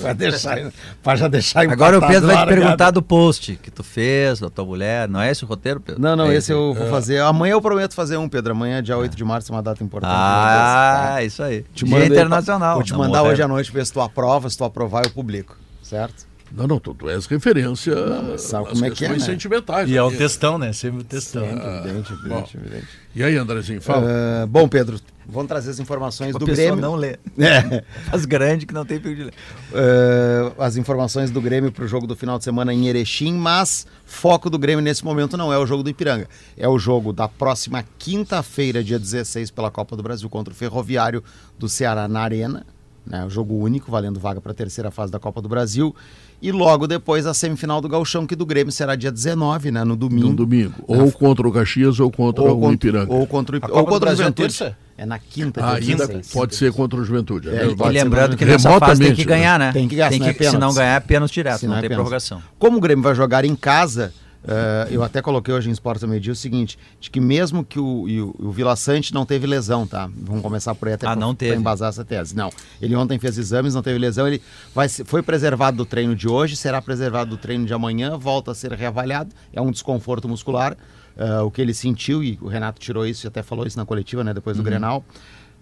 pra, 0.00 0.12
deixar, 0.12 0.58
pra 1.02 1.16
já 1.16 1.28
deixar 1.28 1.70
Agora 1.70 1.98
o 1.98 2.06
Pedro 2.06 2.26
vai 2.26 2.36
te 2.44 2.48
perguntar 2.48 2.90
do 2.90 3.02
post 3.02 3.56
que 3.56 3.70
tu 3.70 3.82
fez, 3.82 4.40
da 4.40 4.50
tua 4.50 4.64
mulher. 4.64 5.08
Não 5.08 5.20
é 5.20 5.30
esse 5.30 5.44
o 5.44 5.46
roteiro, 5.46 5.80
Pedro? 5.80 6.00
Não, 6.00 6.16
não, 6.16 6.30
É 6.30 6.34
esse 6.36 6.52
eu 6.52 6.74
vou 6.74 6.88
fazer. 6.88 7.20
Amanhã 7.20 7.52
eu 7.52 7.62
prometo 7.62 7.94
fazer 7.94 8.16
um, 8.16 8.28
Pedro. 8.28 8.52
Amanhã, 8.52 8.82
dia 8.82 8.96
8 8.96 9.16
de 9.16 9.24
março, 9.24 9.50
é 9.50 9.54
uma 9.54 9.62
data 9.62 9.82
importante. 9.82 10.12
Ah, 10.14 11.18
isso 11.22 11.42
aí. 11.42 11.64
Te 11.72 11.84
Dia 11.84 12.06
internacional. 12.06 12.74
Vou 12.74 12.84
te 12.84 12.92
Não, 12.92 12.98
mandar 12.98 13.22
hoje 13.22 13.42
à 13.42 13.48
noite 13.48 13.72
ver 13.72 13.86
se 13.86 13.92
tu 13.92 14.00
aprova, 14.00 14.50
se 14.50 14.58
tu 14.58 14.64
aprovar 14.64 15.04
eu 15.04 15.10
publico. 15.10 15.56
Certo? 15.82 16.26
Não, 16.52 16.66
não, 16.66 16.78
tu, 16.78 16.94
tu 16.94 17.08
és 17.08 17.26
referência 17.26 17.94
mas 18.30 18.42
sabe 18.42 18.68
como 18.68 18.84
é 18.84 18.90
que 18.90 19.04
é, 19.04 19.08
né? 19.08 19.18
sentimentais. 19.18 19.88
E 19.88 19.96
é 19.96 20.02
o 20.02 20.10
textão, 20.10 20.56
né? 20.58 20.72
Sempre 20.72 21.00
o 21.00 21.04
textão. 21.04 21.44
Evidente, 21.44 22.12
bom. 22.12 22.38
evidente, 22.38 22.56
evidente. 22.56 22.88
E 23.14 23.22
aí, 23.22 23.36
Andrezinho, 23.36 23.80
fala. 23.80 24.06
Ah, 24.08 24.46
bom, 24.46 24.68
Pedro, 24.68 25.00
vamos 25.26 25.48
trazer 25.48 25.70
as 25.70 25.80
informações 25.80 26.34
A 26.36 26.38
do 26.38 26.46
Grêmio. 26.46 26.76
não 26.76 26.94
lê. 26.94 27.18
É. 27.38 27.82
Faz 28.10 28.24
grande 28.24 28.66
que 28.66 28.72
não 28.72 28.84
tem 28.84 29.00
perigo 29.00 29.20
de 29.20 29.24
ler. 29.26 29.34
Eh, 29.74 30.52
as 30.58 30.76
informações 30.76 31.30
do 31.30 31.40
Grêmio 31.40 31.72
para 31.72 31.84
o 31.84 31.88
jogo 31.88 32.06
do 32.06 32.14
final 32.14 32.38
de 32.38 32.44
semana 32.44 32.72
em 32.72 32.86
Erechim, 32.88 33.34
mas 33.34 33.86
foco 34.04 34.48
do 34.48 34.58
Grêmio 34.58 34.82
nesse 34.82 35.04
momento 35.04 35.36
não 35.36 35.52
é 35.52 35.58
o 35.58 35.66
jogo 35.66 35.82
do 35.82 35.90
Ipiranga. 35.90 36.28
É 36.56 36.68
o 36.68 36.78
jogo 36.78 37.12
da 37.12 37.28
próxima 37.28 37.84
quinta-feira, 37.98 38.84
dia 38.84 38.98
16, 38.98 39.50
pela 39.50 39.70
Copa 39.70 39.96
do 39.96 40.02
Brasil 40.02 40.28
contra 40.28 40.52
o 40.52 40.56
Ferroviário 40.56 41.22
do 41.58 41.68
Ceará 41.68 42.06
na 42.06 42.20
Arena. 42.20 42.66
Né, 43.06 43.24
o 43.24 43.30
jogo 43.30 43.54
único, 43.54 43.88
valendo 43.88 44.18
vaga 44.18 44.40
para 44.40 44.50
a 44.50 44.54
terceira 44.54 44.90
fase 44.90 45.12
da 45.12 45.20
Copa 45.20 45.40
do 45.40 45.48
Brasil. 45.48 45.94
E 46.40 46.52
logo 46.52 46.86
depois 46.86 47.26
a 47.26 47.32
semifinal 47.32 47.80
do 47.80 47.88
Gauchão, 47.88 48.26
que 48.26 48.36
do 48.36 48.44
Grêmio 48.44 48.70
será 48.70 48.94
dia 48.94 49.10
19, 49.10 49.70
né, 49.70 49.84
no 49.84 49.96
domingo. 49.96 50.28
No 50.28 50.36
domingo. 50.36 50.74
Ou 50.86 51.10
contra 51.10 51.48
o 51.48 51.52
Caxias 51.52 51.98
ou 51.98 52.10
contra 52.10 52.44
Ou 52.44 52.50
o 52.56 52.60
contra, 52.60 52.74
Ipiranga. 52.74 53.12
ou 53.12 53.26
contra 53.26 53.56
o 53.56 53.60
ou 53.78 53.86
contra 53.86 54.10
o 54.10 54.12
é 54.12 54.16
Juventude. 54.16 54.48
terça? 54.58 54.76
É 54.98 55.04
na 55.04 55.18
quinta, 55.18 55.62
Ah, 55.62 55.74
ainda 55.74 56.06
16. 56.06 56.32
pode 56.32 56.54
ser 56.56 56.72
contra 56.72 56.98
o 57.00 57.04
Juventude. 57.04 57.48
É, 57.48 57.52
né? 57.52 57.66
e 57.70 57.76
Pode 57.76 57.92
lembrando 57.92 58.36
que 58.36 58.44
nessa 58.44 58.78
fase 58.78 59.02
tem 59.02 59.14
que 59.14 59.24
ganhar, 59.24 59.58
né? 59.58 59.72
Tem 59.72 59.86
que 59.88 59.94
ganhar, 59.96 60.08
Tem 60.08 60.18
senão 60.18 60.30
é 60.30 60.34
que, 60.34 60.44
se 60.50 60.56
não 60.58 60.72
ganhar, 60.74 60.94
é 60.96 61.00
pênalti 61.00 61.34
direto, 61.34 61.60
Senão 61.60 61.72
não 61.72 61.78
é 61.78 61.80
tem 61.82 61.88
pênalti. 61.90 62.04
prorrogação. 62.04 62.42
Como 62.58 62.78
o 62.78 62.80
Grêmio 62.80 63.02
vai 63.02 63.14
jogar 63.14 63.44
em 63.44 63.54
casa, 63.54 64.12
eh, 64.46 64.88
eu 64.90 65.02
até 65.02 65.20
coloquei 65.20 65.52
hoje 65.52 65.68
em 65.68 65.72
Esportes 65.72 66.02
ao 66.04 66.08
Meio-Dia 66.10 66.32
o 66.32 66.36
seguinte, 66.36 66.78
de 67.00 67.10
que 67.10 67.20
mesmo 67.20 67.64
que 67.64 67.78
o, 67.78 68.06
o, 68.38 68.46
o 68.48 68.50
Vila 68.50 68.76
Sante 68.76 69.12
não 69.12 69.26
teve 69.26 69.46
lesão, 69.46 69.86
tá? 69.86 70.08
Vamos 70.16 70.42
começar 70.42 70.74
por 70.74 70.88
aí 70.88 70.94
até 70.94 71.06
Ah, 71.06 71.10
pra- 71.10 71.20
não 71.20 71.34
pra 71.34 71.48
embasar 71.56 71.88
essa 71.88 72.04
tese. 72.04 72.34
Não, 72.36 72.50
ele 72.80 72.94
ontem 72.94 73.18
fez 73.18 73.36
exames, 73.38 73.74
não 73.74 73.82
teve 73.82 73.98
lesão, 73.98 74.26
ele 74.26 74.40
vai, 74.74 74.88
foi 74.88 75.22
preservado 75.22 75.76
do 75.76 75.84
treino 75.86 76.14
de 76.14 76.28
hoje, 76.28 76.56
será 76.56 76.80
preservado 76.80 77.30
do 77.30 77.36
treino 77.36 77.66
de 77.66 77.74
amanhã, 77.74 78.16
volta 78.16 78.52
a 78.52 78.54
ser 78.54 78.72
reavaliado, 78.72 79.30
é 79.52 79.60
um 79.60 79.70
desconforto 79.70 80.28
muscular, 80.28 80.76
eh, 81.16 81.40
o 81.40 81.50
que 81.50 81.60
ele 81.60 81.74
sentiu, 81.74 82.22
e 82.22 82.38
o 82.40 82.46
Renato 82.46 82.78
tirou 82.80 83.06
isso 83.06 83.26
e 83.26 83.28
até 83.28 83.42
falou 83.42 83.66
isso 83.66 83.76
na 83.78 83.84
coletiva, 83.86 84.22
né, 84.22 84.32
depois 84.34 84.56
do 84.56 84.62
Grenal. 84.62 85.04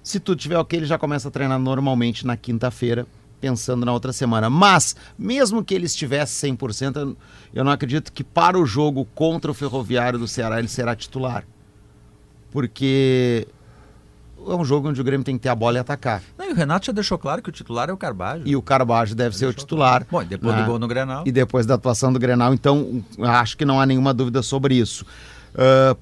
Se 0.02 0.20
tudo 0.20 0.38
tiver 0.38 0.58
ok, 0.58 0.78
ele 0.80 0.86
já 0.86 0.98
começa 0.98 1.28
a 1.28 1.30
treinar 1.30 1.58
normalmente 1.58 2.26
na 2.26 2.36
quinta-feira, 2.36 3.06
pensando 3.40 3.84
na 3.84 3.92
outra 3.92 4.12
semana. 4.12 4.48
Mas, 4.48 4.96
mesmo 5.18 5.62
que 5.64 5.74
ele 5.74 5.86
estivesse 5.86 6.34
100%, 6.34 7.16
eu- 7.54 7.64
não 7.64 7.70
acredito 7.72 8.12
que 8.12 8.24
para 8.24 8.58
o 8.58 8.64
jogo 8.64 9.06
contra 9.14 9.50
o 9.50 9.54
Ferroviário 9.54 10.18
do 10.18 10.26
Ceará 10.28 10.58
ele 10.58 10.68
será 10.68 10.94
titular. 10.96 11.44
Porque 12.50 13.46
é 14.46 14.54
um 14.54 14.64
jogo 14.64 14.88
onde 14.88 15.00
o 15.00 15.04
Grêmio 15.04 15.24
tem 15.24 15.36
que 15.36 15.42
ter 15.42 15.48
a 15.48 15.54
bola 15.54 15.78
e 15.78 15.80
atacar. 15.80 16.22
Não, 16.38 16.48
e 16.48 16.52
o 16.52 16.54
Renato 16.54 16.86
já 16.86 16.92
deixou 16.92 17.18
claro 17.18 17.42
que 17.42 17.48
o 17.48 17.52
titular 17.52 17.88
é 17.88 17.92
o 17.92 17.96
Carbajo. 17.96 18.42
E 18.46 18.54
o 18.54 18.62
Carbajo 18.62 19.14
deve 19.14 19.36
ser 19.36 19.46
o 19.46 19.52
titular. 19.52 20.06
Bom, 20.10 20.22
e 20.22 20.26
depois 20.26 20.54
né? 20.54 20.62
do 20.62 20.66
gol 20.66 20.78
no 20.78 20.86
Grenal. 20.86 21.24
E 21.26 21.32
depois 21.32 21.66
da 21.66 21.74
atuação 21.74 22.12
do 22.12 22.18
Grenal, 22.18 22.54
então 22.54 23.02
acho 23.20 23.56
que 23.56 23.64
não 23.64 23.80
há 23.80 23.86
nenhuma 23.86 24.14
dúvida 24.14 24.42
sobre 24.42 24.76
isso. 24.76 25.04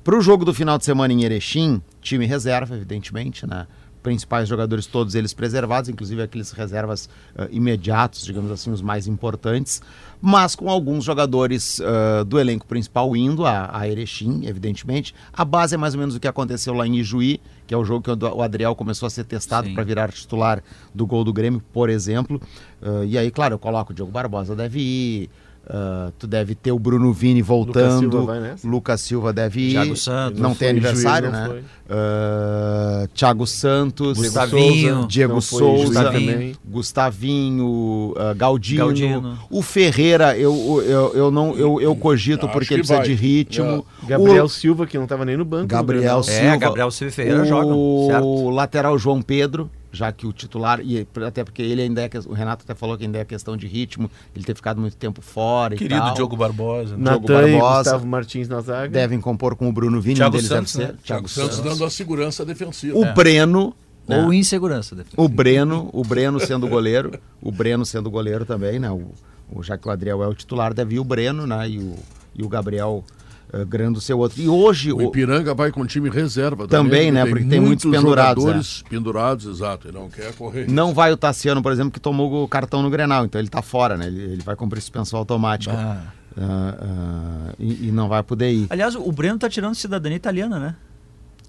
Para 0.05 0.17
o 0.17 0.21
jogo 0.21 0.45
do 0.45 0.53
final 0.55 0.79
de 0.79 0.85
semana 0.85 1.13
em 1.13 1.25
Erechim, 1.25 1.81
time 2.01 2.27
reserva, 2.27 2.75
evidentemente, 2.75 3.47
né? 3.47 3.67
Principais 4.03 4.49
jogadores, 4.49 4.87
todos 4.87 5.15
eles 5.15 5.33
preservados, 5.33 5.89
inclusive 5.89 6.23
aqueles 6.23 6.51
reservas 6.51 7.09
ah, 7.37 7.47
imediatos, 7.51 8.25
digamos 8.25 8.51
assim, 8.51 8.71
os 8.71 8.83
mais 8.83 9.07
importantes, 9.07 9.81
mas 10.21 10.55
com 10.55 10.69
alguns 10.69 11.05
jogadores 11.05 11.81
ah, 11.81 12.25
do 12.25 12.39
elenco 12.39 12.67
principal 12.67 13.15
indo 13.17 13.47
a, 13.47 13.71
a 13.73 13.89
Erechim, 13.89 14.45
evidentemente. 14.45 15.15
A 15.33 15.45
base 15.45 15.75
é 15.75 15.79
mais 15.79 15.95
ou 15.95 16.01
menos 16.01 16.17
o 16.17 16.21
que 16.21 16.29
aconteceu 16.29 16.75
lá 16.75 16.87
em 16.87 16.97
Ijuí, 16.97 17.41
que 17.67 17.75
é 17.75 17.77
o 17.77 17.85
jogo 17.85 18.03
que 18.03 18.25
o 18.25 18.43
Adriel 18.43 18.75
começou 18.75 19.07
a 19.07 19.11
ser 19.11 19.25
testado 19.25 19.73
para 19.73 19.85
virar 19.85 20.11
titular 20.11 20.63
do 20.95 21.07
gol 21.07 21.23
do 21.23 21.33
Grêmio, 21.33 21.63
por 21.73 21.89
exemplo. 21.89 22.41
Ah, 22.83 23.05
e 23.07 23.17
aí, 23.17 23.31
claro, 23.31 23.55
eu 23.55 23.59
coloco 23.59 23.93
o 23.93 23.95
Diogo 23.95 24.11
Barbosa 24.11 24.57
deve 24.57 24.81
ir. 24.81 25.31
Ah, 25.69 26.11
tu 26.19 26.27
deve 26.27 26.55
ter 26.55 26.73
o 26.73 26.79
Bruno 26.79 27.13
Vini 27.13 27.41
voltando. 27.43 28.01
Silva 28.01 28.23
vai 28.23 28.41
nessa? 28.41 28.67
Lucas 28.69 29.01
Silva 29.01 29.33
deve 29.33 29.61
ir. 29.61 29.71
Thiago 29.73 29.97
Santos. 29.97 30.41
Não, 30.41 30.49
Não 30.51 30.55
tem 30.57 30.69
foi, 30.69 30.71
aniversário, 30.71 31.31
Juiz 31.31 31.43
não 31.49 31.55
né? 31.55 31.63
Ah, 31.89 33.07
Thiago 33.15 33.47
Santos. 33.47 34.19
Gustavinho. 34.19 35.07
Diego 35.07 35.35
Não 35.35 35.41
foi, 35.41 35.59
Souza. 35.59 35.85
Gustavinho. 35.87 36.57
Gustavinho. 36.65 38.15
ah, 38.17 38.35
Galdino, 38.35 38.85
Galdino. 38.87 39.39
O 39.51 39.63
Ferreira, 39.63 40.37
eu, 40.37 40.83
eu, 40.87 41.13
eu, 41.15 41.31
não, 41.31 41.55
eu, 41.55 41.81
eu 41.81 41.95
cogito 41.97 42.47
Acho 42.47 42.53
porque 42.53 42.69
que 42.69 42.75
ele 42.75 42.81
precisa 42.83 42.99
vai. 42.99 43.07
de 43.09 43.15
ritmo. 43.15 43.85
Gabriel 44.07 44.45
O- 44.45 44.49
Silva, 44.49 44.87
que 44.87 44.97
não 44.97 45.05
estava 45.05 45.25
nem 45.25 45.37
no 45.37 45.45
banco. 45.45 45.67
Gabriel 45.69 46.03
Grenal. 46.03 46.23
Silva. 46.23 46.41
É, 46.41 46.57
Gabriel 46.57 46.91
Silva 46.91 47.11
e 47.11 47.15
Ferreira 47.15 47.43
o 47.43 47.47
jogam, 47.47 48.07
certo? 48.09 48.51
lateral 48.51 48.99
João 48.99 49.23
Pedro, 49.23 49.71
já 49.93 50.11
que 50.11 50.27
o 50.27 50.33
titular, 50.33 50.81
e 50.83 51.07
até 51.27 51.45
porque 51.45 51.61
ele 51.61 51.83
ainda 51.83 52.01
é, 52.03 52.09
que- 52.09 52.19
o 52.19 52.33
Renato 52.33 52.65
até 52.65 52.75
falou 52.75 52.97
que 52.97 53.05
ainda 53.05 53.19
é 53.19 53.25
questão 53.27 53.57
de 53.57 53.67
ritmo, 53.67 54.11
ele 54.35 54.43
ter 54.45 54.55
ficado 54.57 54.81
muito 54.81 54.97
tempo 54.97 55.21
fora 55.21 55.75
e 55.75 55.79
Querido 55.79 56.01
tal. 56.01 56.15
Diogo 56.15 56.37
Barbosa. 56.37 56.97
né? 56.97 57.11
Diogo 57.11 57.27
e 57.31 57.35
Barbosa. 57.53 57.77
Gustavo 57.79 58.07
Martins 58.07 58.49
na 58.49 58.61
zaga. 58.63 58.89
Devem 58.89 59.21
compor 59.21 59.55
com 59.55 59.69
o 59.69 59.73
Bruno 59.73 60.01
Vini, 60.01 60.17
Thiago 60.17 60.31
um 60.35 60.39
deles 60.39 60.49
Santos, 60.49 60.73
deve 60.75 60.87
ser. 60.89 60.93
né? 60.95 60.99
Thiago 61.05 61.29
Santos 61.29 61.61
dando 61.61 61.85
a 61.85 61.91
segurança 61.91 62.45
defensiva. 62.45 62.97
O 62.99 63.13
Breno, 63.13 63.75
né? 64.09 64.25
Ou 64.25 64.33
insegurança. 64.33 64.95
defensiva. 64.97 65.23
o 65.23 65.29
Breno, 65.29 65.91
o 65.93 66.03
Breno 66.03 66.41
sendo 66.41 66.67
goleiro, 66.67 67.13
o 67.41 67.53
Breno 67.53 67.85
sendo 67.85 68.11
goleiro 68.11 68.45
também, 68.47 68.79
né? 68.79 68.91
O, 68.91 69.11
o- 69.53 69.63
já 69.63 69.77
que 69.77 69.87
o 69.87 69.91
Adriel 69.91 70.23
é 70.23 70.27
o 70.27 70.35
titular, 70.35 70.73
deve 70.73 70.95
ir 70.95 70.99
o 71.01 71.05
Breno, 71.05 71.47
né? 71.47 71.69
E 71.69 71.79
o, 71.79 71.95
e 72.35 72.43
o 72.43 72.49
Gabriel 72.49 73.05
uh, 73.53 73.65
Grando 73.67 74.01
ser 74.01 74.15
outro. 74.15 74.41
E 74.41 74.49
hoje 74.49 74.93
O 74.93 74.97
o, 74.97 75.03
Ipiranga 75.03 75.55
vai 75.55 75.71
com 75.71 75.85
time 75.87 76.09
reserva 76.11 76.67
Também, 76.67 77.11
né, 77.13 77.25
porque 77.27 77.45
tem 77.45 77.61
muitos 77.61 77.91
pendurados, 77.91 78.43
jogadores 78.43 78.85
pendurados, 78.89 79.47
exato, 79.47 79.89
e 79.89 79.93
não 79.93 80.09
quer 80.09 80.33
correr. 80.35 80.69
Não 80.71 80.93
vai 80.95 81.13
o 81.13 81.17
Tassiano, 81.17 81.63
por 81.63 81.73
exemplo, 81.73 81.91
que 81.91 82.01
tomou 82.01 82.45
o 82.45 82.49
cartão 82.49 82.83
no 82.83 82.91
Grenal, 82.91 83.25
então 83.25 83.41
ele 83.41 83.49
tá 83.49 83.63
fora, 83.63 83.97
né? 83.97 84.07
Ele, 84.07 84.23
ele 84.23 84.43
vai 84.43 84.57
cumprir 84.57 84.81
suspensão 84.81 85.19
automática. 85.19 85.73
Ah, 85.75 86.03
ah, 86.41 87.53
e, 87.59 87.89
e 87.89 87.93
não 87.93 88.09
vai 88.09 88.23
poder 88.23 88.51
ir. 88.53 88.67
Aliás, 88.71 88.95
o 88.95 89.13
Breno 89.13 89.39
tá 89.39 89.49
tirando 89.49 89.75
cidadania 89.75 90.17
italiana, 90.17 90.59
né? 90.59 90.77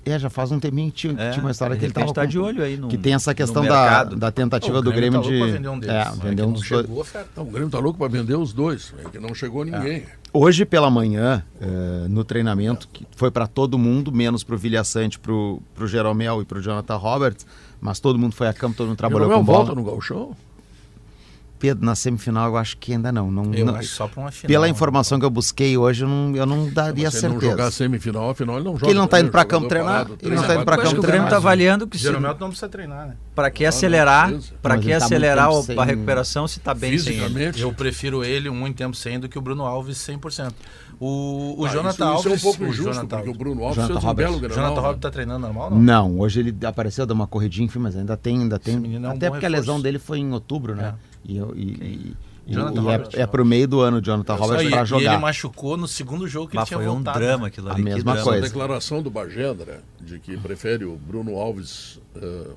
É, 0.05 0.19
já 0.19 0.29
faz 0.29 0.51
um 0.51 0.59
tempinho 0.59 0.91
que 0.91 0.97
tinha, 0.97 1.13
É, 1.17 1.31
tinha 1.31 1.41
uma 1.41 1.51
história 1.51 1.77
que 1.77 1.85
ele 1.85 1.93
tava 1.93 2.11
tá 2.13 2.23
com- 2.23 2.27
de 2.27 2.37
olho 2.37 2.61
aí 2.61 2.75
no- 2.75 2.89
Que 2.89 2.97
tem 2.97 3.13
essa 3.13 3.33
questão 3.33 3.63
da, 3.63 4.03
da 4.03 4.31
tentativa 4.31 4.79
O 4.79 4.81
do 4.81 4.91
Grêmio 4.91 5.21
tá 5.21 5.27
de. 5.29 5.33
louco 5.37 5.45
pra 5.47 5.55
vender 5.57 5.69
um 5.69 5.79
deles. 5.79 5.95
é, 5.95 6.11
vender 6.27 6.41
que 6.41 6.47
um 6.49 6.51
dos 6.51 6.67
dois. 6.69 6.89
a 6.89 6.93
oferta. 6.93 7.29
Não, 7.37 7.43
o 7.43 7.45
Grêmio 7.49 7.69
tá 7.69 7.79
louco 7.79 7.97
para 7.97 8.07
vender 8.09 8.35
os 8.35 8.51
dois, 8.51 8.93
é 8.99 9.09
que 9.09 9.17
não 9.17 9.33
chegou 9.33 9.63
ninguém. 9.63 10.03
Hoje 10.35 10.65
pela 10.65 10.89
manhã, 10.89 11.43
eh, 11.61 12.07
no 12.09 12.23
treinamento, 12.23 12.87
que 12.91 13.05
foi 13.15 13.29
para 13.29 13.45
todo 13.45 13.77
mundo, 13.77 14.11
menos 14.11 14.43
pro 14.43 14.57
Vilha 14.57 14.83
Sante, 14.83 15.19
pro, 15.19 15.61
pro 15.75 15.87
Jeromel 15.87 16.41
e 16.41 16.45
pro 16.45 16.59
Jonathan 16.59 16.95
Roberts, 16.95 17.45
mas 17.79 17.99
todo 17.99 18.17
mundo 18.17 18.33
foi 18.33 18.47
a 18.47 18.53
campo, 18.53 18.75
todo 18.75 18.87
mundo 18.87 18.97
trabalhou 18.97 19.27
Jeromel 19.27 19.45
com 19.45 19.45
bola. 19.45 19.65
volta 19.65 19.75
no 19.75 19.83
Galchão? 19.83 20.35
Pedro, 21.63 21.85
na 21.85 21.95
semifinal 21.95 22.49
eu 22.49 22.57
acho 22.57 22.75
que 22.77 22.91
ainda 22.91 23.09
não. 23.09 23.31
não, 23.31 23.53
Eu 23.53 23.65
não- 23.67 23.75
acho 23.75 23.87
só 23.87 24.05
pra 24.05 24.19
uma 24.21 24.31
final. 24.31 24.49
pela 24.49 24.65
né? 24.65 24.69
informação 24.71 25.17
que 25.17 25.23
eu 25.23 25.29
busquei 25.29 25.77
hoje, 25.77 26.03
eu 26.03 26.09
não, 26.09 26.35
eu 26.35 26.45
não 26.45 26.69
daria 26.69 27.09
Se 27.09 27.19
ele 27.19 27.27
não 27.27 27.31
certeza. 27.35 27.51
jogar 27.53 27.71
semifinal, 27.71 28.29
afinal 28.31 28.55
ele 28.57 28.65
não 28.65 28.71
joga. 28.73 28.79
Porque 28.79 28.91
ele 28.91 28.99
não 28.99 29.07
tá 29.07 29.11
também, 29.15 29.23
indo 29.27 29.31
pra 29.31 29.41
jogador 29.43 29.57
campo 29.59 29.69
treinar, 29.69 29.91
parado, 29.93 30.09
ele 30.09 30.17
não 30.17 30.19
três, 30.19 30.41
tá 30.41 30.53
indo 30.55 30.65
que 30.65 30.65
campo 30.65 30.99
o 30.99 31.01
Grêmio 31.01 31.01
tá 31.03 31.07
treinar. 31.29 31.33
avaliando 31.35 31.87
que 31.87 31.97
se, 31.97 32.03
Geralmente 32.03 32.39
não 32.41 32.47
precisa 32.49 32.67
treinar, 32.67 33.07
né? 33.07 33.13
pra 33.33 33.49
que 33.49 33.63
não 33.63 33.69
acelerar, 33.69 34.33
para 34.61 34.77
que 34.77 34.89
tá 34.89 34.97
acelerar 34.97 35.51
sem- 35.63 35.79
a 35.79 35.83
recuperação 35.85 36.47
se 36.49 36.59
tá 36.59 36.73
bem 36.73 36.97
sem 36.97 37.17
ele. 37.19 37.51
Eu 37.57 37.71
prefiro 37.73 38.25
ele 38.25 38.49
um 38.49 38.55
muito 38.55 38.75
tempo 38.75 38.93
sem 38.97 39.17
do 39.17 39.29
que 39.29 39.37
o 39.37 39.41
Bruno 39.41 39.63
Alves 39.63 39.97
100%. 39.97 40.53
O, 40.99 41.55
o 41.61 41.65
Ah, 41.65 41.69
Jonathan 41.69 41.91
isso, 41.91 42.03
Alves. 42.03 42.25
isso 42.25 42.29
é 42.29 42.35
um 42.35 42.39
pouco 42.51 42.63
o 42.63 42.67
injusto, 42.67 42.93
Jonathan 42.93 43.17
porque 43.17 43.29
o. 43.29 43.33
Bruno 43.33 43.61
Alves 43.63 43.75
Jonathan 43.77 43.93
fez 43.93 44.03
um 44.03 44.07
Roberts. 44.07 44.25
belo 44.31 44.37
O 44.37 44.39
granal. 44.47 44.57
Jonathan 44.63 44.81
né? 44.81 44.87
Alves 44.87 45.01
tá 45.01 45.11
treinando 45.11 45.39
normal, 45.39 45.71
não? 45.71 45.79
Não, 45.79 46.19
hoje 46.19 46.39
ele 46.39 46.55
apareceu, 46.65 47.05
deu 47.05 47.15
uma 47.15 47.27
corridinha, 47.27 47.65
enfim, 47.65 47.79
mas 47.79 47.95
ainda 47.97 48.15
tem, 48.15 48.41
ainda 48.41 48.59
tem. 48.59 48.75
É 48.75 48.99
um 48.99 49.11
Até 49.11 49.29
porque 49.29 49.45
a 49.45 49.49
lesão 49.49 49.81
dele 49.81 49.97
foi 49.99 50.19
em 50.19 50.31
outubro, 50.31 50.75
né? 50.75 50.93
E, 51.25 51.37
eu- 51.37 51.53
e, 51.55 51.61
e- 51.63 52.15
e- 52.47 52.53
Jonathan 52.53 52.79
é- 52.79 52.83
Roberts. 52.83 53.19
é, 53.19 53.25
pro 53.25 53.45
meio 53.45 53.67
do 53.67 53.79
ano, 53.79 54.01
Jonathan 54.01 54.35
Só 54.37 54.43
Roberts, 54.43 54.65
e, 54.65 54.69
pra 54.69 54.77
e 54.79 54.81
ele 54.81 54.85
jogar. 54.87 55.19
machucou 55.19 55.77
no 55.77 55.87
segundo 55.87 56.27
jogo 56.27 56.49
que 56.49 56.55
Mas 56.55 56.63
ele 56.63 56.67
tinha 56.67 56.77
foi 56.79 56.87
um 56.87 56.95
voltado. 56.95 57.19
drama 57.19 57.41
né? 57.43 57.47
aquilo 57.47 57.69
A 57.69 57.73
ali. 57.73 57.83
que 57.83 57.89
mesma 57.89 58.21
coisa. 58.21 58.41
declaração 58.41 59.01
do 59.01 59.09
Bagé, 59.09 59.45
André, 59.45 59.79
de 60.01 60.19
que 60.19 60.35
prefere 60.37 60.83
o 60.85 60.95
Bruno 60.97 61.37
Alves. 61.37 61.99
eh, 62.15 62.47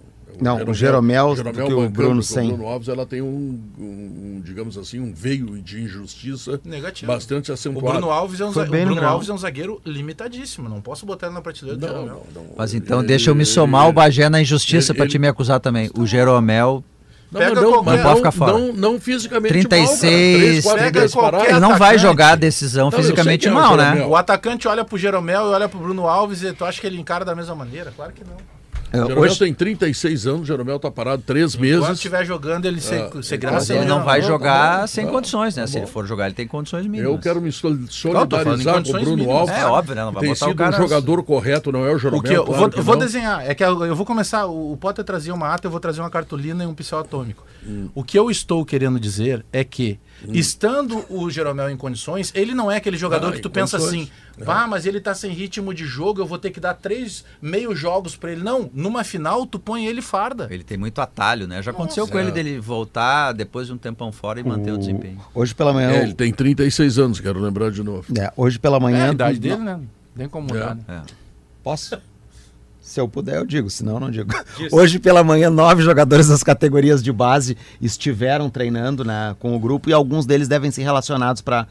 Não, 0.40 0.56
o 0.64 0.74
Jeromel 0.74 1.34
do 1.36 1.44
que 1.52 1.72
o 1.72 1.88
Bruno 1.88 2.20
sem. 2.20 2.50
O 2.50 2.56
Bruno 2.56 2.68
Alves 2.68 2.88
ela 2.88 3.06
tem 3.06 3.22
um, 3.22 3.58
um, 3.78 3.82
um, 4.36 4.42
digamos 4.44 4.76
assim, 4.76 4.98
um 4.98 5.14
veio 5.14 5.46
de 5.62 5.80
injustiça 5.80 6.60
Negativo. 6.64 7.10
bastante 7.10 7.50
O 7.52 7.54
acentuado. 7.54 7.98
Bruno, 8.00 8.10
Alves 8.12 8.40
é 8.40 8.44
um, 8.44 8.48
o 8.50 8.52
Bruno. 8.52 9.04
Alves 9.06 9.28
é 9.28 9.32
um 9.32 9.38
zagueiro 9.38 9.80
limitadíssimo. 9.86 10.68
Não 10.68 10.80
posso 10.80 11.06
botar 11.06 11.26
ele 11.28 11.36
na 11.36 11.40
prateleira 11.40 11.78
do 11.78 11.86
Não, 11.86 11.92
Jeromel. 11.94 12.26
não, 12.34 12.42
não. 12.42 12.50
Mas 12.56 12.74
então 12.74 12.98
Ele- 12.98 13.08
deixa 13.08 13.30
eu 13.30 13.34
me 13.36 13.46
somar 13.46 13.88
o 13.88 13.92
Bagé 13.92 14.28
na 14.28 14.40
injustiça 14.42 14.90
ele- 14.92 14.98
pra 14.98 15.06
te 15.08 15.16
me 15.16 15.28
acusar 15.28 15.60
também. 15.60 15.88
O 15.96 16.04
Jeromel, 16.04 16.84
Não, 17.30 17.40
Pega 17.40 17.60
não, 17.60 17.72
qualquer- 17.72 17.96
Não 17.96 18.02
pode 18.04 18.16
ficar 18.18 18.30
fora. 18.32 18.52
Não, 18.52 18.72
não 18.72 19.00
fisicamente 19.00 19.52
36, 19.52 19.74
mal, 19.74 20.00
cara. 20.00 20.38
Três, 20.38 20.64
quatro 20.64 20.80
pega 20.84 21.00
vezes 21.00 21.14
qualquer- 21.14 21.30
parado. 21.32 21.50
ele 21.50 21.60
não 21.60 21.76
vai 21.76 21.98
jogar 21.98 22.30
a 22.30 22.34
decisão 22.36 22.84
Não, 22.90 22.92
fisicamente 22.92 23.40
que 23.42 23.48
é 23.48 23.50
o 23.50 23.54
mal, 23.54 23.76
né? 23.76 24.04
O 24.06 24.14
atacante 24.16 24.68
olha 24.68 24.84
pro 24.84 24.96
Jeromel 24.96 25.46
e 25.50 25.54
olha 25.54 25.68
pro 25.68 25.78
Bruno 25.78 26.06
Alves 26.08 26.42
e 26.42 26.52
tu 26.52 26.64
acha 26.64 26.80
que 26.80 26.86
ele 26.86 26.98
encara 27.00 27.24
da 27.24 27.34
mesma 27.34 27.54
maneira? 27.54 27.92
Claro 27.96 28.12
que 28.12 28.22
não. 28.24 28.36
É, 28.93 28.99
Jeromel 28.99 29.18
hoje- 29.18 29.39
tem 29.39 29.53
36 29.53 30.26
anos, 30.26 30.47
Jeromel 30.47 30.78
tá 30.78 30.91
parado 30.91 31.22
três 31.26 31.55
Quando 31.55 31.62
meses. 31.62 31.89
estiver 31.91 32.24
jogando, 32.24 32.66
ele 32.66 32.80
ser, 32.80 33.03
Ah, 33.03 33.07
então, 33.09 33.39
graça. 33.39 33.74
Ele 33.74 33.84
não 33.84 34.05
vai 34.05 34.20
não, 34.20 34.28
jogar 34.28 34.80
tá 34.80 34.87
sem 34.87 35.07
condições, 35.07 35.57
né? 35.57 35.62
Tá 35.62 35.66
Se 35.66 35.78
ele 35.78 35.87
for 35.87 36.07
jogar, 36.07 36.26
ele 36.26 36.34
tem 36.34 36.47
condições 36.47 36.87
mínimas. 36.87 37.12
Eu 37.12 37.18
quero 37.18 37.41
me 37.41 37.51
solidarizar 37.53 38.82
com 38.82 38.89
o 38.91 38.93
Bruno 38.93 39.16
mínimas. 39.16 39.37
Alves. 39.37 39.55
É 39.57 39.66
óbvio, 39.66 39.95
né? 39.95 40.05
Não 40.05 40.12
vai 40.12 40.20
Tem 40.20 40.30
botar 40.32 40.47
sido 40.47 40.55
o 40.55 40.57
cara... 40.57 40.76
um 40.76 40.78
jogador 40.82 41.22
correto, 41.22 41.72
não 41.72 41.84
é 41.84 41.93
o 41.95 41.99
Jeromel. 41.99 42.20
O 42.20 42.22
que 42.22 42.32
eu, 42.32 42.45
claro 42.45 42.61
vou, 42.61 42.70
que 42.70 42.80
vou 42.80 42.97
não. 42.97 43.05
desenhar, 43.05 43.45
é 43.45 43.55
que 43.55 43.64
eu, 43.64 43.84
eu 43.84 43.97
vou 43.97 44.07
começar, 44.07 44.47
o, 44.47 44.72
o 44.72 44.76
Potter 44.76 45.05
trazia 45.05 45.34
uma 45.34 45.53
ata, 45.53 45.66
eu 45.66 45.70
vou 45.70 45.80
trazer 45.80 46.01
uma 46.01 46.11
cartolina 46.11 46.64
e 46.64 46.66
um 46.66 46.74
pincel 46.74 46.99
atômico. 46.99 47.45
Hum. 47.66 47.89
O 47.95 48.05
que 48.05 48.18
eu 48.18 48.30
estou 48.30 48.64
querendo 48.64 49.01
dizer 49.01 49.45
é 49.53 49.64
que, 49.64 49.99
estando 50.28 51.04
o 51.10 51.28
Jeromel 51.30 51.70
em 51.70 51.76
condições, 51.76 52.32
ele 52.34 52.54
não 52.54 52.70
é 52.70 52.76
aquele 52.76 52.96
jogador 52.96 53.28
Ah, 53.28 53.32
que 53.32 53.40
tu 53.40 53.50
pensa 53.50 53.78
condições. 53.78 54.10
assim, 54.36 54.44
ah, 54.46 54.66
mas 54.66 54.86
ele 54.86 55.00
tá 55.00 55.14
sem 55.14 55.30
ritmo 55.32 55.72
de 55.74 55.84
jogo, 55.84 56.20
eu 56.20 56.26
vou 56.26 56.38
ter 56.38 56.50
que 56.50 56.60
dar 56.60 56.74
três 56.74 57.24
meio 57.40 57.74
jogos 57.74 58.16
pra 58.16 58.32
ele. 58.32 58.42
Não, 58.42 58.70
numa 58.74 59.04
final 59.04 59.46
tu 59.46 59.58
põe 59.58 59.86
ele 59.86 60.02
farda. 60.02 60.48
Ele 60.50 60.64
tem 60.64 60.76
muito 60.76 61.00
atalho, 61.00 61.46
né? 61.46 61.62
Já 61.62 61.70
aconteceu 61.70 62.06
com 62.08 62.18
É. 62.18 62.22
ele 62.22 62.30
dele 62.32 62.58
voltar 62.60 63.32
depois 63.32 63.66
de 63.66 63.72
um 63.72 63.78
tempão 63.78 64.10
fora 64.12 64.40
e 64.40 64.44
manter 64.44 64.72
o 64.72 64.78
desempenho. 64.78 65.20
Hoje 65.34 65.54
pela 65.54 65.72
manhã. 65.72 65.90
É, 65.90 66.02
ele 66.02 66.14
tem 66.14 66.32
36 66.32 66.98
anos, 66.98 67.20
quero 67.20 67.38
lembrar 67.40 67.70
de 67.70 67.82
novo. 67.82 68.04
é, 68.18 68.32
hoje 68.36 68.58
pela 68.58 68.76
É 68.76 68.80
manhã. 68.80 69.08
a 69.10 69.12
idade 69.12 69.38
dele, 69.38 69.56
né? 69.58 69.80
Tem 70.16 70.28
como 70.28 70.48
mudar, 70.48 70.72
É. 70.88 70.92
né? 70.92 71.02
É. 71.06 71.12
Posso? 71.62 71.98
Se 72.87 73.01
eu 73.01 73.09
puder, 73.09 73.39
eu 73.39 73.45
digo, 73.45 73.68
senão 73.68 73.95
eu 73.95 74.01
não 74.01 74.11
digo. 74.12 74.32
Hoje 74.70 75.01
pela 75.01 75.24
manhã, 75.24 75.51
nove 75.51 75.82
jogadores 75.82 76.28
das 76.28 76.45
categorias 76.45 77.03
de 77.03 77.11
base 77.11 77.57
estiveram 77.82 78.49
treinando 78.49 79.05
né, 79.05 79.34
com 79.41 79.57
o 79.57 79.59
grupo 79.59 79.91
e 79.91 79.93
alguns 79.93 80.24
deles 80.24 80.47
devem 80.47 80.70
ser 80.70 80.84
relacionados 80.84 81.43
para 81.43 81.66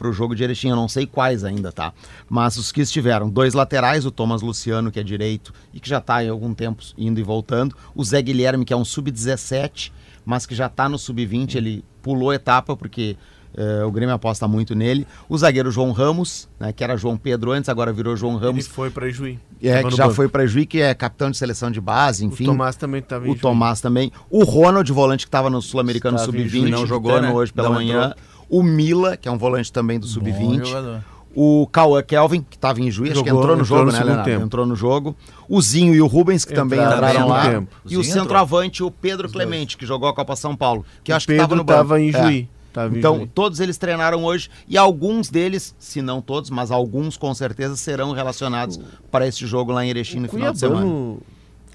o 0.00 0.12
jogo 0.12 0.36
de 0.36 0.44
Erechim. 0.44 0.68
Eu 0.68 0.76
não 0.76 0.86
sei 0.86 1.06
quais 1.06 1.42
ainda, 1.42 1.72
tá? 1.72 1.92
Mas 2.30 2.56
os 2.56 2.70
que 2.70 2.80
estiveram, 2.80 3.28
dois 3.28 3.52
laterais, 3.52 4.06
o 4.06 4.12
Thomas 4.12 4.42
Luciano, 4.42 4.92
que 4.92 5.00
é 5.00 5.02
direito 5.02 5.52
e 5.74 5.80
que 5.80 5.88
já 5.88 5.98
está 5.98 6.20
há 6.20 6.30
algum 6.30 6.54
tempo 6.54 6.84
indo 6.96 7.18
e 7.18 7.22
voltando, 7.24 7.76
o 7.92 8.04
Zé 8.04 8.22
Guilherme, 8.22 8.64
que 8.64 8.72
é 8.72 8.76
um 8.76 8.84
sub-17, 8.84 9.90
mas 10.24 10.46
que 10.46 10.54
já 10.54 10.66
está 10.66 10.88
no 10.88 11.00
sub-20, 11.00 11.56
ele 11.56 11.84
pulou 12.00 12.32
etapa 12.32 12.76
porque 12.76 13.16
eh, 13.56 13.84
o 13.84 13.90
Grêmio 13.90 14.14
aposta 14.14 14.46
muito 14.48 14.74
nele. 14.74 15.06
O 15.28 15.36
zagueiro 15.36 15.70
João 15.70 15.92
Ramos, 15.92 16.48
né, 16.58 16.72
que 16.72 16.82
era 16.82 16.96
João 16.96 17.16
Pedro 17.16 17.52
antes, 17.52 17.68
agora 17.68 17.92
virou 17.92 18.16
João 18.16 18.36
Ele 18.36 18.44
Ramos. 18.46 18.66
foi 18.66 18.90
pra 18.90 19.08
Juí. 19.10 19.38
É, 19.62 19.76
Tava 19.76 19.88
que 19.90 19.96
já 19.96 20.04
banco. 20.04 20.16
foi 20.16 20.28
para 20.28 20.46
Juí, 20.46 20.66
que 20.66 20.80
é 20.80 20.92
capitão 20.94 21.30
de 21.30 21.36
seleção 21.36 21.70
de 21.70 21.80
base, 21.80 22.24
enfim. 22.24 22.44
O 22.44 22.46
Tomás 22.48 22.76
também 22.76 23.00
estava 23.00 23.26
em 23.26 23.30
O. 23.30 23.34
Tomás 23.36 23.80
também. 23.80 24.10
O 24.30 24.42
Ronald, 24.44 24.90
volante 24.92 25.24
que 25.24 25.28
estava 25.28 25.48
no 25.50 25.60
Sul-Americano 25.62 26.16
Estava 26.16 26.36
em 26.36 26.40
Sub-20, 26.42 26.50
Juí, 26.60 26.70
não 26.70 26.86
jogou, 26.86 27.20
né? 27.20 27.30
hoje 27.30 27.52
pela 27.52 27.68
Não 27.68 27.74
manhã. 27.76 28.14
O 28.48 28.62
Mila, 28.62 29.16
que 29.16 29.28
é 29.28 29.32
um 29.32 29.38
volante 29.38 29.72
também 29.72 29.98
do 30.00 30.06
Bom 30.06 30.12
Sub-20. 30.12 30.64
jogador. 30.66 31.04
O 31.34 31.66
Cauã 31.72 32.02
Kelvin, 32.02 32.42
que 32.42 32.56
estava 32.56 32.78
em 32.82 32.90
Juiz, 32.90 33.12
acho 33.12 33.22
que 33.24 33.30
entrou 33.30 33.46
no 33.56 33.62
entrou 33.62 33.64
jogo, 33.64 33.84
no 33.86 33.92
né, 33.92 33.98
Leonardo? 34.04 34.24
tempo. 34.30 34.44
Entrou 34.44 34.66
no 34.66 34.76
jogo. 34.76 35.16
O 35.48 35.62
Zinho 35.62 35.94
e 35.94 36.02
o 36.02 36.06
Rubens, 36.06 36.44
que 36.44 36.52
também 36.52 36.78
Entraram 36.78 37.26
lá. 37.28 37.48
tempo. 37.50 37.68
E 37.86 37.96
o 37.96 38.00
entrou. 38.02 38.04
centroavante, 38.12 38.82
o 38.82 38.90
Pedro 38.90 39.30
Clemente, 39.30 39.78
que 39.78 39.86
jogou 39.86 40.10
a 40.10 40.14
Copa 40.14 40.36
São 40.36 40.54
Paulo. 40.54 40.84
Que 41.02 41.10
O 41.10 41.16
acho 41.16 41.26
que 41.26 41.32
estava 41.32 41.48
Pedro 41.48 41.56
no 41.56 41.64
banco. 41.64 41.80
estava 41.80 42.00
em 42.02 42.10
É. 42.10 42.46
Em 42.74 42.98
Então, 42.98 43.26
todos 43.34 43.60
eles 43.60 43.76
treinaram 43.76 44.24
hoje 44.24 44.48
e 44.66 44.76
alguns 44.78 45.28
deles, 45.28 45.74
se 45.78 46.00
não 46.00 46.20
todos, 46.22 46.48
mas 46.50 46.70
alguns 46.70 47.16
com 47.16 47.32
certeza 47.34 47.76
serão 47.76 48.12
relacionados 48.12 48.80
para 49.10 49.26
esse 49.26 49.46
jogo 49.46 49.72
lá 49.72 49.84
em 49.84 49.90
Erechim 49.90 50.20
no 50.20 50.28
final 50.28 50.52
de 50.52 50.58
semana. 50.58 50.86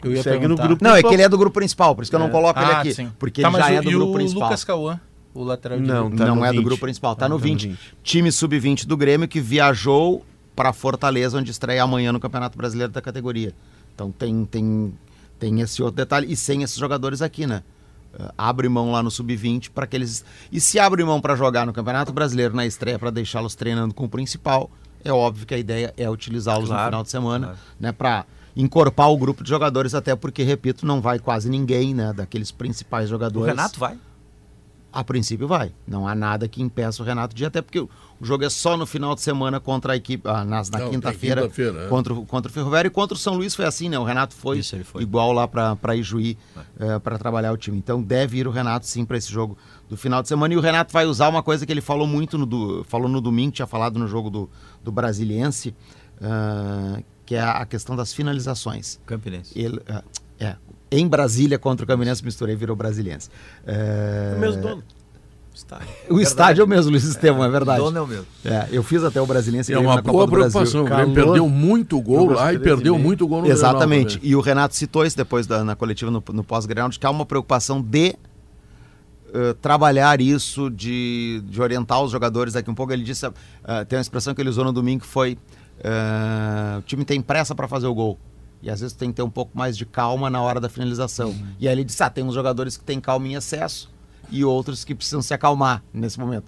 Eu 0.03 0.11
ia 0.13 0.21
segue 0.23 0.47
no 0.47 0.55
grupo 0.55 0.83
Não, 0.83 0.91
é 0.91 0.93
principal. 0.93 1.09
que 1.09 1.15
ele 1.15 1.23
é 1.23 1.29
do 1.29 1.37
grupo 1.37 1.53
principal, 1.55 1.95
por 1.95 2.01
isso 2.03 2.11
que 2.11 2.15
eu 2.15 2.19
não 2.19 2.29
coloco 2.29 2.59
ele 2.59 2.71
Ah, 2.71 2.79
aqui. 2.81 2.93
sim. 2.93 3.11
Porque 3.17 3.41
Tá, 3.41 3.49
ele 3.49 3.57
já 3.57 3.65
o- 3.65 3.73
é 3.73 3.81
do 3.81 3.89
e 3.89 3.93
grupo 3.93 4.11
o 4.11 4.13
principal. 4.15 4.43
Lucas 4.43 4.63
Cauã, 4.63 4.99
o 5.33 5.43
lateral 5.43 5.79
Não, 5.79 6.09
tá 6.11 6.25
não 6.27 6.35
no 6.37 6.45
é 6.45 6.49
do 6.49 6.53
20. 6.57 6.63
grupo 6.65 6.81
principal, 6.81 7.15
tá 7.15 7.25
Ah, 7.25 7.29
no 7.29 7.35
tá 7.35 7.39
no 7.39 7.43
20. 7.49 7.67
20. 7.69 7.79
Time 8.03 8.31
sub-20 8.31 8.85
do 8.85 8.95
Grêmio 8.97 9.27
que 9.27 9.39
viajou 9.41 10.23
para 10.55 10.71
Fortaleza, 10.73 11.37
onde 11.37 11.49
estreia 11.51 11.83
amanhã 11.83 12.11
no 12.11 12.19
Campeonato 12.19 12.57
Brasileiro 12.57 12.91
da 12.91 13.01
categoria. 13.01 13.53
Então 13.95 14.11
tem, 14.11 14.45
tem, 14.45 14.93
tem 15.39 15.61
esse 15.61 15.81
outro 15.81 15.97
detalhe. 15.97 16.31
E 16.31 16.35
sem 16.35 16.61
esses 16.63 16.77
jogadores 16.77 17.21
aqui, 17.21 17.45
né? 17.47 17.63
Uh, 18.19 18.31
abre 18.37 18.67
mão 18.67 18.91
lá 18.91 19.03
no 19.03 19.11
sub-20 19.11 19.69
para 19.69 19.85
que 19.85 19.95
eles. 19.95 20.25
E 20.51 20.59
se 20.59 20.79
abre 20.79 21.03
mão 21.03 21.21
para 21.21 21.35
jogar 21.35 21.65
no 21.65 21.73
Campeonato 21.73 22.11
Brasileiro 22.11 22.55
na 22.55 22.65
estreia 22.65 22.97
para 22.97 23.11
deixá-los 23.11 23.53
treinando 23.53 23.93
com 23.93 24.05
o 24.05 24.09
principal, 24.09 24.71
é 25.03 25.11
óbvio 25.11 25.45
que 25.45 25.53
a 25.53 25.57
ideia 25.57 25.93
é 25.95 26.09
utilizá-los 26.09 26.69
no 26.69 26.75
Claro, 26.75 26.85
final 26.85 27.03
de 27.03 27.11
semana, 27.11 27.45
claro. 27.47 27.61
né? 27.79 27.91
Para 27.91 28.25
encorpar 28.55 29.11
o 29.11 29.17
grupo 29.17 29.43
de 29.43 29.49
jogadores, 29.49 29.93
até 29.93 30.15
porque, 30.15 30.41
repito, 30.41 30.83
não 30.85 30.99
vai 30.99 31.19
quase 31.19 31.47
ninguém, 31.47 31.93
né? 31.93 32.11
Daqueles 32.11 32.51
principais 32.51 33.05
O 33.05 33.09
jogadores. 33.09 33.49
Renato 33.55 33.79
vai. 33.79 33.95
A 34.99 35.03
princípio 35.03 35.47
vai. 35.47 35.71
Não 35.87 36.07
há 36.07 36.15
nada 36.15 36.47
que 36.47 36.59
impeça 36.59 37.03
o 37.03 37.05
Renato 37.05 37.35
de 37.35 37.43
ir, 37.43 37.45
até 37.45 37.61
porque 37.61 37.79
o 37.79 37.87
jogo 38.19 38.43
é 38.43 38.49
só 38.49 38.75
no 38.75 38.87
final 38.87 39.13
de 39.13 39.21
semana 39.21 39.59
contra 39.59 39.93
a 39.93 39.95
equipe, 39.95 40.27
ah, 40.27 40.43
nas- 40.43 40.71
na 40.71 40.89
quinta-feira, 40.89 41.41
quinta-feira, 41.43 41.83
é. 41.85 41.87
contra, 41.87 42.13
o- 42.15 42.25
contra 42.25 42.49
o 42.49 42.53
Ferroviário 42.53 42.87
e 42.87 42.91
contra 42.91 43.13
o 43.13 43.17
São 43.19 43.35
Luís 43.35 43.53
foi 43.53 43.65
assim, 43.65 43.89
né? 43.89 43.99
O 43.99 44.03
Renato 44.03 44.33
foi, 44.33 44.63
foi. 44.63 45.03
igual 45.03 45.31
lá 45.31 45.47
para 45.47 45.95
Ijuí 45.95 46.35
para 47.03 47.19
trabalhar 47.19 47.51
o 47.53 47.57
time. 47.57 47.77
Então 47.77 48.01
deve 48.01 48.39
ir 48.39 48.47
o 48.47 48.51
Renato 48.51 48.87
sim 48.87 49.05
para 49.05 49.17
esse 49.17 49.31
jogo 49.31 49.55
do 49.87 49.95
final 49.95 50.23
de 50.23 50.27
semana. 50.29 50.51
E 50.55 50.57
o 50.57 50.61
Renato 50.61 50.91
vai 50.91 51.05
usar 51.05 51.29
uma 51.29 51.43
coisa 51.43 51.63
que 51.63 51.71
ele 51.71 51.79
falou 51.81 52.07
muito 52.07 52.35
no, 52.35 52.47
do, 52.47 52.83
falou 52.85 53.07
no 53.07 53.21
domingo, 53.21 53.51
tinha 53.51 53.67
falado 53.67 53.99
no 53.99 54.07
jogo 54.07 54.31
do, 54.31 54.49
do 54.83 54.91
Brasiliense, 54.91 55.75
ah, 56.19 56.99
que 57.23 57.35
é 57.35 57.41
a 57.41 57.65
questão 57.67 57.95
das 57.95 58.13
finalizações. 58.13 58.99
Campinense. 59.05 59.51
Ele, 59.59 59.79
ah, 59.89 60.03
é, 60.39 60.55
em 60.91 61.07
Brasília 61.07 61.57
contra 61.57 61.83
o 61.83 61.87
Caminense 61.87 62.23
misturei 62.23 62.55
virou 62.55 62.75
brasiliense. 62.75 63.29
É, 63.65 64.31
É 64.33 64.37
o 64.37 64.39
mesmo 64.39 64.61
dono. 64.61 64.83
Está. 65.53 65.81
o 66.09 66.19
estádio 66.21 66.61
é 66.61 66.63
o 66.65 66.67
mesmo, 66.67 66.91
Luiz 66.91 67.03
Estevão, 67.03 67.43
é 67.43 67.49
verdade. 67.49 67.79
Dono 67.79 67.97
é 67.97 68.01
o 68.01 68.07
mesmo. 68.07 68.25
É, 68.45 68.67
eu 68.71 68.83
fiz 68.83 69.03
até 69.03 69.19
o 69.19 69.25
Brasiliense 69.25 69.73
É 69.73 69.79
uma 69.79 69.95
na 69.95 70.01
Copa 70.03 70.11
boa 70.11 70.27
preocupação. 70.27 70.81
O 70.81 70.85
Grêmio 70.85 71.15
Calor. 71.15 71.25
perdeu 71.25 71.49
muito 71.49 71.99
gol 71.99 72.29
lá 72.29 72.53
e 72.53 72.57
e 72.57 72.59
perdeu 72.59 72.93
meia. 72.93 73.03
muito 73.03 73.27
gol 73.27 73.41
no 73.41 73.47
Exatamente. 73.47 74.19
E 74.21 74.35
o 74.35 74.39
Renato 74.39 74.75
citou 74.75 75.03
isso 75.03 75.17
depois 75.17 75.47
da, 75.47 75.63
na 75.63 75.75
coletiva 75.75 76.11
no, 76.11 76.23
no 76.31 76.43
pós-Grenal, 76.43 76.89
de 76.89 76.99
que 76.99 77.05
há 77.07 77.09
uma 77.09 77.25
preocupação 77.25 77.81
de 77.81 78.15
eh, 79.33 79.53
trabalhar 79.61 80.21
isso, 80.21 80.69
de, 80.69 81.43
de 81.45 81.61
orientar 81.61 82.01
os 82.01 82.11
jogadores 82.11 82.53
daqui 82.53 82.69
um 82.69 82.75
pouco. 82.75 82.93
Ele 82.93 83.03
disse, 83.03 83.25
eh, 83.25 83.85
tem 83.85 83.97
uma 83.97 84.01
expressão 84.01 84.33
que 84.33 84.41
ele 84.41 84.49
usou 84.49 84.63
no 84.63 84.71
domingo 84.71 85.01
que 85.01 85.07
foi 85.07 85.37
eh, 85.79 86.77
o 86.77 86.81
time 86.83 87.03
tem 87.03 87.21
pressa 87.21 87.53
para 87.53 87.67
fazer 87.67 87.87
o 87.87 87.93
gol. 87.93 88.17
E 88.61 88.69
às 88.69 88.79
vezes 88.79 88.95
tem 88.95 89.09
que 89.09 89.15
ter 89.15 89.21
um 89.21 89.29
pouco 89.29 89.57
mais 89.57 89.77
de 89.77 89.85
calma 89.85 90.29
na 90.29 90.41
hora 90.41 90.59
da 90.59 90.67
finalização. 90.67 91.35
E 91.59 91.67
aí 91.67 91.73
ele 91.73 91.83
disse, 91.83 92.01
ah, 92.01 92.09
tem 92.09 92.23
uns 92.23 92.33
jogadores 92.33 92.75
que 92.75 92.83
têm 92.83 92.99
calma 92.99 93.27
em 93.27 93.35
excesso 93.35 93.89
e 94.31 94.43
outros 94.43 94.83
que 94.83 94.95
precisam 94.95 95.21
se 95.21 95.33
acalmar 95.33 95.83
nesse 95.93 96.19
momento. 96.19 96.45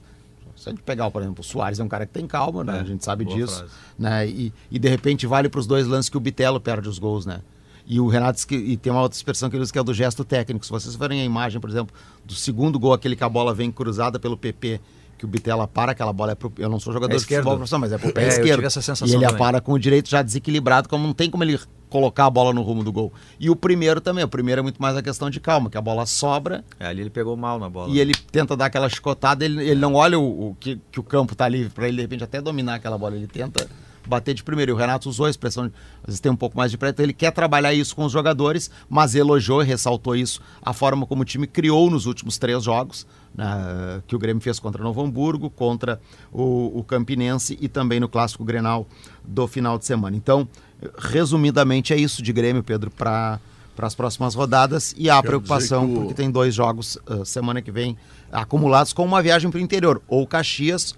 Se 0.55 0.67
a 0.67 0.71
gente 0.73 0.81
pegar, 0.81 1.09
por 1.09 1.21
exemplo, 1.21 1.39
o 1.39 1.43
Soares 1.43 1.79
é 1.79 1.83
um 1.83 1.87
cara 1.87 2.05
que 2.05 2.11
tem 2.11 2.27
calma, 2.27 2.63
né? 2.65 2.77
É, 2.77 2.81
a 2.81 2.83
gente 2.83 3.05
sabe 3.05 3.23
disso. 3.23 3.59
frase. 3.59 3.71
Né? 3.97 4.27
E, 4.27 4.53
e 4.69 4.77
de 4.77 4.89
repente 4.89 5.25
vale 5.25 5.47
para 5.47 5.59
os 5.59 5.65
dois 5.65 5.87
lances 5.87 6.09
que 6.09 6.17
o 6.17 6.19
Bitelo 6.19 6.59
perde 6.59 6.89
os 6.89 6.99
gols, 6.99 7.25
né? 7.25 7.41
E 7.87 7.99
o 7.99 8.07
Renato 8.07 8.39
e 8.53 8.77
tem 8.77 8.91
uma 8.91 9.01
outra 9.01 9.17
expressão 9.17 9.49
que 9.49 9.55
ele 9.55 9.63
usa 9.63 9.71
que 9.71 9.79
é 9.79 9.81
o 9.81 9.85
do 9.85 9.93
gesto 9.93 10.23
técnico. 10.23 10.63
Se 10.65 10.71
vocês 10.71 10.95
verem 10.95 11.21
a 11.21 11.23
imagem, 11.23 11.59
por 11.61 11.69
exemplo, 11.69 11.95
do 12.23 12.35
segundo 12.35 12.77
gol, 12.77 12.93
aquele 12.93 13.15
que 13.15 13.23
a 13.23 13.29
bola 13.29 13.53
vem 13.53 13.71
cruzada 13.71 14.19
pelo 14.19 14.37
PP, 14.37 14.79
que 15.19 15.25
o 15.25 15.27
Bitela 15.27 15.67
para, 15.67 15.91
aquela 15.91 16.11
bola 16.13 16.31
é 16.31 16.35
pro, 16.35 16.51
Eu 16.57 16.69
não 16.69 16.79
sou 16.79 16.91
jogador 16.93 17.13
É 17.13 17.17
de 17.17 17.23
futebol 17.23 17.55
profissional, 17.57 17.81
mas 17.81 17.91
é 17.91 17.97
pro 17.99 18.11
pé 18.11 18.21
É, 18.21 18.25
eu 18.25 18.29
esquerdo. 18.29 18.55
tive 18.55 18.65
essa 18.67 18.81
sensação 18.81 19.07
e 19.07 19.11
ele 19.13 19.23
também. 19.25 19.37
para 19.37 19.61
com 19.61 19.73
o 19.73 19.79
direito 19.79 20.09
já 20.09 20.21
desequilibrado, 20.21 20.89
como 20.89 21.05
não 21.05 21.13
tem 21.13 21.29
como 21.29 21.43
ele 21.43 21.59
colocar 21.89 22.25
a 22.25 22.29
bola 22.29 22.53
no 22.53 22.61
rumo 22.61 22.83
do 22.83 22.91
gol. 22.91 23.11
E 23.39 23.49
o 23.49 23.55
primeiro 23.55 23.99
também. 23.99 24.23
O 24.23 24.27
primeiro 24.27 24.59
é 24.59 24.61
muito 24.63 24.81
mais 24.81 24.95
a 24.95 25.01
questão 25.01 25.29
de 25.29 25.39
calma, 25.39 25.69
que 25.69 25.77
a 25.77 25.81
bola 25.81 26.05
sobra 26.05 26.63
É, 26.79 26.87
ali 26.87 27.01
ele 27.01 27.09
pegou 27.09 27.35
mal 27.35 27.59
na 27.59 27.69
bola. 27.69 27.91
e 27.91 27.99
ele 27.99 28.15
tenta 28.15 28.55
dar 28.55 28.65
aquela 28.67 28.87
chicotada, 28.89 29.43
ele, 29.43 29.61
ele 29.63 29.79
não 29.79 29.93
olha 29.95 30.17
o, 30.17 30.49
o 30.51 30.55
que, 30.59 30.79
que 30.91 30.99
o 30.99 31.03
campo 31.03 31.35
tá 31.35 31.47
livre 31.47 31.69
para 31.71 31.87
ele 31.87 31.97
de 31.97 32.01
repente 32.03 32.23
até 32.23 32.41
dominar 32.41 32.75
aquela 32.75 32.97
bola, 32.97 33.15
ele 33.15 33.27
tenta 33.27 33.67
bater 34.07 34.33
de 34.33 34.43
primeiro. 34.43 34.71
E 34.71 34.73
o 34.73 34.77
Renato 34.77 35.07
usou 35.09 35.25
a 35.27 35.29
expressão, 35.29 35.67
de, 35.67 35.73
às 36.01 36.07
vezes 36.07 36.19
tem 36.19 36.31
um 36.31 36.35
pouco 36.35 36.57
mais 36.57 36.71
de 36.71 36.77
pré, 36.77 36.89
então 36.89 37.03
ele 37.03 37.13
quer 37.13 37.31
trabalhar 37.31 37.73
isso 37.73 37.95
com 37.95 38.05
os 38.05 38.11
jogadores, 38.11 38.69
mas 38.89 39.13
elogiou 39.13 39.61
e 39.61 39.65
ressaltou 39.65 40.15
isso, 40.15 40.41
a 40.63 40.73
forma 40.73 41.05
como 41.05 41.21
o 41.21 41.25
time 41.25 41.45
criou 41.45 41.89
nos 41.91 42.05
últimos 42.07 42.37
três 42.39 42.63
jogos, 42.63 43.05
né, 43.35 44.01
que 44.07 44.15
o 44.15 44.19
Grêmio 44.19 44.41
fez 44.41 44.59
contra 44.59 44.83
Novo 44.83 45.01
Hamburgo, 45.03 45.49
contra 45.49 45.99
o, 46.31 46.79
o 46.79 46.83
Campinense 46.83 47.57
e 47.61 47.67
também 47.67 47.99
no 47.99 48.07
Clássico 48.09 48.43
Grenal 48.43 48.87
do 49.23 49.47
final 49.47 49.77
de 49.77 49.85
semana. 49.85 50.15
Então, 50.17 50.47
resumidamente 50.97 51.93
é 51.93 51.97
isso 51.97 52.21
de 52.21 52.31
Grêmio, 52.33 52.63
Pedro, 52.63 52.89
para 52.91 53.39
para 53.75 53.87
as 53.87 53.95
próximas 53.95 54.35
rodadas 54.35 54.93
e 54.97 55.09
há 55.09 55.21
Quer 55.21 55.27
preocupação 55.27 55.89
o- 55.89 55.93
porque 55.95 56.13
tem 56.13 56.29
dois 56.29 56.53
jogos 56.53 56.97
ah, 57.07 57.23
semana 57.23 57.61
que 57.61 57.71
vem 57.71 57.95
acumulados 58.29 58.91
com 58.91 59.05
uma 59.05 59.21
viagem 59.21 59.49
para 59.49 59.57
o 59.57 59.61
interior, 59.61 60.01
ou 60.05 60.27
Caxias, 60.27 60.93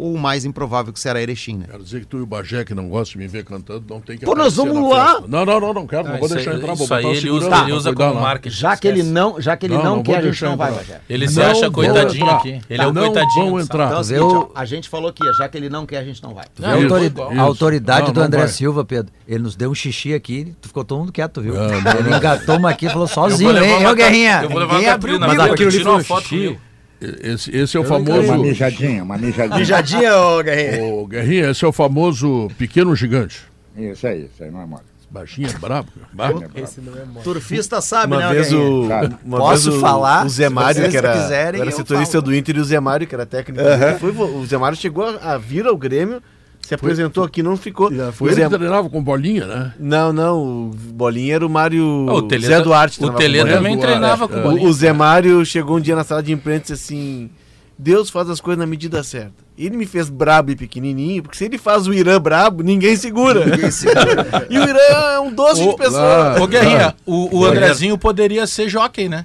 ou 0.00 0.14
o 0.14 0.18
mais 0.18 0.44
improvável 0.44 0.92
que 0.92 0.98
será 1.00 1.20
Erechim, 1.20 1.56
né? 1.58 1.66
Quero 1.70 1.82
dizer 1.82 2.00
que 2.00 2.06
tu 2.06 2.18
e 2.18 2.22
o 2.22 2.26
Bagé, 2.26 2.64
que 2.64 2.74
não 2.74 2.88
gosta 2.88 3.12
de 3.12 3.18
me 3.18 3.26
ver 3.26 3.44
cantando, 3.44 3.84
não 3.88 4.00
tem 4.00 4.16
que 4.16 4.24
Pô, 4.24 4.34
nós 4.34 4.56
vamos 4.56 4.74
na 4.74 4.88
lá! 4.88 5.20
Não, 5.28 5.44
não, 5.44 5.60
não, 5.60 5.74
não 5.74 5.86
quero, 5.86 6.08
não 6.08 6.14
Ah, 6.14 6.18
vou 6.18 6.28
deixar 6.28 6.52
aí- 6.52 6.56
entrar, 6.56 6.74
vou 6.74 6.84
isso 6.84 6.94
aí 6.94 7.02
botar 7.02 7.14
o 7.14 7.16
ele 7.18 7.30
usa, 7.30 7.48
lá 7.48 7.62
ele 7.64 7.72
usa 7.72 7.92
como 7.92 8.14
marketing. 8.20 8.56
Já 8.56 8.76
que 8.76 8.88
ele 8.88 9.02
não, 9.02 9.40
já 9.40 9.56
que 9.56 9.66
ele 9.66 9.74
Não, 9.74 9.84
não, 9.84 9.96
não 9.96 10.02
quer, 10.02 10.16
a 10.16 10.22
gente 10.22 10.42
não 10.44 10.56
vai, 10.56 10.70
entrar. 10.70 10.80
Rogério. 10.82 11.02
Ele 11.08 11.28
se 11.28 11.38
Não 11.38 11.46
acha 11.50 11.60
vão 11.60 11.72
coitadinho 11.72 12.22
entrar. 12.24 12.36
aqui. 12.36 12.60
Ele 12.70 12.82
é 12.82 12.86
o 12.86 12.92
não 12.92 13.02
coitadinho. 13.04 13.50
vão 13.50 13.60
entrar. 13.60 13.84
Então 13.84 13.90
é 13.90 13.94
o 13.94 13.96
Mas 13.98 14.06
seguinte, 14.06 14.34
eu- 14.34 14.52
ó, 14.54 14.58
a 14.58 14.64
gente 14.64 14.88
falou 14.88 15.12
que 15.12 15.32
já 15.34 15.48
que 15.48 15.56
ele 15.58 15.68
não 15.68 15.84
quer, 15.86 15.98
a 15.98 16.04
gente 16.04 16.22
não 16.22 16.34
vai. 16.34 16.46
Viu 16.56 17.24
a 17.28 17.34
a 17.34 17.42
autoridade 17.42 18.06
Não, 18.06 18.12
do 18.14 18.20
não 18.20 18.26
André. 18.26 18.46
Silva, 18.48 18.84
Pedro. 18.84 19.12
Ele 19.28 19.42
nos 19.42 19.54
deu 19.54 19.70
um 19.70 19.74
xixi 19.74 20.14
aqui, 20.14 20.54
tu 20.60 20.68
ficou 20.68 20.84
todo 20.84 20.98
mundo 21.00 21.12
quieto, 21.12 21.40
viu? 21.42 21.54
Não, 21.54 21.68
não, 21.80 21.92
ele 21.92 22.08
não. 22.10 22.16
engatou 22.16 22.56
uma 22.56 22.70
aqui 22.70 22.86
e 22.86 22.88
falou 22.88 23.04
Eu 23.04 23.08
sozinho, 23.08 23.50
hein? 23.62 23.82
Eu, 23.82 23.94
Guerrinha. 23.94 24.40
Eu 24.42 24.48
vou 24.50 24.58
levar 24.60 24.80
o 24.80 24.84
Catrina, 24.84 25.26
mas 25.26 25.38
aqui. 25.40 25.68
tira 25.68 25.90
uma 25.90 26.02
foto 26.02 26.28
comigo. 26.28 26.60
Esse, 27.00 27.56
esse 27.56 27.76
é 27.76 27.80
o 27.80 27.82
Uma 27.82 27.88
famoso. 27.98 28.36
mijadinha, 28.42 29.02
uma 29.02 29.16
mijadinha. 29.16 29.58
Mijadinha, 29.58 30.16
ô 30.18 30.42
Guerreiro. 30.42 30.84
Ô, 30.84 31.06
Guerrinha, 31.06 31.50
esse 31.50 31.64
é 31.64 31.68
o 31.68 31.72
famoso 31.72 32.48
pequeno 32.58 32.94
gigante. 32.94 33.42
Isso 33.76 34.06
aí, 34.06 34.28
isso 34.32 34.44
aí, 34.44 34.50
não 34.50 34.60
é 34.60 34.66
mole. 34.66 34.82
baixinho 35.10 35.48
é 35.48 35.52
brabo. 35.58 35.88
brabo. 36.12 36.44
Esse 36.54 36.80
não 36.82 36.92
é 37.00 37.04
mole. 37.06 37.24
Turfista 37.24 37.80
sabe, 37.80 38.12
Uma 38.14 38.28
né? 38.28 38.34
vez 38.34 38.50
Guerrinha? 38.50 38.70
o, 38.70 39.26
uma 39.26 39.38
posso 39.38 39.70
vez 39.70 39.76
o, 39.78 39.80
falar? 39.80 40.26
o 40.26 40.28
Zé 40.28 40.48
Mário, 40.50 40.90
que 40.90 40.96
era, 40.96 41.12
quiserem, 41.22 41.60
era 41.62 41.70
setorista 41.70 42.12
falo. 42.18 42.24
do 42.24 42.34
Inter, 42.34 42.56
e 42.56 42.60
o 42.60 42.64
Zé 42.64 42.78
Mário, 42.80 43.06
que 43.06 43.14
era 43.14 43.24
técnico. 43.24 43.64
foi 43.98 44.10
o 44.10 44.44
Zé 44.46 44.58
Mário 44.58 44.76
chegou 44.76 45.06
a, 45.08 45.32
a 45.34 45.38
vir 45.38 45.66
ao 45.66 45.76
Grêmio, 45.78 46.22
se 46.70 46.74
apresentou 46.74 47.24
aqui, 47.24 47.42
não 47.42 47.56
ficou. 47.56 47.90
Foi 48.12 48.28
o 48.28 48.32
ele 48.32 48.42
que 48.48 48.48
treinava 48.56 48.88
com 48.88 49.02
bolinha, 49.02 49.44
né? 49.46 49.74
Não, 49.78 50.12
não, 50.12 50.68
o 50.68 50.70
Bolinha 50.92 51.34
era 51.34 51.46
o 51.46 51.50
Mário 51.50 52.06
Ah, 52.08 52.14
o 52.14 52.22
Tele, 52.22 52.46
Zé 52.46 52.60
Duarte. 52.60 53.02
o 53.04 53.10
Bolinha. 53.10 53.44
também 53.44 53.76
Duarte, 53.76 53.80
treinava 53.80 54.24
é. 54.26 54.28
com 54.28 54.38
O, 54.38 54.42
bolinha. 54.42 54.68
o 54.68 54.72
Zé 54.72 54.92
Mário 54.92 55.44
chegou 55.44 55.76
um 55.78 55.80
dia 55.80 55.96
na 55.96 56.04
sala 56.04 56.22
de 56.22 56.32
imprensa 56.32 56.72
e 56.72 56.76
disse 56.76 56.92
assim: 56.94 57.30
Deus 57.76 58.08
faz 58.08 58.30
as 58.30 58.40
coisas 58.40 58.58
na 58.58 58.66
medida 58.66 59.02
certa. 59.02 59.32
Ele 59.58 59.76
me 59.76 59.84
fez 59.84 60.08
brabo 60.08 60.52
e 60.52 60.56
pequenininho, 60.56 61.22
porque 61.24 61.36
se 61.36 61.44
ele 61.44 61.58
faz 61.58 61.86
o 61.88 61.92
Irã 61.92 62.20
brabo, 62.20 62.62
ninguém 62.62 62.94
segura. 62.96 63.44
e 64.48 64.58
o 64.58 64.62
Irã 64.62 64.78
é 65.14 65.20
um 65.20 65.32
doce 65.32 65.62
Ô, 65.62 65.70
de 65.72 65.76
pessoa. 65.76 66.40
Ô, 66.40 66.46
Guerrinha, 66.46 66.94
o, 67.04 67.38
o 67.40 67.44
Andrezinho 67.44 67.98
poderia 67.98 68.46
ser 68.46 68.68
jockey, 68.68 69.08
né? 69.08 69.24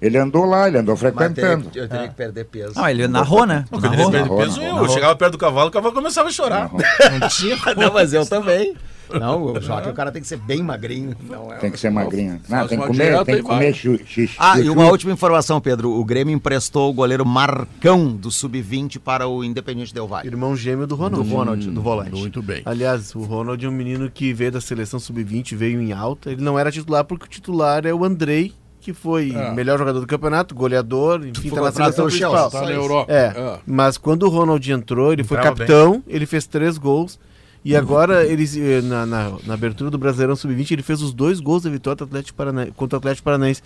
Ele 0.00 0.16
andou 0.16 0.44
lá, 0.44 0.68
ele 0.68 0.78
andou 0.78 0.96
frequentando. 0.96 1.70
que- 1.70 1.78
eu 1.78 1.88
teria 1.88 2.08
que 2.08 2.14
perder 2.14 2.44
peso. 2.44 2.74
Não, 2.76 2.88
ele 2.88 3.08
narrou, 3.08 3.44
né? 3.44 3.64
Não, 3.70 3.80
Narrou. 3.80 4.10
perde 4.10 4.28
Narrou, 4.28 4.38
peso, 4.38 4.50
narrou, 4.60 4.68
eu 4.68 4.74
narrou. 4.82 4.88
chegava 4.94 5.16
perto 5.16 5.32
do 5.32 5.38
cavalo, 5.38 5.68
o 5.68 5.72
cavalo 5.72 5.94
começava 5.94 6.28
a 6.28 6.32
chorar. 6.32 6.70
Não 7.20 7.28
tinha 7.28 7.56
Não, 7.76 7.92
mas 7.92 8.12
eu 8.12 8.24
também. 8.24 8.74
Não, 9.10 9.42
o 9.42 9.60
jockey, 9.60 9.88
o 9.88 9.94
cara 9.94 10.12
tem 10.12 10.20
que 10.20 10.28
ser 10.28 10.36
bem 10.36 10.62
magrinho. 10.62 11.16
Não 11.28 11.50
é 11.50 11.56
Tem 11.56 11.70
que 11.70 11.80
ser 11.80 11.88
magrinho. 11.90 12.38
Não, 12.46 12.68
tem 12.68 12.78
que 12.78 12.86
comer, 12.86 13.04
dieta 13.06 13.24
tem 13.24 13.36
que 13.36 13.42
comer 13.42 13.74
xixi. 13.74 14.30
Ah, 14.38 14.60
e 14.60 14.68
uma 14.68 14.84
última 14.90 15.10
informação, 15.10 15.58
Pedro. 15.62 15.90
O 15.98 16.04
Grêmio 16.04 16.34
emprestou 16.34 16.90
o 16.90 16.92
goleiro 16.92 17.24
Marcão 17.24 18.08
do 18.14 18.30
Sub-20 18.30 18.98
para 18.98 19.26
o 19.26 19.42
Independente 19.42 19.94
Del 19.94 20.06
Valle. 20.06 20.28
Irmão 20.28 20.54
gêmeo 20.54 20.86
do 20.86 20.94
Do 20.94 21.02
Ronald. 21.02 21.30
Ronald, 21.32 21.70
do 21.70 21.80
volante. 21.80 22.10
Muito 22.12 22.42
bem. 22.42 22.60
Aliás, 22.66 23.14
o 23.14 23.20
Ronald 23.22 23.64
é 23.64 23.68
um 23.68 23.72
menino 23.72 24.10
que 24.10 24.34
veio 24.34 24.52
da 24.52 24.60
seleção 24.60 25.00
sub-20, 25.00 25.56
veio 25.56 25.80
em 25.80 25.90
alta. 25.94 26.30
Ele 26.30 26.42
não 26.42 26.58
era 26.58 26.70
titular 26.70 27.02
porque 27.02 27.24
o 27.24 27.28
titular 27.28 27.86
é 27.86 27.94
o 27.94 28.04
Andrei, 28.04 28.52
que 28.88 28.94
foi 28.94 29.32
É. 29.34 29.52
melhor 29.52 29.78
jogador 29.78 30.00
do 30.00 30.06
campeonato, 30.06 30.54
goleador, 30.54 31.20
enfim, 31.26 31.50
tá 31.50 31.56
na 31.56 31.62
contratado 31.72 31.94
seleção 31.94 32.06
principal. 32.06 32.50
Chelsea. 32.50 32.60
Tá 32.60 32.66
na. 32.66 32.72
Europa. 32.72 33.12
É, 33.12 33.58
mas 33.66 33.98
quando 33.98 34.22
o 34.22 34.30
Ronald 34.30 34.72
entrou, 34.72 35.12
ele 35.12 35.22
foi 35.22 35.36
Entrava 35.36 35.56
capitão, 35.56 36.02
ele 36.08 36.24
fez 36.24 36.46
três 36.46 36.78
gols. 36.78 37.18
E 37.62 37.76
agora, 37.76 38.24
ele, 38.24 38.44
eh, 38.56 38.80
na, 38.80 39.04
na, 39.04 39.32
na 39.46 39.54
abertura 39.54 39.90
do 39.90 39.98
Brasileirão 39.98 40.34
Sub-20, 40.34 40.70
ele 40.70 40.82
fez 40.82 41.02
os 41.02 41.12
dois 41.12 41.38
gols 41.38 41.64
da 41.64 41.70
vitória 41.70 41.96
do 41.98 42.04
Atlético 42.04 42.38
Parana... 42.38 42.68
contra 42.74 42.96
o 42.96 42.98
Atlético 42.98 43.24
Paranaense. 43.24 43.62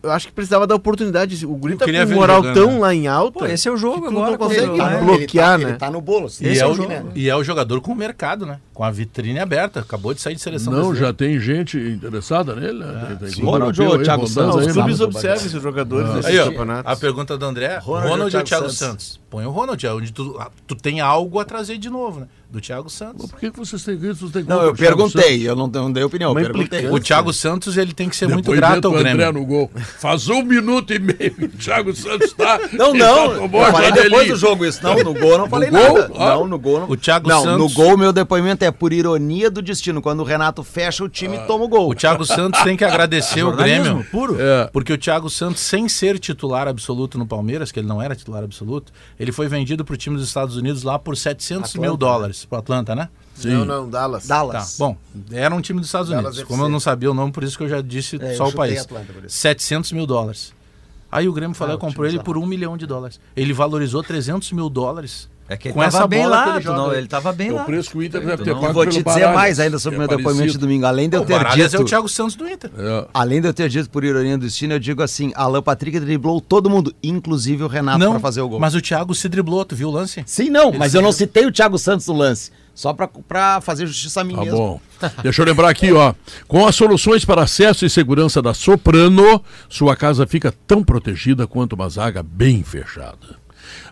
Eu 0.00 0.12
acho 0.12 0.28
que 0.28 0.32
precisava 0.32 0.68
dar 0.68 0.76
oportunidade. 0.76 1.44
O 1.44 1.56
Guri 1.56 1.72
Eu 1.72 1.78
tá 1.80 1.84
com 1.86 1.90
ele 1.90 2.14
moral 2.14 2.36
jogando, 2.36 2.54
tão 2.54 2.72
né? 2.74 2.78
lá 2.78 2.94
em 2.94 3.08
alta. 3.08 3.40
Pô, 3.40 3.46
esse 3.46 3.66
é 3.66 3.72
o 3.72 3.76
jogo 3.76 4.02
que 4.02 4.08
tu 4.08 4.12
não 4.12 4.22
agora. 4.22 4.38
consegue 4.38 4.78
né? 4.78 5.00
bloquear, 5.02 5.18
ele 5.18 5.26
tá, 5.26 5.58
né? 5.58 5.70
Ele 5.70 5.78
tá 5.78 5.90
no 5.90 6.00
bolo. 6.00 6.26
E 6.26 6.46
Esse 6.46 6.46
é, 6.46 6.52
é 6.70 6.74
jogo. 6.74 6.92
e 7.16 7.28
é 7.28 7.34
o 7.34 7.42
jogador 7.42 7.80
com 7.80 7.90
o 7.90 7.96
mercado, 7.96 8.46
né? 8.46 8.60
Com 8.78 8.84
a 8.84 8.92
vitrine 8.92 9.40
aberta. 9.40 9.80
Acabou 9.80 10.14
de 10.14 10.20
sair 10.20 10.36
de 10.36 10.40
seleção 10.40 10.72
Não, 10.72 10.78
brasileira. 10.82 11.06
já 11.08 11.12
tem 11.12 11.40
gente 11.40 11.76
interessada 11.76 12.54
nele, 12.54 12.78
né? 12.78 13.06
Tem- 13.08 13.16
tem 13.16 13.30
clube 13.32 13.50
Ronald 13.50 13.82
ou 13.82 13.98
Thiago 14.04 14.26
Santos, 14.28 14.66
Os 14.66 14.72
clubes 14.72 15.00
observam 15.00 15.36
esses 15.46 15.60
jogadores 15.60 16.08
desses 16.10 16.26
Aí, 16.26 16.38
ó, 16.38 16.44
campeonatos. 16.44 16.92
a 16.92 16.94
pergunta 16.96 17.36
do 17.36 17.44
André, 17.44 17.78
Ronald 17.78 18.08
Ronald, 18.08 18.22
ou 18.22 18.30
Thiago 18.30 18.46
Thiago 18.48 18.64
Santos? 18.70 18.78
Santos? 18.78 19.20
Põe 19.28 19.44
o 19.44 19.50
Ronald, 19.50 19.84
é 19.84 19.92
onde 19.92 20.12
tu, 20.12 20.36
ah, 20.38 20.48
tu 20.66 20.74
tem 20.76 21.00
algo 21.00 21.38
a 21.40 21.44
trazer 21.44 21.76
de 21.76 21.90
novo, 21.90 22.20
né? 22.20 22.26
Do 22.50 22.62
Thiago 22.62 22.88
Santos. 22.88 23.30
Por 23.30 23.38
que, 23.38 23.50
que 23.50 23.58
vocês 23.58 23.84
têm 23.84 23.96
isso? 23.96 24.20
Vocês 24.20 24.32
têm 24.32 24.42
Não, 24.44 24.62
eu 24.62 24.74
perguntei, 24.74 25.46
eu 25.46 25.54
não, 25.54 25.66
não 25.66 25.92
dei 25.92 26.02
opinião. 26.02 26.32
Perguntei. 26.32 26.88
O 26.88 26.98
Thiago 26.98 27.30
Santos, 27.30 27.76
ele 27.76 27.92
tem 27.92 28.08
que 28.08 28.16
ser 28.16 28.26
muito 28.26 28.44
Depois 28.46 28.58
grato 28.58 28.74
mete 28.76 28.84
ao 28.86 28.92
o 28.92 28.96
André 28.96 29.12
Grêmio. 29.12 29.32
no 29.34 29.44
gol. 29.44 29.70
Faz 29.98 30.28
um 30.30 30.42
minuto 30.42 30.94
e 30.94 30.98
meio 30.98 31.16
que 31.34 31.44
o 31.44 31.48
Thiago 31.50 31.94
Santos 31.94 32.32
tá. 32.32 32.58
Não, 32.72 32.94
não. 32.94 33.34
tomou 33.40 33.62
Eu 33.66 33.70
falei 33.70 33.92
depois 33.92 34.10
janelinha. 34.10 34.32
do 34.34 34.38
jogo 34.40 34.64
isso. 34.64 34.82
Não, 34.82 34.94
no 34.96 35.12
gol 35.12 35.32
eu 35.32 35.38
não 35.40 35.48
falei 35.50 35.68
gol? 35.68 35.80
nada. 35.98 36.10
Ah. 36.16 36.28
Não, 36.36 36.46
no 36.48 36.58
gol 36.58 36.80
não. 36.80 36.88
O 36.90 36.96
Thiago 36.96 37.28
não, 37.28 37.42
Santos- 37.44 37.58
no 37.58 37.68
gol 37.84 37.98
meu 37.98 38.14
depoimento 38.14 38.64
é 38.64 38.67
por 38.70 38.92
ironia 38.92 39.50
do 39.50 39.60
destino. 39.62 40.00
Quando 40.02 40.20
o 40.20 40.24
Renato 40.24 40.62
fecha 40.62 41.02
o 41.04 41.08
time, 41.08 41.38
toma 41.46 41.64
o 41.64 41.68
gol. 41.68 41.90
O 41.90 41.94
Thiago 41.94 42.24
Santos 42.24 42.62
tem 42.62 42.76
que 42.76 42.84
agradecer 42.84 43.42
o 43.42 43.54
Grêmio. 43.56 44.04
puro. 44.10 44.36
É. 44.40 44.68
Porque 44.72 44.92
o 44.92 44.98
Thiago 44.98 45.28
Santos, 45.30 45.60
sem 45.60 45.88
ser 45.88 46.18
titular 46.18 46.68
absoluto 46.68 47.18
no 47.18 47.26
Palmeiras, 47.26 47.70
que 47.72 47.78
ele 47.80 47.86
não 47.88 48.00
era 48.00 48.14
titular 48.14 48.42
absoluto, 48.44 48.92
ele 49.18 49.32
foi 49.32 49.48
vendido 49.48 49.84
para 49.84 49.94
o 49.94 49.96
time 49.96 50.16
dos 50.16 50.26
Estados 50.26 50.56
Unidos 50.56 50.82
lá 50.82 50.98
por 50.98 51.16
700 51.16 51.74
mil 51.74 51.84
Atlanta, 51.94 51.98
dólares. 51.98 52.44
Pro 52.44 52.58
Atlanta, 52.58 52.94
né? 52.94 53.08
Sim. 53.34 53.50
Não, 53.50 53.64
não, 53.64 53.88
Dallas. 53.88 54.26
Tá. 54.26 54.34
Dallas. 54.36 54.76
Bom, 54.78 54.96
era 55.30 55.54
um 55.54 55.60
time 55.60 55.78
dos 55.78 55.88
Estados 55.88 56.08
Dallas 56.08 56.24
Unidos. 56.24 56.38
FC. 56.40 56.48
Como 56.52 56.64
eu 56.64 56.68
não 56.68 56.80
sabia 56.80 57.10
o 57.10 57.14
nome, 57.14 57.30
por 57.32 57.44
isso 57.44 57.56
que 57.56 57.62
eu 57.64 57.68
já 57.68 57.80
disse 57.80 58.16
É, 58.20 58.34
só 58.34 58.48
o 58.48 58.52
país. 58.52 58.80
Atlanta 58.80 59.12
por 59.12 59.24
isso. 59.24 59.36
700 59.36 59.92
mil 59.92 60.06
dólares. 60.06 60.52
Aí 61.10 61.26
o 61.28 61.32
Grêmio 61.32 61.54
falou 61.54 61.76
Ah, 61.76 61.78
comprou 61.78 62.06
ele 62.06 62.18
por 62.18 62.36
um 62.36 62.44
milhão 62.44 62.76
de 62.76 62.84
dólares. 62.86 63.18
Ele 63.36 63.52
valorizou 63.52 64.02
300 64.02 64.52
mil 64.52 64.68
dólares. 64.68 65.28
É 65.48 65.56
que 65.56 65.68
ele 65.68 65.72
Com 65.74 65.80
tava 65.80 65.96
essa 65.96 66.06
bem 66.06 66.22
bola 66.24 66.36
lá, 66.44 66.56
ele 66.56 66.64
não, 66.66 66.92
ele 66.94 67.08
tava 67.08 67.32
bem 67.32 67.50
lá. 67.50 67.62
o 67.62 67.64
preço 67.64 67.90
que 67.90 67.96
o 67.98 68.02
Inter 68.02 68.20
deve 68.20 68.44
ter 68.44 68.50
não- 68.50 68.56
pago 68.60 68.66
Eu 68.68 68.74
vou 68.74 68.84
te 68.84 68.90
dizer 68.90 69.02
Baralhas, 69.04 69.34
mais 69.34 69.58
ainda 69.60 69.78
sobre 69.78 69.96
o 69.96 69.98
meu 70.00 70.08
depoimento 70.08 70.52
de 70.52 70.58
domingo. 70.58 70.84
Além 70.84 71.08
de 71.08 71.16
eu 71.16 71.24
ter 71.24 71.32
Baralhas 71.32 71.72
é 71.72 71.76
o 71.76 71.80
dito. 71.80 71.88
Thiago 71.88 72.08
Santos 72.08 72.36
do 72.36 72.46
Inter. 72.46 72.70
É. 72.76 73.06
Além 73.14 73.40
de 73.40 73.48
eu 73.48 73.54
ter 73.54 73.68
dito 73.70 73.88
por 73.88 74.04
ironia 74.04 74.36
do 74.36 74.44
destino, 74.44 74.74
eu 74.74 74.78
digo 74.78 75.02
assim: 75.02 75.32
Alan 75.34 75.62
Patrick 75.62 75.98
driblou 76.00 76.38
todo 76.40 76.68
mundo, 76.68 76.94
inclusive 77.02 77.62
o 77.62 77.66
Renato, 77.66 77.98
não, 77.98 78.10
para 78.12 78.20
fazer 78.20 78.42
o 78.42 78.48
gol. 78.48 78.60
mas 78.60 78.74
o 78.74 78.80
Thiago 78.82 79.14
se 79.14 79.26
driblou, 79.28 79.64
tu 79.64 79.74
viu 79.74 79.88
o 79.88 79.92
lance? 79.92 80.22
Sim, 80.26 80.50
não, 80.50 80.70
mas 80.70 80.94
eu 80.94 81.00
não 81.00 81.12
citei 81.12 81.46
o 81.46 81.50
Thiago 81.52 81.78
Santos 81.78 82.06
no 82.08 82.14
lance. 82.14 82.50
Só 82.74 82.92
pra, 82.92 83.08
pra 83.08 83.60
fazer 83.60 83.86
justiça 83.88 84.20
a 84.20 84.24
mim 84.24 84.36
Tá 84.36 84.42
mesmo. 84.42 84.56
bom. 84.56 84.80
Deixa 85.22 85.42
eu 85.42 85.46
lembrar 85.46 85.68
aqui, 85.68 85.90
ó. 85.92 86.14
Com 86.46 86.64
as 86.64 86.76
soluções 86.76 87.24
para 87.24 87.42
acesso 87.42 87.84
e 87.84 87.90
segurança 87.90 88.40
da 88.40 88.54
Soprano, 88.54 89.42
sua 89.68 89.96
casa 89.96 90.26
fica 90.28 90.54
tão 90.64 90.84
protegida 90.84 91.44
quanto 91.44 91.72
uma 91.72 91.88
zaga 91.88 92.22
bem 92.22 92.62
fechada. 92.62 93.36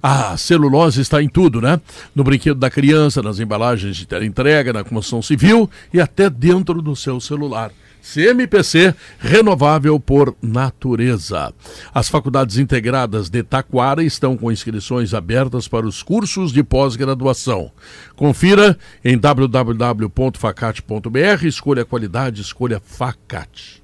A 0.02 0.36
celulose 0.36 1.00
está 1.00 1.22
em 1.22 1.28
tudo, 1.28 1.60
né? 1.60 1.80
No 2.14 2.24
brinquedo 2.24 2.58
da 2.58 2.70
criança, 2.70 3.22
nas 3.22 3.40
embalagens 3.40 3.96
de 3.96 4.06
entrega, 4.24 4.72
na 4.72 4.84
construção 4.84 5.22
civil 5.22 5.68
e 5.92 6.00
até 6.00 6.30
dentro 6.30 6.82
do 6.82 6.94
seu 6.94 7.20
celular. 7.20 7.72
CMPC, 8.06 8.94
renovável 9.18 9.98
por 9.98 10.36
natureza. 10.40 11.52
As 11.92 12.08
faculdades 12.08 12.56
integradas 12.56 13.28
de 13.28 13.42
Taquara 13.42 14.04
estão 14.04 14.36
com 14.36 14.52
inscrições 14.52 15.12
abertas 15.12 15.66
para 15.66 15.84
os 15.86 16.04
cursos 16.04 16.52
de 16.52 16.62
pós-graduação. 16.62 17.72
Confira 18.14 18.78
em 19.04 19.18
www.facate.br, 19.18 21.44
escolha 21.44 21.84
qualidade, 21.84 22.42
escolha 22.42 22.80
Facate. 22.80 23.82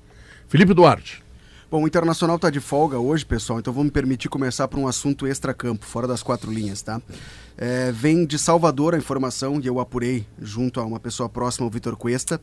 Felipe 0.48 0.72
Duarte. 0.72 1.20
Bom, 1.72 1.84
o 1.84 1.86
Internacional 1.86 2.36
está 2.36 2.50
de 2.50 2.60
folga 2.60 2.98
hoje, 2.98 3.24
pessoal, 3.24 3.58
então 3.58 3.72
vou 3.72 3.82
me 3.82 3.90
permitir 3.90 4.28
começar 4.28 4.68
por 4.68 4.78
um 4.78 4.86
assunto 4.86 5.26
extra-campo, 5.26 5.86
fora 5.86 6.06
das 6.06 6.22
quatro 6.22 6.52
linhas, 6.52 6.82
tá? 6.82 7.00
É, 7.56 7.90
vem 7.90 8.26
de 8.26 8.38
Salvador 8.38 8.94
a 8.94 8.98
informação, 8.98 9.58
e 9.58 9.66
eu 9.66 9.80
apurei 9.80 10.26
junto 10.38 10.80
a 10.80 10.84
uma 10.84 11.00
pessoa 11.00 11.30
próxima, 11.30 11.66
o 11.66 11.70
Vitor 11.70 11.96
Cuesta. 11.96 12.38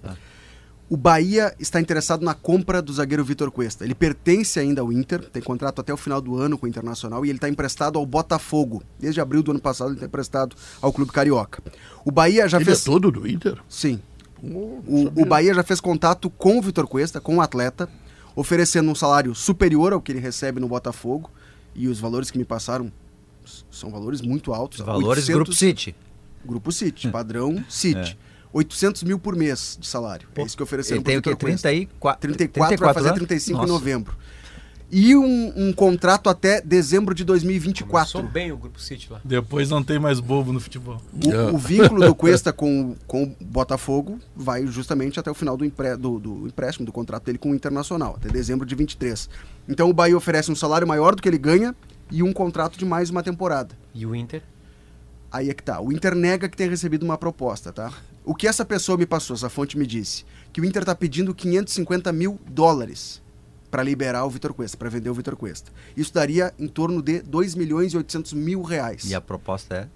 O 0.89 0.97
Bahia 0.97 1.53
está 1.59 1.79
interessado 1.79 2.25
na 2.25 2.33
compra 2.33 2.81
do 2.81 2.91
zagueiro 2.91 3.23
Vitor 3.23 3.51
Cuesta. 3.51 3.85
Ele 3.85 3.93
pertence 3.93 4.59
ainda 4.59 4.81
ao 4.81 4.91
Inter, 4.91 5.23
tem 5.29 5.43
contrato 5.43 5.79
até 5.79 5.93
o 5.93 5.97
final 5.97 6.19
do 6.19 6.35
ano 6.35 6.57
com 6.57 6.65
o 6.65 6.69
Internacional 6.69 7.23
e 7.23 7.29
ele 7.29 7.37
está 7.37 7.47
emprestado 7.47 7.99
ao 7.99 8.07
Botafogo. 8.07 8.81
Desde 8.99 9.21
abril 9.21 9.43
do 9.43 9.51
ano 9.51 9.61
passado 9.61 9.89
ele 9.89 9.97
está 9.97 10.07
emprestado 10.07 10.55
ao 10.81 10.91
Clube 10.91 11.11
Carioca. 11.11 11.61
O 12.03 12.09
Bahia 12.09 12.49
já 12.49 12.57
Ele 12.57 12.65
fez. 12.65 12.81
é 12.81 12.85
todo 12.85 13.11
do 13.11 13.27
Inter? 13.27 13.59
Sim. 13.69 14.01
O, 14.41 15.11
o 15.21 15.25
Bahia 15.25 15.53
já 15.53 15.61
fez 15.61 15.79
contato 15.79 16.31
com 16.31 16.57
o 16.57 16.61
Vitor 16.63 16.87
Cuesta, 16.87 17.21
com 17.21 17.35
o 17.35 17.41
atleta, 17.41 17.87
oferecendo 18.39 18.89
um 18.89 18.95
salário 18.95 19.35
superior 19.35 19.91
ao 19.91 20.01
que 20.01 20.13
ele 20.13 20.19
recebe 20.19 20.61
no 20.61 20.67
Botafogo. 20.67 21.29
E 21.75 21.87
os 21.87 21.99
valores 21.99 22.31
que 22.31 22.37
me 22.37 22.45
passaram 22.45 22.91
são 23.69 23.91
valores 23.91 24.21
muito 24.21 24.53
altos. 24.53 24.79
Valores 24.79 25.27
800 25.27 25.35
Grupo 25.35 25.53
City. 25.53 25.95
Grupo 26.45 26.71
City, 26.71 27.09
padrão 27.09 27.63
City. 27.67 28.17
800 28.53 29.03
mil 29.03 29.19
por 29.19 29.35
mês 29.35 29.77
de 29.79 29.85
salário. 29.85 30.27
é 30.35 30.41
isso 30.41 30.55
que 30.57 30.63
ofereceram 30.63 30.97
Ele 30.97 31.03
tem 31.03 31.17
o 31.17 31.21
quê? 31.21 31.29
Vitor 31.31 31.49
Cuesta. 31.49 31.69
34, 31.69 32.21
34, 32.21 32.85
vai 32.85 32.93
fazer 32.93 33.09
anos? 33.09 33.19
35 33.19 33.57
Nossa. 33.57 33.69
em 33.69 33.73
novembro. 33.73 34.17
E 34.91 35.15
um, 35.15 35.53
um 35.55 35.71
contrato 35.73 36.29
até 36.29 36.61
dezembro 36.61 37.13
de 37.13 37.23
2024. 37.23 38.11
Começou 38.11 38.31
bem 38.31 38.51
o 38.51 38.57
Grupo 38.57 38.81
City 38.81 39.07
lá. 39.11 39.21
Depois 39.23 39.69
não 39.69 39.83
tem 39.83 39.99
mais 39.99 40.19
bobo 40.19 40.51
no 40.51 40.59
futebol. 40.59 40.99
O, 41.13 41.55
o 41.55 41.57
vínculo 41.59 42.05
do 42.05 42.15
Cuesta 42.15 42.51
com, 42.51 42.95
com 43.05 43.23
o 43.23 43.35
Botafogo 43.45 44.19
vai 44.35 44.65
justamente 44.65 45.19
até 45.19 45.29
o 45.29 45.35
final 45.35 45.55
do, 45.55 45.63
empre- 45.63 45.95
do- 45.95 46.19
do 46.19 46.47
empréstimo, 46.47 46.85
do 46.87 46.91
contrato 46.91 47.25
dele 47.25 47.37
com 47.37 47.51
o 47.51 47.55
Internacional, 47.55 48.15
até 48.17 48.29
dezembro 48.29 48.65
de 48.65 48.73
23. 48.73 49.29
Então 49.67 49.87
o 49.89 49.93
Bahia 49.93 50.17
oferece 50.17 50.51
um 50.51 50.55
salário 50.55 50.87
maior 50.87 51.13
do 51.15 51.21
que 51.21 51.29
ele 51.29 51.37
ganha 51.37 51.75
e 52.09 52.23
um 52.23 52.33
contrato 52.33 52.77
de 52.79 52.83
mais 52.85 53.11
uma 53.11 53.21
temporada. 53.21 53.77
E 53.93 54.05
o 54.07 54.15
Inter? 54.15 54.41
Aí 55.31 55.51
é 55.51 55.53
que 55.53 55.61
tá. 55.61 55.79
O 55.79 55.91
Inter 55.91 56.15
nega 56.15 56.49
que 56.49 56.57
tenha 56.57 56.69
recebido 56.71 57.03
uma 57.03 57.15
proposta, 57.17 57.71
tá? 57.71 57.93
O 58.25 58.33
que 58.33 58.47
essa 58.47 58.65
pessoa 58.65 58.97
me 58.97 59.05
passou, 59.05 59.35
essa 59.35 59.49
fonte 59.49 59.77
me 59.77 59.85
disse, 59.85 60.25
que 60.51 60.59
o 60.59 60.65
Inter 60.65 60.83
tá 60.83 60.95
pedindo 60.95 61.35
550 61.35 62.11
mil 62.11 62.39
dólares 62.49 63.21
para 63.69 63.83
liberar 63.83 64.25
o 64.25 64.29
Vitor 64.29 64.53
Cuesta, 64.53 64.77
para 64.77 64.89
vender 64.89 65.09
o 65.09 65.13
Vitor 65.13 65.35
Cuesta. 65.35 65.71
Isso 65.95 66.13
daria 66.13 66.53
em 66.57 66.67
torno 66.67 67.01
de 67.01 67.21
2 67.21 67.55
milhões 67.55 67.93
e 67.93 67.97
800 67.97 68.33
mil 68.33 68.61
reais. 68.61 69.05
E 69.09 69.13
a 69.15 69.21
proposta 69.21 69.75
é 69.75 69.87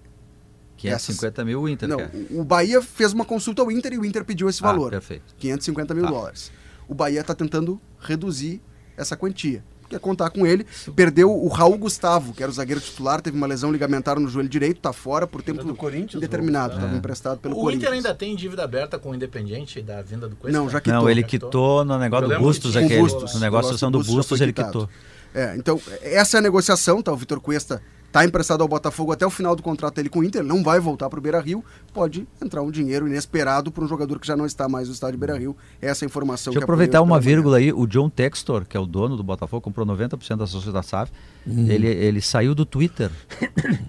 550 0.77 1.45
mil 1.45 1.61
o 1.61 1.69
Inter 1.69 1.87
Não, 1.89 1.97
quer. 1.97 2.11
o 2.31 2.43
Bahia 2.43 2.81
fez 2.81 3.13
uma 3.13 3.25
consulta 3.25 3.61
ao 3.61 3.71
Inter 3.71 3.93
e 3.93 3.97
o 3.97 4.05
Inter 4.05 4.25
pediu 4.25 4.49
esse 4.49 4.61
valor. 4.61 4.87
Ah, 4.87 4.91
perfeito. 4.91 5.33
550 5.37 5.93
mil 5.93 6.03
Tá. 6.03 6.09
dólares. 6.11 6.51
O 6.87 6.93
Bahia 6.93 7.21
está 7.21 7.33
tentando 7.33 7.79
reduzir 7.99 8.61
essa 8.97 9.15
quantia. 9.15 9.63
Quer 9.93 9.99
contar 9.99 10.29
com 10.29 10.45
ele. 10.45 10.65
Perdeu 10.95 11.31
o 11.31 11.47
Raul 11.47 11.77
Gustavo, 11.77 12.33
que 12.33 12.41
era 12.43 12.51
o 12.51 12.53
zagueiro 12.55 12.81
titular, 12.81 13.21
teve 13.21 13.37
uma 13.37 13.47
lesão 13.47 13.71
ligamentar 13.71 14.19
no 14.19 14.27
joelho 14.27 14.49
direito, 14.49 14.79
tá 14.81 14.91
fora 14.93 15.25
por 15.25 15.41
tempo 15.41 15.63
do 15.63 15.75
Corinthians, 15.75 16.15
indeterminado, 16.15 16.73
o- 16.73 16.77
estava 16.77 16.95
emprestado 16.97 17.39
pelo 17.39 17.55
O 17.55 17.61
Corinthians. 17.61 17.83
Inter 17.83 17.93
ainda 17.93 18.13
tem 18.13 18.35
dívida 18.35 18.63
aberta 18.63 18.97
com 18.99 19.11
o 19.11 19.15
Independente 19.15 19.81
da 19.81 20.01
vinda 20.01 20.27
do 20.27 20.35
Cuesta? 20.35 20.57
Não, 20.59 20.69
já 20.69 20.79
quitou. 20.81 21.01
Não, 21.01 21.09
ele 21.09 21.23
quitou? 21.23 21.85
no 21.85 21.97
negócio 21.97 22.27
do 22.29 22.39
Bustos 22.39 22.75
aquele. 22.77 22.99
Bustos. 23.01 23.33
No 23.35 23.39
negócio 23.39 23.89
do 23.91 24.03
Bustos 24.03 24.41
ele 24.41 24.53
quitou. 24.53 24.89
É, 25.33 25.55
então, 25.57 25.81
essa 26.01 26.37
é 26.37 26.39
a 26.39 26.41
negociação, 26.41 27.01
tá? 27.01 27.11
O 27.11 27.17
Vitor 27.17 27.39
Cuesta 27.39 27.81
tá 28.13 28.23
emprestado 28.23 28.61
ao 28.61 28.67
Botafogo 28.67 29.11
até 29.11 29.25
o 29.25 29.29
final 29.31 29.55
do 29.55 29.63
contrato 29.63 29.95
dele 29.95 30.07
com 30.07 30.19
o 30.19 30.23
Inter, 30.23 30.43
não 30.43 30.63
vai 30.63 30.79
voltar 30.79 31.09
pro 31.09 31.19
Beira-Rio, 31.19 31.65
pode 31.91 32.27
entrar 32.39 32.61
um 32.61 32.69
dinheiro 32.69 33.07
inesperado 33.07 33.71
para 33.71 33.83
um 33.83 33.87
jogador 33.87 34.19
que 34.19 34.27
já 34.27 34.37
não 34.37 34.45
está 34.45 34.69
mais 34.69 34.87
no 34.87 34.93
estádio 34.93 35.17
Beira-Rio. 35.19 35.57
Essa 35.81 36.03
é 36.03 36.05
a 36.05 36.07
informação 36.07 36.51
Deixa 36.53 36.59
eu 36.59 36.61
que 36.61 36.63
aproveitar 36.63 36.99
apurei 36.99 37.11
uma 37.11 37.19
vírgula 37.19 37.57
aí. 37.57 37.73
O 37.73 37.87
John 37.87 38.11
Textor, 38.11 38.65
que 38.65 38.77
é 38.77 38.79
o 38.79 38.85
dono 38.85 39.17
do 39.17 39.23
Botafogo, 39.23 39.61
comprou 39.61 39.83
90% 39.85 40.37
da 40.37 40.43
ações 40.43 40.65
da 40.71 40.83
SAF. 40.83 41.11
Ele, 41.47 41.87
ele 41.87 42.21
saiu 42.21 42.53
do 42.53 42.65
Twitter, 42.65 43.09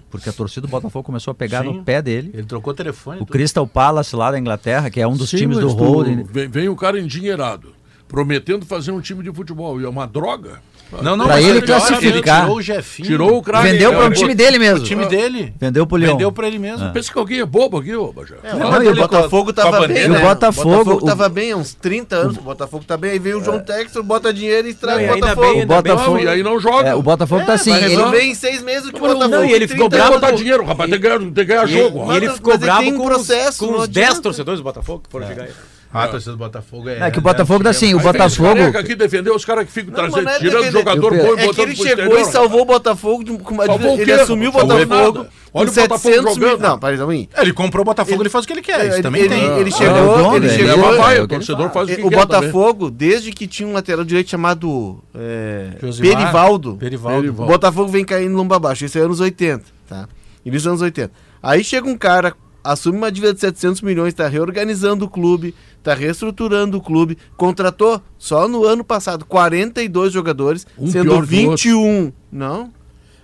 porque 0.09 0.27
a 0.27 0.33
torcida 0.33 0.65
do 0.65 0.71
Botafogo 0.71 1.03
começou 1.05 1.31
a 1.31 1.35
pegar 1.35 1.61
Sim. 1.63 1.73
no 1.73 1.83
pé 1.83 2.01
dele. 2.01 2.31
Ele 2.33 2.47
trocou 2.47 2.73
o 2.73 2.75
telefone. 2.75 3.17
O 3.17 3.19
tudo. 3.19 3.31
Crystal 3.31 3.67
Palace 3.67 4.15
lá 4.15 4.31
da 4.31 4.39
Inglaterra, 4.39 4.89
que 4.89 4.99
é 4.99 5.07
um 5.07 5.15
dos 5.15 5.29
Sim, 5.29 5.37
times 5.37 5.59
do 5.59 5.67
tu- 5.67 5.75
holding. 5.75 6.23
Vem, 6.23 6.47
vem 6.49 6.67
o 6.67 6.75
cara 6.75 6.99
endinheirado, 6.99 7.73
prometendo 8.07 8.65
fazer 8.65 8.91
um 8.91 8.99
time 8.99 9.21
de 9.23 9.31
futebol. 9.31 9.79
E 9.79 9.85
é 9.85 9.89
uma 9.89 10.07
droga. 10.07 10.61
Não, 11.01 11.17
não, 11.17 11.25
Pra 11.25 11.41
ele 11.41 11.51
olha, 11.53 11.61
classificar. 11.63 12.41
Tirou 12.43 12.57
o 12.57 12.61
Jefinho. 12.61 13.07
Tirou 13.07 13.37
o 13.37 13.41
craque. 13.41 13.67
Vendeu 13.69 13.91
para 13.93 14.03
É, 14.05 14.07
um 14.07 14.11
time 14.11 14.33
dele 14.35 14.57
O 14.57 14.59
mesmo. 14.61 14.85
time 14.85 15.05
dele. 15.07 15.53
Vendeu 15.59 15.85
pro 15.85 15.97
Leão. 15.97 16.13
Vendeu 16.13 16.31
pra 16.31 16.47
ele 16.47 16.57
mesmo. 16.59 16.89
Pensa 16.93 17.11
que 17.11 17.17
alguém 17.19 17.39
é 17.41 17.45
bobo 17.45 17.79
aqui, 17.79 17.93
ô 17.95 18.13
Bajé. 18.13 18.35
Não, 18.57 18.81
e 18.83 18.87
o 18.87 18.91
o 18.91 18.95
Botafogo 18.95 19.45
com 19.45 19.49
a 19.49 19.53
tava 19.53 19.71
bandeira. 19.81 19.93
bem, 19.93 20.03
E 20.03 20.09
o 20.09 20.13
né? 20.13 20.19
Botafogo- 20.21 20.69
O 20.69 20.77
Botafogo 20.77 21.03
o- 21.03 21.05
tava 21.07 21.29
bem 21.29 21.51
há 21.51 21.57
uns 21.57 21.73
30 21.73 22.15
anos. 22.15 22.37
O 22.37 22.41
Botafogo 22.41 22.83
tá 22.85 22.95
bem. 22.95 23.11
Aí 23.11 23.19
veio 23.19 23.39
o 23.39 23.43
João 23.43 23.59
Textor, 23.59 24.03
bota 24.03 24.33
dinheiro 24.33 24.67
e 24.67 24.71
estraga 24.71 24.97
Não, 25.01 25.03
e 25.03 25.11
o 25.11 25.19
Botafogo. 25.19 25.41
bem, 25.41 25.51
O 25.51 25.55
bem. 25.57 25.65
Botafogo- 25.67 26.19
e 26.19 26.27
aí 26.27 26.43
não 26.43 26.59
joga. 26.59 26.89
É, 26.89 26.95
o 26.95 27.01
Botafogo 27.01 27.45
tá 27.45 27.53
assim. 27.53 27.73
Ele- 27.73 27.87
resolver 27.89 28.21
em 28.21 28.35
seis 28.35 28.61
meses 28.61 28.87
o 28.87 28.91
que 28.93 28.97
o 28.97 29.01
Botafogo. 29.01 29.27
não, 29.27 29.43
e 29.43 29.51
ele 29.51 29.67
ficou 29.67 29.89
30 29.89 29.89
Tem 29.89 29.89
que 29.89 30.07
bravo 30.07 30.13
botar 30.21 30.31
dinheiro, 30.31 30.63
rapaz. 30.65 30.89
Tem 30.89 30.99
que 30.99 31.43
ganhar, 31.45 31.65
jogo. 31.67 32.13
e 32.13 32.15
ele 32.15 32.29
ficou 32.29 32.57
bravo 32.57 32.93
com, 32.93 33.05
processo, 33.05 33.49
os, 33.49 33.57
com 33.57 33.65
não 33.67 33.77
os 33.79 33.83
adianta. 33.85 34.07
10 34.11 34.19
torcedores 34.21 34.59
do 34.59 34.63
Botafogo 34.63 35.01
que 35.05 35.09
foram 35.11 35.27
chegar 35.27 35.43
aí. 35.43 35.49
Ah, 35.95 36.03
a 36.03 36.07
torcida 36.09 36.31
do 36.33 36.37
Botafogo 36.37 36.89
é. 36.89 36.99
É 36.99 37.11
que 37.11 37.19
o 37.19 37.21
Botafogo 37.21 37.63
tá 37.63 37.69
assim, 37.69 37.93
o 37.93 37.99
Botafogo. 37.99 38.77
aqui 38.77 38.95
defender 38.95 39.31
os 39.31 39.45
caras 39.45 39.65
que 39.65 39.71
ficam 39.71 39.93
trazendo, 39.93 40.27
é 40.29 40.37
tirando 40.39 40.57
defender. 40.63 40.71
jogador 40.79 41.11
bom 41.11 41.17
e 41.17 41.19
É 41.31 41.35
que 41.37 41.45
botando 41.47 41.59
ele 41.67 41.75
chegou 41.75 41.93
exterior. 42.03 42.19
e 42.19 42.25
salvou 42.25 42.61
o 42.61 42.65
Botafogo 42.65 43.23
de- 43.23 43.37
com 43.37 43.53
uma 43.53 43.65
Salvou 43.65 43.95
o 43.95 44.01
Ele 44.01 44.11
assumiu 44.11 44.49
o 44.49 44.53
Botafogo 44.53 45.25
Olha 45.57 45.69
o 45.69 45.73
Botafogo 45.73 45.97
700 45.99 46.37
mil. 46.37 46.49
jogando. 46.49 46.61
Não, 46.69 46.77
peraí, 46.79 46.97
Zamin. 46.97 47.29
Ele 47.37 47.53
comprou 47.53 47.81
o 47.81 47.85
Botafogo, 47.85 48.21
ele 48.21 48.29
faz 48.29 48.43
o 48.43 48.47
que 48.47 48.53
ele 48.53 48.61
quer. 48.61 48.85
Isso 48.87 48.95
Ele, 48.95 49.03
também 49.03 49.21
ele, 49.21 49.29
tem. 49.29 49.43
ele 49.43 49.49
é 49.53 49.63
o 49.63 49.71
chegou, 49.71 50.35
ele 50.35 50.47
é 50.47 50.49
chegou. 50.49 50.69
é 50.69 50.75
o 50.75 51.23
o 51.23 51.27
que 51.29 51.35
torcedor 51.35 51.69
faz 51.71 51.89
o 51.89 51.95
que 51.95 52.01
O 52.01 52.09
quer 52.09 52.15
Botafogo, 52.17 52.91
desde 52.91 53.31
que 53.31 53.47
tinha 53.47 53.65
um 53.69 53.71
lateral 53.71 54.03
direito 54.03 54.29
chamado 54.29 55.01
é, 55.17 55.69
Perivaldo, 56.01 56.75
Perivaldo. 56.75 57.29
o 57.29 57.45
Botafogo 57.45 57.87
vem 57.89 58.03
caindo 58.03 58.35
lomba 58.35 58.57
abaixo. 58.57 58.83
Isso 58.83 58.97
é 58.97 59.01
anos 59.01 59.21
80, 59.21 59.63
tá? 59.87 60.09
Início 60.45 60.63
dos 60.63 60.67
anos 60.67 60.81
80. 60.81 61.11
Aí 61.41 61.63
chega 61.63 61.87
um 61.87 61.97
cara, 61.97 62.33
assume 62.65 62.97
uma 62.97 63.11
dívida 63.11 63.33
de 63.33 63.39
700 63.39 63.81
milhões, 63.81 64.13
tá 64.13 64.27
reorganizando 64.27 65.05
o 65.05 65.09
clube, 65.09 65.53
tá 65.83 65.93
reestruturando 65.93 66.77
o 66.77 66.81
clube, 66.81 67.17
contratou 67.37 68.01
só 68.17 68.47
no 68.47 68.65
ano 68.65 68.83
passado 68.83 69.23
42 69.25 70.11
jogadores, 70.11 70.65
Um 70.77 70.87
sendo 70.87 71.11
que 71.11 71.17
o 71.17 71.21
21. 71.21 72.11
Não? 72.31 72.71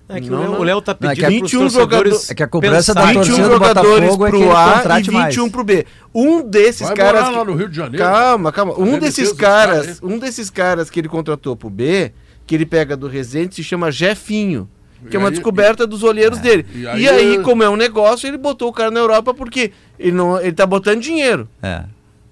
É 0.07 0.19
que 0.19 0.29
Não, 0.29 0.37
o 0.37 0.41
Léo- 0.41 0.51
não. 0.51 0.59
o 0.59 0.63
Léo 0.63 0.81
tá 0.81 0.97
Não, 0.99 1.09
é 1.09 1.15
que 1.15 1.21
pedindo 1.21 1.35
é 1.37 1.39
pros 1.39 1.51
21 1.51 1.59
torcedores 1.61 2.11
jogador- 2.13 2.31
É 2.31 2.35
que 2.35 2.43
a 2.43 2.47
cobrança 2.47 2.93
da 2.93 3.01
pensarem. 3.01 3.21
21 3.21 3.35
torcida 3.35 3.47
do 3.47 3.53
jogadores 3.65 4.03
é 4.03 4.11
que 4.11 4.17
pro 4.17 4.27
ele 4.27 4.43
A 4.51 4.67
e 4.69 4.73
contrate 4.75 5.09
21 5.11 5.41
mais. 5.43 5.51
pro 5.53 5.63
B. 5.63 5.85
Um 6.13 6.41
desses 6.49 6.87
Vai 6.87 6.95
caras. 6.97 7.21
morar 7.23 7.29
lá 7.37 7.45
que- 7.45 7.51
no 7.51 7.57
Rio 7.57 7.69
de 7.69 7.75
Janeiro. 7.77 8.05
Calma, 8.05 8.51
calma. 8.51 8.73
Um 8.77 8.99
desses 8.99 9.31
caras, 9.31 9.81
caras, 9.85 9.99
um 10.03 10.19
desses 10.19 10.49
caras 10.49 10.89
que 10.89 10.99
ele 10.99 11.07
contratou 11.07 11.55
pro 11.55 11.69
B, 11.69 12.11
que 12.45 12.53
ele 12.55 12.65
pega 12.65 12.97
do 12.97 13.07
Resende, 13.07 13.55
se 13.55 13.63
chama 13.63 13.89
Jefinho. 13.89 14.69
Que 15.09 15.15
E 15.15 15.17
é 15.17 15.19
uma 15.19 15.29
aí- 15.29 15.33
descoberta 15.33 15.85
dos 15.87 16.03
olheiros 16.03 16.39
dele. 16.39 16.65
E 16.73 16.79
E 16.81 16.87
aí- 16.87 17.07
aí, 17.09 17.39
como 17.43 17.63
é 17.63 17.69
um 17.69 17.75
negócio, 17.75 18.27
ele 18.27 18.37
botou 18.37 18.69
o 18.69 18.73
cara 18.73 18.91
na 18.91 18.99
Europa 18.99 19.33
porque 19.33 19.71
ele, 19.99 20.11
não, 20.11 20.39
ele 20.39 20.51
tá 20.53 20.65
botando 20.65 20.99
dinheiro. 20.99 21.47
É. 21.61 21.83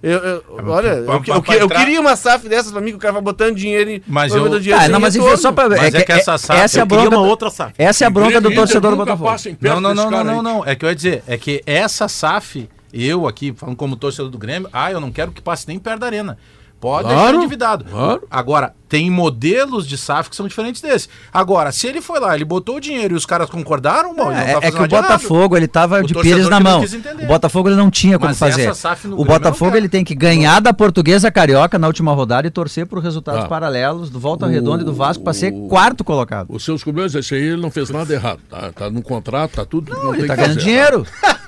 Eu, 0.02 0.18
eu- 0.20 0.44
olha, 0.68 1.04
pra- 1.04 1.16
eu, 1.16 1.22
pra- 1.22 1.36
eu, 1.36 1.42
pra 1.42 1.56
eu 1.56 1.66
entrar- 1.66 1.80
queria 1.80 2.00
uma 2.00 2.16
SAF 2.16 2.48
dessas 2.48 2.72
pra 2.72 2.80
mim, 2.80 2.92
que 2.92 2.96
o 2.96 3.00
cara 3.00 3.12
vai 3.12 3.22
botando 3.22 3.54
dinheiro 3.56 3.90
e 3.90 4.04
Mas 4.08 4.34
eu- 4.34 4.60
dinheiro 4.60 4.82
Ah, 4.82 4.88
não, 4.88 4.98
mas 4.98 5.14
enfim, 5.14 5.36
só 5.36 5.52
pra 5.52 5.68
Mas 5.68 5.94
é 5.94 5.98
é 5.98 6.04
que 6.04 6.12
essa 6.14 6.38
SAF- 6.38 6.58
essa 6.58 6.80
é 6.80 6.82
a 6.82 6.86
bronca. 6.86 7.10
uma 7.10 7.18
do- 7.18 7.24
outra 7.30 7.50
SAF. 7.50 7.74
Essa 7.78 8.06
é 8.06 8.08
a 8.08 8.10
bronca 8.10 8.40
do 8.40 8.50
torcedor 8.54 8.92
do 8.92 8.98
Botafogo. 8.98 9.30
Não, 9.60 9.82
não, 9.82 9.94
não, 9.94 10.10
não, 10.10 10.24
não, 10.24 10.36
aí. 10.38 10.42
não. 10.42 10.66
É 10.66 10.74
que 10.76 10.86
eu 10.86 10.90
ia 10.90 10.96
dizer, 10.96 11.24
é 11.28 11.38
que 11.38 11.62
essa 11.66 12.08
SAF, 12.08 12.70
eu 12.94 13.28
aqui, 13.28 13.52
falando 13.54 13.76
como 13.76 13.98
torcedor 13.98 14.32
do 14.32 14.38
Grêmio, 14.38 14.70
ah, 14.72 14.90
eu 14.90 15.02
não 15.02 15.12
quero 15.12 15.34
que 15.34 15.42
passe 15.42 15.68
nem 15.68 15.78
perto 15.78 16.00
da 16.00 16.06
arena. 16.06 16.38
Pode 16.80 17.04
Claro, 17.10 17.20
deixar 17.24 17.36
endividado. 17.36 17.86
claro. 17.86 18.22
Agora, 18.32 18.74
tem 18.88 19.12
modelos 19.12 19.86
de 19.86 19.98
SAF 19.98 20.30
que 20.30 20.36
são 20.36 20.48
diferentes 20.48 20.82
desse. 20.82 21.10
Agora, 21.32 21.72
se 21.74 21.86
ele 21.86 22.00
foi 22.02 22.20
lá, 22.20 22.34
ele 22.34 22.46
botou 22.46 22.78
o 22.78 22.80
dinheiro 22.80 23.14
e 23.14 23.18
os 23.18 23.26
caras 23.26 23.50
concordaram, 23.50 24.16
bom, 24.16 24.32
ele 24.32 24.36
não 24.40 24.48
É, 24.48 24.60
tá 24.62 24.68
é 24.68 24.72
que 24.72 24.78
o 24.78 24.86
errado. 24.86 24.90
Botafogo, 24.90 25.58
ele 25.58 25.68
tava 25.68 26.00
O 26.00 26.04
de 26.08 26.14
pires 26.14 26.48
na 26.48 26.60
não 26.60 26.72
mão. 26.80 26.84
O 27.22 27.26
Botafogo 27.28 27.68
ele 27.70 27.76
não 27.76 27.92
tinha 27.92 28.18
como 28.18 28.30
Mas 28.30 28.40
fazer. 28.40 28.62
essa 28.62 28.74
SAF 28.74 29.08
no 29.08 29.16
O 29.16 29.20
não 29.20 29.26
Botafogo 29.26 29.76
ele 29.76 29.90
tem 29.90 30.04
que 30.06 30.16
ganhar 30.16 30.62
da 30.62 30.74
Portuguesa 30.74 31.30
Carioca 31.30 31.78
na 31.78 31.86
última 31.86 32.14
rodada 32.14 32.48
e 32.48 32.50
torcer 32.50 32.88
por 32.88 33.00
resultados 33.00 33.44
Ah. 33.44 33.48
paralelos 33.48 34.10
do 34.10 34.20
Volta 34.20 34.46
O- 34.46 34.50
Redonda 34.50 34.82
e 34.82 34.86
do 34.86 34.94
Vasco 34.94 35.22
para 35.24 35.34
ser 35.34 35.52
quarto 35.68 36.04
colocado. 36.04 36.48
Os 36.50 36.64
seus 36.64 36.82
problemas, 36.82 37.14
esse 37.14 37.36
aí 37.36 37.42
ele 37.44 37.62
não 37.62 37.70
fez 37.70 37.90
nada 37.90 38.12
errado. 38.14 38.40
Tá, 38.50 38.72
tá 38.72 38.90
no 38.90 39.02
contrato, 39.02 39.52
tá 39.58 39.66
tudo. 39.66 39.92
Não, 39.94 40.14
Ele 40.14 40.20
tem 40.20 40.28
tá 40.28 40.36
ganhando 40.38 40.54
fazer. 40.56 40.66
dinheiro. 40.66 41.06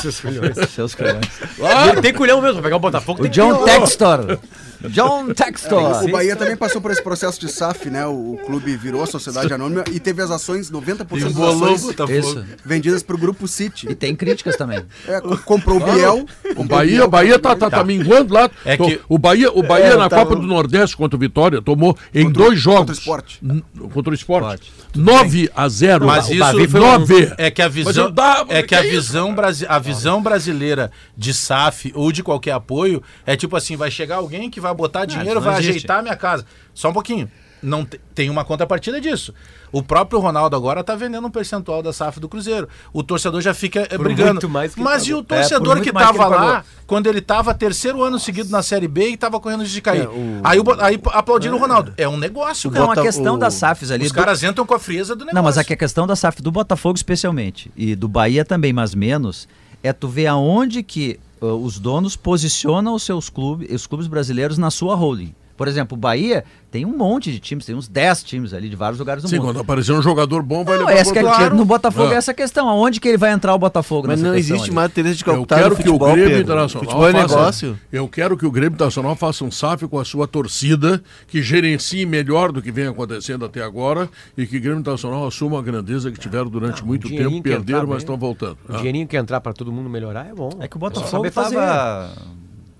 Seus 0.00 0.20
filhões. 0.20 0.56
Seus 0.70 0.94
colhões. 0.94 1.26
E 1.58 1.88
ele 1.90 2.02
tem 2.02 2.12
culhão 2.12 2.40
mesmo, 2.40 2.54
pra 2.54 2.62
pegar 2.64 2.76
o 2.76 2.80
Botafogo. 2.80 3.20
O 3.20 3.22
tem 3.22 3.30
John. 3.30 3.64
Textor. 3.64 4.38
John 4.90 5.32
Textor. 5.34 6.04
O 6.04 6.08
Bahia 6.10 6.36
também 6.36 6.56
passou 6.56 6.80
por 6.80 6.90
esse 6.90 7.02
processo 7.02 7.40
de 7.40 7.48
SAF, 7.50 7.88
né? 7.90 8.06
O, 8.06 8.34
o 8.34 8.38
clube 8.44 8.76
virou 8.76 9.02
a 9.02 9.06
sociedade 9.06 9.52
anônima 9.52 9.84
e 9.90 9.98
teve 10.00 10.22
as 10.22 10.30
ações, 10.30 10.70
90% 10.70 11.06
das 11.08 11.36
o 11.36 11.44
ações. 11.44 11.84
Isso. 12.10 12.44
vendidas 12.64 13.02
pro 13.02 13.16
Grupo 13.18 13.44
E 13.44 13.48
City. 13.48 13.94
tem 13.94 14.14
críticas 14.14 14.56
também. 14.56 14.82
É, 15.06 15.20
co- 15.20 15.36
comprou 15.38 15.78
o 15.78 15.80
Biel. 15.84 16.26
O 16.56 16.64
Bahia, 16.64 17.04
o 17.04 17.08
Bahia 17.08 17.38
tá, 17.38 17.54
tá, 17.56 17.70
tá 17.70 17.84
minguando 17.84 18.34
lá. 18.34 18.50
É 18.64 18.76
que- 18.76 19.00
O 19.08 19.18
Bahia, 19.18 19.50
o 19.52 19.62
Bahia 19.62 19.86
É, 19.86 19.96
na 19.96 20.08
tava- 20.08 20.24
Copa 20.26 20.36
do 20.40 20.46
Nordeste 20.46 20.96
contra 20.96 21.16
o 21.16 21.20
Vitória 21.20 21.60
tomou 21.62 21.96
em 22.14 22.24
Contra 22.24 22.42
o- 22.42 22.46
dois 22.46 22.58
jogos. 22.60 22.78
contra 22.80 22.92
o 22.92 22.98
Sport. 22.98 23.34
N- 23.42 23.64
Contra 23.92 24.10
o 24.12 24.14
Sport. 24.14 24.42
Sport. 24.44 24.62
9 24.94 25.50
a 25.54 25.68
0. 25.68 26.06
Mas 26.06 26.28
o 26.28 26.32
isso 26.34 26.68
foi 26.68 26.80
um- 26.80 26.84
9. 26.98 27.32
é 27.38 27.50
que 27.50 27.62
a 27.62 27.68
visão 27.68 28.10
dava- 28.10 28.52
é 28.52 28.62
que 28.62 28.74
a 28.74 28.80
que 28.80 28.88
isso, 28.88 28.96
visão 29.12 29.34
a 29.68 29.78
visão 29.78 30.22
brasileira 30.22 30.90
de 31.16 31.32
SAF 31.32 31.92
ou 31.94 32.12
de 32.12 32.22
qualquer 32.22 32.52
apoio 32.52 33.02
é 33.26 33.36
tipo 33.36 33.56
assim, 33.56 33.76
vai 33.76 33.90
chegar 33.90 34.16
alguém 34.16 34.50
que 34.50 34.60
vai 34.60 34.70
botar 34.74 35.04
dinheiro, 35.04 35.34
não 35.36 35.42
vai 35.42 35.54
existe. 35.54 35.70
ajeitar 35.70 35.98
a 35.98 36.02
minha 36.02 36.16
casa. 36.16 36.44
Só 36.74 36.90
um 36.90 36.92
pouquinho. 36.92 37.30
Não 37.62 37.84
te- 37.84 38.00
tem 38.12 38.28
uma 38.28 38.44
contrapartida 38.44 39.00
disso. 39.00 39.32
O 39.70 39.84
próprio 39.84 40.18
Ronaldo 40.18 40.56
agora 40.56 40.82
tá 40.82 40.96
vendendo 40.96 41.24
um 41.28 41.30
percentual 41.30 41.80
da 41.80 41.92
SAF 41.92 42.18
do 42.18 42.28
Cruzeiro. 42.28 42.68
O 42.92 43.04
torcedor 43.04 43.40
já 43.40 43.54
fica 43.54 43.86
eh, 43.88 43.96
brigando. 43.96 44.32
muito 44.32 44.48
mais 44.48 44.74
que 44.74 44.80
ele 44.80 44.84
Mas 44.84 45.06
e 45.06 45.14
o 45.14 45.22
torcedor 45.22 45.76
É, 45.76 45.76
por 45.76 45.84
que 45.84 45.92
muito 45.92 45.94
mais 45.94 46.10
que 46.10 46.18
tava 46.18 46.34
ele 46.34 46.44
lá 46.44 46.52
pagou. 46.54 46.68
quando 46.88 47.06
ele 47.06 47.20
tava 47.20 47.54
terceiro 47.54 48.02
ano 48.02 48.18
seguido 48.18 48.50
na 48.50 48.64
Série 48.64 48.88
B 48.88 49.10
e 49.10 49.16
tava 49.16 49.38
correndo 49.38 49.64
de 49.64 49.80
cair? 49.80 50.02
É, 50.02 50.08
o- 50.08 50.40
Aí, 50.42 50.58
o, 50.58 50.64
aí 50.82 51.00
aplaudiram 51.12 51.54
o 51.56 51.58
Ronaldo. 51.60 51.94
É 51.96 52.08
um 52.08 52.16
negócio, 52.16 52.68
Não, 52.68 52.90
a 52.90 52.96
questão 53.00 53.36
o- 53.36 53.38
das 53.38 53.54
SAFs 53.54 53.92
ali. 53.92 54.06
Os 54.06 54.10
do- 54.10 54.16
caras 54.16 54.42
entram 54.42 54.66
com 54.66 54.74
a 54.74 54.78
frieza 54.80 55.14
do 55.14 55.20
negócio. 55.20 55.36
Não, 55.36 55.44
mas 55.44 55.56
aqui 55.56 55.72
a 55.72 55.76
questão 55.76 56.04
da 56.04 56.16
SAF 56.16 56.42
do 56.42 56.50
Botafogo 56.50 56.96
especialmente 56.96 57.70
e 57.76 57.94
do 57.94 58.08
Bahia 58.08 58.44
também, 58.44 58.72
mas 58.72 58.92
menos, 58.92 59.46
é 59.84 59.92
tu 59.92 60.08
ver 60.08 60.26
aonde 60.26 60.82
que 60.82 61.20
os 61.46 61.78
donos 61.78 62.16
posicionam 62.16 62.94
os 62.94 63.02
seus 63.02 63.28
clubes, 63.28 63.70
os 63.70 63.86
clubes 63.86 64.06
brasileiros 64.06 64.58
na 64.58 64.70
sua 64.70 64.94
holding. 64.94 65.34
Por 65.62 65.68
exemplo, 65.68 65.96
o 65.96 66.00
Bahia 66.00 66.42
tem 66.72 66.84
um 66.84 66.96
monte 66.96 67.30
de 67.30 67.38
times, 67.38 67.64
tem 67.64 67.72
uns 67.76 67.86
10 67.86 68.24
times 68.24 68.52
ali 68.52 68.68
de 68.68 68.74
vários 68.74 68.98
lugares 68.98 69.22
do 69.22 69.28
Sim, 69.28 69.36
mundo. 69.36 69.44
quando 69.46 69.60
aparecer 69.60 69.92
um 69.92 70.02
jogador 70.02 70.42
bom, 70.42 70.64
vai 70.64 70.76
Não, 70.76 70.86
levar 70.86 70.98
essa 70.98 71.12
que 71.12 71.20
é, 71.20 71.22
pro- 71.22 71.36
que 71.50 71.50
no 71.50 71.64
Botafogo 71.64 72.08
Ah. 72.10 72.14
é 72.14 72.16
essa 72.16 72.34
questão, 72.34 72.68
aonde 72.68 72.98
que 72.98 73.06
ele 73.06 73.16
vai 73.16 73.30
entrar 73.30 73.54
o 73.54 73.58
Botafogo 73.60 74.08
Mas 74.08 74.18
nessa 74.20 74.32
não 74.32 74.36
existe 74.36 74.64
ali? 74.64 74.72
mais 74.72 74.90
interesse 74.90 75.18
de 75.18 75.22
Eu 75.22 75.34
capital 75.36 75.58
quero 75.58 75.70
no 75.70 75.76
que 75.76 75.88
o 75.88 75.98
Grêmio 76.00 76.24
Pedro. 76.24 76.40
Internacional 76.42 76.84
Futebol 76.84 77.08
é 77.08 77.12
faça- 77.12 77.36
negócio. 77.36 77.78
Eu 77.92 78.08
quero 78.08 78.36
que 78.36 78.44
o 78.44 78.50
Grêmio 78.50 78.74
Internacional 78.74 79.14
faça 79.14 79.44
um 79.44 79.52
SAF 79.52 79.86
com 79.86 80.00
a 80.00 80.04
sua 80.04 80.26
torcida, 80.26 81.00
que 81.28 81.40
gerencie 81.40 82.04
melhor 82.04 82.50
do 82.50 82.60
que 82.60 82.72
vem 82.72 82.88
acontecendo 82.88 83.44
até 83.44 83.62
agora 83.62 84.08
e 84.36 84.44
que 84.44 84.56
o 84.56 84.60
Grêmio 84.60 84.80
Internacional 84.80 85.24
assuma 85.24 85.60
a 85.60 85.62
grandeza 85.62 86.10
que 86.10 86.18
tiveram 86.18 86.48
durante 86.50 86.84
muito 86.84 87.06
dinheirinho 87.06 87.40
tempo, 87.40 87.56
perderam, 87.64 87.86
mas 87.86 87.98
estão 87.98 88.16
voltando. 88.16 88.58
O 88.68 88.74
Ah. 88.74 88.78
dinheirinho 88.78 89.06
que 89.06 89.16
entrar 89.16 89.40
pra 89.40 89.52
todo 89.52 89.70
mundo 89.70 89.88
melhorar 89.88 90.26
é 90.26 90.34
bom. 90.34 90.50
É 90.58 90.66
que 90.66 90.74
o 90.74 90.80
Botafogo 90.80 91.30
fazer. 91.30 91.56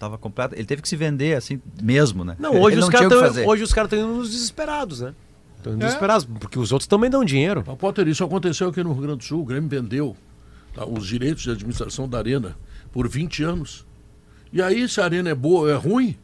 Tava, 0.02 0.18
completo, 0.18 0.56
ele 0.56 0.64
teve 0.64 0.82
que 0.82 0.88
se 0.88 0.96
vender 0.96 1.36
assim 1.36 1.62
mesmo, 1.80 2.24
né? 2.24 2.34
Não, 2.36 2.60
hoje 2.60 2.74
Ele 2.74 2.82
os 2.82 2.88
caras 2.88 3.36
hoje 3.36 3.62
os 3.62 3.72
caras 3.72 3.92
estão 3.92 4.04
indo 4.04 4.18
nos 4.18 4.32
desesperados, 4.32 5.00
né? 5.00 5.14
Estão 5.58 5.74
indo 5.74 5.78
desesperados, 5.78 6.24
porque 6.40 6.58
os 6.58 6.72
outros 6.72 6.88
também 6.88 7.08
dão 7.08 7.24
dinheiro. 7.24 7.62
Mas, 7.64 7.76
Potter, 7.76 8.08
isso 8.08 8.24
aconteceu 8.24 8.68
aqui 8.68 8.82
no 8.82 8.92
Rio 8.92 9.02
Grande 9.02 9.18
do 9.18 9.24
Sul. 9.24 9.42
O 9.42 9.44
Grêmio 9.44 9.68
vendeu 9.70 10.16
tá, 10.74 10.84
os 10.84 11.06
direitos 11.06 11.44
de 11.44 11.52
administração 11.52 12.08
da 12.08 12.18
Arena 12.18 12.56
por 12.90 13.08
20 13.08 13.44
anos. 13.44 13.86
E 14.52 14.60
aí, 14.60 14.88
se 14.88 15.00
a 15.00 15.04
Arena 15.04 15.30
é 15.30 15.34
boa 15.36 15.70
é 15.70 15.76
ruim, 15.76 16.16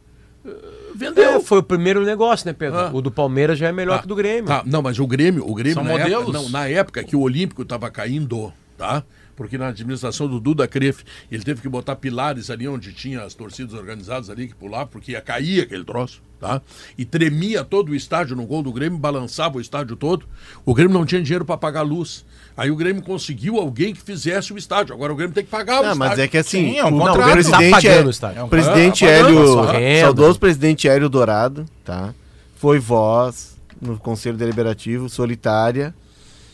eh, 0.45 0.49
vendeu. 0.93 1.23
É, 1.23 1.39
foi 1.39 1.59
o 1.59 1.63
primeiro 1.63 2.03
negócio, 2.03 2.45
né, 2.45 2.51
Pedro? 2.51 2.77
Ah. 2.79 2.91
O 2.93 3.01
do 3.01 3.09
Palmeiras 3.09 3.57
já 3.57 3.69
é 3.69 3.71
melhor 3.71 3.93
Tá, 3.93 3.99
que 3.99 4.05
o 4.05 4.09
do 4.09 4.15
Grêmio. 4.15 4.45
Tá, 4.45 4.61
não, 4.65 4.81
mas 4.81 4.99
o 4.99 5.07
Grêmio, 5.07 5.49
o 5.49 5.53
Grêmio 5.55 5.75
São 5.75 5.85
na 5.85 5.91
época, 5.91 6.19
modelos? 6.19 6.33
não, 6.33 6.49
na 6.49 6.67
época 6.67 7.01
que 7.01 7.15
o 7.15 7.21
Olímpico 7.21 7.61
estava 7.61 7.89
caindo, 7.89 8.51
tá? 8.77 9.05
Porque 9.39 9.57
na 9.57 9.69
administração 9.69 10.27
do 10.27 10.37
Duda 10.37 10.67
Crefe, 10.67 11.05
ele 11.31 11.41
teve 11.45 11.61
que 11.61 11.69
botar 11.69 11.95
pilares 11.95 12.49
ali 12.49 12.67
onde 12.67 12.91
tinha 12.91 13.21
as 13.23 13.33
torcidas 13.33 13.73
organizadas 13.73 14.29
ali 14.29 14.49
que 14.49 14.53
pular, 14.53 14.85
porque 14.85 15.13
ia 15.13 15.21
cair 15.21 15.61
aquele 15.61 15.85
troço, 15.85 16.21
tá? 16.41 16.61
E 16.97 17.05
tremia 17.05 17.63
todo 17.63 17.93
o 17.93 17.95
estádio 17.95 18.35
no 18.35 18.45
gol 18.45 18.61
do 18.61 18.73
Grêmio, 18.73 18.99
balançava 18.99 19.57
o 19.57 19.61
estádio 19.61 19.95
todo. 19.95 20.25
O 20.65 20.73
Grêmio 20.73 20.93
não 20.93 21.05
tinha 21.05 21.21
dinheiro 21.23 21.45
para 21.45 21.55
pagar 21.55 21.79
a 21.79 21.83
luz. 21.83 22.25
Aí 22.57 22.69
o 22.69 22.75
Grêmio 22.75 23.01
conseguiu 23.01 23.55
alguém 23.55 23.93
que 23.93 24.01
fizesse 24.01 24.51
o 24.51 24.57
estádio. 24.57 24.93
Agora 24.93 25.13
o 25.13 25.15
Grêmio 25.15 25.33
tem 25.33 25.45
que 25.45 25.49
pagar 25.49 25.79
o 25.79 25.83
Não, 25.83 25.93
estádio. 25.93 26.09
mas 26.09 26.19
é 26.19 26.27
que 26.27 26.37
assim, 26.37 26.71
Sim, 26.73 26.77
é 26.79 26.83
um 26.83 26.87
o, 26.89 27.05
não, 27.05 27.13
o 27.13 27.31
presidente, 27.31 27.71
Tá 27.71 27.77
pagando 27.77 28.03
é, 28.03 28.05
o 28.05 28.09
estádio. 28.09 28.43
o 28.43 28.49
presidente 28.49 29.05
Ah, 29.05 29.07
pagando, 29.07 29.29
Hélio, 29.29 29.61
renda. 29.71 30.01
saudoso 30.01 30.39
presidente 30.39 30.87
Hélio 30.89 31.07
Dourado, 31.07 31.65
tá? 31.85 32.13
Foi 32.57 32.77
voz 32.77 33.57
no 33.81 33.97
Conselho 33.97 34.35
Deliberativo, 34.37 35.07
solitária, 35.07 35.95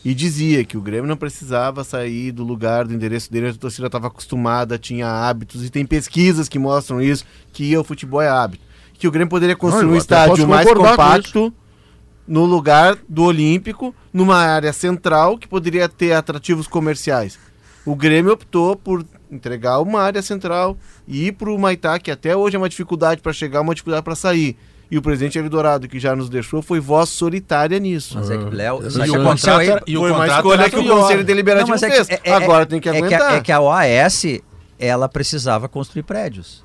e 0.06 0.14
dizia 0.14 0.64
que 0.64 0.78
o 0.78 0.80
Grêmio 0.80 1.08
não 1.08 1.16
precisava 1.16 1.82
sair 1.82 2.30
do 2.30 2.44
lugar, 2.44 2.86
do 2.86 2.94
endereço 2.94 3.28
dele, 3.28 3.48
a 3.48 3.54
torcida 3.54 3.88
estava 3.88 4.06
acostumada, 4.06 4.78
tinha 4.78 5.08
hábitos, 5.08 5.64
e 5.64 5.68
tem 5.68 5.84
pesquisas 5.84 6.48
que 6.48 6.60
mostram 6.60 7.02
isso, 7.02 7.24
que 7.52 7.76
o 7.76 7.82
futebol 7.82 8.22
é 8.22 8.28
hábito. 8.28 8.62
Que 8.94 9.08
o 9.08 9.10
Grêmio 9.10 9.28
poderia 9.28 9.56
construir 9.56 9.86
eu 9.86 9.90
um 9.90 9.96
estádio 9.96 10.46
mais 10.46 10.72
compacto 10.72 11.52
no 12.24 12.44
lugar 12.44 12.96
do 13.08 13.24
Olímpico, 13.24 13.92
numa 14.12 14.36
área 14.36 14.72
central 14.72 15.36
que 15.36 15.48
poderia 15.48 15.88
ter 15.88 16.12
atrativos 16.12 16.68
comerciais. 16.68 17.36
O 17.84 17.96
Grêmio 17.96 18.32
optou 18.32 18.76
por 18.76 19.04
entregar 19.28 19.80
uma 19.80 20.02
área 20.02 20.22
central 20.22 20.78
e 21.08 21.26
ir 21.26 21.32
para 21.32 21.50
o 21.50 21.58
Maitá, 21.58 21.98
que 21.98 22.12
até 22.12 22.36
hoje 22.36 22.54
é 22.54 22.58
uma 22.60 22.68
dificuldade 22.68 23.20
para 23.20 23.32
chegar, 23.32 23.60
uma 23.60 23.74
dificuldade 23.74 24.04
para 24.04 24.14
sair. 24.14 24.56
E 24.90 24.96
o 24.96 25.02
presidente 25.02 25.36
Hélio 25.38 25.50
Dourado, 25.50 25.88
que 25.88 25.98
já 25.98 26.14
nos 26.14 26.28
deixou, 26.28 26.62
foi 26.62 26.78
voz 26.78 27.08
solitária 27.08 27.78
nisso. 27.78 28.16
Mas 28.18 28.30
é 28.30 28.38
que 28.38 28.44
Léo. 28.54 28.86
E 28.86 28.90
sabe 28.90 29.08
E 29.08 29.10
o 29.10 29.22
contrato 29.24 29.60
era, 29.60 29.82
e 29.86 29.96
o 29.96 30.00
foi 30.00 30.10
uma 30.12 30.26
escolha 30.28 30.70
que 30.70 30.76
o. 30.76 30.84
Conselho 30.88 31.24
Deliberativo 31.24 31.68
Não, 31.68 31.74
é 31.88 31.90
fez. 31.90 32.06
que- 32.06 32.14
é- 32.14 32.20
é- 32.24 32.32
Agora 32.34 32.64
tem 32.66 32.80
que 32.80 32.88
é 32.88 32.92
que, 32.92 32.98
aguentar. 32.98 33.32
a, 33.32 33.36
é 33.36 33.40
que 33.40 33.50
a 33.50 33.60
OAS, 33.60 34.24
ela 34.78 35.08
precisava 35.08 35.68
construir 35.68 36.04
prédios. 36.04 36.64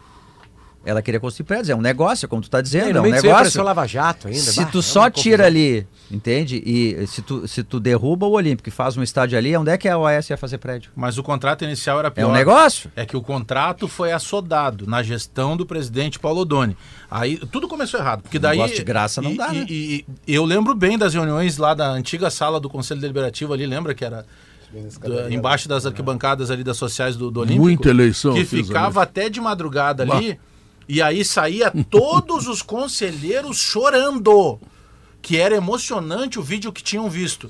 Ela 0.83 1.01
queria 1.01 1.19
construir 1.19 1.45
prédios. 1.45 1.69
É 1.69 1.75
um 1.75 1.81
negócio, 1.81 2.27
como 2.27 2.41
tu 2.41 2.49
tá 2.49 2.59
dizendo, 2.59 2.97
é 2.97 3.01
um 3.01 3.03
negócio. 3.03 3.63
Lava 3.63 3.85
Jato 3.85 4.27
ainda. 4.27 4.39
Se 4.39 4.61
bah, 4.63 4.69
tu 4.71 4.79
é 4.79 4.81
só 4.81 5.09
tira 5.11 5.45
ali, 5.45 5.85
entende? 6.09 6.61
E 6.65 7.05
se 7.05 7.21
tu, 7.21 7.47
se 7.47 7.63
tu 7.63 7.79
derruba 7.79 8.25
o 8.25 8.31
Olímpico 8.31 8.67
e 8.67 8.71
faz 8.71 8.97
um 8.97 9.03
estádio 9.03 9.37
ali, 9.37 9.55
onde 9.55 9.69
é 9.69 9.77
que 9.77 9.87
a 9.87 9.95
OAS 9.97 10.27
ia 10.31 10.37
fazer 10.37 10.57
prédio? 10.57 10.91
Mas 10.95 11.19
o 11.19 11.23
contrato 11.23 11.63
inicial 11.63 11.99
era 11.99 12.07
É 12.07 12.11
pior. 12.11 12.29
um 12.29 12.33
negócio. 12.33 12.91
É 12.95 13.05
que 13.05 13.15
o 13.15 13.21
contrato 13.21 13.87
foi 13.87 14.11
assodado 14.11 14.87
na 14.87 15.03
gestão 15.03 15.55
do 15.55 15.67
presidente 15.67 16.17
Paulo 16.17 16.41
Odoni. 16.41 16.75
Aí 17.11 17.37
tudo 17.37 17.67
começou 17.67 17.99
errado, 17.99 18.23
porque 18.23 18.39
daí 18.39 18.57
Negócio 18.57 18.77
de 18.77 18.83
graça 18.83 19.21
não 19.21 19.31
e, 19.33 19.37
dá, 19.37 19.53
e- 19.53 19.59
né? 19.59 19.65
e- 19.69 20.05
e 20.27 20.33
eu 20.33 20.43
lembro 20.45 20.73
bem 20.73 20.97
das 20.97 21.13
reuniões 21.13 21.57
lá 21.57 21.75
da 21.75 21.89
antiga 21.91 22.31
sala 22.31 22.59
do 22.59 22.69
Conselho 22.69 22.99
Deliberativo 23.01 23.53
ali, 23.53 23.67
lembra 23.67 23.93
que 23.93 24.03
era 24.03 24.25
do- 24.99 25.31
embaixo 25.31 25.67
das 25.69 25.85
arquibancadas 25.85 26.49
ali 26.49 26.63
das 26.63 26.77
sociais 26.77 27.15
do, 27.15 27.29
do 27.29 27.41
Olímpico? 27.41 27.61
Muita 27.61 27.89
eleição 27.89 28.33
que 28.33 28.45
ficava 28.45 29.03
até 29.03 29.29
de 29.29 29.39
madrugada 29.41 30.01
ali 30.03 30.39
e 30.93 31.01
aí 31.01 31.23
saía 31.23 31.71
todos 31.89 32.47
os 32.47 32.61
conselheiros 32.61 33.57
chorando, 33.57 34.59
que 35.21 35.37
era 35.37 35.55
emocionante 35.55 36.39
o 36.39 36.43
vídeo 36.43 36.71
que 36.71 36.83
tinham 36.83 37.09
visto. 37.09 37.49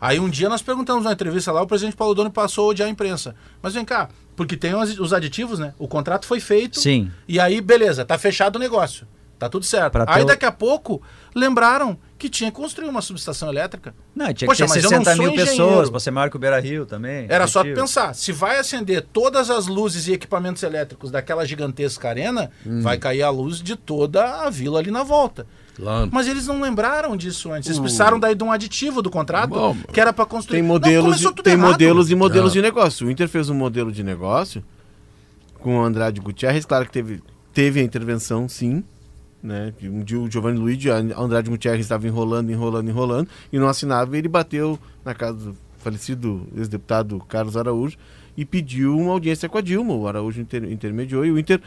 Aí 0.00 0.18
um 0.18 0.30
dia 0.30 0.48
nós 0.48 0.62
perguntamos 0.62 1.04
na 1.04 1.12
entrevista 1.12 1.52
lá, 1.52 1.60
o 1.62 1.66
presidente 1.66 1.96
Paulo 1.96 2.14
Doni 2.14 2.30
passou 2.30 2.64
a 2.64 2.68
odiar 2.70 2.88
a 2.88 2.90
imprensa. 2.90 3.34
Mas 3.62 3.74
vem 3.74 3.84
cá, 3.84 4.08
porque 4.34 4.56
tem 4.56 4.74
os, 4.74 4.98
os 4.98 5.12
aditivos, 5.12 5.58
né? 5.58 5.74
O 5.78 5.86
contrato 5.86 6.26
foi 6.26 6.40
feito. 6.40 6.80
Sim. 6.80 7.10
E 7.28 7.38
aí, 7.38 7.60
beleza, 7.60 8.04
tá 8.04 8.16
fechado 8.18 8.56
o 8.56 8.58
negócio. 8.58 9.06
Tá 9.38 9.48
tudo 9.48 9.64
certo. 9.64 9.92
Pra 9.92 10.04
Aí 10.08 10.22
o- 10.22 10.26
daqui 10.26 10.44
a 10.46 10.52
pouco 10.52 11.02
lembraram 11.34 11.96
que 12.18 12.28
tinha 12.28 12.50
que 12.50 12.56
construir 12.56 12.88
uma 12.88 13.00
subestação 13.00 13.48
elétrica. 13.48 13.94
Não, 14.14 14.32
tinha 14.34 14.46
Poxa, 14.46 14.66
que 14.66 14.72
ter 14.72 14.82
mas 14.82 14.84
eu 14.84 14.90
não 14.98 15.04
60 15.04 15.16
sou 15.16 15.24
mil 15.24 15.32
engenheiro. 15.32 15.50
pessoas 15.80 16.02
ser 16.02 16.10
maior 16.10 16.28
que 16.30 16.36
o 16.36 16.38
Beira 16.38 16.60
Rio 16.60 16.84
também. 16.84 17.26
Era 17.28 17.46
só 17.46 17.62
pensar, 17.64 18.14
se 18.14 18.30
vai 18.32 18.58
acender 18.58 19.06
todas 19.12 19.48
as 19.50 19.66
luzes 19.66 20.06
e 20.06 20.12
equipamentos 20.12 20.62
elétricos 20.62 21.10
daquela 21.10 21.44
gigantesca 21.46 22.08
arena, 22.08 22.50
Hum. 22.66 22.82
vai 22.82 22.98
cair 22.98 23.22
a 23.22 23.30
luz 23.30 23.62
de 23.62 23.74
toda 23.76 24.42
a 24.42 24.50
vila 24.50 24.78
ali 24.80 24.90
na 24.90 25.02
volta. 25.02 25.46
Claro. 25.76 26.10
Mas 26.12 26.26
eles 26.28 26.46
não 26.46 26.60
lembraram 26.60 27.16
disso 27.16 27.50
antes. 27.50 27.68
Eles 27.70 27.80
precisaram 27.80 28.20
daí 28.20 28.34
de 28.34 28.44
um 28.44 28.52
aditivo 28.52 29.00
do 29.00 29.08
contrato 29.08 29.48
Bom, 29.50 29.74
que 29.90 29.98
era 29.98 30.12
para 30.12 30.26
construir. 30.26 30.58
Tem 30.58 30.62
Não, 30.62 30.68
modelos, 30.74 31.04
começou 31.06 31.30
e- 31.30 31.34
tudo 31.34 31.44
tem 31.44 31.54
errado. 31.54 31.70
modelos 31.70 32.10
e 32.10 32.14
modelos 32.14 32.50
Ah. 32.50 32.54
de 32.54 32.60
negócio. 32.62 33.06
O 33.06 33.10
Inter 33.10 33.28
fez 33.28 33.48
um 33.48 33.54
modelo 33.54 33.90
de 33.90 34.02
negócio 34.02 34.62
com 35.54 35.78
o 35.78 35.82
Andrade 35.82 36.20
Gutierrez, 36.20 36.66
claro 36.66 36.84
que 36.84 36.92
teve, 36.92 37.22
teve 37.54 37.80
a 37.80 37.82
intervenção, 37.82 38.46
sim. 38.46 38.84
Né? 39.42 39.72
Um 39.82 40.00
dia 40.00 40.18
o 40.18 40.30
Giovanni 40.30 40.58
Luigi, 40.58 40.90
a 40.90 40.98
Andrade 40.98 41.48
Gutierrez 41.48 41.80
estava 41.80 42.06
enrolando, 42.06 42.50
enrolando, 42.50 42.88
enrolando, 42.88 43.28
e 43.50 43.58
não 43.58 43.68
assinava, 43.68 44.14
e 44.14 44.18
ele 44.18 44.28
bateu 44.28 44.78
na 45.04 45.14
casa 45.14 45.38
do 45.38 45.56
falecido 45.78 46.46
ex-deputado 46.54 47.18
Carlos 47.26 47.56
Araújo 47.56 47.96
e 48.36 48.44
pediu 48.44 48.96
uma 48.96 49.12
audiência 49.12 49.48
com 49.48 49.56
a 49.56 49.62
Dilma. 49.62 49.94
O 49.94 50.06
Araújo 50.06 50.40
inter- 50.40 50.70
intermediou 50.70 51.24
e 51.24 51.30
o 51.30 51.38
Inter, 51.38 51.60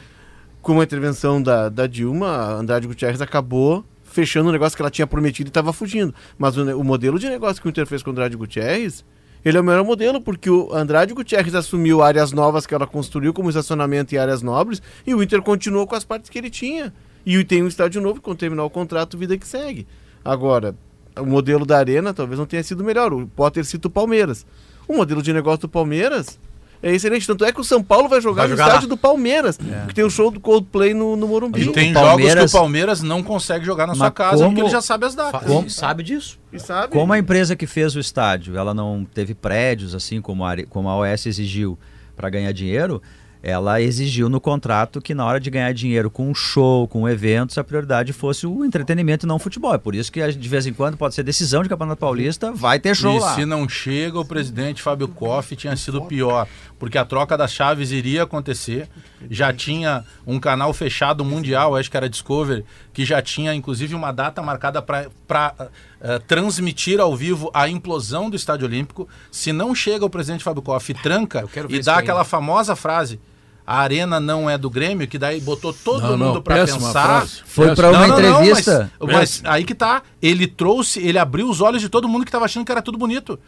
com 0.61 0.79
a 0.79 0.83
intervenção 0.83 1.41
da, 1.41 1.67
da 1.67 1.87
Dilma, 1.87 2.53
Andrade 2.53 2.87
Gutierrez 2.87 3.21
acabou 3.21 3.83
fechando 4.03 4.49
o 4.49 4.51
negócio 4.51 4.75
que 4.75 4.81
ela 4.83 4.91
tinha 4.91 5.07
prometido 5.07 5.47
e 5.47 5.49
estava 5.49 5.73
fugindo. 5.73 6.13
Mas 6.37 6.55
o, 6.55 6.79
o 6.79 6.83
modelo 6.83 7.17
de 7.17 7.27
negócio 7.27 7.59
que 7.59 7.67
o 7.67 7.71
Inter 7.71 7.87
fez 7.87 8.03
com 8.03 8.11
o 8.11 8.13
Andrade 8.13 8.37
Gutierrez, 8.37 9.03
ele 9.43 9.57
é 9.57 9.61
o 9.61 9.63
melhor 9.63 9.83
modelo, 9.83 10.21
porque 10.21 10.49
o 10.49 10.71
Andrade 10.71 11.13
Gutierrez 11.13 11.55
assumiu 11.55 12.03
áreas 12.03 12.31
novas 12.31 12.67
que 12.67 12.75
ela 12.75 12.85
construiu, 12.85 13.33
como 13.33 13.49
estacionamento 13.49 14.13
e 14.13 14.17
áreas 14.19 14.43
nobres, 14.43 14.79
e 15.07 15.15
o 15.15 15.23
Inter 15.23 15.41
continuou 15.41 15.87
com 15.87 15.95
as 15.95 16.03
partes 16.03 16.29
que 16.29 16.37
ele 16.37 16.51
tinha. 16.51 16.93
E 17.25 17.43
tem 17.43 17.63
um 17.63 17.67
estádio 17.67 18.01
novo, 18.01 18.21
quando 18.21 18.37
terminar 18.37 18.63
o 18.63 18.69
contrato, 18.69 19.17
vida 19.17 19.37
que 19.37 19.47
segue. 19.47 19.87
Agora, 20.23 20.75
o 21.17 21.25
modelo 21.25 21.65
da 21.65 21.77
Arena 21.77 22.13
talvez 22.13 22.37
não 22.39 22.45
tenha 22.45 22.63
sido 22.63 22.83
melhor. 22.83 23.13
O 23.13 23.27
Potter 23.27 23.63
cita 23.65 23.87
o 23.87 23.91
Palmeiras. 23.91 24.45
O 24.87 24.95
modelo 24.97 25.21
de 25.21 25.31
negócio 25.31 25.61
do 25.61 25.69
Palmeiras 25.69 26.37
é 26.81 26.91
excelente. 26.93 27.25
Tanto 27.25 27.45
é 27.45 27.51
que 27.53 27.61
o 27.61 27.63
São 27.63 27.81
Paulo 27.81 28.09
vai 28.09 28.19
jogar 28.19 28.41
Vai 28.43 28.47
no 28.49 28.55
jogar 28.57 28.67
estádio 28.67 28.89
lá. 28.89 28.95
do 28.95 28.97
Palmeiras, 28.97 29.57
porque 29.57 29.93
tem 29.93 30.03
o 30.03 30.09
show 30.09 30.29
do 30.29 30.39
Coldplay 30.41 30.93
no, 30.93 31.15
no 31.15 31.27
Morumbi. 31.27 31.61
E 31.61 31.71
tem 31.71 31.93
jogos 31.93 32.33
que 32.33 32.39
o 32.41 32.51
Palmeiras 32.51 33.01
não 33.01 33.23
consegue 33.23 33.65
jogar 33.65 33.87
na 33.87 33.95
sua 33.95 34.07
Mas 34.07 34.13
casa, 34.13 34.31
porque 34.43 34.45
como- 34.55 34.59
ele 34.59 34.69
já 34.69 34.81
sabe 34.81 35.05
as 35.05 35.15
datas. 35.15 35.43
Como- 35.43 35.69
Sabe 35.69 36.03
disso. 36.03 36.37
E 36.51 36.59
sabe? 36.59 36.91
Como 36.91 37.13
a 37.13 37.17
empresa 37.17 37.55
que 37.55 37.65
fez 37.65 37.95
o 37.95 37.99
estádio, 37.99 38.57
ela 38.57 38.73
não 38.73 39.05
teve 39.13 39.33
prédios, 39.33 39.95
assim 39.95 40.19
como 40.21 40.45
a, 40.45 40.55
como 40.69 40.89
a 40.89 40.97
OS 40.97 41.25
exigiu 41.27 41.79
para 42.17 42.29
ganhar 42.29 42.51
dinheiro, 42.51 43.01
ela 43.45 43.81
exigiu 43.81 44.29
no 44.29 44.39
contrato 44.39 45.01
que 45.01 45.13
na 45.13 45.25
hora 45.25 45.37
de 45.37 45.49
ganhar 45.49 45.73
dinheiro 45.73 46.09
com 46.09 46.29
um 46.29 46.33
show, 46.33 46.87
com 46.87 47.09
eventos, 47.09 47.57
a 47.57 47.63
prioridade 47.63 48.13
fosse 48.13 48.47
o 48.47 48.63
entretenimento 48.63 49.25
e 49.25 49.27
não 49.27 49.35
o 49.35 49.39
futebol. 49.39 49.75
É 49.75 49.77
por 49.77 49.93
isso 49.93 50.09
que 50.09 50.25
de 50.31 50.47
vez 50.49 50.65
em 50.65 50.71
quando 50.71 50.95
pode 50.95 51.13
ser 51.13 51.23
decisão 51.23 51.61
de 51.61 51.67
Campeonato 51.67 51.99
Paulista, 51.99 52.53
vai 52.53 52.79
ter 52.79 52.95
show 52.95 53.17
e 53.17 53.19
lá. 53.19 53.35
se 53.35 53.45
não 53.45 53.67
chega, 53.67 54.17
o 54.17 54.23
presidente 54.23 54.81
Fábio 54.81 55.09
Koff 55.09 55.53
tinha 55.57 55.75
sido 55.75 56.03
pior, 56.03 56.47
porque 56.79 56.97
a 56.97 57.03
troca 57.03 57.37
das 57.37 57.51
chaves 57.51 57.91
iria 57.91 58.23
acontecer. 58.23 58.87
Já 59.29 59.51
tinha 59.51 60.05
um 60.25 60.39
canal 60.39 60.71
fechado 60.71 61.25
mundial, 61.25 61.75
acho 61.75 61.91
que 61.91 61.97
era 61.97 62.09
Discovery, 62.09 62.63
que 62.93 63.03
já 63.03 63.21
tinha 63.21 63.53
inclusive 63.53 63.93
uma 63.93 64.13
data 64.13 64.41
marcada 64.41 64.81
para 64.81 65.53
transmitir 66.27 67.01
ao 67.01 67.13
vivo 67.13 67.51
a 67.53 67.67
implosão 67.67 68.29
do 68.29 68.37
Estádio 68.37 68.67
Olímpico. 68.67 69.05
Se 69.29 69.51
não 69.51 69.75
chega 69.75 70.05
o 70.05 70.09
presidente 70.09 70.45
Fábio 70.45 70.61
Koff 70.61 70.89
e 70.89 70.95
tranca 70.95 71.41
Eu 71.41 71.49
quero 71.49 71.67
ver 71.67 71.75
e 71.75 71.81
dá 71.81 71.97
aquela 71.97 72.23
famosa 72.23 72.73
frase. 72.73 73.19
A 73.65 73.79
arena 73.79 74.19
não 74.19 74.49
é 74.49 74.57
do 74.57 74.69
Grêmio, 74.69 75.07
que 75.07 75.17
daí 75.17 75.39
botou 75.39 75.73
todo 75.73 76.01
Não, 76.01 76.17
mundo 76.17 76.41
para 76.41 76.65
pensar. 76.65 76.91
frase. 76.91 77.41
Foi 77.45 77.73
pra 77.73 77.89
uma 77.91 78.07
Não, 78.07 78.07
não, 78.07 78.21
não, 78.21 78.41
entrevista. 78.43 78.91
mas, 78.99 79.11
mas 79.13 79.41
aí 79.45 79.63
que 79.63 79.73
tá. 79.73 80.03
Ele 80.21 80.47
trouxe, 80.47 80.99
ele 80.99 81.17
abriu 81.17 81.49
os 81.49 81.61
olhos 81.61 81.81
de 81.81 81.87
todo 81.87 82.07
mundo 82.09 82.23
que 82.25 82.29
estava 82.29 82.45
achando 82.45 82.65
que 82.65 82.71
era 82.71 82.81
tudo 82.81 82.97
bonito. 82.97 83.39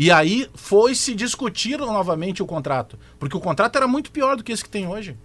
E 0.00 0.10
aí 0.12 0.46
foi 0.54 0.94
se 0.94 1.12
discutir 1.14 1.76
novamente 1.78 2.40
o 2.42 2.46
contrato. 2.46 2.96
Porque 3.18 3.36
o 3.36 3.40
contrato 3.40 3.74
era 3.76 3.88
muito 3.88 4.10
pior 4.12 4.36
do 4.36 4.44
que 4.44 4.52
esse 4.52 4.62
que 4.62 4.70
tem 4.70 4.86
hoje. 4.86 5.16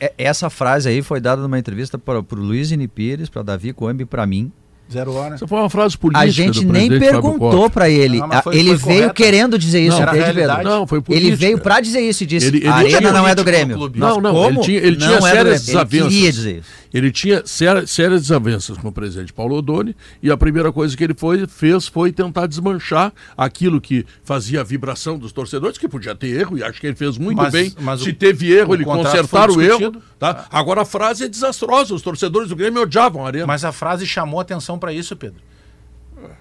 É- 0.00 0.14
Essa 0.16 0.48
frase 0.48 0.88
aí 0.88 1.02
foi 1.02 1.20
dada 1.20 1.42
numa 1.42 1.58
entrevista 1.58 1.98
para 1.98 2.18
o 2.18 2.26
Luiz 2.32 2.70
Pires, 2.92 3.28
para 3.28 3.42
Davi 3.42 3.72
Coimbra 3.74 4.02
e 4.02 4.06
para 4.06 4.26
mim. 4.26 4.50
Zero 4.92 5.12
hora. 5.14 5.34
Essa 5.34 5.48
foi 5.48 5.58
uma 5.58 5.70
frase 5.70 5.96
política 5.96 6.24
A 6.24 6.28
gente 6.28 6.64
do 6.64 6.72
nem 6.72 6.88
perguntou 6.98 7.68
para 7.70 7.88
ele. 7.88 8.18
Não, 8.18 8.28
mas 8.28 8.38
A- 8.38 8.42
foi- 8.42 8.56
ele 8.56 8.78
foi 8.78 8.92
veio 8.92 9.00
correta. 9.08 9.14
querendo 9.14 9.58
dizer 9.58 9.80
isso, 9.80 9.96
Não, 9.96 10.02
era 10.02 10.10
entende, 10.12 10.24
realidade. 10.24 10.58
Pedro? 10.58 10.72
Não, 10.72 10.86
foi 10.86 11.00
política. 11.00 11.26
Ele 11.28 11.36
veio 11.36 11.58
para 11.58 11.80
dizer 11.80 12.00
isso 12.00 12.22
e 12.22 12.26
disse: 12.26 12.46
Ele- 12.46 12.58
ele 12.58 12.68
a 12.68 12.74
arena 12.74 13.10
não 13.12 13.26
é 13.26 13.34
do 13.34 13.42
Grêmio. 13.42 13.76
clube. 13.76 13.98
Não, 13.98 14.20
não, 14.20 14.32
como? 14.34 14.48
ele 14.50 14.60
tinha, 14.60 14.78
ele 14.78 14.96
tinha 14.96 15.16
é 15.16 15.20
sérias 15.20 15.32
Grêmio. 15.32 15.48
Ele 15.54 15.58
desavenças. 15.66 16.08
queria 16.12 16.32
dizer 16.32 16.58
isso. 16.58 16.84
Ele 16.94 17.10
tinha 17.10 17.42
séria- 17.44 17.86
sérias 17.88 18.22
desavenças 18.22 18.78
com 18.78 18.86
o 18.86 18.92
presidente 18.92 19.32
Paulo 19.32 19.56
Odoni 19.56 19.96
e 20.22 20.30
a 20.30 20.36
primeira 20.36 20.70
coisa 20.70 20.96
que 20.96 21.02
ele 21.02 21.14
foi, 21.14 21.44
fez 21.48 21.88
foi 21.88 22.12
tentar 22.12 22.46
desmanchar 22.46 23.12
aquilo 23.36 23.80
que 23.80 24.06
fazia 24.22 24.60
a 24.60 24.64
vibração 24.64 25.18
dos 25.18 25.32
torcedores, 25.32 25.76
que 25.76 25.88
podia 25.88 26.14
ter 26.14 26.28
erro, 26.28 26.56
e 26.56 26.62
acho 26.62 26.80
que 26.80 26.86
ele 26.86 26.94
fez 26.94 27.18
muito 27.18 27.36
Mas- 27.38 27.52
bem. 27.52 27.72
mas 27.80 28.00
Se 28.00 28.10
o- 28.10 28.14
teve 28.14 28.52
erro, 28.52 28.70
o 28.70 28.74
ele 28.74 28.84
consertar 28.84 29.50
o 29.50 29.60
erro. 29.60 29.96
Tá? 30.20 30.44
Agora 30.52 30.82
a 30.82 30.84
frase 30.84 31.24
é 31.24 31.28
desastrosa, 31.28 31.92
os 31.94 32.00
torcedores 32.00 32.48
do 32.48 32.54
Grêmio 32.54 32.82
odiavam 32.82 33.24
a 33.24 33.26
arena. 33.26 33.46
Mas 33.46 33.64
a 33.64 33.72
frase 33.72 34.06
chamou 34.06 34.38
atenção 34.38 34.73
para 34.78 34.92
isso, 34.92 35.16
Pedro. 35.16 35.40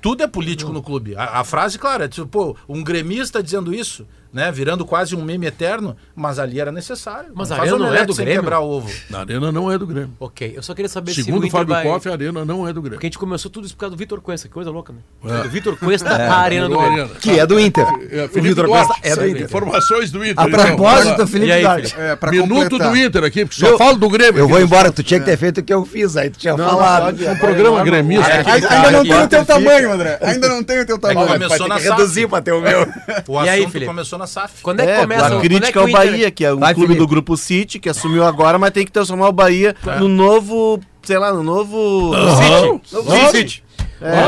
Tudo 0.02 0.24
é 0.24 0.28
político 0.28 0.72
no 0.72 0.84
clube. 0.84 1.16
A, 1.16 1.40
a 1.40 1.44
frase, 1.44 1.78
claro, 1.80 2.04
é 2.04 2.08
tipo, 2.08 2.28
pô, 2.28 2.58
um 2.68 2.84
gremista 2.84 3.42
dizendo 3.42 3.74
isso. 3.74 4.08
Né? 4.34 4.52
Virando 4.52 4.84
quase 4.86 5.16
um 5.16 5.22
meme 5.24 5.46
eterno, 5.46 5.96
mas 6.16 6.40
ali 6.40 6.60
era 6.60 6.72
necessário. 6.72 7.30
Mas 7.36 7.52
a 7.52 7.60
arena 7.60 7.78
não 7.78 7.94
é 7.94 8.06
do 8.06 8.14
Grêmio? 8.16 8.34
quebrar 8.42 8.60
ovo. 8.60 8.90
Na 9.10 9.20
Arena 9.20 9.52
não 9.52 9.72
é 9.72 9.78
do 9.78 9.86
Grêmio. 9.86 10.12
Ok, 10.20 10.54
eu 10.56 10.64
só 10.64 10.74
queria 10.74 10.90
saber 10.90 11.14
se 11.14 11.24
Segundo 11.24 11.46
o 11.46 11.50
Fábio 11.50 11.74
vai... 11.74 11.84
Koff, 11.84 12.10
a 12.10 12.12
Arena 12.14 12.44
não 12.44 12.68
é 12.68 12.74
do 12.74 12.82
Grêmio. 12.82 12.98
Porque 12.98 13.06
a 13.06 13.10
gente 13.10 13.20
começou 13.20 13.52
tudo 13.52 13.66
isso 13.66 13.76
por 13.76 13.82
causa 13.82 13.96
do 13.96 14.00
Vitor 14.00 14.20
Cuesta, 14.22 14.48
que 14.48 14.54
coisa 14.54 14.72
louca, 14.72 14.92
né? 14.92 15.00
É. 15.44 15.46
O 15.46 15.50
Vitor 15.50 15.78
Cuesta, 15.78 16.10
a 16.10 16.38
arena 16.38 16.68
do 16.68 16.78
Grêmio. 16.78 17.10
Que 17.22 17.40
é 17.40 17.46
do 17.46 17.60
Inter. 17.60 17.86
É, 18.12 18.26
o 18.26 18.42
Vitor 18.42 18.66
Costa 18.68 18.96
é 19.04 19.16
do 19.16 19.28
Inter. 19.28 19.44
Informações 19.44 20.12
do 20.12 20.26
Inter. 20.26 20.40
A 20.44 20.48
então. 20.48 20.66
propósito, 20.66 21.20
lá. 21.22 21.28
Felipe 21.28 21.50
E 21.50 21.52
aí, 21.52 21.62
Duarte. 21.62 21.96
É, 21.98 22.18
Minuto 22.32 22.70
completar. 22.72 22.90
do 22.92 22.98
Inter 22.98 23.24
aqui, 23.24 23.46
porque 23.46 23.60
só 23.60 23.68
Eu- 23.68 23.78
falo 23.78 23.98
do 23.98 24.10
Grêmio. 24.10 24.40
Eu 24.40 24.48
vou 24.48 24.60
embora, 24.60 24.92
tu 24.92 25.04
tinha 25.04 25.20
que 25.20 25.26
ter 25.26 25.38
feito 25.38 25.60
o 25.60 25.64
que 25.64 25.74
eu 25.74 25.86
fiz, 25.86 26.18
aí 26.18 26.30
tu 26.30 26.40
tinha 26.40 26.58
falado. 26.58 27.16
Um 27.24 27.38
programa 27.38 27.84
gremista. 27.84 28.30
É. 28.32 28.38
Ainda, 28.52 28.68
Tá, 28.68 28.76
ainda 28.76 28.92
não 28.92 29.04
tem 29.04 29.22
o 29.24 29.28
teu 29.28 29.46
tamanho, 29.46 29.92
André. 29.92 30.18
Ainda 30.22 30.50
não 30.50 30.64
tem 30.64 30.80
o 30.82 30.86
teu 30.86 30.98
tamanho. 31.00 31.28
começou 31.28 31.68
na 31.68 31.78
reduzir 31.78 32.28
pra 32.28 32.42
ter 32.42 32.52
o 32.54 32.62
meu. 32.62 32.88
O 33.28 33.44
E 33.44 33.50
aí, 33.50 33.60
assunto 33.60 33.72
Felipe? 33.72 33.88
começou 33.90 34.18
na 34.20 34.23
SAF. 34.28 34.62
Quando 34.62 34.80
é 34.82 34.86
que 34.86 34.92
É, 34.92 35.02
começa? 35.02 35.26
a 35.26 35.30
quando 35.30 35.42
crítica 35.42 35.68
é 35.68 35.72
que 35.72 35.78
ao 35.78 35.86
o 35.86 35.90
Inter- 35.90 36.06
Bahia, 36.12 36.32
que 36.32 36.46
é 36.46 36.54
um 36.54 36.60
Vai, 36.60 36.74
clube 36.74 36.88
Felipe. 36.88 37.06
do 37.06 37.08
Grupo 37.10 37.38
City, 37.38 37.80
que 37.80 37.90
assumiu 37.90 38.24
agora, 38.24 38.58
mas 38.60 38.72
tem 38.72 38.86
que 38.86 38.92
transformar 38.92 39.28
o 39.30 39.34
Bahia 39.34 39.76
no 40.00 40.08
novo, 40.08 40.80
sei 41.04 41.18
lá, 41.18 41.32
no 41.34 41.44
novo... 41.44 42.12
City. 42.38 42.96
Novo 42.96 43.12
Sim, 43.12 43.26
City. 43.28 43.38
City. 43.38 43.64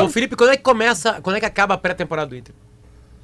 Ô, 0.04 0.10
Felipe, 0.10 0.36
quando 0.38 0.52
é 0.52 0.58
que 0.58 0.64
começa, 0.64 1.20
quando 1.22 1.36
é 1.36 1.40
que 1.40 1.46
acaba 1.46 1.74
a 1.74 1.78
pré-temporada 1.78 2.30
do 2.30 2.36
Inter? 2.38 2.56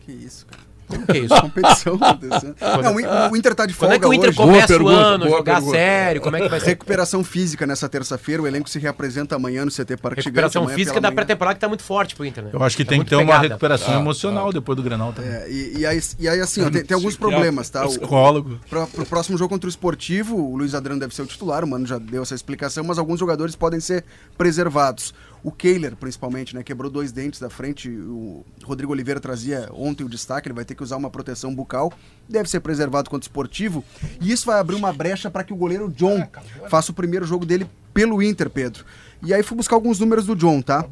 Que 0.05 0.11
isso, 0.11 0.45
cara. 0.45 0.50
Como 0.91 1.05
que 1.07 1.17
é 1.17 1.19
isso? 1.21 1.35
Competição 1.41 1.95
acontecendo. 1.95 2.55
Não, 2.83 2.95
o 2.95 2.99
In- 2.99 3.05
o 3.31 3.37
Inter 3.37 3.55
tá 3.55 3.65
de 3.65 3.73
Quando 3.73 3.91
folga 3.91 3.95
é 3.95 3.99
que 3.99 4.05
o 4.07 4.13
Inter 4.13 4.29
hoje. 4.29 4.37
começa 4.37 4.67
pergunta, 4.67 4.91
o 4.93 4.97
ano, 4.97 5.29
jogar 5.29 5.53
pergunta. 5.55 5.77
sério? 5.77 6.21
Como 6.21 6.35
é 6.37 6.41
que 6.41 6.49
vai 6.49 6.59
ser? 6.59 6.65
Recuperação 6.67 7.23
física 7.23 7.65
nessa 7.65 7.89
terça-feira. 7.89 8.41
O 8.43 8.47
elenco 8.47 8.69
se 8.69 8.79
reapresenta 8.79 9.35
amanhã 9.35 9.65
no 9.65 9.71
CT 9.71 9.97
Parque. 9.97 10.21
Recuperação 10.21 10.67
física 10.67 10.99
da 11.01 11.11
pré-temporada 11.11 11.55
que 11.55 11.61
tá 11.61 11.67
muito 11.67 11.83
forte 11.83 12.15
pro 12.15 12.25
Inter, 12.25 12.43
né? 12.43 12.49
Eu 12.53 12.63
acho 12.63 12.75
que 12.77 12.83
Tá 12.85 12.89
tem 12.89 13.03
que 13.03 13.09
ter 13.09 13.15
uma 13.15 13.25
pegada. 13.25 13.47
recuperação 13.47 13.93
emocional 13.99 14.51
depois 14.51 14.75
do 14.75 14.83
Grenal 14.83 15.13
também. 15.13 15.31
É, 15.31 15.47
e, 15.49 15.77
e 15.79 15.85
aí, 15.85 16.01
e 16.19 16.27
aí, 16.29 16.39
assim, 16.39 16.63
ó, 16.65 16.69
tem, 16.69 16.83
tem 16.83 16.95
alguns 16.95 17.15
problemas, 17.15 17.69
tá? 17.69 17.85
O, 17.85 17.89
Psicólogo. 17.89 18.59
Pra, 18.69 18.85
pro 18.87 19.05
próximo 19.05 19.37
jogo 19.37 19.49
contra 19.49 19.67
o 19.67 19.69
Esportivo, 19.69 20.35
o 20.37 20.55
Luiz 20.57 20.73
Adriano 20.75 20.99
deve 20.99 21.13
ser 21.15 21.21
o 21.21 21.25
titular, 21.25 21.63
o 21.63 21.67
Mano 21.67 21.85
já 21.85 21.97
deu 21.97 22.21
essa 22.23 22.35
explicação, 22.35 22.83
mas 22.83 22.97
alguns 22.97 23.19
jogadores 23.19 23.55
podem 23.55 23.79
ser 23.79 24.03
preservados. 24.37 25.13
O 25.43 25.51
Kehler, 25.51 25.95
principalmente, 25.95 26.55
né? 26.55 26.63
Quebrou 26.63 26.91
dois 26.91 27.11
dentes 27.11 27.39
da 27.39 27.49
frente. 27.49 27.89
O 27.89 28.45
Rodrigo 28.63 28.91
Oliveira 28.91 29.19
trazia 29.19 29.69
ontem 29.73 30.03
o 30.03 30.09
destaque, 30.09 30.47
ele 30.47 30.55
vai 30.55 30.65
ter 30.65 30.75
que 30.75 30.83
usar 30.83 30.97
uma 30.97 31.09
proteção 31.09 31.53
bucal. 31.53 31.91
Deve 32.29 32.49
ser 32.49 32.59
preservado 32.59 33.09
contra 33.09 33.25
o 33.25 33.27
Esportivo. 33.27 33.83
E 34.19 34.31
isso 34.31 34.45
vai 34.45 34.59
abrir 34.59 34.75
uma 34.75 34.93
brecha 34.93 35.31
para 35.31 35.43
que 35.43 35.51
o 35.51 35.55
goleiro 35.55 35.89
John 35.89 36.27
faça 36.69 36.91
o 36.91 36.95
primeiro 36.95 37.25
jogo 37.25 37.45
dele 37.45 37.67
pelo 37.93 38.21
Inter, 38.21 38.49
Pedro. 38.49 38.85
E 39.23 39.33
aí 39.33 39.41
fui 39.41 39.57
buscar 39.57 39.75
alguns 39.75 39.99
números 39.99 40.25
do 40.25 40.35
John, 40.35 40.61
tá? 40.61 40.85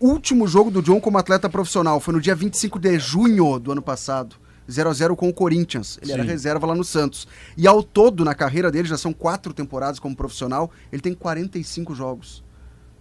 Último 0.00 0.46
jogo 0.46 0.70
do 0.70 0.82
John 0.82 1.00
como 1.00 1.18
atleta 1.18 1.48
profissional 1.48 1.98
foi 1.98 2.14
no 2.14 2.20
dia 2.20 2.34
25 2.34 2.78
de 2.78 2.98
junho 2.98 3.58
do 3.58 3.72
ano 3.72 3.82
passado. 3.82 4.36
0 4.70 4.90
a 4.90 4.92
0 4.92 5.16
com 5.16 5.28
o 5.28 5.32
Corinthians. 5.32 5.98
Ele 6.02 6.12
era 6.12 6.22
reserva 6.22 6.66
lá 6.66 6.74
no 6.74 6.84
Santos. 6.84 7.26
E 7.56 7.66
ao 7.66 7.82
todo, 7.82 8.24
na 8.24 8.34
carreira 8.34 8.70
dele, 8.70 8.86
já 8.86 8.98
são 8.98 9.14
quatro 9.14 9.54
temporadas 9.54 9.98
como 9.98 10.14
profissional, 10.14 10.70
ele 10.92 11.00
tem 11.00 11.14
45 11.14 11.94
jogos. 11.94 12.44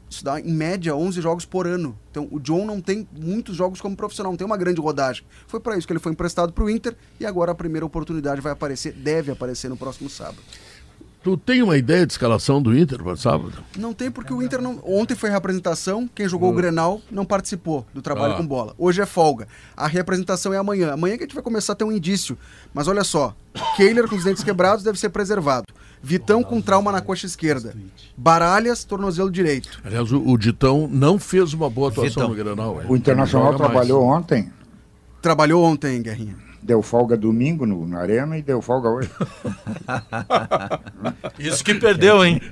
Isso 0.10 0.24
dá, 0.24 0.40
em 0.40 0.54
média, 0.54 0.96
11 0.96 1.22
jogos 1.22 1.46
por 1.46 1.68
ano. 1.68 1.98
Então, 2.12 2.28
o 2.32 2.40
John 2.40 2.66
não 2.66 2.80
tem 2.80 3.08
muitos 3.20 3.56
jogos 3.56 3.82
como 3.82 3.96
profissional, 3.96 4.32
não 4.32 4.38
tem 4.38 4.46
uma 4.48 4.56
grande 4.58 4.80
rodagem. 4.80 5.24
Foi 5.48 5.60
para 5.60 5.78
isso 5.78 5.86
que 5.86 5.92
ele 5.94 6.00
foi 6.00 6.14
emprestado 6.14 6.54
para 6.54 6.64
o 6.64 6.70
Inter 6.70 6.96
e 7.20 7.26
agora 7.26 7.52
a 7.52 7.56
primeira 7.56 7.86
oportunidade 7.86 8.40
vai 8.40 8.54
aparecer, 8.54 8.94
deve 8.94 9.32
aparecer 9.32 9.70
no 9.70 9.76
próximo 9.76 10.10
sábado. 10.10 10.38
Tu 11.24 11.36
tem 11.36 11.62
uma 11.62 11.76
ideia 11.76 12.06
de 12.06 12.14
escalação 12.14 12.62
do 12.62 12.78
Inter 12.78 13.04
para 13.04 13.18
sábado? 13.18 13.52
Não 13.78 13.94
tem 13.94 14.10
porque 14.10 14.32
o 14.32 14.42
Inter 14.42 14.62
não. 14.62 14.80
Ontem 14.86 15.14
foi 15.14 15.30
reapresentação, 15.30 16.08
quem 16.16 16.26
jogou 16.30 16.52
o 16.52 16.56
Grenal 16.56 17.02
não 17.12 17.26
participou 17.26 17.86
do 17.94 18.02
trabalho 18.02 18.36
Ah. 18.36 18.38
com 18.38 18.48
bola. 18.48 18.74
Hoje 18.78 19.02
é 19.02 19.06
folga. 19.06 19.46
A 19.76 19.88
reapresentação 19.88 20.54
é 20.54 20.58
amanhã. 20.58 20.94
Amanhã 20.94 21.18
que 21.18 21.24
a 21.24 21.26
gente 21.28 21.34
vai 21.34 21.44
começar 21.44 21.74
a 21.74 21.76
ter 21.76 21.84
um 21.84 21.92
indício. 21.92 22.38
Mas 22.74 22.88
olha 22.88 23.04
só, 23.04 23.36
Kehler 23.76 24.08
com 24.08 24.16
os 24.16 24.24
dentes 24.24 24.42
quebrados 24.44 24.86
deve 24.86 24.98
ser 24.98 25.10
preservado. 25.10 25.66
Vitão 26.02 26.44
com 26.44 26.62
trauma 26.62 26.92
na 26.92 27.02
coxa 27.02 27.26
esquerda. 27.26 27.74
Baralhas, 28.16 28.84
tornozelo 28.84 29.30
direito. 29.32 29.82
Aliás, 29.84 30.12
o, 30.12 30.22
o 30.26 30.38
Ditão 30.38 30.88
não 30.92 31.18
fez 31.20 31.54
uma 31.54 31.70
boa 31.70 31.90
atuação 31.90 32.10
Vitão. 32.10 32.30
no 32.30 32.36
Grenal. 32.36 32.82
O 32.88 32.96
Internacional 32.96 33.52
Joga 33.52 33.64
mais. 33.66 33.72
trabalhou 33.72 34.04
ontem, 34.04 34.52
Trabalhou 35.22 35.64
ontem, 35.64 36.02
Guerrinha. 36.02 36.36
deu 36.62 36.82
folga 36.82 37.18
domingo 37.18 37.66
no, 37.66 37.86
na 37.88 38.00
Arena 38.00 38.38
e 38.38 38.42
deu 38.42 38.62
folga 38.62 38.88
hoje. 38.88 39.10
Isso 41.40 41.64
que 41.64 41.74
perdeu, 41.76 42.24
hein? 42.24 42.40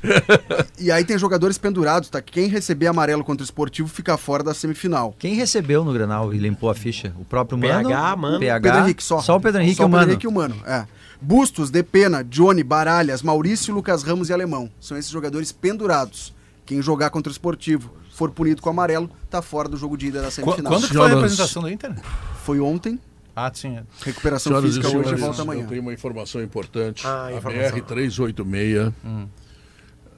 E 0.78 0.92
aí 0.92 1.06
tem 1.06 1.18
jogadores 1.18 1.58
pendurados, 1.58 2.10
tá? 2.10 2.22
Quem 2.22 2.48
receber 2.50 2.88
amarelo 2.88 3.24
contra 3.24 3.42
o 3.42 3.46
esportivo 3.46 3.88
fica 3.88 4.18
fora 4.18 4.44
da 4.44 4.54
semifinal. 4.54 5.16
Quem 5.18 5.36
recebeu 5.36 5.86
no 5.86 5.94
Grenal 5.94 6.34
e 6.34 6.38
limpou 6.38 6.70
a 6.70 6.76
ficha? 6.76 7.14
O 7.18 7.24
próprio 7.24 7.58
Mano? 7.58 7.88
PH, 7.90 8.16
Mano. 8.18 8.40
PH, 8.40 8.62
Pedro 8.62 8.86
Henrique 8.86 9.04
só. 9.04 9.20
Só 9.22 9.38
o 9.38 9.40
Pedro 9.40 9.62
Henrique 9.62 9.78
Só 9.78 9.84
e 9.84 9.86
o 9.86 9.90
Pedro. 9.90 10.06
Henrique 10.10 10.26
e 10.26 10.28
o 10.28 10.32
Mano, 10.34 10.56
é. 10.66 10.86
Bustos, 11.26 11.72
Depena, 11.72 12.24
Johnny, 12.24 12.64
Baralhas, 12.64 13.24
Maurício, 13.24 13.74
Lucas 13.74 14.04
Ramos 14.04 14.30
e 14.30 14.34
Alemão. 14.34 14.70
São 14.80 14.96
esses 14.96 15.10
jogadores 15.10 15.52
pendurados. 15.52 16.32
Quem 16.66 16.82
jogar 16.84 17.10
contra 17.10 17.30
o 17.30 17.32
esportivo 17.32 17.92
for 18.12 18.30
punido 18.30 18.62
com 18.62 18.70
amarelo, 18.70 19.10
tá 19.30 19.42
fora 19.42 19.68
do 19.68 19.76
jogo 19.76 19.98
de 19.98 20.08
ida 20.08 20.22
da 20.22 20.28
Qu- 20.28 20.34
semifinal. 20.34 20.72
Quando 20.74 20.88
que 20.88 20.94
foi 20.94 21.12
a 21.12 21.16
apresentação 21.16 21.62
do 21.64 21.70
Inter? 21.70 21.96
Foi 22.44 22.60
ontem, 22.60 23.00
Ah, 23.36 23.52
sim. 23.54 23.76
é. 23.78 23.84
recuperação 24.04 24.52
Senhoras 24.52 24.66
física 24.70 24.88
hoje 24.88 24.98
e 24.98 25.00
senhores, 25.02 25.20
volta 25.20 25.42
amanhã. 25.42 25.64
eu 25.64 25.68
tenho 25.68 25.82
uma 25.82 25.94
informação 25.94 26.42
importante. 26.44 27.06
Ah, 27.08 27.26
a 27.26 27.34
informação. 27.34 27.72
BR-386, 27.80 28.94
Hum. 29.04 29.28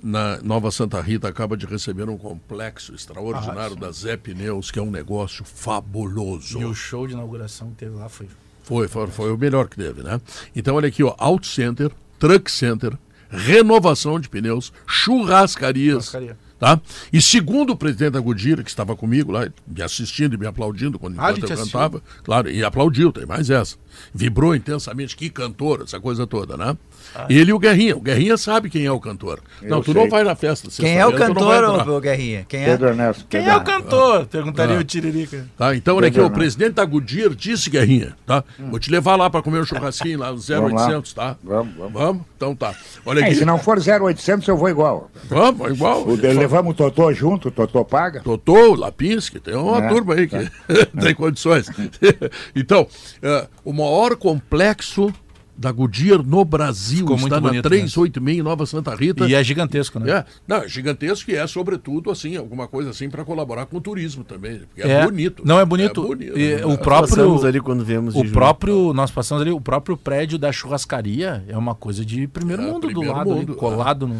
na 0.03 0.37
Nova 0.43 0.69
Santa 0.71 0.99
Rita, 1.01 1.27
acaba 1.29 1.55
de 1.57 1.65
receber 1.65 2.09
um 2.09 2.17
complexo 2.17 2.93
extraordinário 2.93 3.75
Ah, 3.77 3.79
da 3.79 3.91
Zé 3.91 4.15
Pneus, 4.17 4.69
que 4.71 4.77
é 4.77 4.81
um 4.81 4.91
negócio 4.91 5.43
fabuloso. 5.45 6.59
E 6.59 6.65
o 6.65 6.73
show 6.75 7.07
de 7.07 7.13
inauguração 7.13 7.69
que 7.71 7.77
teve 7.77 7.95
lá 7.95 8.07
foi. 8.09 8.27
Foi, 8.67 8.85
foi, 8.89 9.07
foi 9.07 9.31
o 9.31 9.37
melhor 9.37 9.69
que 9.69 9.77
teve, 9.77 10.03
né? 10.03 10.19
Então, 10.53 10.75
olha 10.75 10.89
aqui, 10.89 11.01
ó, 11.01 11.15
Auto 11.17 11.47
Center, 11.47 11.89
Truck 12.19 12.51
Center, 12.51 12.91
renovação 13.29 14.19
de 14.19 14.27
pneus, 14.27 14.73
churrascarias, 14.85 16.05
Churrascaria. 16.07 16.37
tá? 16.59 16.81
E 17.13 17.21
segundo 17.21 17.71
o 17.71 17.77
presidente 17.77 18.11
da 18.11 18.19
Goodyear, 18.19 18.61
que 18.63 18.69
estava 18.69 18.93
comigo 18.95 19.31
lá, 19.31 19.47
me 19.65 19.81
assistindo 19.81 20.33
e 20.33 20.37
me 20.37 20.45
aplaudindo 20.45 20.99
quando 20.99 21.17
Ah, 21.19 21.29
eu 21.31 21.35
assistiu? 21.45 21.55
cantava, 21.55 22.01
claro, 22.23 22.49
e 22.49 22.61
aplaudiu, 22.63 23.11
tem 23.13 23.25
mais 23.25 23.49
essa. 23.49 23.77
Vibrou 24.13 24.53
intensamente, 24.53 25.15
que 25.15 25.29
cantor, 25.29 25.83
essa 25.83 25.99
coisa 25.99 26.27
toda, 26.27 26.57
né? 26.57 26.77
Ah. 27.15 27.25
Ele 27.29 27.51
e 27.51 27.53
o 27.53 27.59
Guerrinha. 27.59 27.95
O 27.95 28.01
Guerrinha 28.01 28.37
sabe 28.37 28.69
quem 28.69 28.85
é 28.85 28.91
o 28.91 28.99
cantor. 28.99 29.39
não, 29.61 29.81
tu 29.81 29.91
sei. 29.91 30.01
não 30.01 30.09
vai 30.09 30.23
na 30.23 30.35
festa. 30.35 30.69
Quem 30.75 30.97
é 30.97 31.05
o 31.05 31.13
cantor, 31.13 31.63
ô, 31.63 31.95
ô 31.97 31.99
Guerrinha? 31.99 32.45
Quem 32.47 32.61
é? 32.61 32.65
Pedro 32.65 32.87
Ernesto. 32.89 33.25
Quem 33.29 33.41
Pedro 33.41 33.55
é 33.55 33.57
o 33.57 33.63
cantor? 33.63 34.25
Perguntaria 34.27 34.75
Ah. 34.77 34.79
o 34.79 34.83
Tiririca. 34.83 35.47
Tá, 35.57 35.75
então, 35.75 35.97
olha 35.97 36.07
aqui, 36.07 36.19
o 36.19 36.29
presidente 36.29 36.73
da 36.73 36.85
Goodyear 36.85 37.33
disse, 37.33 37.69
Guerrinha, 37.69 38.15
tá? 38.25 38.43
Hum. 38.59 38.69
Vou 38.69 38.79
te 38.79 38.91
levar 38.91 39.15
lá 39.15 39.29
para 39.29 39.41
comer 39.41 39.59
um 39.61 39.65
churrasquinho 39.65 40.19
lá 40.19 40.31
no 40.31 40.37
0800, 40.39 41.13
tá? 41.13 41.35
Vamos, 41.43 41.75
vamos. 41.75 41.93
Vamos? 41.93 42.23
Então 42.35 42.55
tá. 42.55 42.75
Olha 43.05 43.21
É, 43.21 43.25
aqui. 43.25 43.35
se 43.35 43.45
não 43.45 43.57
for 43.57 43.77
0800, 43.79 44.47
eu 44.47 44.55
vou 44.57 44.69
igual. 44.69 45.09
Vamos, 45.29 45.71
igual. 45.71 46.07
O 46.07 46.15
de- 46.17 46.27
levamos 46.27 46.71
o 46.71 46.73
Totô 46.75 47.11
junto, 47.13 47.47
o 47.47 47.51
Totô 47.51 47.83
paga. 47.83 48.21
Totô, 48.21 48.75
Lapinski, 48.75 49.39
tem 49.39 49.55
uma 49.55 49.83
É, 49.83 49.87
turma 49.89 50.13
aí 50.13 50.27
que 50.27 50.37
tem 51.01 51.15
condições. 51.15 51.67
então, 52.55 52.87
é, 53.21 53.47
o 53.63 53.73
maior 53.73 54.15
complexo 54.15 55.11
da 55.57 55.71
Goodyear 55.71 56.21
no 56.23 56.45
Brasil 56.45 56.99
Ficou 56.99 57.15
está 57.15 57.35
na 57.35 57.41
bonito, 57.49 57.55
né? 57.55 57.61
386 57.69 58.37
em 58.37 58.41
Nova 58.43 58.65
Santa 58.65 58.93
Rita. 58.93 59.27
E 59.27 59.33
é 59.33 59.43
gigantesco, 59.43 59.99
né? 59.99 60.11
É, 60.11 60.25
não, 60.47 60.57
é 60.57 60.67
gigantesco 60.67 61.31
e 61.31 61.35
é, 61.35 61.47
sobretudo, 61.47 62.11
assim, 62.11 62.35
alguma 62.37 62.67
coisa 62.67 62.91
assim 62.91 63.09
para 63.09 63.25
colaborar 63.25 63.65
com 63.65 63.77
o 63.77 63.81
turismo 63.81 64.23
também. 64.23 64.59
Porque 64.59 64.81
é, 64.83 64.91
É. 64.91 65.03
bonito. 65.05 65.41
Não, 65.45 65.59
é 65.59 65.65
bonito. 65.65 66.01
bonito. 66.03 66.37
E 66.37 66.55
né? 66.57 66.65
o 66.65 66.77
próprio- 66.77 67.09
Passamos 67.15 67.43
ali 67.43 67.59
quando 67.59 67.83
viemos 67.83 68.13
de 68.13 68.19
O 68.19 68.31
próprio, 68.31 68.93
nós 68.93 69.09
passamos 69.09 69.41
ali, 69.41 69.51
o 69.51 69.59
próprio 69.61 69.97
prédio 69.97 70.37
da 70.37 70.51
churrascaria 70.51 71.43
é 71.47 71.57
uma 71.57 71.73
coisa 71.73 72.05
de 72.05 72.27
primeiro 72.27 72.61
É, 72.61 72.65
mundo 72.65 72.81
do 72.87 72.93
primeiro 72.93 73.13
lado, 73.15 73.31
ali, 73.31 73.39
mundo, 73.39 73.55
colado 73.55 74.07
no. 74.07 74.15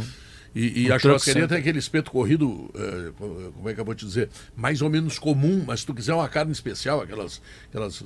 E, 0.59 0.84
e 0.88 0.91
a 0.91 0.97
churrascaria 0.97 1.41
Center. 1.41 1.47
tem 1.49 1.57
aquele 1.59 1.77
espeto 1.77 2.09
corrido, 2.09 2.69
eh, 2.75 3.11
co- 3.17 3.51
como 3.55 3.69
é 3.69 3.73
que 3.73 3.79
eu 3.79 3.85
vou 3.85 3.93
te 3.93 4.05
dizer, 4.05 4.29
mais 4.55 4.81
ou 4.81 4.89
menos 4.89 5.19
comum, 5.19 5.63
mas 5.67 5.81
se 5.81 5.85
tu 5.85 5.93
quiser 5.93 6.13
uma 6.13 6.27
carne 6.27 6.51
especial, 6.51 6.99
aquelas. 7.01 7.41
aquelas 7.69 8.03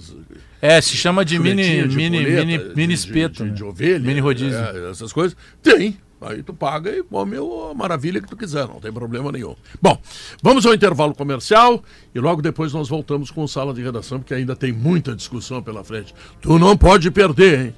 É, 0.62 0.82
se 0.82 0.98
chama 0.98 1.24
de 1.24 1.40
mini, 1.40 1.88
de 1.88 1.96
mini, 1.96 2.20
mini, 2.26 2.58
de- 2.58 2.76
mini 2.76 2.94
espeto. 2.94 3.44
De, 3.44 3.50
né? 3.52 3.56
de 3.56 3.64
ovelha. 3.64 4.00
Mini 4.00 4.20
rodízio. 4.20 4.58
é, 4.60 4.92
essas 4.92 5.14
coisas. 5.14 5.38
Tem. 5.64 5.98
Aí 6.24 6.44
tu 6.44 6.54
paga 6.54 6.92
e 6.92 7.02
come 7.02 7.36
a 7.38 7.74
maravilha 7.74 8.22
que 8.22 8.28
tu 8.28 8.38
quiser, 8.38 8.68
não 8.68 8.80
tem 8.80 8.94
problema 8.94 9.32
nenhum. 9.32 9.56
Bom, 9.82 10.00
vamos 10.44 10.66
ao 10.68 10.74
intervalo 10.74 11.16
comercial 11.16 11.84
e 12.14 12.20
logo 12.20 12.44
depois 12.44 12.72
nós 12.74 12.88
voltamos 12.88 13.32
com 13.32 13.48
sala 13.48 13.74
de 13.74 13.82
redação, 13.82 14.20
porque 14.20 14.36
ainda 14.36 14.56
tem 14.56 14.72
muita 14.72 15.16
discussão 15.16 15.64
pela 15.64 15.84
frente. 15.84 16.14
Tu 16.40 16.60
não 16.60 16.78
pode 16.78 17.10
perder, 17.10 17.60
hein? 17.60 17.76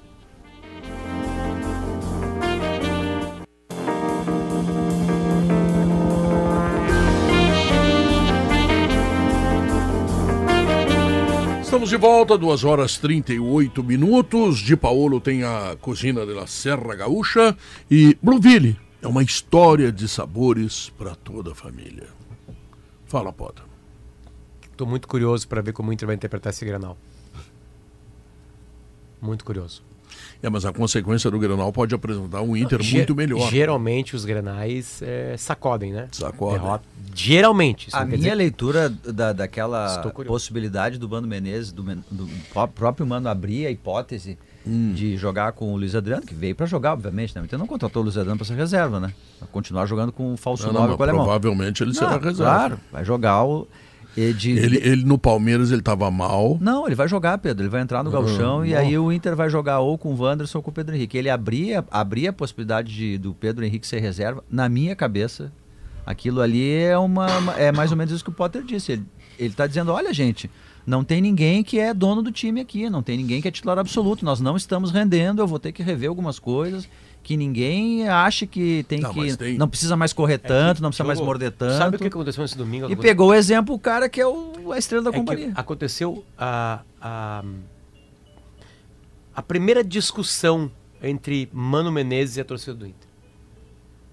Estamos 11.84 12.02
de 12.02 12.08
volta, 12.08 12.38
2 12.38 12.64
horas 12.64 12.98
38 12.98 13.84
minutos. 13.84 14.60
De 14.60 14.78
Paolo 14.78 15.20
tem 15.20 15.44
a 15.44 15.76
cozinha 15.82 16.26
da 16.26 16.48
Serra 16.48 16.96
Gaúcha 16.96 17.58
e 17.92 18.18
Blueville 18.24 18.80
é 19.02 19.08
uma 19.08 19.22
história 19.22 19.92
de 19.92 20.08
sabores 20.08 20.94
para 20.98 21.14
toda 21.14 21.52
a 21.52 21.56
família. 21.56 22.08
Fala, 23.06 23.34
Potter. 23.34 23.66
Tô 24.78 24.86
muito 24.86 25.10
curioso 25.10 25.46
para 25.46 25.62
ver 25.62 25.74
como 25.74 25.90
o 25.90 25.94
Inter 25.94 26.08
vai 26.08 26.16
interpretar 26.16 26.54
esse 26.54 26.64
Granal. 26.64 26.98
Muito 29.22 29.44
curioso. 29.44 29.84
É, 30.44 30.50
mas 30.50 30.66
a 30.66 30.74
consequência 30.74 31.32
do 31.32 31.40
Grenal 31.40 31.72
pode 31.72 31.96
apresentar 31.96 32.42
um 32.42 32.56
Inter 32.56 32.82
Ge- 32.84 32.98
muito 32.98 33.16
melhor. 33.16 33.50
Geralmente 33.50 34.14
os 34.14 34.26
grenais 34.26 35.02
é, 35.02 35.36
sacodem, 35.38 35.94
né? 35.94 36.10
Sacodem. 36.12 36.60
Derrota. 36.60 36.84
Geralmente. 37.16 37.88
isso 37.88 37.96
A 37.96 38.04
minha 38.04 38.18
dizer- 38.18 38.36
leitura 38.36 38.90
da, 38.90 39.32
daquela 39.32 40.00
possibilidade 40.28 40.98
do 40.98 41.08
Mano 41.08 41.26
Menezes, 41.28 41.72
do, 41.72 41.82
do 42.12 42.28
pró- 42.52 42.68
próprio 42.68 43.08
Mano 43.08 43.30
abrir 43.30 43.66
a 43.68 43.72
hipótese 43.72 44.38
Hum. 44.66 44.94
de 44.94 45.18
jogar 45.18 45.52
com 45.52 45.74
o 45.74 45.76
Luiz 45.78 45.94
Adriano, 45.94 46.26
que 46.26 46.34
veio 46.34 46.56
para 46.56 46.66
jogar, 46.66 46.94
obviamente, 46.94 47.36
né? 47.36 47.42
Então 47.44 47.60
não 47.60 47.68
contratou 47.68 48.02
o 48.02 48.04
Luiz 48.06 48.16
Adriano 48.18 48.38
para 48.38 48.46
ser 48.48 48.54
reserva, 48.56 48.98
né? 48.98 49.14
Vai 49.38 49.50
continuar 49.52 49.86
jogando 49.86 50.14
com 50.14 50.34
o 50.34 50.38
falso 50.38 50.66
Não, 50.68 50.74
não, 50.88 50.96
com 50.96 51.02
o 51.02 51.04
alemão. 51.04 51.24
provavelmente 51.26 51.84
ele 51.84 51.94
será 51.94 52.12
Não, 52.12 52.20
reserva. 52.20 52.44
Claro, 52.54 52.80
vai 52.90 53.04
jogar 53.04 53.44
o. 53.44 53.68
e 54.16 54.32
de- 54.34 54.52
Ele, 54.52 54.78
ele 54.78 55.04
no 55.06 55.18
Palmeiras 55.18 55.72
ele 55.72 55.80
estava 55.82 56.10
mal. 56.12 56.58
Não, 56.62 56.86
ele 56.86 56.96
vai 56.96 57.08
jogar, 57.08 57.38
Pedro. 57.40 57.64
Ele 57.64 57.70
vai 57.70 57.82
entrar 57.82 58.04
no 58.04 58.12
gauchão 58.12 58.66
e 58.66 58.72
bom. 58.72 58.78
aí 58.78 58.98
o 58.98 59.12
Inter 59.12 59.36
vai 59.36 59.50
jogar 59.50 59.80
ou 59.80 59.98
com 59.98 60.14
o 60.14 60.22
Wanderson 60.22 60.60
ou 60.60 60.64
com 60.64 60.70
o 60.72 60.74
Pedro 60.74 60.96
Henrique. 60.96 61.18
Ele 61.18 61.30
abria, 61.30 61.84
abria 61.90 62.30
a 62.30 62.34
possibilidade 62.34 62.94
de, 62.94 63.18
do 63.18 63.34
Pedro 63.34 63.66
Henrique 63.66 63.88
ser 63.88 64.00
reserva. 64.00 64.44
Na 64.50 64.70
minha 64.70 64.96
cabeça, 64.96 65.52
aquilo 66.06 66.42
ali 66.42 66.74
é 66.76 66.98
uma, 66.98 67.38
uma- 67.38 67.54
é 67.60 67.72
mais 67.72 67.92
ou 67.92 67.98
menos 67.98 68.14
isso 68.14 68.24
que 68.24 68.30
o 68.30 68.34
Potter 68.34 68.64
disse. 68.64 68.92
Ele, 68.94 69.06
ele 69.40 69.54
tá 69.54 69.66
dizendo, 69.66 69.92
olha 69.92 70.14
gente, 70.14 70.50
não 70.86 71.04
tem 71.04 71.22
ninguém 71.22 71.64
que 71.64 71.80
é 71.80 71.94
dono 71.94 72.22
do 72.22 72.32
time 72.32 72.60
aqui, 72.62 72.90
não 72.90 73.02
tem 73.02 73.18
ninguém 73.18 73.42
que 73.42 73.48
é 73.48 73.52
titular 73.52 73.80
absoluto. 73.80 74.24
Nós 74.26 74.40
não 74.42 74.56
estamos 74.58 74.92
rendendo, 74.92 75.42
eu 75.42 75.48
vou 75.48 75.58
ter 75.60 75.72
que 75.72 75.82
rever 75.82 76.10
algumas 76.10 76.38
coisas. 76.40 76.88
Que 77.24 77.38
ninguém 77.38 78.08
ache 78.10 78.46
que 78.46 78.84
tem 78.84 79.00
Não, 79.00 79.14
que. 79.14 79.38
tem- 79.38 79.58
Não 79.58 79.68
precisa 79.70 79.96
mais 79.96 80.12
correr 80.12 80.38
tanto, 80.38 80.82
não 80.82 80.90
precisa 80.90 81.06
mais 81.08 81.18
Jogou. 81.18 81.28
morder 81.32 81.52
tanto. 81.54 81.78
Sabe 81.78 81.96
o 81.96 82.00
que 82.00 82.08
aconteceu 82.08 82.42
nesse 82.42 82.58
domingo? 82.58 82.92
E 82.92 82.96
pegou 82.98 83.30
o 83.30 83.34
exemplo, 83.34 83.74
o 83.74 83.80
cara 83.80 84.10
que 84.10 84.20
é 84.20 84.28
o, 84.28 84.74
a 84.74 84.78
estrela 84.78 85.04
da 85.06 85.10
É 85.10 85.14
que 85.14 85.20
companhia. 85.20 85.52
aconteceu 85.56 86.26
a, 86.38 86.82
a, 87.02 87.44
a 89.36 89.42
primeira 89.42 89.84
discussão 89.84 90.70
entre 91.02 91.50
Mano 91.54 91.92
Menezes 91.92 92.38
e 92.38 92.42
a 92.42 92.46
torcida 92.46 92.74
do 92.74 92.86
Inter. 92.86 93.08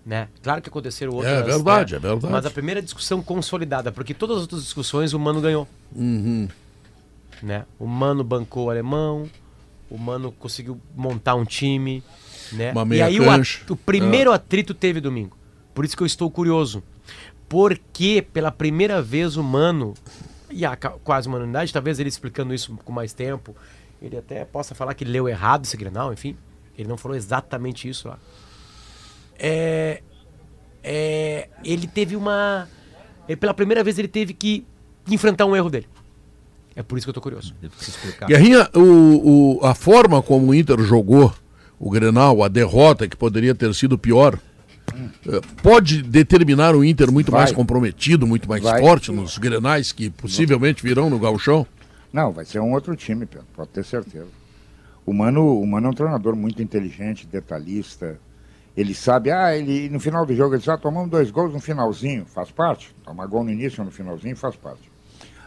Né? 0.07 0.29
Claro 0.43 0.63
que 0.63 0.69
aconteceram 0.69 1.13
outras. 1.13 1.33
É 1.33 1.43
verdade, 1.43 1.93
né? 1.95 1.99
é 1.99 2.01
verdade. 2.01 2.33
Mas 2.33 2.47
a 2.47 2.51
primeira 2.51 2.81
discussão 2.81 3.21
consolidada, 3.23 3.93
porque 3.93 4.15
todas 4.15 4.37
as 4.37 4.43
outras 4.43 4.63
discussões 4.63 5.13
o 5.13 5.19
Mano 5.19 5.41
ganhou. 5.41 5.69
Uhum. 5.95 6.49
Né? 7.43 7.65
O 7.79 7.87
Mano 7.87 8.25
bancou 8.25 8.67
o 8.67 8.71
alemão, 8.71 9.29
o 9.91 9.99
Mano 9.99 10.33
conseguiu 10.33 10.81
montar 10.97 11.35
um 11.35 11.45
time. 11.45 12.03
Né? 12.53 12.73
Uma 12.73 12.83
e 12.83 12.87
meia 12.87 13.07
aí 13.07 13.21
o, 13.21 13.25
cancha. 13.25 13.61
o 13.69 13.77
primeiro 13.77 14.33
atrito 14.33 14.75
teve 14.75 15.01
domingo. 15.01 15.37
Por 15.75 15.85
isso 15.85 15.97
que 15.97 16.03
eu 16.03 16.07
estou 16.07 16.31
curioso. 16.31 16.83
Porque 17.49 18.25
pela 18.33 18.51
primeira 18.51 19.01
vez 19.03 19.37
o 19.37 19.43
Mano, 19.43 19.95
e 20.51 20.65
a 20.65 20.77
quase 20.77 21.27
uma 21.29 21.37
unanimidade, 21.37 21.73
talvez 21.73 21.99
ele 21.99 22.09
explicando 22.09 22.55
isso 22.55 22.77
com 22.85 22.93
mais 22.93 23.13
tempo, 23.13 23.55
ele 24.01 24.17
até 24.17 24.45
possa 24.45 24.75
falar 24.75 24.95
que 24.95 25.05
leu 25.05 25.29
errado 25.29 25.65
esse 25.65 25.77
Grenal, 25.77 26.13
enfim. 26.13 26.37
Ele 26.79 26.89
não 26.89 26.97
falou 26.97 27.17
exatamente 27.17 27.89
isso 27.89 28.09
lá. 28.09 28.19
É, 29.39 30.03
é, 30.83 31.49
ele 31.65 31.87
teve 31.87 32.17
uma. 32.17 32.69
ele, 33.29 33.37
pela 33.37 33.55
primeira 33.55 33.83
vez 33.83 33.99
ele 33.99 34.09
teve 34.09 34.33
que 34.35 34.65
enfrentar 35.09 35.47
um 35.47 35.57
erro 35.57 35.71
dele. 35.71 35.89
É 36.77 36.83
por 36.83 36.97
isso 36.97 37.07
que 37.07 37.11
eu 37.11 37.15
tô 37.15 37.21
curioso. 37.21 37.55
Guerrinha, 38.29 38.69
o, 38.75 39.59
o- 39.61 39.67
a 39.67 39.75
forma 39.75 40.23
como 40.23 40.49
o 40.53 40.55
Inter 40.55 40.81
jogou 40.81 41.35
o 41.81 41.89
Grenal, 41.89 42.43
a 42.43 42.49
derrota 42.49 43.09
que 43.09 43.17
poderia 43.17 43.55
ter 43.55 43.75
sido 43.75 43.97
pior, 43.97 44.39
eh, 45.27 45.41
pode 45.63 46.03
determinar 46.03 46.77
o 46.77 46.85
Inter 46.85 47.11
muito 47.11 47.31
Vai. 47.31 47.41
mais 47.41 47.53
comprometido, 47.53 48.27
muito 48.27 48.47
mais 48.47 48.63
Vai. 48.63 48.83
forte 48.83 49.11
nos 49.11 49.39
Grenais 49.39 49.91
que 49.91 50.11
possivelmente 50.11 50.83
virão 50.83 51.09
no 51.09 51.19
Gauchão? 51.19 51.67
Não, 52.13 52.33
vai 52.33 52.45
ser 52.45 52.61
um 52.61 52.73
outro 52.73 52.95
time, 52.95 53.25
Pedro, 53.25 53.47
pode 53.57 53.71
ter 53.71 53.83
certeza. 53.83 54.29
O 55.07 55.15
Mano, 55.15 55.59
o 55.59 55.67
Mano 55.67 55.87
é 55.87 55.91
um 55.91 55.95
treinador 55.95 56.37
muito 56.37 56.63
inteligente, 56.63 57.27
detalhista. 57.27 58.21
Ele 58.77 58.95
sabe, 58.95 59.31
ah, 59.31 59.57
ele 59.57 59.89
no 59.89 59.99
final 59.99 60.27
do 60.27 60.35
jogo 60.37 60.55
ele 60.55 60.63
já 60.63 60.77
tomamos 60.77 61.11
dois 61.11 61.31
gols 61.31 61.53
no 61.53 61.61
finalzinho, 61.61 62.27
faz 62.27 62.51
parte. 62.51 62.95
Tomar 63.03 63.27
gol 63.27 63.43
no 63.43 63.51
início 63.51 63.81
ou 63.81 63.87
no 63.87 63.91
finalzinho 63.91 64.37
faz 64.37 64.55
parte. 64.55 64.93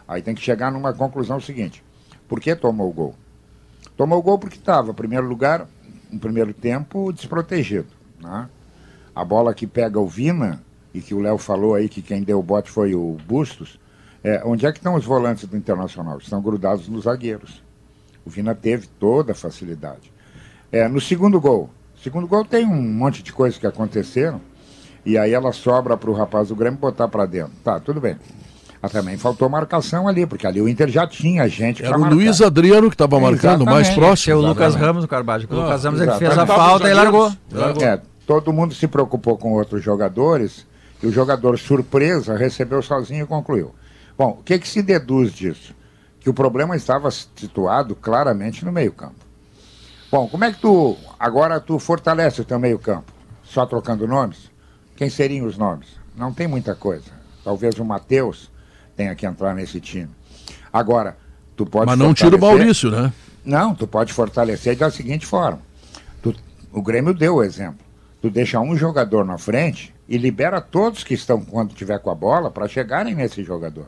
Aí 0.06 0.20
tem 0.20 0.34
que 0.34 0.42
chegar 0.42 0.72
numa 0.72 0.92
conclusão 0.92 1.38
seguinte: 1.38 1.82
por 2.26 2.40
que 2.40 2.56
tomou 2.56 2.90
o 2.90 2.92
gol? 2.92 3.14
Tomou 3.96 4.18
o 4.18 4.22
gol 4.22 4.38
porque 4.38 4.58
estava, 4.58 4.90
em 4.90 4.94
primeiro 4.94 5.28
lugar, 5.28 5.68
no 6.14 6.20
primeiro 6.20 6.54
tempo, 6.54 7.12
desprotegido. 7.12 7.88
Né? 8.20 8.48
A 9.14 9.24
bola 9.24 9.52
que 9.52 9.66
pega 9.66 10.00
o 10.00 10.06
Vina, 10.06 10.62
e 10.94 11.00
que 11.00 11.12
o 11.12 11.20
Léo 11.20 11.36
falou 11.36 11.74
aí 11.74 11.88
que 11.88 12.00
quem 12.00 12.22
deu 12.22 12.38
o 12.38 12.42
bote 12.42 12.70
foi 12.70 12.94
o 12.94 13.16
Bustos, 13.26 13.80
é, 14.22 14.40
onde 14.44 14.64
é 14.64 14.72
que 14.72 14.78
estão 14.78 14.94
os 14.94 15.04
volantes 15.04 15.44
do 15.46 15.56
Internacional? 15.56 16.18
Estão 16.18 16.40
grudados 16.40 16.88
nos 16.88 17.04
zagueiros. 17.04 17.62
O 18.24 18.30
Vina 18.30 18.54
teve 18.54 18.86
toda 18.86 19.32
a 19.32 19.34
facilidade. 19.34 20.12
É, 20.70 20.88
no 20.88 21.00
segundo 21.00 21.40
gol, 21.40 21.68
segundo 22.02 22.26
gol 22.26 22.44
tem 22.44 22.64
um 22.64 22.80
monte 22.80 23.22
de 23.22 23.32
coisas 23.32 23.58
que 23.58 23.66
aconteceram, 23.66 24.40
e 25.04 25.18
aí 25.18 25.34
ela 25.34 25.52
sobra 25.52 25.96
para 25.96 26.10
o 26.10 26.14
rapaz 26.14 26.48
do 26.48 26.56
Grêmio 26.56 26.78
botar 26.78 27.08
para 27.08 27.26
dentro. 27.26 27.52
Tá, 27.62 27.78
tudo 27.78 28.00
bem. 28.00 28.16
Mas 28.84 28.92
também 28.92 29.16
faltou 29.16 29.48
marcação 29.48 30.06
ali, 30.06 30.26
porque 30.26 30.46
ali 30.46 30.60
o 30.60 30.68
Inter 30.68 30.88
já 30.90 31.06
tinha 31.06 31.48
gente 31.48 31.80
Era 31.80 31.88
para 31.92 31.96
o 31.96 32.00
marcar. 32.02 32.16
Luiz 32.16 32.42
Adriano 32.42 32.90
que 32.90 32.94
estava 32.94 33.18
marcando, 33.18 33.64
mais 33.64 33.88
próximo. 33.88 34.24
Tinha 34.24 34.36
o 34.36 34.46
Lucas. 34.46 34.74
Ramos 34.74 35.02
no 35.04 35.08
Carvalho. 35.08 35.48
O 35.50 35.54
Lucas 35.54 35.82
Ah, 35.82 35.88
Ramos 35.88 36.00
ele 36.02 36.10
exato. 36.10 36.18
fez 36.18 36.36
a 36.38 36.46
falta 36.46 36.90
e 36.90 36.92
largou. 36.92 37.32
zagueiros. 37.50 37.82
É, 37.82 38.00
todo 38.26 38.52
mundo 38.52 38.74
se 38.74 38.86
preocupou 38.86 39.38
com 39.38 39.52
outros 39.54 39.82
jogadores 39.82 40.66
e 41.02 41.06
o 41.06 41.10
jogador 41.10 41.58
surpresa 41.58 42.36
recebeu 42.36 42.82
sozinho 42.82 43.24
e 43.24 43.26
concluiu. 43.26 43.74
Bom, 44.18 44.36
o 44.38 44.42
que, 44.42 44.58
que 44.58 44.68
se 44.68 44.82
deduz 44.82 45.32
disso? 45.32 45.74
Que 46.20 46.28
o 46.28 46.34
problema 46.34 46.76
estava 46.76 47.10
situado 47.10 47.94
claramente 47.94 48.66
no 48.66 48.70
meio-campo. 48.72 49.14
Bom, 50.12 50.28
como 50.28 50.44
é 50.44 50.52
que 50.52 50.60
tu 50.60 50.94
agora 51.18 51.58
tu 51.58 51.78
fortalece 51.78 52.38
o 52.42 52.44
teu 52.44 52.58
meio-campo? 52.58 53.10
Só 53.42 53.64
trocando 53.64 54.06
nomes? 54.06 54.50
Quem 54.94 55.08
seriam 55.08 55.46
os 55.46 55.56
nomes? 55.56 55.88
Não 56.14 56.34
tem 56.34 56.46
muita 56.46 56.74
coisa. 56.74 57.10
Talvez 57.42 57.78
o 57.78 57.84
Matheus 57.84 58.52
tenha 58.96 59.14
que 59.14 59.26
entrar 59.26 59.54
nesse 59.54 59.80
time. 59.80 60.10
Agora, 60.72 61.16
tu 61.56 61.64
pode 61.66 61.86
Mas 61.86 61.98
não 61.98 62.12
tira 62.14 62.36
o 62.36 62.40
Maurício, 62.40 62.90
né? 62.90 63.12
não, 63.44 63.74
tu 63.74 63.86
pode 63.86 64.12
fortalecer 64.12 64.76
da 64.76 64.90
seguinte 64.90 65.26
forma. 65.26 65.60
Tu- 66.22 66.34
o 66.72 66.82
Grêmio 66.82 67.14
deu 67.14 67.36
o 67.36 67.42
exemplo. 67.42 67.84
Tu 68.20 68.30
deixa 68.30 68.58
um 68.60 68.76
jogador 68.76 69.24
na 69.24 69.36
frente 69.38 69.94
e 70.08 70.16
libera 70.16 70.60
todos 70.60 71.04
que 71.04 71.14
estão 71.14 71.40
quando 71.44 71.74
tiver 71.74 71.98
com 71.98 72.10
a 72.10 72.14
bola 72.14 72.50
para 72.50 72.66
chegarem 72.68 73.14
nesse 73.14 73.42
jogador. 73.44 73.86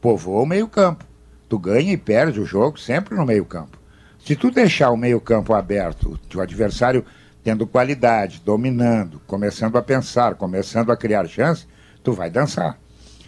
Povoa 0.00 0.42
o 0.42 0.46
meio-campo. 0.46 1.04
Tu 1.48 1.58
ganha 1.58 1.92
e 1.92 1.96
perde 1.96 2.38
o 2.40 2.44
jogo 2.46 2.78
sempre 2.78 3.14
no 3.16 3.24
meio-campo. 3.26 3.78
Se 4.24 4.36
tu 4.36 4.50
deixar 4.50 4.90
o 4.90 4.96
meio-campo 4.96 5.54
aberto, 5.54 6.18
o 6.34 6.40
adversário 6.40 7.04
tendo 7.42 7.66
qualidade, 7.66 8.42
dominando, 8.44 9.20
começando 9.26 9.76
a 9.78 9.82
pensar, 9.82 10.34
começando 10.34 10.92
a 10.92 10.96
criar 10.96 11.26
chance, 11.26 11.66
tu 12.04 12.12
vai 12.12 12.28
dançar. 12.28 12.78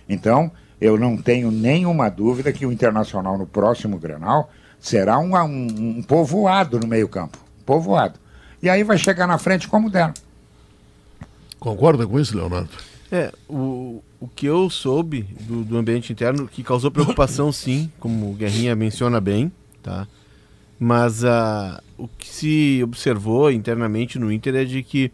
Então, 0.07 0.53
eu 0.83 0.99
não 0.99 1.17
tenho 1.17 1.53
nenhuma 1.53 2.11
dúvida 2.11 2.53
que 2.53 2.67
o 2.67 2.73
Internacional 2.73 3.39
no 3.39 3.47
próximo 3.47 4.01
Grenal 4.01 4.51
será 4.81 5.17
um, 5.17 5.37
um, 5.37 5.99
um 5.99 6.03
povoado 6.03 6.81
no 6.81 6.89
meio-campo. 6.89 7.39
Povoado. 7.65 8.19
E 8.61 8.69
aí 8.69 8.83
vai 8.83 8.99
chegar 8.99 9.29
na 9.29 9.39
frente 9.39 9.69
como 9.69 9.89
der. 9.89 10.13
Concorda 11.61 12.05
com 12.05 12.19
isso, 12.19 12.37
Leonardo? 12.37 12.71
É, 13.13 13.33
o, 13.49 14.03
o 14.19 14.27
que 14.27 14.45
eu 14.47 14.69
soube 14.69 15.23
do, 15.43 15.63
do 15.63 15.79
ambiente 15.79 16.13
interno, 16.13 16.49
que 16.49 16.65
causou 16.65 16.91
preocupação 16.91 17.53
sim, 17.55 17.89
como 18.01 18.33
o 18.33 18.35
Guerrinha 18.35 18.75
menciona 18.75 19.21
bem, 19.21 19.53
tá? 19.85 20.09
Mas 20.81 21.25
ah, 21.25 21.81
o 21.97 22.09
que 22.09 22.27
se 22.27 22.81
observou 22.83 23.53
internamente 23.53 24.19
no 24.19 24.33
Inter 24.33 24.57
é 24.57 24.65
de 24.65 24.83
que 24.83 25.13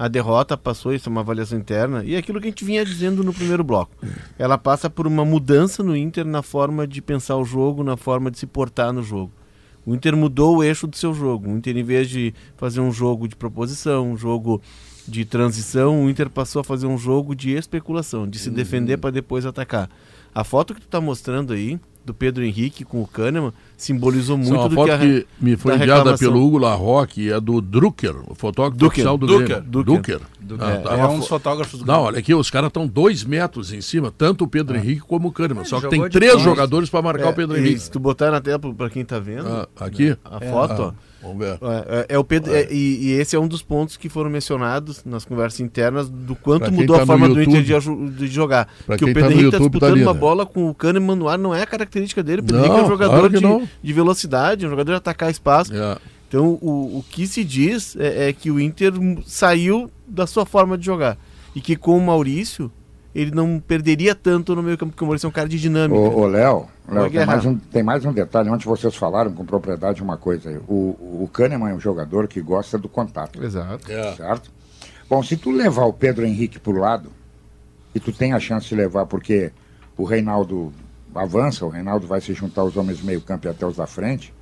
a 0.00 0.08
derrota 0.08 0.56
passou, 0.56 0.94
isso 0.94 1.10
é 1.10 1.12
uma 1.12 1.20
avaliação 1.20 1.58
interna, 1.58 2.02
e 2.02 2.14
é 2.14 2.18
aquilo 2.18 2.40
que 2.40 2.46
a 2.46 2.50
gente 2.50 2.64
vinha 2.64 2.82
dizendo 2.86 3.22
no 3.22 3.34
primeiro 3.34 3.62
bloco. 3.62 3.94
Ela 4.38 4.56
passa 4.56 4.88
por 4.88 5.06
uma 5.06 5.26
mudança 5.26 5.82
no 5.82 5.94
Inter 5.94 6.24
na 6.24 6.40
forma 6.40 6.86
de 6.86 7.02
pensar 7.02 7.36
o 7.36 7.44
jogo, 7.44 7.84
na 7.84 7.98
forma 7.98 8.30
de 8.30 8.38
se 8.38 8.46
portar 8.46 8.94
no 8.94 9.02
jogo. 9.02 9.30
O 9.84 9.94
Inter 9.94 10.16
mudou 10.16 10.56
o 10.56 10.64
eixo 10.64 10.86
do 10.86 10.96
seu 10.96 11.12
jogo. 11.12 11.50
O 11.50 11.54
Inter, 11.54 11.76
em 11.76 11.82
vez 11.82 12.08
de 12.08 12.32
fazer 12.56 12.80
um 12.80 12.90
jogo 12.90 13.28
de 13.28 13.36
proposição, 13.36 14.12
um 14.12 14.16
jogo 14.16 14.62
de 15.06 15.26
transição, 15.26 16.02
o 16.02 16.08
Inter 16.08 16.30
passou 16.30 16.60
a 16.60 16.64
fazer 16.64 16.86
um 16.86 16.96
jogo 16.96 17.34
de 17.34 17.50
especulação, 17.50 18.26
de 18.26 18.38
se 18.38 18.48
defender 18.48 18.96
para 18.96 19.10
depois 19.10 19.44
atacar. 19.44 19.90
A 20.34 20.44
foto 20.44 20.74
que 20.74 20.80
tu 20.80 20.88
tá 20.88 20.98
mostrando 20.98 21.52
aí, 21.52 21.78
do 22.04 22.14
Pedro 22.14 22.42
Henrique 22.44 22.84
com 22.84 23.02
o 23.02 23.06
Kahneman, 23.06 23.52
simbolizou 23.76 24.36
Essa 24.38 24.48
é 24.48 24.50
muito 24.50 24.60
uma 24.62 24.68
do 24.68 24.74
foto 24.74 24.86
que 24.86 24.92
a, 24.92 24.98
que 24.98 25.26
me 25.40 25.56
foi 25.56 25.72
da 25.72 25.76
enviada 25.84 26.16
pelo 26.18 26.42
Hugo 26.44 26.58
Larroque 26.58 27.22
e 27.22 27.30
é 27.32 27.40
do 27.40 27.60
Drucker, 27.60 28.14
o 28.26 28.34
fotógrafo 28.34 28.76
Drucker, 28.78 28.94
oficial 28.94 29.18
do 29.18 29.26
Drucker, 29.26 29.62
Grêmio. 29.62 29.84
Drucker. 29.84 30.20
Ah, 30.58 30.70
É, 30.70 30.76
tá. 30.78 30.94
É 30.98 31.06
um 31.06 31.18
dos 31.18 31.28
fotógrafos 31.28 31.80
do 31.80 31.86
Não, 31.86 32.02
olha 32.02 32.18
aqui, 32.18 32.34
os 32.34 32.50
caras 32.50 32.68
estão 32.68 32.86
dois 32.86 33.22
metros 33.24 33.72
em 33.72 33.80
cima, 33.80 34.12
tanto 34.16 34.44
o 34.44 34.48
Pedro 34.48 34.76
Henrique 34.76 35.00
como 35.02 35.28
o 35.28 35.32
Kahneman. 35.32 35.64
Só 35.64 35.80
que 35.80 35.88
tem 35.88 36.08
três 36.08 36.40
jogadores 36.40 36.88
para 36.90 37.02
marcar 37.02 37.30
o 37.30 37.34
Pedro 37.34 37.56
É, 37.56 37.60
Henrique. 37.60 37.80
se 37.80 37.90
tu 37.90 38.00
botar 38.00 38.30
na 38.30 38.40
tela 38.40 38.58
para 38.58 38.90
quem 38.90 39.04
tá 39.04 39.18
vendo, 39.18 39.46
Ah, 39.48 39.68
aqui? 39.78 40.16
a 40.24 40.40
foto, 40.40 40.82
ó, 40.82 40.88
Ah, 40.88 40.94
vamos 41.22 41.38
ver. 41.38 41.58
É, 41.60 42.00
é- 42.00 42.06
é 42.14 42.18
o 42.18 42.24
Pedro, 42.24 42.54
é, 42.54 42.66
e, 42.70 43.08
e 43.08 43.12
esse 43.12 43.36
é 43.36 43.38
um 43.40 43.46
dos 43.48 43.62
pontos 43.62 43.96
que 43.96 44.08
foram 44.08 44.30
mencionados 44.30 45.04
nas 45.04 45.24
conversas 45.24 45.60
internas 45.60 46.08
do 46.08 46.34
quanto 46.34 46.70
mudou 46.72 46.96
tá 46.96 47.02
a 47.02 47.06
forma 47.06 47.28
do 47.28 47.38
YouTube- 47.40 47.58
Inter 47.58 47.80
de, 47.80 48.10
de 48.10 48.26
jogar. 48.28 48.68
Pra 48.86 48.96
que 48.96 49.04
quem 49.04 49.12
o 49.12 49.14
tá 49.14 49.20
Pedro 49.20 49.32
Henrique 49.32 49.50
tá 49.50 49.58
tá 49.58 49.64
disputando 49.64 49.92
ali, 49.92 50.02
uma 50.02 50.14
né? 50.14 50.18
bola 50.20 50.46
com 50.46 50.68
o 50.68 50.74
Kahneman 50.74 51.16
no 51.16 51.28
ar, 51.28 51.38
não 51.38 51.54
é 51.54 51.62
a 51.62 51.66
característica 51.66 52.22
dele. 52.22 52.40
O 52.40 52.44
Pedro 52.44 52.58
Não, 52.58 52.64
Henrique 52.66 52.80
é 52.80 52.84
um 52.84 52.88
jogador 52.88 53.30
claro 53.30 53.60
de, 53.60 53.68
de 53.82 53.92
velocidade, 53.92 54.66
um 54.66 54.70
jogador 54.70 54.92
de 54.92 54.96
atacar 54.98 55.30
espaço. 55.30 55.74
É. 55.74 55.96
Então, 56.28 56.58
o, 56.62 56.98
o 56.98 57.04
que 57.10 57.26
se 57.26 57.42
diz 57.42 57.96
é, 57.96 58.28
é 58.28 58.32
que 58.32 58.50
o 58.50 58.60
Inter 58.60 58.92
saiu 59.26 59.90
da 60.06 60.26
sua 60.26 60.46
forma 60.46 60.78
de 60.78 60.86
jogar. 60.86 61.18
E 61.56 61.60
que 61.60 61.74
com 61.74 61.98
o 61.98 62.00
Maurício, 62.00 62.70
ele 63.14 63.30
não 63.30 63.60
perderia 63.60 64.14
tanto 64.14 64.54
no 64.54 64.62
meio 64.62 64.78
campo, 64.78 64.92
porque 64.92 65.02
o 65.02 65.06
Maurício 65.06 65.26
é 65.26 65.28
um 65.28 65.32
cara 65.32 65.48
de 65.48 65.58
dinâmica. 65.58 65.98
Ô, 65.98 66.20
ô 66.20 66.26
Léo, 66.26 66.68
Vai 66.86 67.02
Léo, 67.02 67.10
tem, 67.10 67.26
mais 67.26 67.44
um, 67.44 67.56
tem 67.56 67.82
mais 67.82 68.04
um 68.04 68.12
detalhe. 68.12 68.50
Ontem 68.50 68.64
vocês 68.64 68.94
falaram 68.94 69.32
com 69.32 69.44
propriedade 69.44 70.02
uma 70.02 70.16
coisa 70.16 70.50
aí. 70.50 70.58
O, 70.68 71.22
o 71.22 71.30
Kahneman 71.32 71.70
é 71.70 71.74
um 71.74 71.80
jogador 71.80 72.28
que 72.28 72.40
gosta 72.40 72.78
do 72.78 72.88
contato. 72.88 73.42
Exato. 73.42 73.90
É. 73.90 74.12
Certo? 74.14 74.50
Bom, 75.08 75.22
se 75.22 75.36
tu 75.36 75.50
levar 75.50 75.86
o 75.86 75.92
Pedro 75.92 76.24
Henrique 76.24 76.58
pro 76.58 76.78
lado, 76.78 77.10
e 77.94 77.98
tu 77.98 78.12
tem 78.12 78.32
a 78.32 78.40
chance 78.40 78.68
de 78.68 78.74
levar, 78.74 79.06
porque 79.06 79.50
o 79.96 80.04
Reinaldo 80.04 80.72
avança, 81.14 81.66
o 81.66 81.68
Reinaldo 81.68 82.06
vai 82.06 82.20
se 82.20 82.32
juntar 82.32 82.62
aos 82.62 82.76
homens 82.76 82.98
do 82.98 83.06
meio 83.06 83.20
campo 83.20 83.46
e 83.46 83.50
até 83.50 83.66
os 83.66 83.76
da 83.76 83.86
frente, 83.86 84.32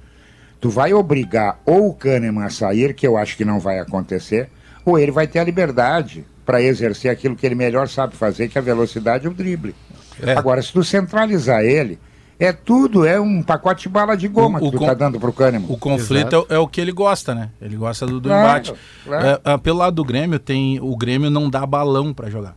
tu 0.61 0.69
vai 0.69 0.93
obrigar 0.93 1.61
ou 1.65 1.89
o 1.89 1.95
Kahneman 1.95 2.45
a 2.45 2.51
sair, 2.51 2.95
que 2.95 3.07
eu 3.07 3.17
acho 3.17 3.37
que 3.37 3.45
não 3.45 3.59
vai 3.59 3.79
acontecer, 3.79 4.51
ou 4.85 4.99
ele 4.99 5.11
vai 5.11 5.27
ter 5.27 5.39
a 5.39 5.45
liberdade 5.45 6.27
para 6.49 6.63
exercer 6.63 7.11
aquilo 7.11 7.37
que 7.37 7.45
ele 7.45 7.55
melhor 7.55 7.87
sabe 7.91 8.17
fazer, 8.17 8.49
que 8.49 8.57
é 8.57 8.61
a 8.61 8.65
velocidade 8.65 9.27
e 9.27 9.29
o 9.29 9.35
drible. 9.35 9.75
É. 10.23 10.33
Agora, 10.33 10.63
se 10.63 10.73
tu 10.73 10.83
centralizar 10.83 11.61
ele, 11.63 11.99
é 12.41 12.55
tudo, 12.55 13.05
é 13.05 13.21
um 13.21 13.43
pacote 13.43 13.83
de 13.83 13.89
bala 13.91 14.17
de 14.17 14.29
goma 14.29 14.59
O- 14.59 14.63
o 14.63 14.71
que 14.71 14.77
tu 14.77 14.81
com- 14.81 14.87
tá 14.87 14.95
dando 14.95 15.21
pro 15.21 15.31
Kahneman. 15.31 15.67
O 15.71 15.77
conflito 15.77 16.35
é, 16.35 16.39
o- 16.39 16.47
é 16.49 16.59
o 16.59 16.67
que 16.67 16.81
ele 16.81 16.91
gosta, 16.91 17.35
né? 17.35 17.51
Ele 17.61 17.77
gosta 17.77 18.07
do, 18.07 18.19
do 18.19 18.31
Claro, 18.31 18.49
embate. 18.49 18.75
claro. 19.05 19.27
É, 19.27 19.41
ah, 19.45 19.59
pelo 19.59 19.77
lado 19.77 19.95
do 19.97 20.05
Grêmio, 20.05 20.39
tem 20.39 20.81
o 20.81 20.97
Grêmio 20.97 21.29
não 21.29 21.51
dá 21.51 21.67
balão 21.67 22.15
pra 22.15 22.31
jogar. 22.31 22.57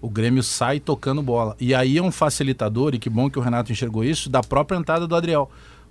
O 0.00 0.10
Grêmio 0.10 0.42
sai 0.42 0.80
tocando 0.80 1.22
bola. 1.22 1.54
E 1.60 1.72
aí 1.72 1.96
é 1.96 2.02
um 2.02 2.10
facilitador, 2.10 2.92
e 2.92 2.98
que 2.98 3.08
bom 3.08 3.30
que 3.30 3.38
o 3.38 3.42
Renato 3.42 3.70
enxergou 3.70 4.02
isso, 4.02 4.28
da 4.28 4.40
própria 4.42 4.76
entrada 4.76 5.06
do 5.06 5.14
Adriel. 5.14 5.48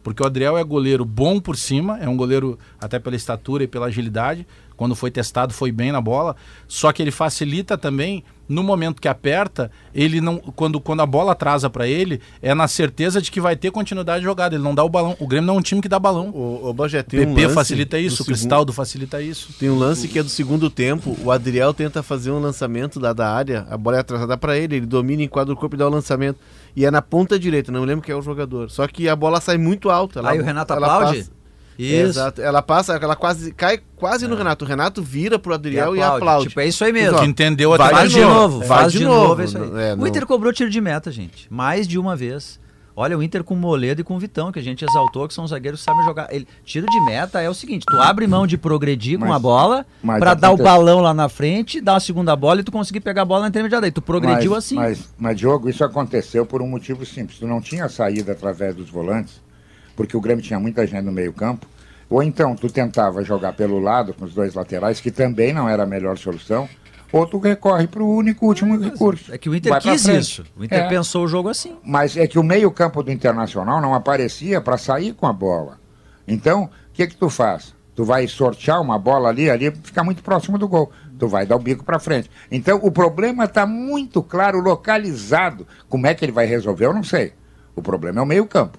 Porque 0.07 0.23
o 0.23 0.25
Adriel 0.25 0.57
é 0.57 0.63
goleiro 0.63 1.03
bom 1.03 1.37
por 1.37 1.57
cima, 1.57 1.99
é 1.99 2.07
um 2.07 2.15
goleiro 2.15 2.57
até 2.79 2.97
pela 2.97 3.17
estatura 3.17 3.65
e 3.65 3.67
pela 3.67 3.87
agilidade. 3.87 4.47
Quando 4.77 4.95
foi 4.95 5.11
testado, 5.11 5.53
foi 5.53 5.69
bem 5.69 5.91
na 5.91 5.99
bola. 5.99 6.33
Só 6.65 6.93
que 6.93 7.01
ele 7.01 7.11
facilita 7.11 7.77
também 7.77 8.23
no 8.49 8.63
momento 8.63 9.01
que 9.01 9.07
aperta, 9.07 9.69
ele 9.93 10.21
não. 10.21 10.37
Quando, 10.37 10.79
quando 10.79 11.01
a 11.01 11.05
bola 11.05 11.33
atrasa 11.33 11.69
pra 11.69 11.87
ele, 11.87 12.21
é 12.41 12.53
na 12.53 12.67
certeza 12.67 13.21
de 13.21 13.29
que 13.31 13.41
vai 13.41 13.55
ter 13.55 13.71
continuidade 13.71 14.19
de 14.19 14.25
jogada. 14.25 14.55
Ele 14.55 14.63
não 14.63 14.73
dá 14.75 14.83
o 14.83 14.89
balão. 14.89 15.15
O 15.19 15.27
Grêmio 15.27 15.47
não 15.47 15.55
é 15.55 15.57
um 15.57 15.61
time 15.61 15.81
que 15.81 15.89
dá 15.89 15.99
balão. 15.99 16.29
O, 16.29 16.69
o 16.69 16.73
Bagé, 16.73 17.03
tem 17.03 17.21
um 17.21 17.33
PP 17.33 17.41
lance 17.43 17.55
facilita 17.55 17.99
isso, 17.99 18.15
o 18.15 18.17
segundo- 18.25 18.27
Cristaldo 18.37 18.73
facilita 18.73 19.21
isso. 19.21 19.49
Tem 19.59 19.69
um 19.69 19.77
lance 19.77 20.07
que 20.07 20.17
é 20.19 20.23
do 20.23 20.29
segundo 20.29 20.69
tempo. 20.69 21.17
O 21.23 21.31
Adriel 21.31 21.73
tenta 21.73 22.01
fazer 22.03 22.31
um 22.31 22.39
lançamento 22.39 22.99
da, 22.99 23.13
da 23.13 23.29
área, 23.33 23.65
a 23.69 23.77
bola 23.77 23.97
é 23.97 23.99
atrasada 23.99 24.37
pra 24.37 24.57
ele, 24.57 24.77
ele 24.77 24.85
domina, 24.85 25.23
enquadra 25.23 25.53
o 25.53 25.57
corpo 25.57 25.75
e 25.75 25.79
dá 25.79 25.87
o 25.87 25.91
lançamento. 25.91 26.39
E 26.75 26.85
é 26.85 26.91
na 26.91 27.01
ponta 27.01 27.39
direita, 27.39 27.71
não 27.71 27.81
me 27.81 27.87
lembro 27.87 28.05
quem 28.05 28.13
é 28.13 28.17
o 28.17 28.21
jogador. 28.21 28.69
Só 28.69 28.87
que 28.87 29.09
a 29.09 29.15
bola 29.15 29.41
sai 29.41 29.57
muito 29.57 29.89
alta. 29.89 30.21
Aí 30.27 30.39
o 30.39 30.43
Renato 30.43 30.73
aplaude? 30.73 31.17
passa- 31.19 31.36
Isso. 31.77 32.09
Exato. 32.19 32.41
Ela 32.41 32.61
passa, 32.61 32.93
ela 32.95 33.15
quase 33.15 33.51
cai 33.53 33.79
quase 33.95 34.27
no 34.27 34.35
Renato. 34.35 34.65
O 34.65 34.67
Renato 34.67 35.01
vira 35.03 35.37
pro 35.37 35.53
Adriel 35.53 35.95
e 35.95 36.01
aplaude. 36.01 36.47
Tipo, 36.49 36.59
é 36.61 36.67
isso 36.67 36.83
aí 36.83 36.91
mesmo. 36.91 37.19
Que 37.19 37.25
entendeu 37.25 37.73
a 37.73 37.77
vai 37.77 38.07
de 38.07 38.15
de 38.15 38.21
novo, 38.21 38.59
vai 38.59 38.67
faz 38.67 38.91
de 38.93 39.03
novo. 39.03 39.27
novo. 39.29 39.41
é 39.41 39.45
isso 39.45 39.57
aí. 39.57 39.63
É, 39.83 39.95
o 39.95 40.07
Inter 40.07 40.25
cobrou 40.25 40.51
tiro 40.51 40.69
de 40.69 40.81
meta, 40.81 41.11
gente. 41.11 41.47
Mais 41.49 41.87
de 41.87 41.99
uma 41.99 42.15
vez. 42.15 42.59
Olha, 42.99 43.15
o 43.15 43.21
Inter 43.21 43.43
com 43.43 43.53
o 43.53 43.57
Moledo 43.57 44.01
e 44.01 44.03
com 44.03 44.15
o 44.15 44.19
Vitão, 44.19 44.51
que 44.51 44.57
a 44.57 44.61
gente 44.63 44.83
exaltou, 44.83 45.27
que 45.27 45.33
são 45.35 45.45
zagueiros 45.45 45.81
que 45.81 45.85
sabem 45.85 46.03
jogar. 46.03 46.33
Ele, 46.33 46.47
tiro 46.65 46.87
de 46.87 46.99
meta 47.01 47.39
é 47.39 47.47
o 47.47 47.53
seguinte: 47.53 47.85
tu 47.87 47.95
abre 47.95 48.25
mão 48.25 48.47
de 48.47 48.57
progredir 48.57 49.19
com 49.19 49.25
Mas- 49.27 49.35
a 49.35 49.39
bola 49.39 49.85
mas 50.01 50.17
pra 50.19 50.33
dar 50.33 50.49
o 50.49 50.55
acontece- 50.55 50.67
balão 50.67 50.99
lá 51.01 51.13
na 51.13 51.29
frente, 51.29 51.79
dar 51.79 51.97
a 51.97 51.99
segunda 51.99 52.35
bola 52.35 52.61
e 52.61 52.63
tu 52.63 52.71
conseguir 52.71 53.01
pegar 53.01 53.21
a 53.21 53.25
bola 53.25 53.41
na 53.41 53.47
intermediária. 53.49 53.85
Aí 53.85 53.91
tu 53.91 54.01
progrediu 54.01 54.49
mas, 54.49 54.63
assim. 54.65 54.75
Mas, 54.77 55.13
mas, 55.15 55.37
Diogo, 55.37 55.69
isso 55.69 55.83
aconteceu 55.83 56.43
por 56.43 56.59
um 56.59 56.67
motivo 56.67 57.05
simples. 57.05 57.37
Tu 57.37 57.45
não 57.45 57.61
tinha 57.61 57.87
saída 57.87 58.31
através 58.31 58.73
dos 58.73 58.89
volantes, 58.89 59.39
porque 59.97 60.15
o 60.15 60.21
Grêmio 60.21 60.43
tinha 60.43 60.59
muita 60.59 60.85
gente 60.87 61.03
no 61.03 61.11
meio 61.11 61.33
campo. 61.33 61.67
Ou 62.09 62.23
então 62.23 62.55
tu 62.55 62.69
tentava 62.69 63.21
jogar 63.23 63.51
pelo 63.51 63.79
lado 63.79 64.13
com 64.13 64.23
os 64.23 64.33
dois 64.33 64.53
laterais, 64.53 65.01
que 65.01 65.11
também 65.11 65.51
não 65.51 65.67
era 65.67 65.83
a 65.83 65.85
melhor 65.85 66.17
solução. 66.17 66.69
Ou 67.11 67.25
tu 67.25 67.39
recorre 67.39 67.87
para 67.87 68.03
o 68.03 68.15
único 68.15 68.45
último 68.45 68.77
recurso. 68.77 69.33
É 69.33 69.37
que 69.37 69.49
o 69.49 69.55
Inter 69.55 69.71
Vai 69.71 69.81
quis 69.81 70.05
isso. 70.05 70.45
O 70.55 70.63
Inter 70.63 70.83
É. 70.83 70.87
pensou 70.87 71.25
o 71.25 71.27
jogo 71.27 71.49
assim. 71.49 71.75
Mas 71.83 72.15
é 72.15 72.27
que 72.27 72.37
o 72.37 72.43
meio-campo 72.43 73.01
do 73.01 73.11
Internacional 73.11 73.81
não 73.81 73.93
aparecia 73.93 74.61
para 74.61 74.77
sair 74.77 75.13
com 75.13 75.25
a 75.25 75.33
bola. 75.33 75.79
Então, 76.27 76.65
o 76.65 76.69
que 76.93 77.07
que 77.07 77.15
tu 77.15 77.29
faz? 77.29 77.73
Tu 77.95 78.03
vai 78.03 78.27
sortear 78.27 78.81
uma 78.81 78.99
bola 78.99 79.29
ali, 79.29 79.49
ali 79.49 79.71
fica 79.83 80.03
muito 80.03 80.21
próximo 80.21 80.57
do 80.57 80.67
gol. 80.67 80.91
Tu 81.17 81.27
vai 81.27 81.45
dar 81.45 81.55
o 81.55 81.59
bico 81.59 81.83
para 81.83 81.97
frente. 81.97 82.29
Então, 82.51 82.79
o 82.83 82.91
problema 82.91 83.45
está 83.45 83.65
muito 83.65 84.21
claro, 84.21 84.59
localizado. 84.59 85.65
Como 85.89 86.05
é 86.05 86.13
que 86.13 86.23
ele 86.23 86.31
vai 86.31 86.45
resolver, 86.45 86.85
eu 86.85 86.93
não 86.93 87.03
sei. 87.03 87.33
O 87.75 87.81
problema 87.81 88.19
é 88.19 88.23
o 88.23 88.25
meio-campo. 88.25 88.77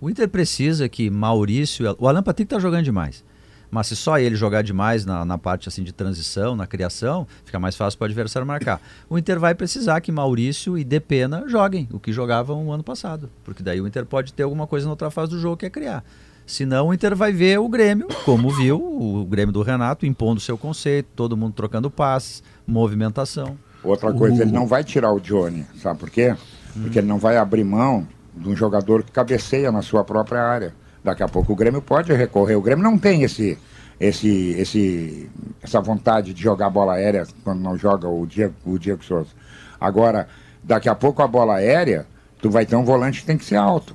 O 0.00 0.08
Inter 0.08 0.28
precisa 0.28 0.88
que 0.88 1.10
Maurício. 1.10 1.94
O 1.98 2.08
Alan 2.08 2.22
Patrick 2.22 2.48
tá 2.48 2.58
jogando 2.58 2.84
demais. 2.84 3.22
Mas 3.70 3.86
se 3.86 3.94
só 3.94 4.18
ele 4.18 4.34
jogar 4.34 4.62
demais 4.62 5.04
na, 5.04 5.24
na 5.24 5.38
parte 5.38 5.68
assim 5.68 5.84
de 5.84 5.92
transição, 5.92 6.56
na 6.56 6.66
criação, 6.66 7.26
fica 7.44 7.58
mais 7.58 7.76
fácil 7.76 7.98
para 7.98 8.06
o 8.06 8.08
adversário 8.08 8.46
marcar. 8.46 8.80
O 9.08 9.16
Inter 9.16 9.38
vai 9.38 9.54
precisar 9.54 10.00
que 10.00 10.10
Maurício 10.10 10.76
e 10.76 10.82
Depena 10.82 11.44
joguem 11.46 11.88
o 11.92 12.00
que 12.00 12.12
jogavam 12.12 12.66
o 12.66 12.72
ano 12.72 12.82
passado. 12.82 13.30
Porque 13.44 13.62
daí 13.62 13.80
o 13.80 13.86
Inter 13.86 14.04
pode 14.04 14.32
ter 14.32 14.42
alguma 14.42 14.66
coisa 14.66 14.86
na 14.86 14.90
outra 14.90 15.10
fase 15.10 15.30
do 15.30 15.38
jogo 15.38 15.58
que 15.58 15.66
é 15.66 15.70
criar. 15.70 16.02
Senão 16.46 16.88
o 16.88 16.94
Inter 16.94 17.14
vai 17.14 17.30
ver 17.30 17.60
o 17.60 17.68
Grêmio, 17.68 18.08
como 18.24 18.50
viu 18.50 18.76
o 18.82 19.24
Grêmio 19.24 19.52
do 19.52 19.62
Renato, 19.62 20.04
impondo 20.04 20.40
seu 20.40 20.58
conceito, 20.58 21.08
todo 21.14 21.36
mundo 21.36 21.52
trocando 21.52 21.88
passes, 21.88 22.42
movimentação. 22.66 23.56
Outra 23.84 24.12
coisa, 24.12 24.42
ele 24.42 24.50
não 24.50 24.66
vai 24.66 24.82
tirar 24.82 25.12
o 25.12 25.20
Johnny, 25.20 25.64
sabe 25.76 26.00
por 26.00 26.10
quê? 26.10 26.34
Porque 26.82 26.98
ele 26.98 27.06
não 27.06 27.18
vai 27.18 27.36
abrir 27.36 27.62
mão 27.62 28.06
de 28.40 28.48
um 28.48 28.56
jogador 28.56 29.02
que 29.02 29.12
cabeceia 29.12 29.70
na 29.70 29.82
sua 29.82 30.02
própria 30.02 30.42
área. 30.42 30.74
Daqui 31.04 31.22
a 31.22 31.28
pouco 31.28 31.52
o 31.52 31.56
Grêmio 31.56 31.82
pode 31.82 32.12
recorrer. 32.12 32.56
O 32.56 32.62
Grêmio 32.62 32.82
não 32.82 32.98
tem 32.98 33.22
esse, 33.22 33.58
esse, 33.98 34.50
esse, 34.58 35.30
essa 35.62 35.80
vontade 35.80 36.32
de 36.32 36.42
jogar 36.42 36.70
bola 36.70 36.94
aérea 36.94 37.26
quando 37.44 37.60
não 37.60 37.76
joga 37.76 38.08
o 38.08 38.26
Diego, 38.26 38.54
o 38.64 38.78
Diego 38.78 39.04
Souza. 39.04 39.30
Agora, 39.78 40.26
daqui 40.64 40.88
a 40.88 40.94
pouco 40.94 41.22
a 41.22 41.28
bola 41.28 41.56
aérea, 41.56 42.06
tu 42.40 42.50
vai 42.50 42.64
ter 42.64 42.76
um 42.76 42.84
volante 42.84 43.20
que 43.20 43.26
tem 43.26 43.36
que 43.36 43.44
ser 43.44 43.56
alto. 43.56 43.94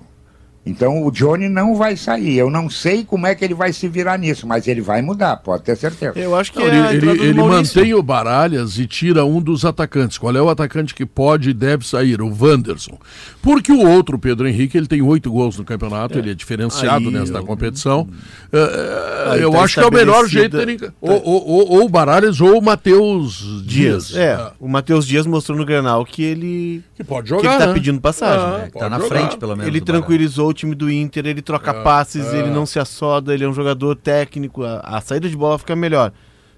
Então 0.66 1.06
o 1.06 1.12
Johnny 1.12 1.48
não 1.48 1.76
vai 1.76 1.96
sair. 1.96 2.38
Eu 2.38 2.50
não 2.50 2.70
sei 2.70 3.04
como 3.04 3.28
é 3.28 3.36
que 3.36 3.46
ele 3.46 3.54
vai 3.54 3.72
se 3.72 3.88
virar 3.88 4.18
nisso, 4.18 4.48
mas 4.48 4.68
ele 4.68 4.82
vai 4.82 5.02
mudar, 5.02 5.38
pode 5.38 5.62
ter 5.64 5.76
certeza. 5.78 6.18
Eu 6.18 6.36
acho 6.36 6.52
que 6.52 6.58
Não, 6.60 6.66
é 6.66 6.96
ele 6.96 7.10
ele, 7.12 7.22
ele 7.26 7.34
mantém 7.36 7.94
o 7.94 8.02
Baralhas 8.02 8.80
e 8.80 8.88
tira 8.88 9.24
um 9.24 9.40
dos 9.40 9.64
atacantes. 9.64 10.18
Qual 10.18 10.36
é 10.36 10.42
o 10.42 10.50
atacante 10.50 10.96
que 10.96 11.06
pode 11.06 11.52
e 11.52 11.54
deve 11.54 11.86
sair? 11.88 12.20
O 12.22 12.28
Wanderson. 12.36 12.98
Porque 13.44 13.72
o 13.72 13.88
outro, 13.88 14.18
Pedro 14.18 14.48
Henrique, 14.48 14.76
ele 14.76 14.88
tem 14.88 15.02
oito 15.04 15.32
gols 15.32 15.56
no 15.58 15.64
campeonato, 15.64 16.18
ele 16.18 16.32
é 16.32 16.34
diferenciado 16.34 17.10
Aí, 17.10 17.14
nesta 17.14 17.38
eu- 17.38 17.46
competição. 17.46 18.08
É, 18.52 18.58
é, 18.58 19.32
Aí 19.34 19.42
eu 19.42 19.52
tá 19.52 19.62
acho 19.62 19.76
que 19.76 19.80
é 19.82 19.86
o 19.86 19.94
melhor 19.94 20.28
jeito 20.28 20.58
dele. 20.58 20.80
Ou, 21.00 21.12
ou, 21.24 21.48
ou, 21.48 21.70
ou 21.80 21.86
o 21.86 21.90
Baralhas 21.90 22.42
ou 22.42 22.58
o 22.58 22.62
Matheus 22.62 23.38
Dias. 23.66 24.08
Dias. 24.08 24.16
É, 24.16 24.52
o 24.60 24.68
Matheus 24.68 25.06
Dias 25.06 25.28
mostrou 25.28 25.56
no 25.58 25.64
Granal 25.66 26.04
que 26.06 26.24
ele, 26.24 26.84
Que 26.96 27.04
pode 27.04 27.26
que 27.30 27.36
jogar. 27.36 27.50
ele 27.52 27.60
tá 27.60 27.68
né? 27.68 27.74
pedindo 27.74 28.02
passagem. 28.02 28.46
Ah, 28.46 28.58
né? 28.60 28.70
Tá 28.74 28.90
na 28.90 28.98
jogar. 29.00 29.10
frente, 29.16 29.38
pelo 29.38 29.52
menos. 29.56 29.68
Ele 29.68 29.80
tranquilizou 29.82 30.50
o 30.50 30.54
time 30.56 30.74
do 30.74 30.90
Inter, 30.92 31.26
ele 31.28 31.42
troca 31.42 31.70
É, 31.72 31.84
passes, 31.84 32.26
é. 32.34 32.40
ele 32.40 32.50
não 32.50 32.66
se 32.66 32.80
assoda, 32.80 33.34
ele 33.34 33.44
é 33.44 33.48
um 33.48 33.54
jogador 33.54 33.96
técnico, 33.96 34.64
a, 34.64 34.80
a 34.80 35.02
saída 35.02 35.30
de 35.30 35.38
bola 35.38 35.60
fica 35.60 35.76
melhor. 35.76 36.12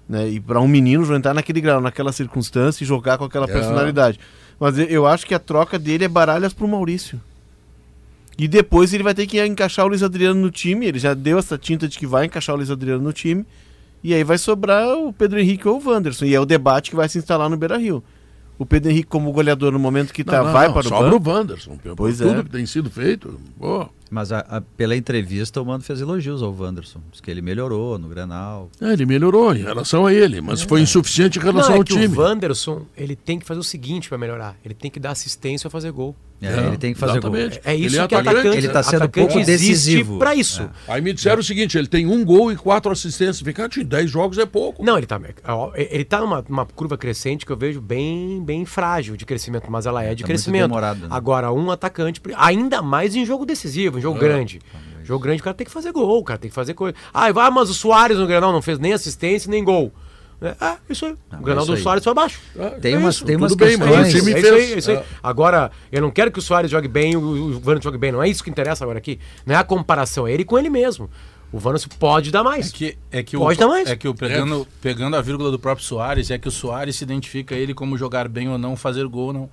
Né? 0.08 0.28
E 0.30 0.40
para 0.40 0.58
um 0.60 0.66
menino 0.66 1.14
entrar 1.14 1.34
naquele 1.34 1.60
grau, 1.60 1.80
naquela 1.82 2.12
circunstância 2.12 2.82
e 2.82 2.86
jogar 2.86 3.18
com 3.18 3.24
aquela 3.24 3.44
É. 3.46 3.52
personalidade. 3.52 4.18
Mas 4.58 4.78
eu- 4.78 4.86
eu 4.86 5.06
acho 5.06 5.26
que 5.26 5.34
a 5.34 5.38
troca 5.38 5.78
dele 5.78 6.04
é 6.04 6.08
baralhas 6.08 6.54
pro 6.54 6.66
Maurício. 6.66 7.20
E 8.38 8.46
depois 8.48 8.94
ele 8.94 9.02
vai 9.02 9.14
ter 9.14 9.26
que 9.26 9.44
encaixar 9.44 9.84
o 9.84 9.88
Luiz 9.88 10.02
Adriano 10.02 10.40
no 10.40 10.50
time, 10.50 10.86
ele 10.86 10.98
já 10.98 11.12
deu 11.12 11.38
essa 11.38 11.58
tinta 11.58 11.88
de 11.88 11.98
que 11.98 12.06
vai 12.06 12.24
encaixar 12.26 12.54
o 12.54 12.58
Luiz 12.58 12.70
Adriano 12.70 13.02
no 13.02 13.12
time. 13.12 13.44
E 14.02 14.14
aí 14.14 14.22
vai 14.22 14.38
sobrar 14.38 14.96
o 14.96 15.12
Pedro 15.12 15.40
Henrique 15.40 15.66
ou 15.66 15.80
o 15.82 15.88
Wanderson. 15.90 16.24
E 16.24 16.34
é 16.34 16.40
o 16.40 16.46
debate 16.46 16.90
que 16.90 16.96
vai 16.96 17.08
se 17.08 17.18
instalar 17.18 17.50
no 17.50 17.56
Beira 17.56 17.76
Rio. 17.76 18.02
O 18.58 18.66
Pedro 18.66 18.90
Henrique, 18.90 19.08
como 19.08 19.30
goleador 19.30 19.72
no 19.72 19.78
momento 19.78 20.12
que 20.12 20.24
tá, 20.24 20.42
não, 20.42 20.52
vai 20.52 20.66
não, 20.66 20.72
para 20.72 20.80
o 20.86 20.88
sobra 20.88 21.10
banco. 21.10 21.30
o 21.30 21.32
Wanderson. 21.32 21.78
Pois 21.96 22.18
tudo 22.18 22.40
é. 22.40 22.42
que 22.42 22.50
tem 22.50 22.66
sido 22.66 22.90
feito. 22.90 23.40
Pô. 23.58 23.88
Mas 24.10 24.32
a- 24.32 24.44
a- 24.48 24.60
pela 24.60 24.96
entrevista 24.96 25.60
o 25.60 25.66
Mano 25.66 25.82
fez 25.82 26.00
elogios 26.00 26.42
ao 26.42 26.54
Wanderson. 26.54 27.00
Diz 27.12 27.20
que 27.20 27.30
ele 27.30 27.42
melhorou 27.42 27.98
no 27.98 28.08
Grenal. 28.08 28.70
É, 28.80 28.92
ele 28.92 29.04
melhorou 29.06 29.54
em 29.54 29.62
relação 29.62 30.06
a 30.06 30.14
ele, 30.14 30.40
mas 30.40 30.62
foi 30.62 30.80
insuficiente 30.80 31.38
em 31.38 31.42
relação 31.42 31.70
Não, 31.70 31.76
é 31.76 31.78
ao 31.78 31.84
que 31.84 31.92
time. 31.94 32.16
o 32.16 32.20
Wanderson, 32.20 32.86
ele 32.96 33.14
tem 33.14 33.38
que 33.38 33.44
fazer 33.46 33.60
o 33.60 33.64
seguinte 33.64 34.08
para 34.08 34.16
melhorar. 34.18 34.56
Ele 34.64 34.74
tem 34.74 34.90
que 34.90 34.98
dar 34.98 35.10
assistência 35.10 35.66
ou 35.66 35.70
fazer 35.70 35.90
gol. 35.92 36.14
É, 36.40 36.46
É, 36.46 36.66
ele 36.68 36.76
tem 36.78 36.94
que 36.94 37.00
fazer 37.00 37.18
gol. 37.20 37.34
exatamente. 37.36 37.60
É 37.68 37.74
isso 37.74 37.96
Ele 37.96 38.04
é 38.04 38.08
que 38.08 38.14
atacante, 38.14 38.36
atacante, 38.38 38.56
ele 38.58 38.68
tá 38.68 38.82
sendo 38.84 39.02
atacante 39.02 39.32
pouco 39.32 39.44
decisivo. 39.44 40.18
pra 40.20 40.36
isso. 40.36 40.62
É. 40.86 40.92
Aí 40.94 41.00
me 41.02 41.12
disseram 41.12 41.40
o 41.40 41.42
seguinte: 41.42 41.76
ele 41.76 41.88
tem 41.88 42.06
um 42.06 42.24
gol 42.24 42.52
e 42.52 42.56
quatro 42.56 42.92
assistências. 42.92 43.42
Cá, 43.52 43.68
em 43.76 43.84
10 43.84 44.08
jogos 44.08 44.38
é 44.38 44.46
pouco. 44.46 44.84
Não, 44.84 44.96
ele 44.96 45.06
tá, 45.06 45.20
ó, 45.48 45.72
ele 45.74 46.04
tá 46.04 46.20
numa, 46.20 46.44
numa 46.48 46.64
curva 46.64 46.96
crescente 46.96 47.44
que 47.44 47.50
eu 47.50 47.56
vejo 47.56 47.80
bem, 47.80 48.40
bem 48.44 48.64
frágil 48.64 49.16
de 49.16 49.26
crescimento, 49.26 49.64
mas 49.68 49.84
ela 49.84 50.04
é 50.04 50.14
de 50.14 50.22
Tá 50.22 50.28
crescimento. 50.28 50.62
demorado, 50.68 51.00
né? 51.00 51.06
Agora, 51.10 51.52
um 51.52 51.72
atacante, 51.72 52.20
ainda 52.36 52.80
mais 52.82 53.16
em 53.16 53.26
jogo 53.26 53.44
decisivo, 53.44 53.97
em 53.98 54.00
jogo 54.02 54.18
grande. 54.18 54.60
Jogo 55.04 55.22
grande, 55.22 55.40
o 55.40 55.44
cara 55.44 55.54
tem 55.54 55.66
que 55.66 55.72
fazer 55.72 55.90
gol, 55.92 56.18
o 56.20 56.24
cara 56.24 56.38
tem 56.38 56.48
que 56.50 56.54
fazer 56.54 56.74
coisa. 56.74 56.94
Ah, 57.14 57.30
vai, 57.32 57.50
mas 57.50 57.70
o 57.70 57.74
Soares 57.74 58.18
no 58.18 58.26
Granal 58.26 58.52
não 58.52 58.60
fez 58.60 58.78
nem 58.78 58.92
assistência 58.92 59.50
nem 59.50 59.64
gol. 59.64 59.92
É, 60.40 60.54
ah, 60.60 60.76
isso 60.88 61.04
aí. 61.06 61.16
Não, 61.32 61.40
o 61.40 61.42
Grenal 61.42 61.64
é 61.64 61.66
do 61.66 61.72
aí. 61.72 61.80
Soares 61.82 62.04
foi 62.04 62.10
abaixo. 62.12 62.40
Tem 62.80 62.94
É 62.94 62.98
umas- 62.98 63.16
isso, 63.16 63.24
tem 63.24 63.34
umas 63.36 63.50
tudo 63.52 63.64
bem, 63.64 63.76
mas 63.76 63.88
questões. 63.88 64.14
o 64.14 64.18
time 64.18 64.32
É 64.32 64.38
isso 64.38 64.46
aí, 64.46 64.52
fez. 64.60 64.72
é 64.72 64.78
isso 64.78 64.90
aí. 64.92 64.96
É. 64.98 65.04
Agora, 65.22 65.70
eu 65.90 66.00
não 66.00 66.10
quero 66.12 66.30
que 66.30 66.38
o 66.38 66.42
Soares 66.42 66.70
jogue 66.70 66.86
bem 66.86 67.12
e 67.12 67.16
o, 67.16 67.20
o 67.20 67.54
Wanderson 67.56 67.82
jogue 67.82 67.98
bem. 67.98 68.12
Não 68.12 68.22
é 68.22 68.28
isso 68.28 68.44
que 68.44 68.50
interessa 68.50 68.84
agora 68.84 68.98
aqui. 68.98 69.18
Não 69.44 69.54
é 69.54 69.58
a 69.58 69.64
comparação, 69.64 70.28
é 70.28 70.32
ele 70.32 70.44
com 70.44 70.56
ele 70.58 70.70
mesmo. 70.70 71.10
O 71.50 71.56
Wanderson 71.56 71.88
pode 71.98 72.30
dar 72.30 72.44
mais. 72.44 72.68
É 72.68 72.72
que, 72.72 72.98
é 73.10 73.22
que 73.22 73.36
Pode 73.36 73.56
o, 73.56 73.60
dar 73.60 73.66
mais. 73.68 73.88
É 73.88 73.96
que 73.96 74.06
o 74.06 74.14
pegando, 74.14 74.68
pegando 74.80 75.16
a 75.16 75.20
vírgula 75.22 75.50
do 75.50 75.58
próprio 75.58 75.84
Soares, 75.84 76.30
é 76.30 76.38
que 76.38 76.46
o 76.46 76.50
Soares 76.52 76.94
se 76.96 77.02
identifica 77.04 77.54
ele 77.56 77.72
como 77.74 77.96
jogar 77.98 78.28
bem 78.28 78.48
ou 78.48 78.58
não, 78.58 78.76
fazer 78.76 79.06
gol 79.08 79.28
ou 79.28 79.32
não. 79.32 79.50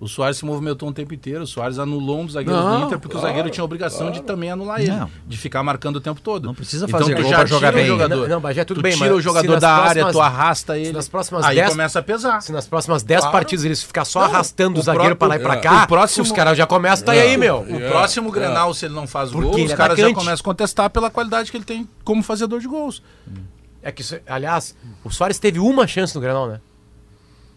O 0.00 0.08
Soares 0.08 0.36
se 0.36 0.44
movimentou 0.44 0.88
um 0.88 0.92
tempo 0.92 1.14
inteiro. 1.14 1.44
O 1.44 1.46
Soares 1.46 1.78
anulou 1.78 2.20
um 2.20 2.24
dos 2.24 2.34
zagueiros 2.34 2.62
Não, 2.62 2.80
do 2.80 2.86
Inter, 2.86 2.98
porque 2.98 3.12
claro, 3.12 3.26
o 3.26 3.28
zagueiro 3.28 3.48
tinha 3.50 3.62
a 3.62 3.64
obrigação 3.64 4.10
de 4.10 4.22
também 4.22 4.50
anular 4.50 4.80
ele. 4.80 4.90
Não. 4.90 5.08
De 5.26 5.36
ficar 5.38 5.62
marcando 5.62 5.96
o 5.96 6.00
tempo 6.00 6.20
todo. 6.20 6.44
Não 6.46 6.54
precisa 6.54 6.84
Então 6.86 6.98
fazer 6.98 7.14
tu 7.14 7.22
gol 7.22 7.30
já 7.30 7.46
jogar 7.46 7.72
bem. 7.72 7.86
jogador. 7.86 8.22
Não, 8.22 8.28
não, 8.28 8.40
Bagé, 8.40 8.64
tudo 8.64 8.80
tu 8.80 8.82
bem, 8.82 8.92
tira 8.92 9.06
mas 9.06 9.16
o 9.18 9.20
jogador 9.20 9.60
da 9.60 9.70
área, 9.72 10.02
próximas- 10.02 10.12
tu 10.12 10.20
arrasta 10.20 10.78
ele. 10.78 10.92
nas 10.92 11.08
próximas 11.08 11.44
aí 11.44 11.56
dez- 11.56 11.70
começa 11.70 11.98
a 12.00 12.02
pesar. 12.02 12.40
Se 12.42 12.52
nas 12.52 12.66
próximas 12.66 13.02
10 13.02 13.20
Claro. 13.20 13.32
partidas 13.32 13.64
eles 13.64 13.82
ficar 13.82 14.04
só 14.04 14.20
Não, 14.20 14.26
arrastando 14.26 14.76
o, 14.76 14.80
o 14.80 14.82
zagueiro 14.82 15.16
pra 15.16 15.28
lá 15.28 15.36
e 15.36 15.38
pra 15.38 15.56
cá, 15.58 15.84
o 15.84 15.86
próximo- 15.86 16.24
os 16.24 16.32
caras 16.32 16.58
já 16.58 16.66
começam, 16.66 17.06
tá 17.06 17.12
aí, 17.12 17.36
meu. 17.36 17.60
O 17.60 17.80
próximo 17.88 18.30
Grenal, 18.30 18.74
se 18.74 18.84
ele 18.86 18.94
não 18.94 19.06
faz 19.06 19.30
Porque 19.30 19.46
gol, 19.46 19.54
ele 19.56 19.66
os 19.66 19.72
é 19.72 19.76
caras 19.76 19.98
já 19.98 20.12
começam 20.12 20.42
a 20.42 20.44
contestar 20.44 20.90
pela 20.90 21.08
qualidade 21.10 21.50
que 21.50 21.56
ele 21.56 21.64
tem 21.64 21.88
como 22.02 22.22
fazedor 22.22 22.60
de 22.60 22.66
gols. 22.68 23.02
É 23.82 23.92
que, 23.92 24.02
aliás, 24.26 24.74
o 25.04 25.10
Soares 25.10 25.38
teve 25.38 25.58
uma 25.60 25.86
chance 25.86 26.14
no 26.14 26.20
Grenal, 26.20 26.48
né? 26.48 26.60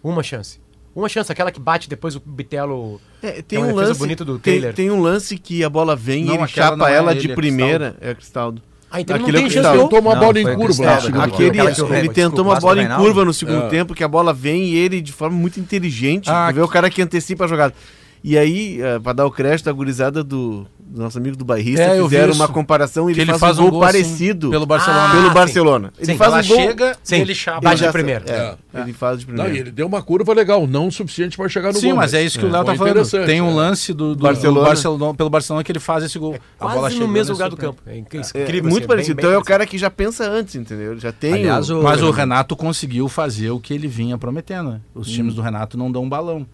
Uma 0.04 0.22
chance. 0.22 0.60
Uma 0.98 1.08
chance, 1.10 1.32
aquela 1.32 1.52
que 1.52 1.60
bate 1.60 1.88
depois 1.88 2.16
o 2.16 2.20
Bitelo. 2.26 3.00
É, 3.22 3.40
É 3.40 3.42
tem 3.44 3.60
uma 3.60 3.68
um 3.68 3.76
lance 3.76 4.00
bonita 4.00 4.26
do 4.26 4.40
tem, 4.40 4.56
Taylor. 4.60 4.74
tem 4.74 4.90
um 4.90 5.00
lance 5.00 5.38
que 5.38 5.64
a 5.64 5.70
bola 5.70 5.96
vem 5.96 6.26
Não, 6.26 6.34
e 6.34 6.38
ele 6.38 6.48
chapa 6.48 6.90
é 6.90 6.96
ela 6.96 7.12
ele, 7.12 7.20
de 7.22 7.32
é 7.32 7.36
primeira. 7.36 7.96
É 8.02 8.16
Cristaldo. 8.16 8.62
Ah, 8.90 9.00
então 9.00 9.16
ele 9.16 9.24
Aquele 9.26 9.38
é 9.38 9.42
tem 9.42 9.50
de 9.50 9.62
gol. 9.62 9.84
Tentou 9.84 10.00
uma 10.00 10.16
Não, 10.16 10.22
bola 10.22 10.40
em 10.40 10.56
curva 10.56 11.00
segundo 11.02 11.22
Aquele- 11.22 11.52
que 11.76 11.94
ele 11.94 12.10
tentou 12.10 12.44
uma 12.46 12.60
bola 12.60 12.82
em 12.82 12.88
curva 12.90 13.24
no 13.26 13.34
segundo 13.34 13.66
É. 13.66 13.70
tempo, 13.70 13.94
que 13.94 14.04
a 14.04 14.08
bola 14.08 14.34
vem 14.34 14.64
e 14.64 14.76
ele 14.76 15.00
de 15.00 15.12
forma 15.12 15.38
muito 15.38 15.60
inteligente. 15.60 16.30
Ah, 16.32 16.52
vê 16.52 16.62
o 16.62 16.68
cara 16.68 16.90
que 16.90 17.00
antecipa 17.02 17.46
a 17.46 17.48
jogada. 17.48 17.76
E 18.24 18.36
aí, 18.36 18.82
eh, 18.82 18.98
pra 18.98 19.14
dar 19.14 19.26
o 19.28 19.32
crédito 19.32 19.70
à 19.70 19.74
gurizada 19.74 20.24
do, 20.24 20.66
do 20.90 21.02
nosso 21.02 21.18
amigo 21.18 21.36
do 21.36 21.44
bairrista, 21.46 21.82
É, 21.82 22.02
fizeram 22.02 22.34
uma 22.34 22.48
comparação 22.48 23.10
e 23.10 23.14
ele, 23.14 23.22
ele 23.22 23.32
faz, 23.32 23.40
faz 23.42 23.60
um 23.60 23.66
um 23.68 23.70
gol, 23.70 23.84
assim, 23.84 23.94
parecido 24.04 24.50
pelo 24.50 24.66
Barcelona. 24.66 25.12
pelo 25.12 25.28
Ah, 25.28 25.34
Barcelona. 25.34 25.94
Ele 25.98 26.06
Sim, 26.06 26.18
faz 26.18 26.32
ela 26.34 26.44
um 26.44 26.48
gol 26.48 26.58
chega 26.58 26.98
Sim. 27.04 27.16
ele 27.18 27.36
chapa. 27.36 27.76
De 27.76 27.92
primeira. 27.92 28.24
É, 28.74 28.80
ele 28.82 28.94
faz 28.94 29.20
de 29.20 29.28
Não, 29.28 29.34
primeira. 29.36 29.58
e 29.58 29.62
ele 29.62 29.72
deu 29.72 29.86
uma 29.86 30.02
curva 30.02 30.34
legal, 30.34 30.66
não 30.66 30.88
o 30.88 30.92
suficiente 30.92 31.36
para 31.38 31.48
chegar 31.50 31.74
no 31.74 31.80
Sim, 31.80 31.88
gol. 31.90 31.98
mas 31.98 32.14
é 32.14 32.24
isso 32.24 32.40
que 32.40 32.46
o 32.46 32.50
Léo 32.50 32.66
Foi 32.66 32.76
tá 32.76 33.06
falando. 33.06 33.26
Tem 33.26 33.42
um 33.42 33.52
é. 33.52 33.54
lance 33.54 33.94
do, 33.94 34.16
do 34.16 34.24
Barcelona. 34.24 34.60
do 34.62 34.66
Barcelona, 34.66 35.14
pelo 35.14 35.30
Barcelona 35.30 35.64
que 35.64 35.72
ele 35.72 35.80
faz 35.80 36.04
esse 36.04 36.18
gol. 36.18 36.38
a 36.60 36.68
bola 36.68 36.90
chega 36.90 37.02
no 37.02 37.08
mesmo 37.08 37.18
nesse 37.20 37.32
lugar 37.34 37.50
do 37.50 37.58
campo. 37.58 37.82
É 37.86 37.96
É, 37.96 37.98
incrível. 37.98 38.64
muito 38.70 38.78
assim, 38.80 38.88
parecido. 38.88 39.20
então 39.20 39.32
é 39.32 39.38
o 39.38 39.44
cara 39.44 39.66
que 39.66 39.78
já 39.78 39.90
pensa 39.92 40.30
antes, 40.30 40.56
entendeu? 40.56 40.98
Já 40.98 41.12
tem. 41.12 41.46
Mas 41.84 42.02
o 42.02 42.12
Renato 42.12 42.56
conseguiu 42.56 43.08
fazer 43.10 43.50
o 43.52 43.60
que 43.60 43.74
ele 43.74 43.88
vinha 43.88 44.18
prometendo. 44.18 44.72
né? 44.72 44.82
Hum. 44.96 45.02
Os 45.02 45.08
times 45.10 45.36
do 45.36 45.42
Renato 45.42 45.78
não 45.78 45.92
dão 45.92 46.04
um 46.04 46.10
balão. 46.10 46.46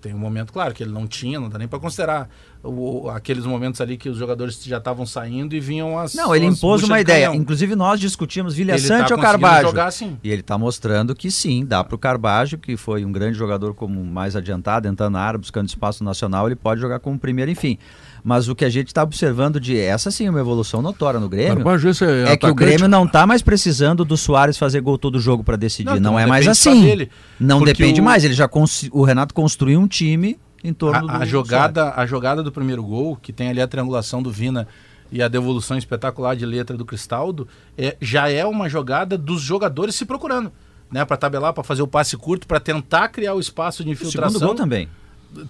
Tem 0.00 0.14
um 0.14 0.18
momento, 0.18 0.52
claro, 0.52 0.72
que 0.72 0.82
ele 0.82 0.92
não 0.92 1.06
tinha, 1.06 1.38
não 1.38 1.48
dá 1.48 1.58
nem 1.58 1.68
pra 1.68 1.78
considerar 1.78 2.28
o- 2.62 3.08
aqueles 3.10 3.44
momentos 3.44 3.80
ali 3.80 3.96
que 3.96 4.08
os 4.08 4.16
jogadores 4.16 4.62
já 4.64 4.78
estavam 4.78 5.04
saindo 5.04 5.54
e 5.54 5.60
vinham 5.60 5.98
as. 5.98 6.14
Não, 6.14 6.34
ele 6.34 6.46
as 6.46 6.56
impôs 6.56 6.82
uma 6.82 6.96
de 6.96 7.02
ideia. 7.02 7.26
canhão. 7.28 7.34
Inclusive 7.40 7.76
nós 7.76 8.00
discutimos 8.00 8.54
Vilha 8.54 8.74
tá 8.74 8.78
Sante 8.78 9.12
ou 9.12 9.18
conseguindo 9.18 9.22
Carbajo. 9.22 9.66
jogar 9.68 9.86
assim. 9.86 10.16
E 10.24 10.30
ele 10.30 10.40
está 10.40 10.56
mostrando 10.56 11.14
que 11.14 11.30
sim, 11.30 11.64
dá 11.64 11.84
para 11.84 11.94
o 11.94 11.98
Carbajo, 11.98 12.56
que 12.58 12.76
foi 12.76 13.04
um 13.04 13.12
grande 13.12 13.36
jogador 13.36 13.74
como 13.74 14.02
mais 14.04 14.34
adiantado, 14.36 14.88
entrando 14.88 15.12
na 15.12 15.20
área, 15.20 15.38
buscando 15.38 15.68
espaço 15.68 16.02
nacional, 16.02 16.46
ele 16.46 16.56
pode 16.56 16.80
jogar 16.80 16.98
como 17.00 17.18
primeiro, 17.18 17.50
enfim. 17.50 17.78
Mas 18.22 18.48
o 18.48 18.54
que 18.54 18.64
a 18.64 18.68
gente 18.68 18.88
está 18.88 19.02
observando 19.02 19.58
de 19.58 19.78
essa 19.78 20.10
sim 20.10 20.28
uma 20.28 20.40
evolução 20.40 20.82
notória 20.82 21.18
no 21.18 21.28
Grêmio. 21.28 21.52
É, 21.54 22.32
É 22.32 22.36
que 22.36 22.46
o. 22.46 22.54
Grêmio 22.54 22.88
não 22.88 23.06
tá 23.06 23.26
mais 23.26 23.42
precisando 23.42 24.04
do 24.04 24.16
Soares 24.16 24.58
fazer 24.58 24.80
gol 24.80 24.98
todo 24.98 25.18
jogo 25.20 25.42
para 25.42 25.56
decidir. 25.56 25.86
Não, 25.90 25.94
Não, 26.00 26.10
não 26.12 26.18
é 26.18 26.26
mais 26.26 26.46
assim. 26.48 26.82
dele, 26.82 27.10
não 27.38 27.62
depende 27.62 28.00
o- 28.00 28.04
mais. 28.04 28.24
Ele 28.24 28.34
já 28.34 28.46
cons- 28.48 28.88
o 28.92 29.02
Renato 29.04 29.32
construiu 29.34 29.80
um 29.80 29.86
time 29.88 30.38
em 30.62 30.72
torno 30.74 31.06
do 31.06 31.10
A, 31.10 31.18
a 31.18 31.24
jogada, 31.24 31.94
a 31.96 32.04
jogada 32.06 32.42
do 32.42 32.52
primeiro 32.52 32.82
gol, 32.82 33.16
que 33.16 33.32
tem 33.32 33.48
ali 33.48 33.60
a 33.62 33.66
triangulação 33.66 34.22
do 34.22 34.30
Vina 34.30 34.68
e 35.10 35.22
a 35.22 35.28
devolução 35.28 35.76
espetacular 35.78 36.36
de 36.36 36.44
letra 36.44 36.76
do 36.76 36.84
Cristaldo, 36.84 37.48
é, 37.76 37.96
já 38.00 38.30
é 38.30 38.44
uma 38.44 38.68
jogada 38.68 39.16
dos 39.16 39.40
jogadores 39.40 39.94
se 39.94 40.04
procurando. 40.04 40.52
Né, 40.92 41.04
para 41.04 41.16
tabelar, 41.16 41.52
para 41.52 41.62
fazer 41.62 41.82
o 41.82 41.86
passe 41.86 42.16
curto, 42.16 42.48
para 42.48 42.58
tentar 42.58 43.08
criar 43.10 43.34
o 43.34 43.38
espaço 43.38 43.84
de 43.84 43.90
O 43.90 43.92
infiltração. 43.92 44.32
segundo 44.40 44.46
gol 44.48 44.56
também. 44.56 44.88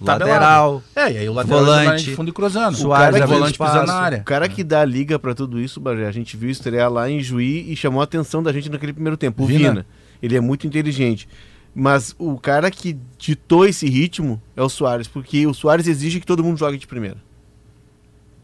Tabelado. 0.04 0.24
Lateral. 0.24 0.82
É, 0.94 1.12
e 1.12 1.18
aí 1.18 1.28
o 1.28 1.32
lateral 1.32 1.60
volante, 1.60 2.14
fundo 2.14 2.30
e 2.30 2.32
cruzando. 2.32 2.76
Suárez 2.76 3.16
o 3.16 3.18
cara 3.18 3.26
volante 3.26 3.52
espaço. 3.52 3.86
na 3.86 3.94
área. 3.94 4.18
O 4.18 4.24
cara 4.24 4.48
que 4.48 4.62
dá 4.62 4.80
a 4.82 4.84
liga 4.84 5.18
pra 5.18 5.34
tudo 5.34 5.60
isso, 5.60 5.80
Bagé, 5.80 6.06
a 6.06 6.12
gente 6.12 6.36
viu 6.36 6.50
estrear 6.50 6.90
lá 6.90 7.10
em 7.10 7.20
Juí 7.20 7.70
e 7.70 7.76
chamou 7.76 8.00
a 8.00 8.04
atenção 8.04 8.42
da 8.42 8.52
gente 8.52 8.70
naquele 8.70 8.92
primeiro 8.92 9.16
tempo. 9.16 9.42
O 9.42 9.46
Vina. 9.46 9.70
Vina. 9.70 9.86
Ele 10.22 10.36
é 10.36 10.40
muito 10.40 10.66
inteligente. 10.66 11.28
Mas 11.74 12.14
o 12.18 12.38
cara 12.38 12.70
que 12.70 12.98
ditou 13.16 13.64
esse 13.64 13.88
ritmo 13.88 14.42
é 14.56 14.62
o 14.62 14.68
Soares, 14.68 15.06
porque 15.06 15.46
o 15.46 15.54
Soares 15.54 15.86
exige 15.86 16.20
que 16.20 16.26
todo 16.26 16.42
mundo 16.42 16.58
jogue 16.58 16.76
de 16.76 16.86
primeira. 16.86 17.16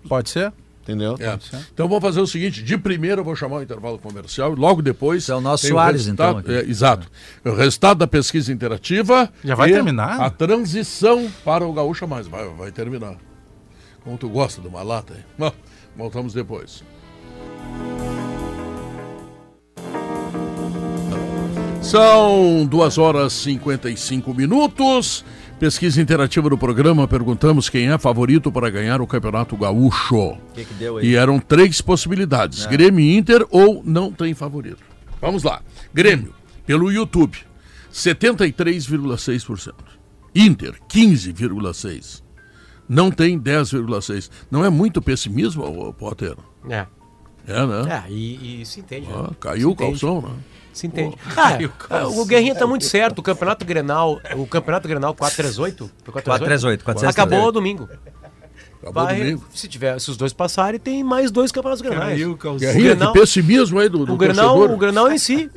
Pode 0.09 0.31
ser? 0.31 0.53
Entendeu? 0.87 1.17
É. 1.19 1.37
Então 1.75 1.89
vamos 1.89 2.01
fazer 2.03 2.21
o 2.21 2.27
seguinte: 2.29 2.63
de 2.63 2.79
primeiro 2.79 3.23
eu 3.23 3.25
vou 3.25 3.35
chamar 3.35 3.57
o 3.57 3.63
intervalo 3.63 3.99
comercial 3.99 4.53
e 4.53 4.57
logo 4.57 4.81
depois. 4.81 5.25
Esse 5.25 5.33
é 5.33 5.35
o 5.35 5.41
nosso 5.41 5.67
Soares, 5.67 6.07
então, 6.07 6.41
é, 6.47 6.61
exato. 6.61 7.09
O 7.45 7.51
resultado 7.51 7.99
da 7.99 8.07
pesquisa 8.07 8.53
interativa. 8.53 9.29
Já 9.43 9.57
vai 9.57 9.73
terminar? 9.73 10.21
A 10.21 10.31
transição 10.31 11.29
para 11.45 11.67
o 11.67 11.73
Gaúcha 11.73 12.07
Mais. 12.07 12.29
Vai, 12.29 12.49
vai 12.51 12.71
terminar. 12.71 13.17
Como 14.05 14.17
tu 14.17 14.29
gosta 14.29 14.63
de 14.63 14.69
uma 14.69 14.85
lata, 14.85 15.15
hein? 15.15 15.25
Bom, 15.37 15.53
voltamos 15.97 16.33
depois. 16.33 16.85
São 21.83 22.65
2 22.67 22.99
horas 22.99 23.33
e 23.33 23.55
55 23.55 24.33
minutos. 24.35 25.25
Pesquisa 25.59 26.03
interativa 26.03 26.51
do 26.51 26.59
programa, 26.59 27.09
perguntamos 27.09 27.71
quem 27.71 27.89
é 27.89 27.97
favorito 27.97 28.53
para 28.53 28.69
ganhar 28.69 29.01
o 29.01 29.07
Campeonato 29.07 29.57
Gaúcho. 29.57 30.33
O 30.33 30.39
que, 30.55 30.67
que 30.67 30.75
deu 30.75 30.99
aí? 30.99 31.07
E 31.07 31.17
eram 31.17 31.39
três 31.39 31.81
possibilidades: 31.81 32.67
Grêmio 32.67 33.01
e 33.01 33.17
Inter 33.17 33.47
ou 33.51 33.83
não 33.83 34.13
tem 34.13 34.35
favorito. 34.35 34.83
Vamos 35.19 35.43
lá. 35.43 35.63
Grêmio, 35.95 36.35
pelo 36.67 36.93
YouTube, 36.93 37.39
73,6%. 37.91 39.73
Inter, 40.35 40.75
15,6%. 40.91 42.23
Não 42.87 43.11
tem 43.11 43.41
10,6%. 43.41 44.31
Não 44.51 44.63
é 44.63 44.69
muito 44.69 45.01
pessimismo, 45.01 45.95
Potter? 45.95 46.37
É. 46.69 46.87
É, 47.49 47.67
né? 47.67 48.05
É, 48.07 48.13
e, 48.13 48.61
e 48.61 48.67
se 48.67 48.81
entende. 48.81 49.07
Ah, 49.11 49.23
né? 49.23 49.29
caiu 49.41 49.69
o 49.69 49.71
Se 49.71 49.75
entende. 49.85 50.01
calção, 50.01 50.21
né? 50.21 50.35
Se 50.77 50.87
entende. 50.87 51.17
Ah, 51.89 52.07
o 52.07 52.25
Guerrinha 52.27 52.55
tá 52.55 52.67
muito 52.67 52.85
certo. 52.85 53.21
O 53.21 53.23
Campeonato 53.23 53.65
Grenal, 53.65 54.21
o 54.37 54.47
Campeonato 54.47 54.87
Grenal 54.87 55.15
438, 55.15 55.91
foi 56.05 56.13
438? 56.13 56.85
438, 56.85 56.85
438. 56.85 57.11
Acabou 57.11 57.51
domingo. 57.51 57.89
Acabou 58.83 59.05
Vai- 59.05 59.19
domingo. 59.19 59.45
se 59.55 59.67
tiver, 59.67 59.99
se 59.99 60.11
os 60.11 60.19
dois 60.19 60.35
passarem, 60.35 60.79
tem 60.79 61.03
mais 61.03 61.31
dois 61.31 61.51
campeonatos 61.51 61.81
grenais. 61.81 62.11
Guerrinha, 62.19 62.29
O 62.31 62.37
que 62.37 62.67
Grenal- 62.83 63.13
pessimismo 63.15 63.79
aí 63.81 63.89
do, 63.89 64.05
do 64.05 64.13
O 64.13 64.17
Grenal, 64.19 64.61
o 64.61 64.77
Grenal 64.77 65.11
em 65.11 65.17
si. 65.19 65.51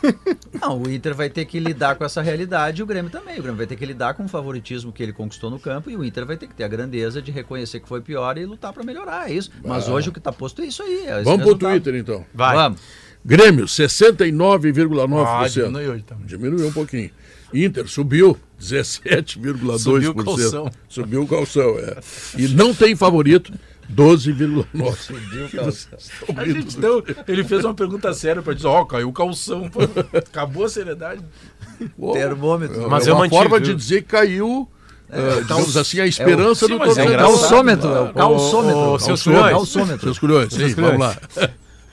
Não, 0.60 0.80
o 0.82 0.90
Inter 0.90 1.14
vai 1.14 1.28
ter 1.28 1.44
que 1.44 1.60
lidar 1.60 1.96
com 1.96 2.04
essa 2.04 2.22
realidade 2.22 2.80
e 2.80 2.82
o 2.82 2.86
Grêmio 2.86 3.10
também. 3.10 3.38
O 3.38 3.42
Grêmio 3.42 3.56
vai 3.58 3.66
ter 3.66 3.76
que 3.76 3.84
lidar 3.84 4.14
com 4.14 4.24
o 4.24 4.28
favoritismo 4.28 4.90
que 4.90 5.02
ele 5.02 5.12
conquistou 5.12 5.50
no 5.50 5.58
campo 5.60 5.90
e 5.90 5.96
o 5.96 6.04
Inter 6.04 6.24
vai 6.26 6.36
ter 6.38 6.46
que 6.46 6.54
ter 6.54 6.64
a 6.64 6.68
grandeza 6.68 7.20
de 7.20 7.30
reconhecer 7.30 7.78
que 7.80 7.86
foi 7.88 8.00
pior 8.00 8.38
e 8.38 8.46
lutar 8.46 8.72
para 8.72 8.82
melhorar. 8.82 9.30
É 9.30 9.34
isso. 9.34 9.50
Mas 9.62 9.86
hoje 9.86 10.08
o 10.08 10.12
que 10.12 10.18
está 10.18 10.32
posto 10.32 10.62
é 10.62 10.64
isso 10.64 10.82
aí. 10.82 11.04
é 11.06 11.22
Vamos 11.22 11.24
pro 11.24 11.36
resultado. 11.52 11.70
Twitter, 11.72 11.94
então. 11.94 12.24
Vai. 12.34 12.56
Vamos. 12.56 12.80
Grêmio, 13.24 13.66
69,9%. 13.66 15.26
Ah, 15.26 15.46
diminuiu 15.48 16.02
também. 16.02 16.26
Diminuiu 16.26 16.68
um 16.68 16.72
pouquinho. 16.72 17.10
Inter 17.52 17.86
subiu 17.88 18.36
17,2%. 18.60 19.78
Subiu 19.78 20.10
o 20.12 20.24
calção. 20.24 20.70
Subiu 20.88 21.22
o 21.22 21.26
calção, 21.26 21.78
é. 21.78 21.98
E 22.38 22.48
não 22.48 22.72
tem 22.74 22.94
favorito, 22.96 23.52
12,9%. 23.92 24.96
Subiu 24.96 25.46
o 25.46 25.50
calção. 25.50 25.98
A 26.36 26.44
gente 26.46 26.78
deu, 26.78 27.04
ele 27.26 27.44
fez 27.44 27.64
uma 27.64 27.74
pergunta 27.74 28.12
séria 28.14 28.40
pra 28.40 28.54
dizer, 28.54 28.68
ó, 28.68 28.84
caiu 28.84 29.08
o 29.08 29.12
calção. 29.12 29.68
pô. 29.68 29.80
Acabou 30.16 30.64
a 30.64 30.68
seriedade. 30.68 31.22
Termômetro. 32.12 32.88
Mas 32.88 33.06
é 33.06 33.12
uma 33.12 33.20
mantive, 33.20 33.36
forma 33.36 33.58
viu? 33.58 33.66
de 33.66 33.74
dizer 33.74 34.02
que 34.02 34.08
caiu, 34.08 34.68
eh, 35.10 35.40
digamos 35.40 35.76
assim, 35.76 36.00
a 36.00 36.06
esperança 36.06 36.66
Sim, 36.66 36.72
do 36.74 36.78
mas 36.78 36.96
é 36.96 37.04
torcedor. 37.04 37.12
engraçado. 37.12 37.40
Calçômetro, 37.40 37.88
é 37.88 38.00
o 38.00 38.12
calçômetro. 38.14 38.98
Seus 39.00 39.22
culhões. 39.22 39.68
Seus 40.00 40.18
culhões, 40.18 40.52
sim, 40.52 40.74
vamos 40.74 41.00
lá. 41.00 41.16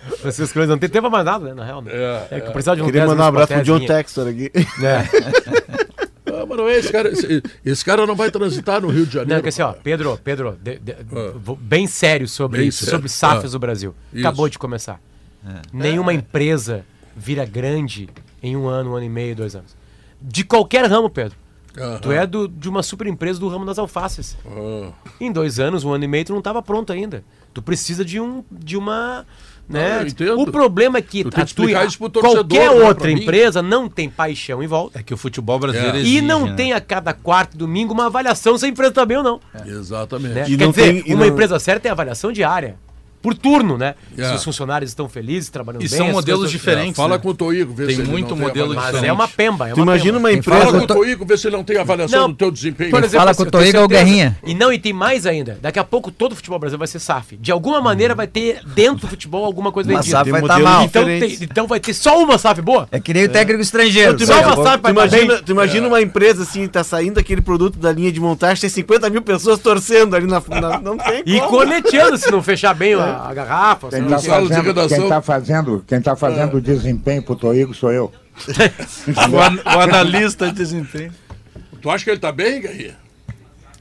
Francisco 0.08 0.54
Cruz 0.54 0.70
não 0.70 0.78
tem 0.78 0.90
tempo 0.90 1.10
mais 1.10 1.26
nada, 1.26 1.46
né, 1.46 1.54
na 1.54 1.64
real. 1.66 1.82
Né? 1.82 1.92
É, 1.94 2.28
É, 2.32 2.40
que 2.42 2.48
eu 2.48 2.52
precisava 2.52 2.76
de 2.78 2.82
um 2.84 2.86
Queria 2.86 3.02
10 3.02 3.12
mandar 3.12 3.24
um 3.26 3.28
abraço 3.28 3.54
pro 3.54 3.64
John. 3.64 3.80
Textor 3.86 4.28
aqui. 4.28 4.52
É. 4.56 5.88
Ah, 6.40 6.46
mas 6.46 6.58
não 6.58 6.68
é 6.68 6.78
esse 6.78 6.92
cara. 6.92 7.10
Esse, 7.10 7.42
esse 7.66 7.84
cara 7.86 8.06
não 8.06 8.16
vai 8.16 8.30
transitar 8.30 8.80
no 8.82 8.90
Rio 8.90 9.08
de 9.08 9.14
Janeiro. 9.14 9.36
Não, 9.36 9.42
que 9.42 9.50
assim, 9.50 9.62
ó, 9.64 9.74
Pedro, 9.74 10.20
Pedro, 10.24 10.56
de- 10.62 10.78
de- 10.78 10.96
vou- 11.36 11.56
bem 11.56 11.88
sério 11.88 12.28
sobre 12.28 12.60
Bem 12.60 12.68
isso, 12.68 12.80
sério. 12.84 12.92
sobre 12.92 13.10
SAFs 13.10 13.46
Ah. 13.46 13.50
do 13.54 13.60
Brasil. 13.60 13.96
Isso. 14.14 14.20
Acabou 14.28 14.48
de 14.48 14.60
começar. 14.60 15.00
Nenhuma 15.74 16.14
empresa 16.14 16.86
vira 17.16 17.44
grande 17.46 18.08
em 18.44 18.56
um 18.56 18.68
ano, 18.68 18.92
um 18.92 18.96
ano 18.96 19.06
e 19.06 19.10
meio, 19.10 19.36
dois 19.36 19.56
anos. 19.56 19.76
De 20.22 20.44
qualquer 20.44 20.86
ramo, 20.86 21.10
Pedro. 21.10 21.36
Aham. 21.76 21.98
Tu 22.00 22.12
é 22.12 22.28
do, 22.28 22.48
de 22.48 22.70
uma 22.70 22.84
super 22.84 23.08
empresa 23.08 23.40
do 23.40 23.48
ramo 23.48 23.66
das 23.66 23.80
alfaces. 23.80 24.38
Ah. 24.46 24.92
Em 25.20 25.32
dois 25.32 25.60
anos, 25.60 25.84
um 25.84 25.92
ano 25.94 26.04
e 26.04 26.08
meio, 26.08 26.26
tu 26.26 26.34
não 26.34 26.40
estava 26.40 26.62
pronto 26.62 26.92
ainda. 26.94 27.24
Tu 27.54 27.62
precisa 27.64 28.06
de 28.06 28.20
um 28.20 28.44
de 28.52 28.78
uma. 28.78 29.26
Né? 29.70 29.98
Ah, 29.98 30.02
eu 30.04 30.08
entendo. 30.08 30.40
o 30.40 30.50
problema 30.50 30.98
é 30.98 31.02
que 31.02 31.24
Tu 31.24 31.30
tem 31.30 31.32
que 31.32 31.42
a 31.42 31.44
explicar 31.44 31.80
tua- 31.80 31.88
isso 31.88 31.98
pro 31.98 32.10
torcedor, 32.10 32.46
qualquer 32.48 32.68
não 32.70 32.82
é 32.82 32.86
outra 32.88 33.12
empresa 33.12 33.62
não 33.62 33.90
tem 33.90 34.10
paixão 34.10 34.64
em 34.64 34.68
volta. 34.68 34.98
É 35.00 35.04
que 35.04 35.14
o 35.14 35.18
futebol 35.18 35.60
brasileiro 35.60 35.98
É. 35.98 36.00
exige, 36.00 36.18
E 36.18 36.22
não 36.22 36.46
né? 36.46 36.54
tem 36.56 36.72
a 36.72 36.80
cada 36.80 37.14
quarto 37.14 37.58
domingo 37.58 37.94
uma 37.94 38.06
avaliação 38.06 38.58
se 38.58 38.66
a 38.66 38.70
empresa 38.70 38.92
tá 38.94 39.06
bem 39.06 39.18
ou 39.18 39.24
não. 39.24 39.42
Exatamente. 39.66 40.34
né? 40.34 40.46
E 40.48 40.56
Quer 40.56 40.64
não 40.66 40.72
dizer, 40.72 40.84
tem- 41.04 41.04
e 41.12 41.14
uma 41.14 41.26
não- 41.26 41.34
empresa 41.34 41.60
certa 41.60 41.82
tem 41.82 41.92
avaliação 41.92 42.32
diária. 42.32 42.76
Por 43.28 43.36
turno, 43.36 43.78
né? 43.78 43.94
É. 44.18 44.24
Se 44.30 44.36
os 44.36 44.44
funcionários 44.46 44.90
estão 44.92 45.10
felizes, 45.10 45.50
trabalhando 45.50 45.84
E 45.84 45.90
bem. 45.90 45.98
são 45.98 46.08
as 46.08 46.14
modelos 46.14 46.50
diferentes. 46.50 46.96
Fala 46.96 47.18
né? 47.18 47.22
com 47.22 47.28
o 47.30 47.34
Toigo, 47.34 47.74
vê 47.74 47.88
Tem 47.88 47.96
se 47.96 48.02
ele 48.02 48.10
muito 48.10 48.30
não 48.30 48.38
tem 48.38 48.48
modelo 48.48 48.72
avaliação. 48.72 49.02
Mas 49.02 49.10
é 49.10 49.12
uma 49.12 49.28
pemba. 49.28 49.68
É 49.68 49.72
Tu 49.74 49.76
uma 49.76 49.84
imagina 49.84 50.14
pemba. 50.14 50.20
uma 50.20 50.32
empresa. 50.32 50.60
Fala 50.60 50.72
com 50.72 50.78
o 50.80 50.84
o 50.84 50.88
Toigo, 50.88 51.26
vê 51.26 51.38
se 51.38 51.48
ele 51.48 51.58
não 51.58 51.64
tem 51.66 51.78
avaliação 51.78 52.22
Não, 52.22 52.30
do 52.30 52.36
teu 52.36 52.50
desempenho. 52.50 52.90
Por 52.90 53.00
exemplo, 53.00 53.18
Fala 53.20 53.32
assim, 53.32 53.44
com 53.44 53.48
o 53.50 53.52
Toigo 53.52 53.80
ou 53.80 53.88
Guerrinha. 53.90 54.38
E 54.46 54.54
não, 54.56 54.72
e 54.72 54.80
tem 54.80 54.94
mais 54.94 55.26
ainda. 55.26 55.58
Daqui 55.62 55.78
a 55.78 55.84
pouco 55.84 56.10
todo 56.10 56.32
o 56.32 56.36
futebol 56.38 56.58
brasileiro 56.58 56.80
vai 56.80 56.88
ser 56.88 57.00
SAF. 57.00 57.36
De 57.36 57.52
alguma 57.52 57.82
maneira 57.82 58.16
vai 58.16 58.28
ter 58.28 58.62
dentro 58.66 59.02
do 59.02 59.08
futebol 59.10 59.44
alguma 59.44 59.74
coisa 59.74 59.90
vendida. 59.90 60.10
SAF 60.10 60.32
vai 60.32 60.40
Tem 60.42 60.50
estar 60.50 60.60
modelos 60.60 60.72
mal. 60.78 60.84
Então, 60.86 61.04
tem- 61.06 61.38
então 61.42 61.68
vai 61.68 61.80
ter 61.82 61.94
só 61.94 62.24
uma 62.24 62.38
SAF 62.38 62.62
boa? 62.62 62.88
É 62.94 63.00
que 63.02 63.14
nem 63.14 63.26
o 63.26 63.30
técnico 63.30 63.62
estrangeiro. 63.62 64.16
Tu 64.16 64.26
Só 64.26 64.40
uma 64.42 64.56
SAF 64.64 64.82
vai 64.84 64.92
imagina, 64.94 65.34
bem. 65.36 65.44
tu 65.44 65.52
imagina 65.52 65.88
uma 65.88 66.02
empresa 66.02 66.44
assim, 66.44 66.66
tá 66.66 66.82
saindo 66.82 67.20
aquele 67.20 67.42
produto 67.42 67.78
da 67.78 67.92
linha 67.92 68.12
de 68.12 68.20
montagem, 68.22 68.62
tem 68.62 68.70
50 68.70 69.10
mil 69.10 69.22
pessoas 69.22 69.60
torcendo 69.60 70.16
ali 70.16 70.26
na. 70.28 70.42
não 70.82 70.98
tem 70.98 71.24
E 71.26 71.40
como. 71.40 71.50
corneteando 71.50 72.18
se 72.18 72.32
não 72.32 72.42
fechar 72.42 72.74
bem 72.74 72.94
a, 72.94 73.17
a 73.20 73.34
garrafa. 73.34 73.90
Quem 73.90 74.04
está 74.04 74.18
de 74.18 74.28
fazendo, 74.28 74.88
quem 74.88 75.08
tá 75.10 75.22
fazendo, 75.22 75.84
quem 75.88 76.02
tá 76.02 76.16
fazendo 76.16 76.58
o 76.58 76.62
desempenho 76.62 77.24
pro 77.24 77.36
Toigo 77.36 77.74
sou 77.74 77.92
eu. 77.92 78.12
O, 79.32 79.40
an- 79.42 79.76
o 79.76 79.80
analista 79.80 80.48
de 80.48 80.54
desempenho. 80.54 81.12
Tu 81.82 81.90
acha 81.90 82.04
que 82.04 82.10
ele 82.12 82.20
tá 82.20 82.32
bem, 82.32 82.62
Guerrinha? 82.62 82.96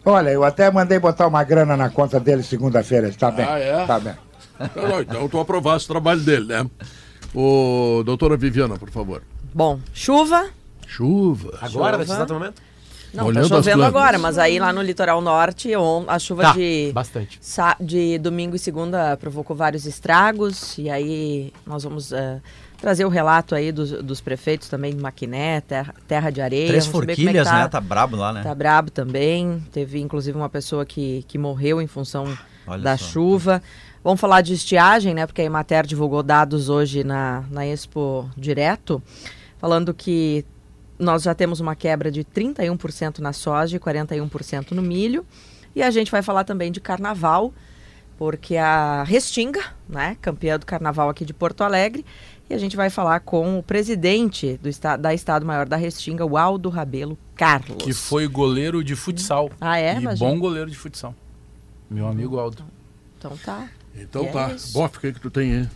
Olha, 0.05 0.31
eu 0.31 0.45
até 0.45 0.71
mandei 0.71 0.99
botar 0.99 1.27
uma 1.27 1.43
grana 1.45 1.77
na 1.77 1.91
conta 1.91 2.19
dele 2.21 2.43
segunda-feira. 2.43 3.09
Ele 3.09 3.17
tá 3.17 3.31
bem. 3.31 3.45
Ah, 3.49 3.59
é? 3.59 3.87
Tá 3.87 3.99
bem. 4.01 4.15
Então, 4.61 4.89
não, 4.89 5.01
então 5.01 5.29
tu 5.29 5.39
aprovasse 5.41 5.85
o 5.85 5.89
trabalho 5.89 6.21
dele, 6.21 6.47
né? 6.47 6.67
Ô, 7.35 8.03
doutora 8.05 8.37
Viviana, 8.37 8.77
por 8.79 8.89
favor. 8.91 9.23
Bom, 9.53 9.81
chuva. 9.93 10.47
Chuva. 10.87 11.59
Agora, 11.61 11.69
Chuva. 11.71 11.99
nesse 11.99 12.13
exato 12.13 12.33
momento? 12.35 12.63
Não, 13.15 13.27
Olhando 13.27 13.49
tá 13.49 13.57
chovendo 13.57 13.85
agora, 13.85 14.19
mas 14.19 14.37
aí 14.39 14.59
lá 14.59 14.73
no 14.73 14.83
litoral 14.83 15.20
norte, 15.20 15.70
a 16.07 16.19
chuva 16.19 16.43
Tá, 16.43 16.53
de, 16.53 16.91
bastante. 16.93 17.41
de 17.81 18.19
domingo 18.19 18.57
e 18.57 18.59
segunda 18.59 19.16
provocou 19.16 19.57
vários 19.57 19.87
estragos. 19.87 20.77
E 20.78 20.91
aí 20.91 21.53
nós 21.66 21.85
vamos 21.85 22.12
eh, 22.12 22.41
trazer 22.81 23.05
o 23.05 23.09
relato 23.09 23.55
aí 23.55 23.73
dos, 23.73 23.91
dos 23.91 24.20
prefeitos 24.20 24.69
também 24.69 24.95
de 24.95 25.01
Maquiné, 25.01 25.61
Terra, 25.62 25.95
terra 26.07 26.31
de 26.31 26.41
Areia. 26.41 26.66
Três 26.69 26.87
Vamos 26.87 27.03
é 27.03 27.07
forquilhas, 27.15 27.49
tá. 27.49 27.55
né? 27.59 27.69
Tá 27.69 27.81
brabo 27.81 28.16
lá, 28.16 28.33
né? 28.33 28.43
Tá 28.43 28.55
brabo 28.55 28.91
também. 28.91 29.65
Teve 29.73 30.01
inclusive 30.01 30.37
uma 30.37 30.49
pessoa 30.49 30.85
que, 30.85 31.24
que 31.27 31.39
morreu 31.39 31.81
em 31.81 31.87
função 31.87 32.37
Olha 32.66 32.83
da 32.83 32.97
só. 32.99 33.07
chuva. 33.07 33.62
Vamos 34.05 34.20
falar 34.20 34.41
de 34.41 34.53
estiagem, 34.55 35.15
né? 35.15 35.27
Porque 35.27 35.43
a 35.43 35.45
Emater 35.45 35.87
divulgou 35.87 36.23
dados 36.23 36.69
hoje 36.69 37.03
na, 37.03 37.43
na 37.51 37.66
Expo 37.66 38.28
Direto, 38.37 39.03
falando 39.59 39.93
que 39.93 40.45
nós 40.98 41.23
já 41.23 41.35
temos 41.35 41.60
uma 41.60 41.74
quebra 41.77 42.10
de 42.10 42.24
31% 42.24 43.18
na 43.18 43.32
soja 43.32 43.77
e 43.77 43.81
41% 43.81 44.73
no 44.73 44.82
milho. 44.82 45.24
E 45.74 45.82
a 45.82 45.90
gente 45.90 46.10
vai 46.10 46.23
falar 46.23 46.44
também 46.44 46.73
de 46.73 46.81
carnaval, 46.81 47.52
porque 48.18 48.56
a 48.56 49.02
Restinga, 49.02 49.62
né, 49.89 50.16
campeã 50.23 50.59
do 50.59 50.64
carnaval 50.64 51.09
aqui 51.10 51.24
de 51.24 51.35
Porto 51.35 51.62
Alegre, 51.62 52.05
e 52.48 52.55
a 52.55 52.59
gente 52.59 52.77
vai 52.77 52.89
falar 52.89 53.20
com 53.20 53.59
o 53.59 53.62
presidente 53.62 54.56
do 54.62 54.68
esta 54.68 54.97
da 54.97 55.12
Estado 55.12 55.44
Maior 55.44 55.66
da 55.66 55.77
Restinga, 55.77 56.24
o 56.24 56.39
Aldo 56.39 56.68
Rabelo 56.70 57.18
Carlos. 57.35 57.82
Que 57.82 57.93
foi 57.93 58.27
goleiro 58.28 58.82
de 58.85 58.94
futsal. 58.97 59.51
Ah, 59.60 59.78
é? 59.78 59.98
E 59.98 60.01
Mas- 60.01 60.18
bom 60.18 60.39
goleiro 60.39 60.70
de 60.70 60.77
futsal. 60.77 61.14
Meu 61.90 62.06
amigo 62.09 62.39
Aldo. 62.39 62.62
Então 63.18 63.36
tá. 63.44 63.68
Então 63.94 64.24
E 64.24 64.27
é 64.28 64.32
tá. 64.32 64.52
isso. 64.52 64.73
Bof, 64.73 64.97
o 64.97 65.01
que 65.01 65.12
que 65.12 65.20
tu 65.20 65.31
tem 65.31 65.56
aí? 65.56 65.68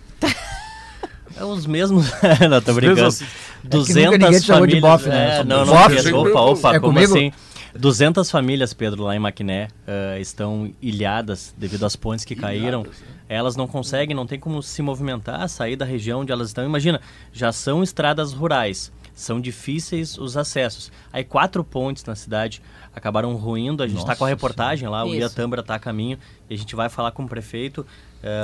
É 1.41 1.45
os 1.45 1.67
mesmos. 1.67 2.07
não, 2.51 2.61
tô 2.61 2.75
brincando. 2.75 3.01
mesmos- 3.03 3.23
É 3.23 3.69
que 3.69 3.77
nunca 3.77 3.93
ninguém 3.95 4.19
200 4.19 4.41
te 4.41 4.47
chamou 4.47 4.67
de 4.67 4.81
famílias. 4.81 4.81
bofe, 4.83 5.09
né? 5.09 5.39
É, 5.41 5.45
não, 5.45 5.65
não, 5.65 5.75
Pedro, 5.89 6.03
sempre- 6.03 6.12
opa, 6.33 6.41
opa, 6.41 6.75
É 6.77 6.81
como 6.81 6.93
comigo? 6.95 7.12
assim? 7.15 7.33
200 7.79 8.31
famílias, 8.31 8.73
Pedro, 8.75 9.05
lá 9.05 9.15
em 9.15 9.19
Maquiné, 9.21 9.69
eh, 9.87 10.19
estão 10.21 10.73
ilhadas 10.83 11.55
devido 11.57 11.87
às 11.87 11.95
pontes 11.95 12.25
que 12.25 12.35
caíram. 12.35 12.85
Elas 13.29 13.55
não 13.55 13.67
conseguem, 13.69 14.15
não 14.15 14.27
tem 14.27 14.41
como 14.41 14.61
se 14.62 14.83
movimentar, 14.83 15.49
sair 15.49 15.77
da 15.77 15.85
região 15.85 16.21
onde 16.21 16.33
elas 16.33 16.49
estão. 16.49 16.65
Imagina, 16.65 17.01
já 17.33 17.53
são 17.53 17.81
estradas 17.83 18.33
rurais, 18.33 18.91
são 19.15 19.41
difíceis 19.41 20.19
os 20.19 20.37
acessos. 20.37 20.91
Aí 21.12 21.23
quatro 21.23 21.62
pontes 21.62 22.05
na 22.05 22.17
cidade 22.17 22.61
acabaram 22.95 23.37
ruindo. 23.37 23.85
A 23.85 23.87
gente 23.87 24.01
está 24.01 24.17
com 24.17 24.25
a 24.25 24.29
reportagem 24.29 24.89
lá, 24.89 25.05
o 25.05 25.09
Isso. 25.09 25.17
Ia 25.19 25.31
Tâmara 25.31 25.61
está 25.61 25.77
a 25.77 25.79
caminho 25.79 26.19
e 26.51 26.55
a 26.55 26.59
gente 26.59 26.75
vai 26.75 26.89
falar 26.89 27.12
com 27.12 27.23
o 27.23 27.29
prefeito 27.29 27.87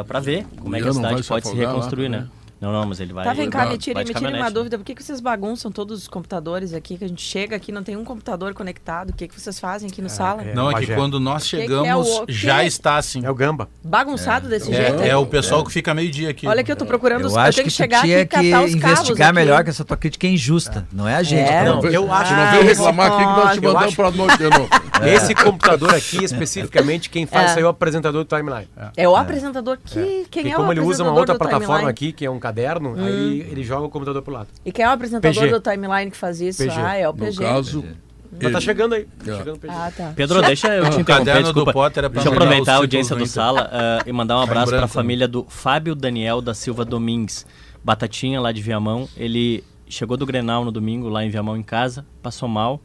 para 0.06 0.20
ver 0.20 0.46
como 0.60 0.76
é 0.76 0.80
que 0.80 0.88
a 0.88 0.92
cidade 0.92 1.22
se 1.24 1.28
pode 1.28 1.46
se 1.46 1.50
afogar 1.52 1.66
lá 1.68 1.74
reconstruir, 1.74 2.08
né? 2.08 2.28
Não, 2.60 2.72
não, 2.72 2.86
mas 2.86 3.00
ele 3.00 3.12
vai. 3.12 3.24
Tá, 3.24 3.32
vem 3.34 3.50
cá, 3.50 3.66
me 3.66 3.76
tire, 3.76 3.98
me 3.98 4.04
tire 4.04 4.18
uma 4.18 4.22
caminhonete. 4.28 4.54
dúvida. 4.54 4.78
Por 4.78 4.84
que, 4.84 4.94
que 4.94 5.02
vocês 5.02 5.20
bagunçam 5.20 5.70
todos 5.70 6.00
os 6.02 6.08
computadores 6.08 6.72
aqui? 6.72 6.96
Que 6.96 7.04
a 7.04 7.08
gente 7.08 7.20
chega 7.22 7.54
aqui 7.54 7.70
não 7.70 7.82
tem 7.82 7.96
um 7.96 8.04
computador 8.04 8.54
conectado. 8.54 9.10
O 9.10 9.12
que, 9.12 9.28
que 9.28 9.38
vocês 9.38 9.60
fazem 9.60 9.88
aqui 9.90 10.00
no 10.00 10.08
sala? 10.08 10.42
é. 10.42 10.54
Não, 10.54 10.70
é 10.70 10.74
que 10.80 10.94
quando 10.94 11.20
nós 11.20 11.44
Que 11.44 11.50
que 11.50 11.56
é 11.56 11.60
chegamos, 11.62 12.08
o- 12.08 12.24
já 12.28 12.62
é? 12.62 12.66
está 12.66 12.96
assim. 12.96 13.24
É 13.26 13.30
o 13.30 13.34
Gamba. 13.34 13.68
Bagunçado 13.84 14.48
desse 14.48 14.72
jeito? 14.72 15.02
É, 15.02 15.08
é 15.10 15.16
o 15.16 15.26
pessoal 15.26 15.62
que 15.64 15.70
fica 15.72 15.92
meio-dia 15.92 16.30
aqui. 16.30 16.46
Olha 16.46 16.64
que 16.64 16.72
eu 16.72 16.76
tô 16.76 16.86
procurando 16.86 17.26
os 17.26 17.32
Eu 17.32 17.38
eu 17.38 17.44
acho 17.44 17.56
tenho 17.56 17.64
que, 17.66 17.70
que 17.72 17.76
chegar 17.76 17.98
aqui 17.98 18.06
tinha 18.08 18.20
e 18.22 18.26
que 18.26 18.36
os 18.66 18.74
investigar 18.74 19.28
aqui. 19.28 19.34
melhor 19.36 19.62
que 19.62 19.70
essa 19.70 19.84
tua 19.84 19.96
crítica 19.96 20.26
é 20.26 20.30
injusta. 20.30 20.86
Não 20.92 21.06
é 21.06 21.14
a 21.16 21.22
gente. 21.22 21.48
É. 21.50 21.64
Não, 21.64 21.84
eu 21.84 22.10
acho 22.10 22.32
não 22.32 22.40
Ah, 22.42 22.50
veio 22.52 22.62
eu 22.62 22.66
reclamar 22.68 23.06
aqui 23.12 23.18
que 23.18 23.24
nós 23.24 23.54
te 23.54 23.60
mandamos 23.60 23.94
pra 23.94 24.10
noite 24.10 24.38
de 24.38 24.44
novo. 24.44 24.68
Esse 25.06 25.34
computador 25.34 25.94
aqui, 25.94 26.24
especificamente, 26.24 27.10
quem 27.10 27.26
faz 27.26 27.44
É. 27.44 27.48
isso 27.50 27.58
aí 27.58 27.62
é 27.64 27.66
o 27.66 27.70
apresentador 27.70 28.24
do 28.24 28.28
Timeline. 28.36 28.66
É 28.96 29.06
o 29.06 29.14
apresentador 29.14 29.78
que 29.84 30.26
quem 30.30 30.50
é 30.50 30.54
o 30.54 30.60
como 30.60 30.72
ele 30.72 30.80
usa 30.80 31.02
uma 31.02 31.10
apresentador 31.12 31.18
outra 31.18 31.34
plataforma 31.38 31.90
aqui, 31.90 32.12
que 32.12 32.24
é 32.24 32.30
um 32.30 32.38
caderno, 32.46 32.94
aí 32.96 33.12
ele, 33.12 33.40
ele 33.50 33.64
joga 33.64 33.86
o 33.86 33.88
computador 33.90 34.22
pro 34.22 34.32
lado. 34.32 34.48
E 34.64 34.70
quem 34.72 34.84
é 34.84 34.88
o 34.88 34.92
apresentador 34.92 35.42
PG. 35.42 35.52
do 35.52 35.60
Timeline 35.60 36.10
que 36.10 36.16
faz 36.16 36.40
isso? 36.40 36.62
PG. 36.62 36.78
Ah, 36.80 36.96
é 36.96 37.08
o 37.08 37.12
No 37.12 37.18
PG. 37.18 37.42
caso, 37.42 37.84
Mas 38.30 38.40
tá 38.40 38.48
ele- 38.48 38.60
chegando 38.60 38.94
aí. 38.94 39.04
Tá 39.04 39.32
É. 39.32 39.36
chegando 39.38 39.56
o 39.56 39.58
PG. 39.58 39.74
Ah, 39.74 39.92
tá. 39.96 40.12
Pedro, 40.14 40.42
deixa 40.42 40.68
eu 40.68 40.82
te 40.84 41.00
interromper, 41.00 41.04
caderno 41.04 41.40
do 41.42 41.44
desculpa. 41.46 41.72
Potter 41.72 42.04
é 42.04 42.08
Deixa 42.08 42.28
eu 42.28 42.32
aproveitar 42.32 42.74
a 42.74 42.76
audiência 42.76 43.16
do 43.16 43.26
Sala 43.26 43.68
ah, 43.72 44.02
e 44.06 44.12
mandar 44.12 44.36
um 44.38 44.42
abraço 44.42 44.70
para 44.72 44.84
a 44.84 44.88
família 44.88 45.26
do 45.26 45.44
Fábio 45.48 45.94
Daniel 45.94 46.40
da 46.40 46.54
Silva 46.54 46.84
Domingues, 46.84 47.44
Batatinha 47.84 48.40
lá 48.40 48.52
de 48.52 48.60
Viamão. 48.62 49.08
Ele 49.16 49.64
chegou 49.88 50.16
do 50.16 50.24
Grenal 50.26 50.64
no 50.64 50.70
domingo 50.72 51.08
lá 51.08 51.24
em 51.24 51.30
Viamão 51.30 51.56
em 51.56 51.62
casa, 51.62 52.04
passou 52.22 52.48
mal, 52.48 52.80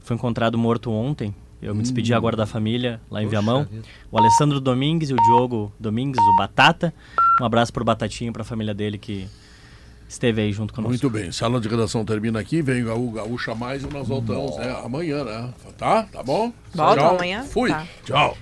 foi 0.00 0.16
encontrado 0.16 0.56
morto 0.58 0.90
ontem. 0.90 1.34
Eu 1.60 1.74
me 1.74 1.82
despedi 1.82 2.12
Hum. 2.12 2.16
agora 2.16 2.36
da 2.36 2.46
família 2.46 3.00
lá 3.10 3.22
em 3.22 3.26
Viamão. 3.28 3.66
O 4.10 4.18
Alessandro 4.18 4.60
Domingues 4.60 5.10
e 5.10 5.14
o 5.14 5.16
Diogo 5.16 5.72
Domingues, 5.80 6.20
o 6.22 6.36
Batata. 6.36 6.92
Um 7.40 7.44
abraço 7.44 7.72
pro 7.72 7.84
Batatinha 7.84 8.30
e 8.30 8.32
pra 8.32 8.44
família 8.44 8.74
dele 8.74 8.98
que 8.98 9.26
esteve 10.08 10.42
aí 10.42 10.52
junto 10.52 10.72
conosco. 10.74 10.90
Muito 10.90 11.10
bem, 11.10 11.32
sala 11.32 11.58
de 11.60 11.66
redação 11.68 12.04
termina 12.04 12.38
aqui, 12.38 12.62
vem 12.62 12.82
o 12.82 12.86
Gaú- 12.86 13.10
Gaúcha 13.10 13.54
Mais 13.54 13.82
e 13.82 13.86
nós 13.88 14.06
voltamos 14.06 14.56
né, 14.58 14.70
amanhã, 14.84 15.24
né? 15.24 15.52
Tá? 15.78 16.04
Tá 16.04 16.22
bom? 16.22 16.52
Volta 16.74 17.00
Tchau. 17.00 17.14
amanhã? 17.16 17.42
Fui. 17.44 17.70
Tá. 17.70 17.86
Tchau. 18.04 18.36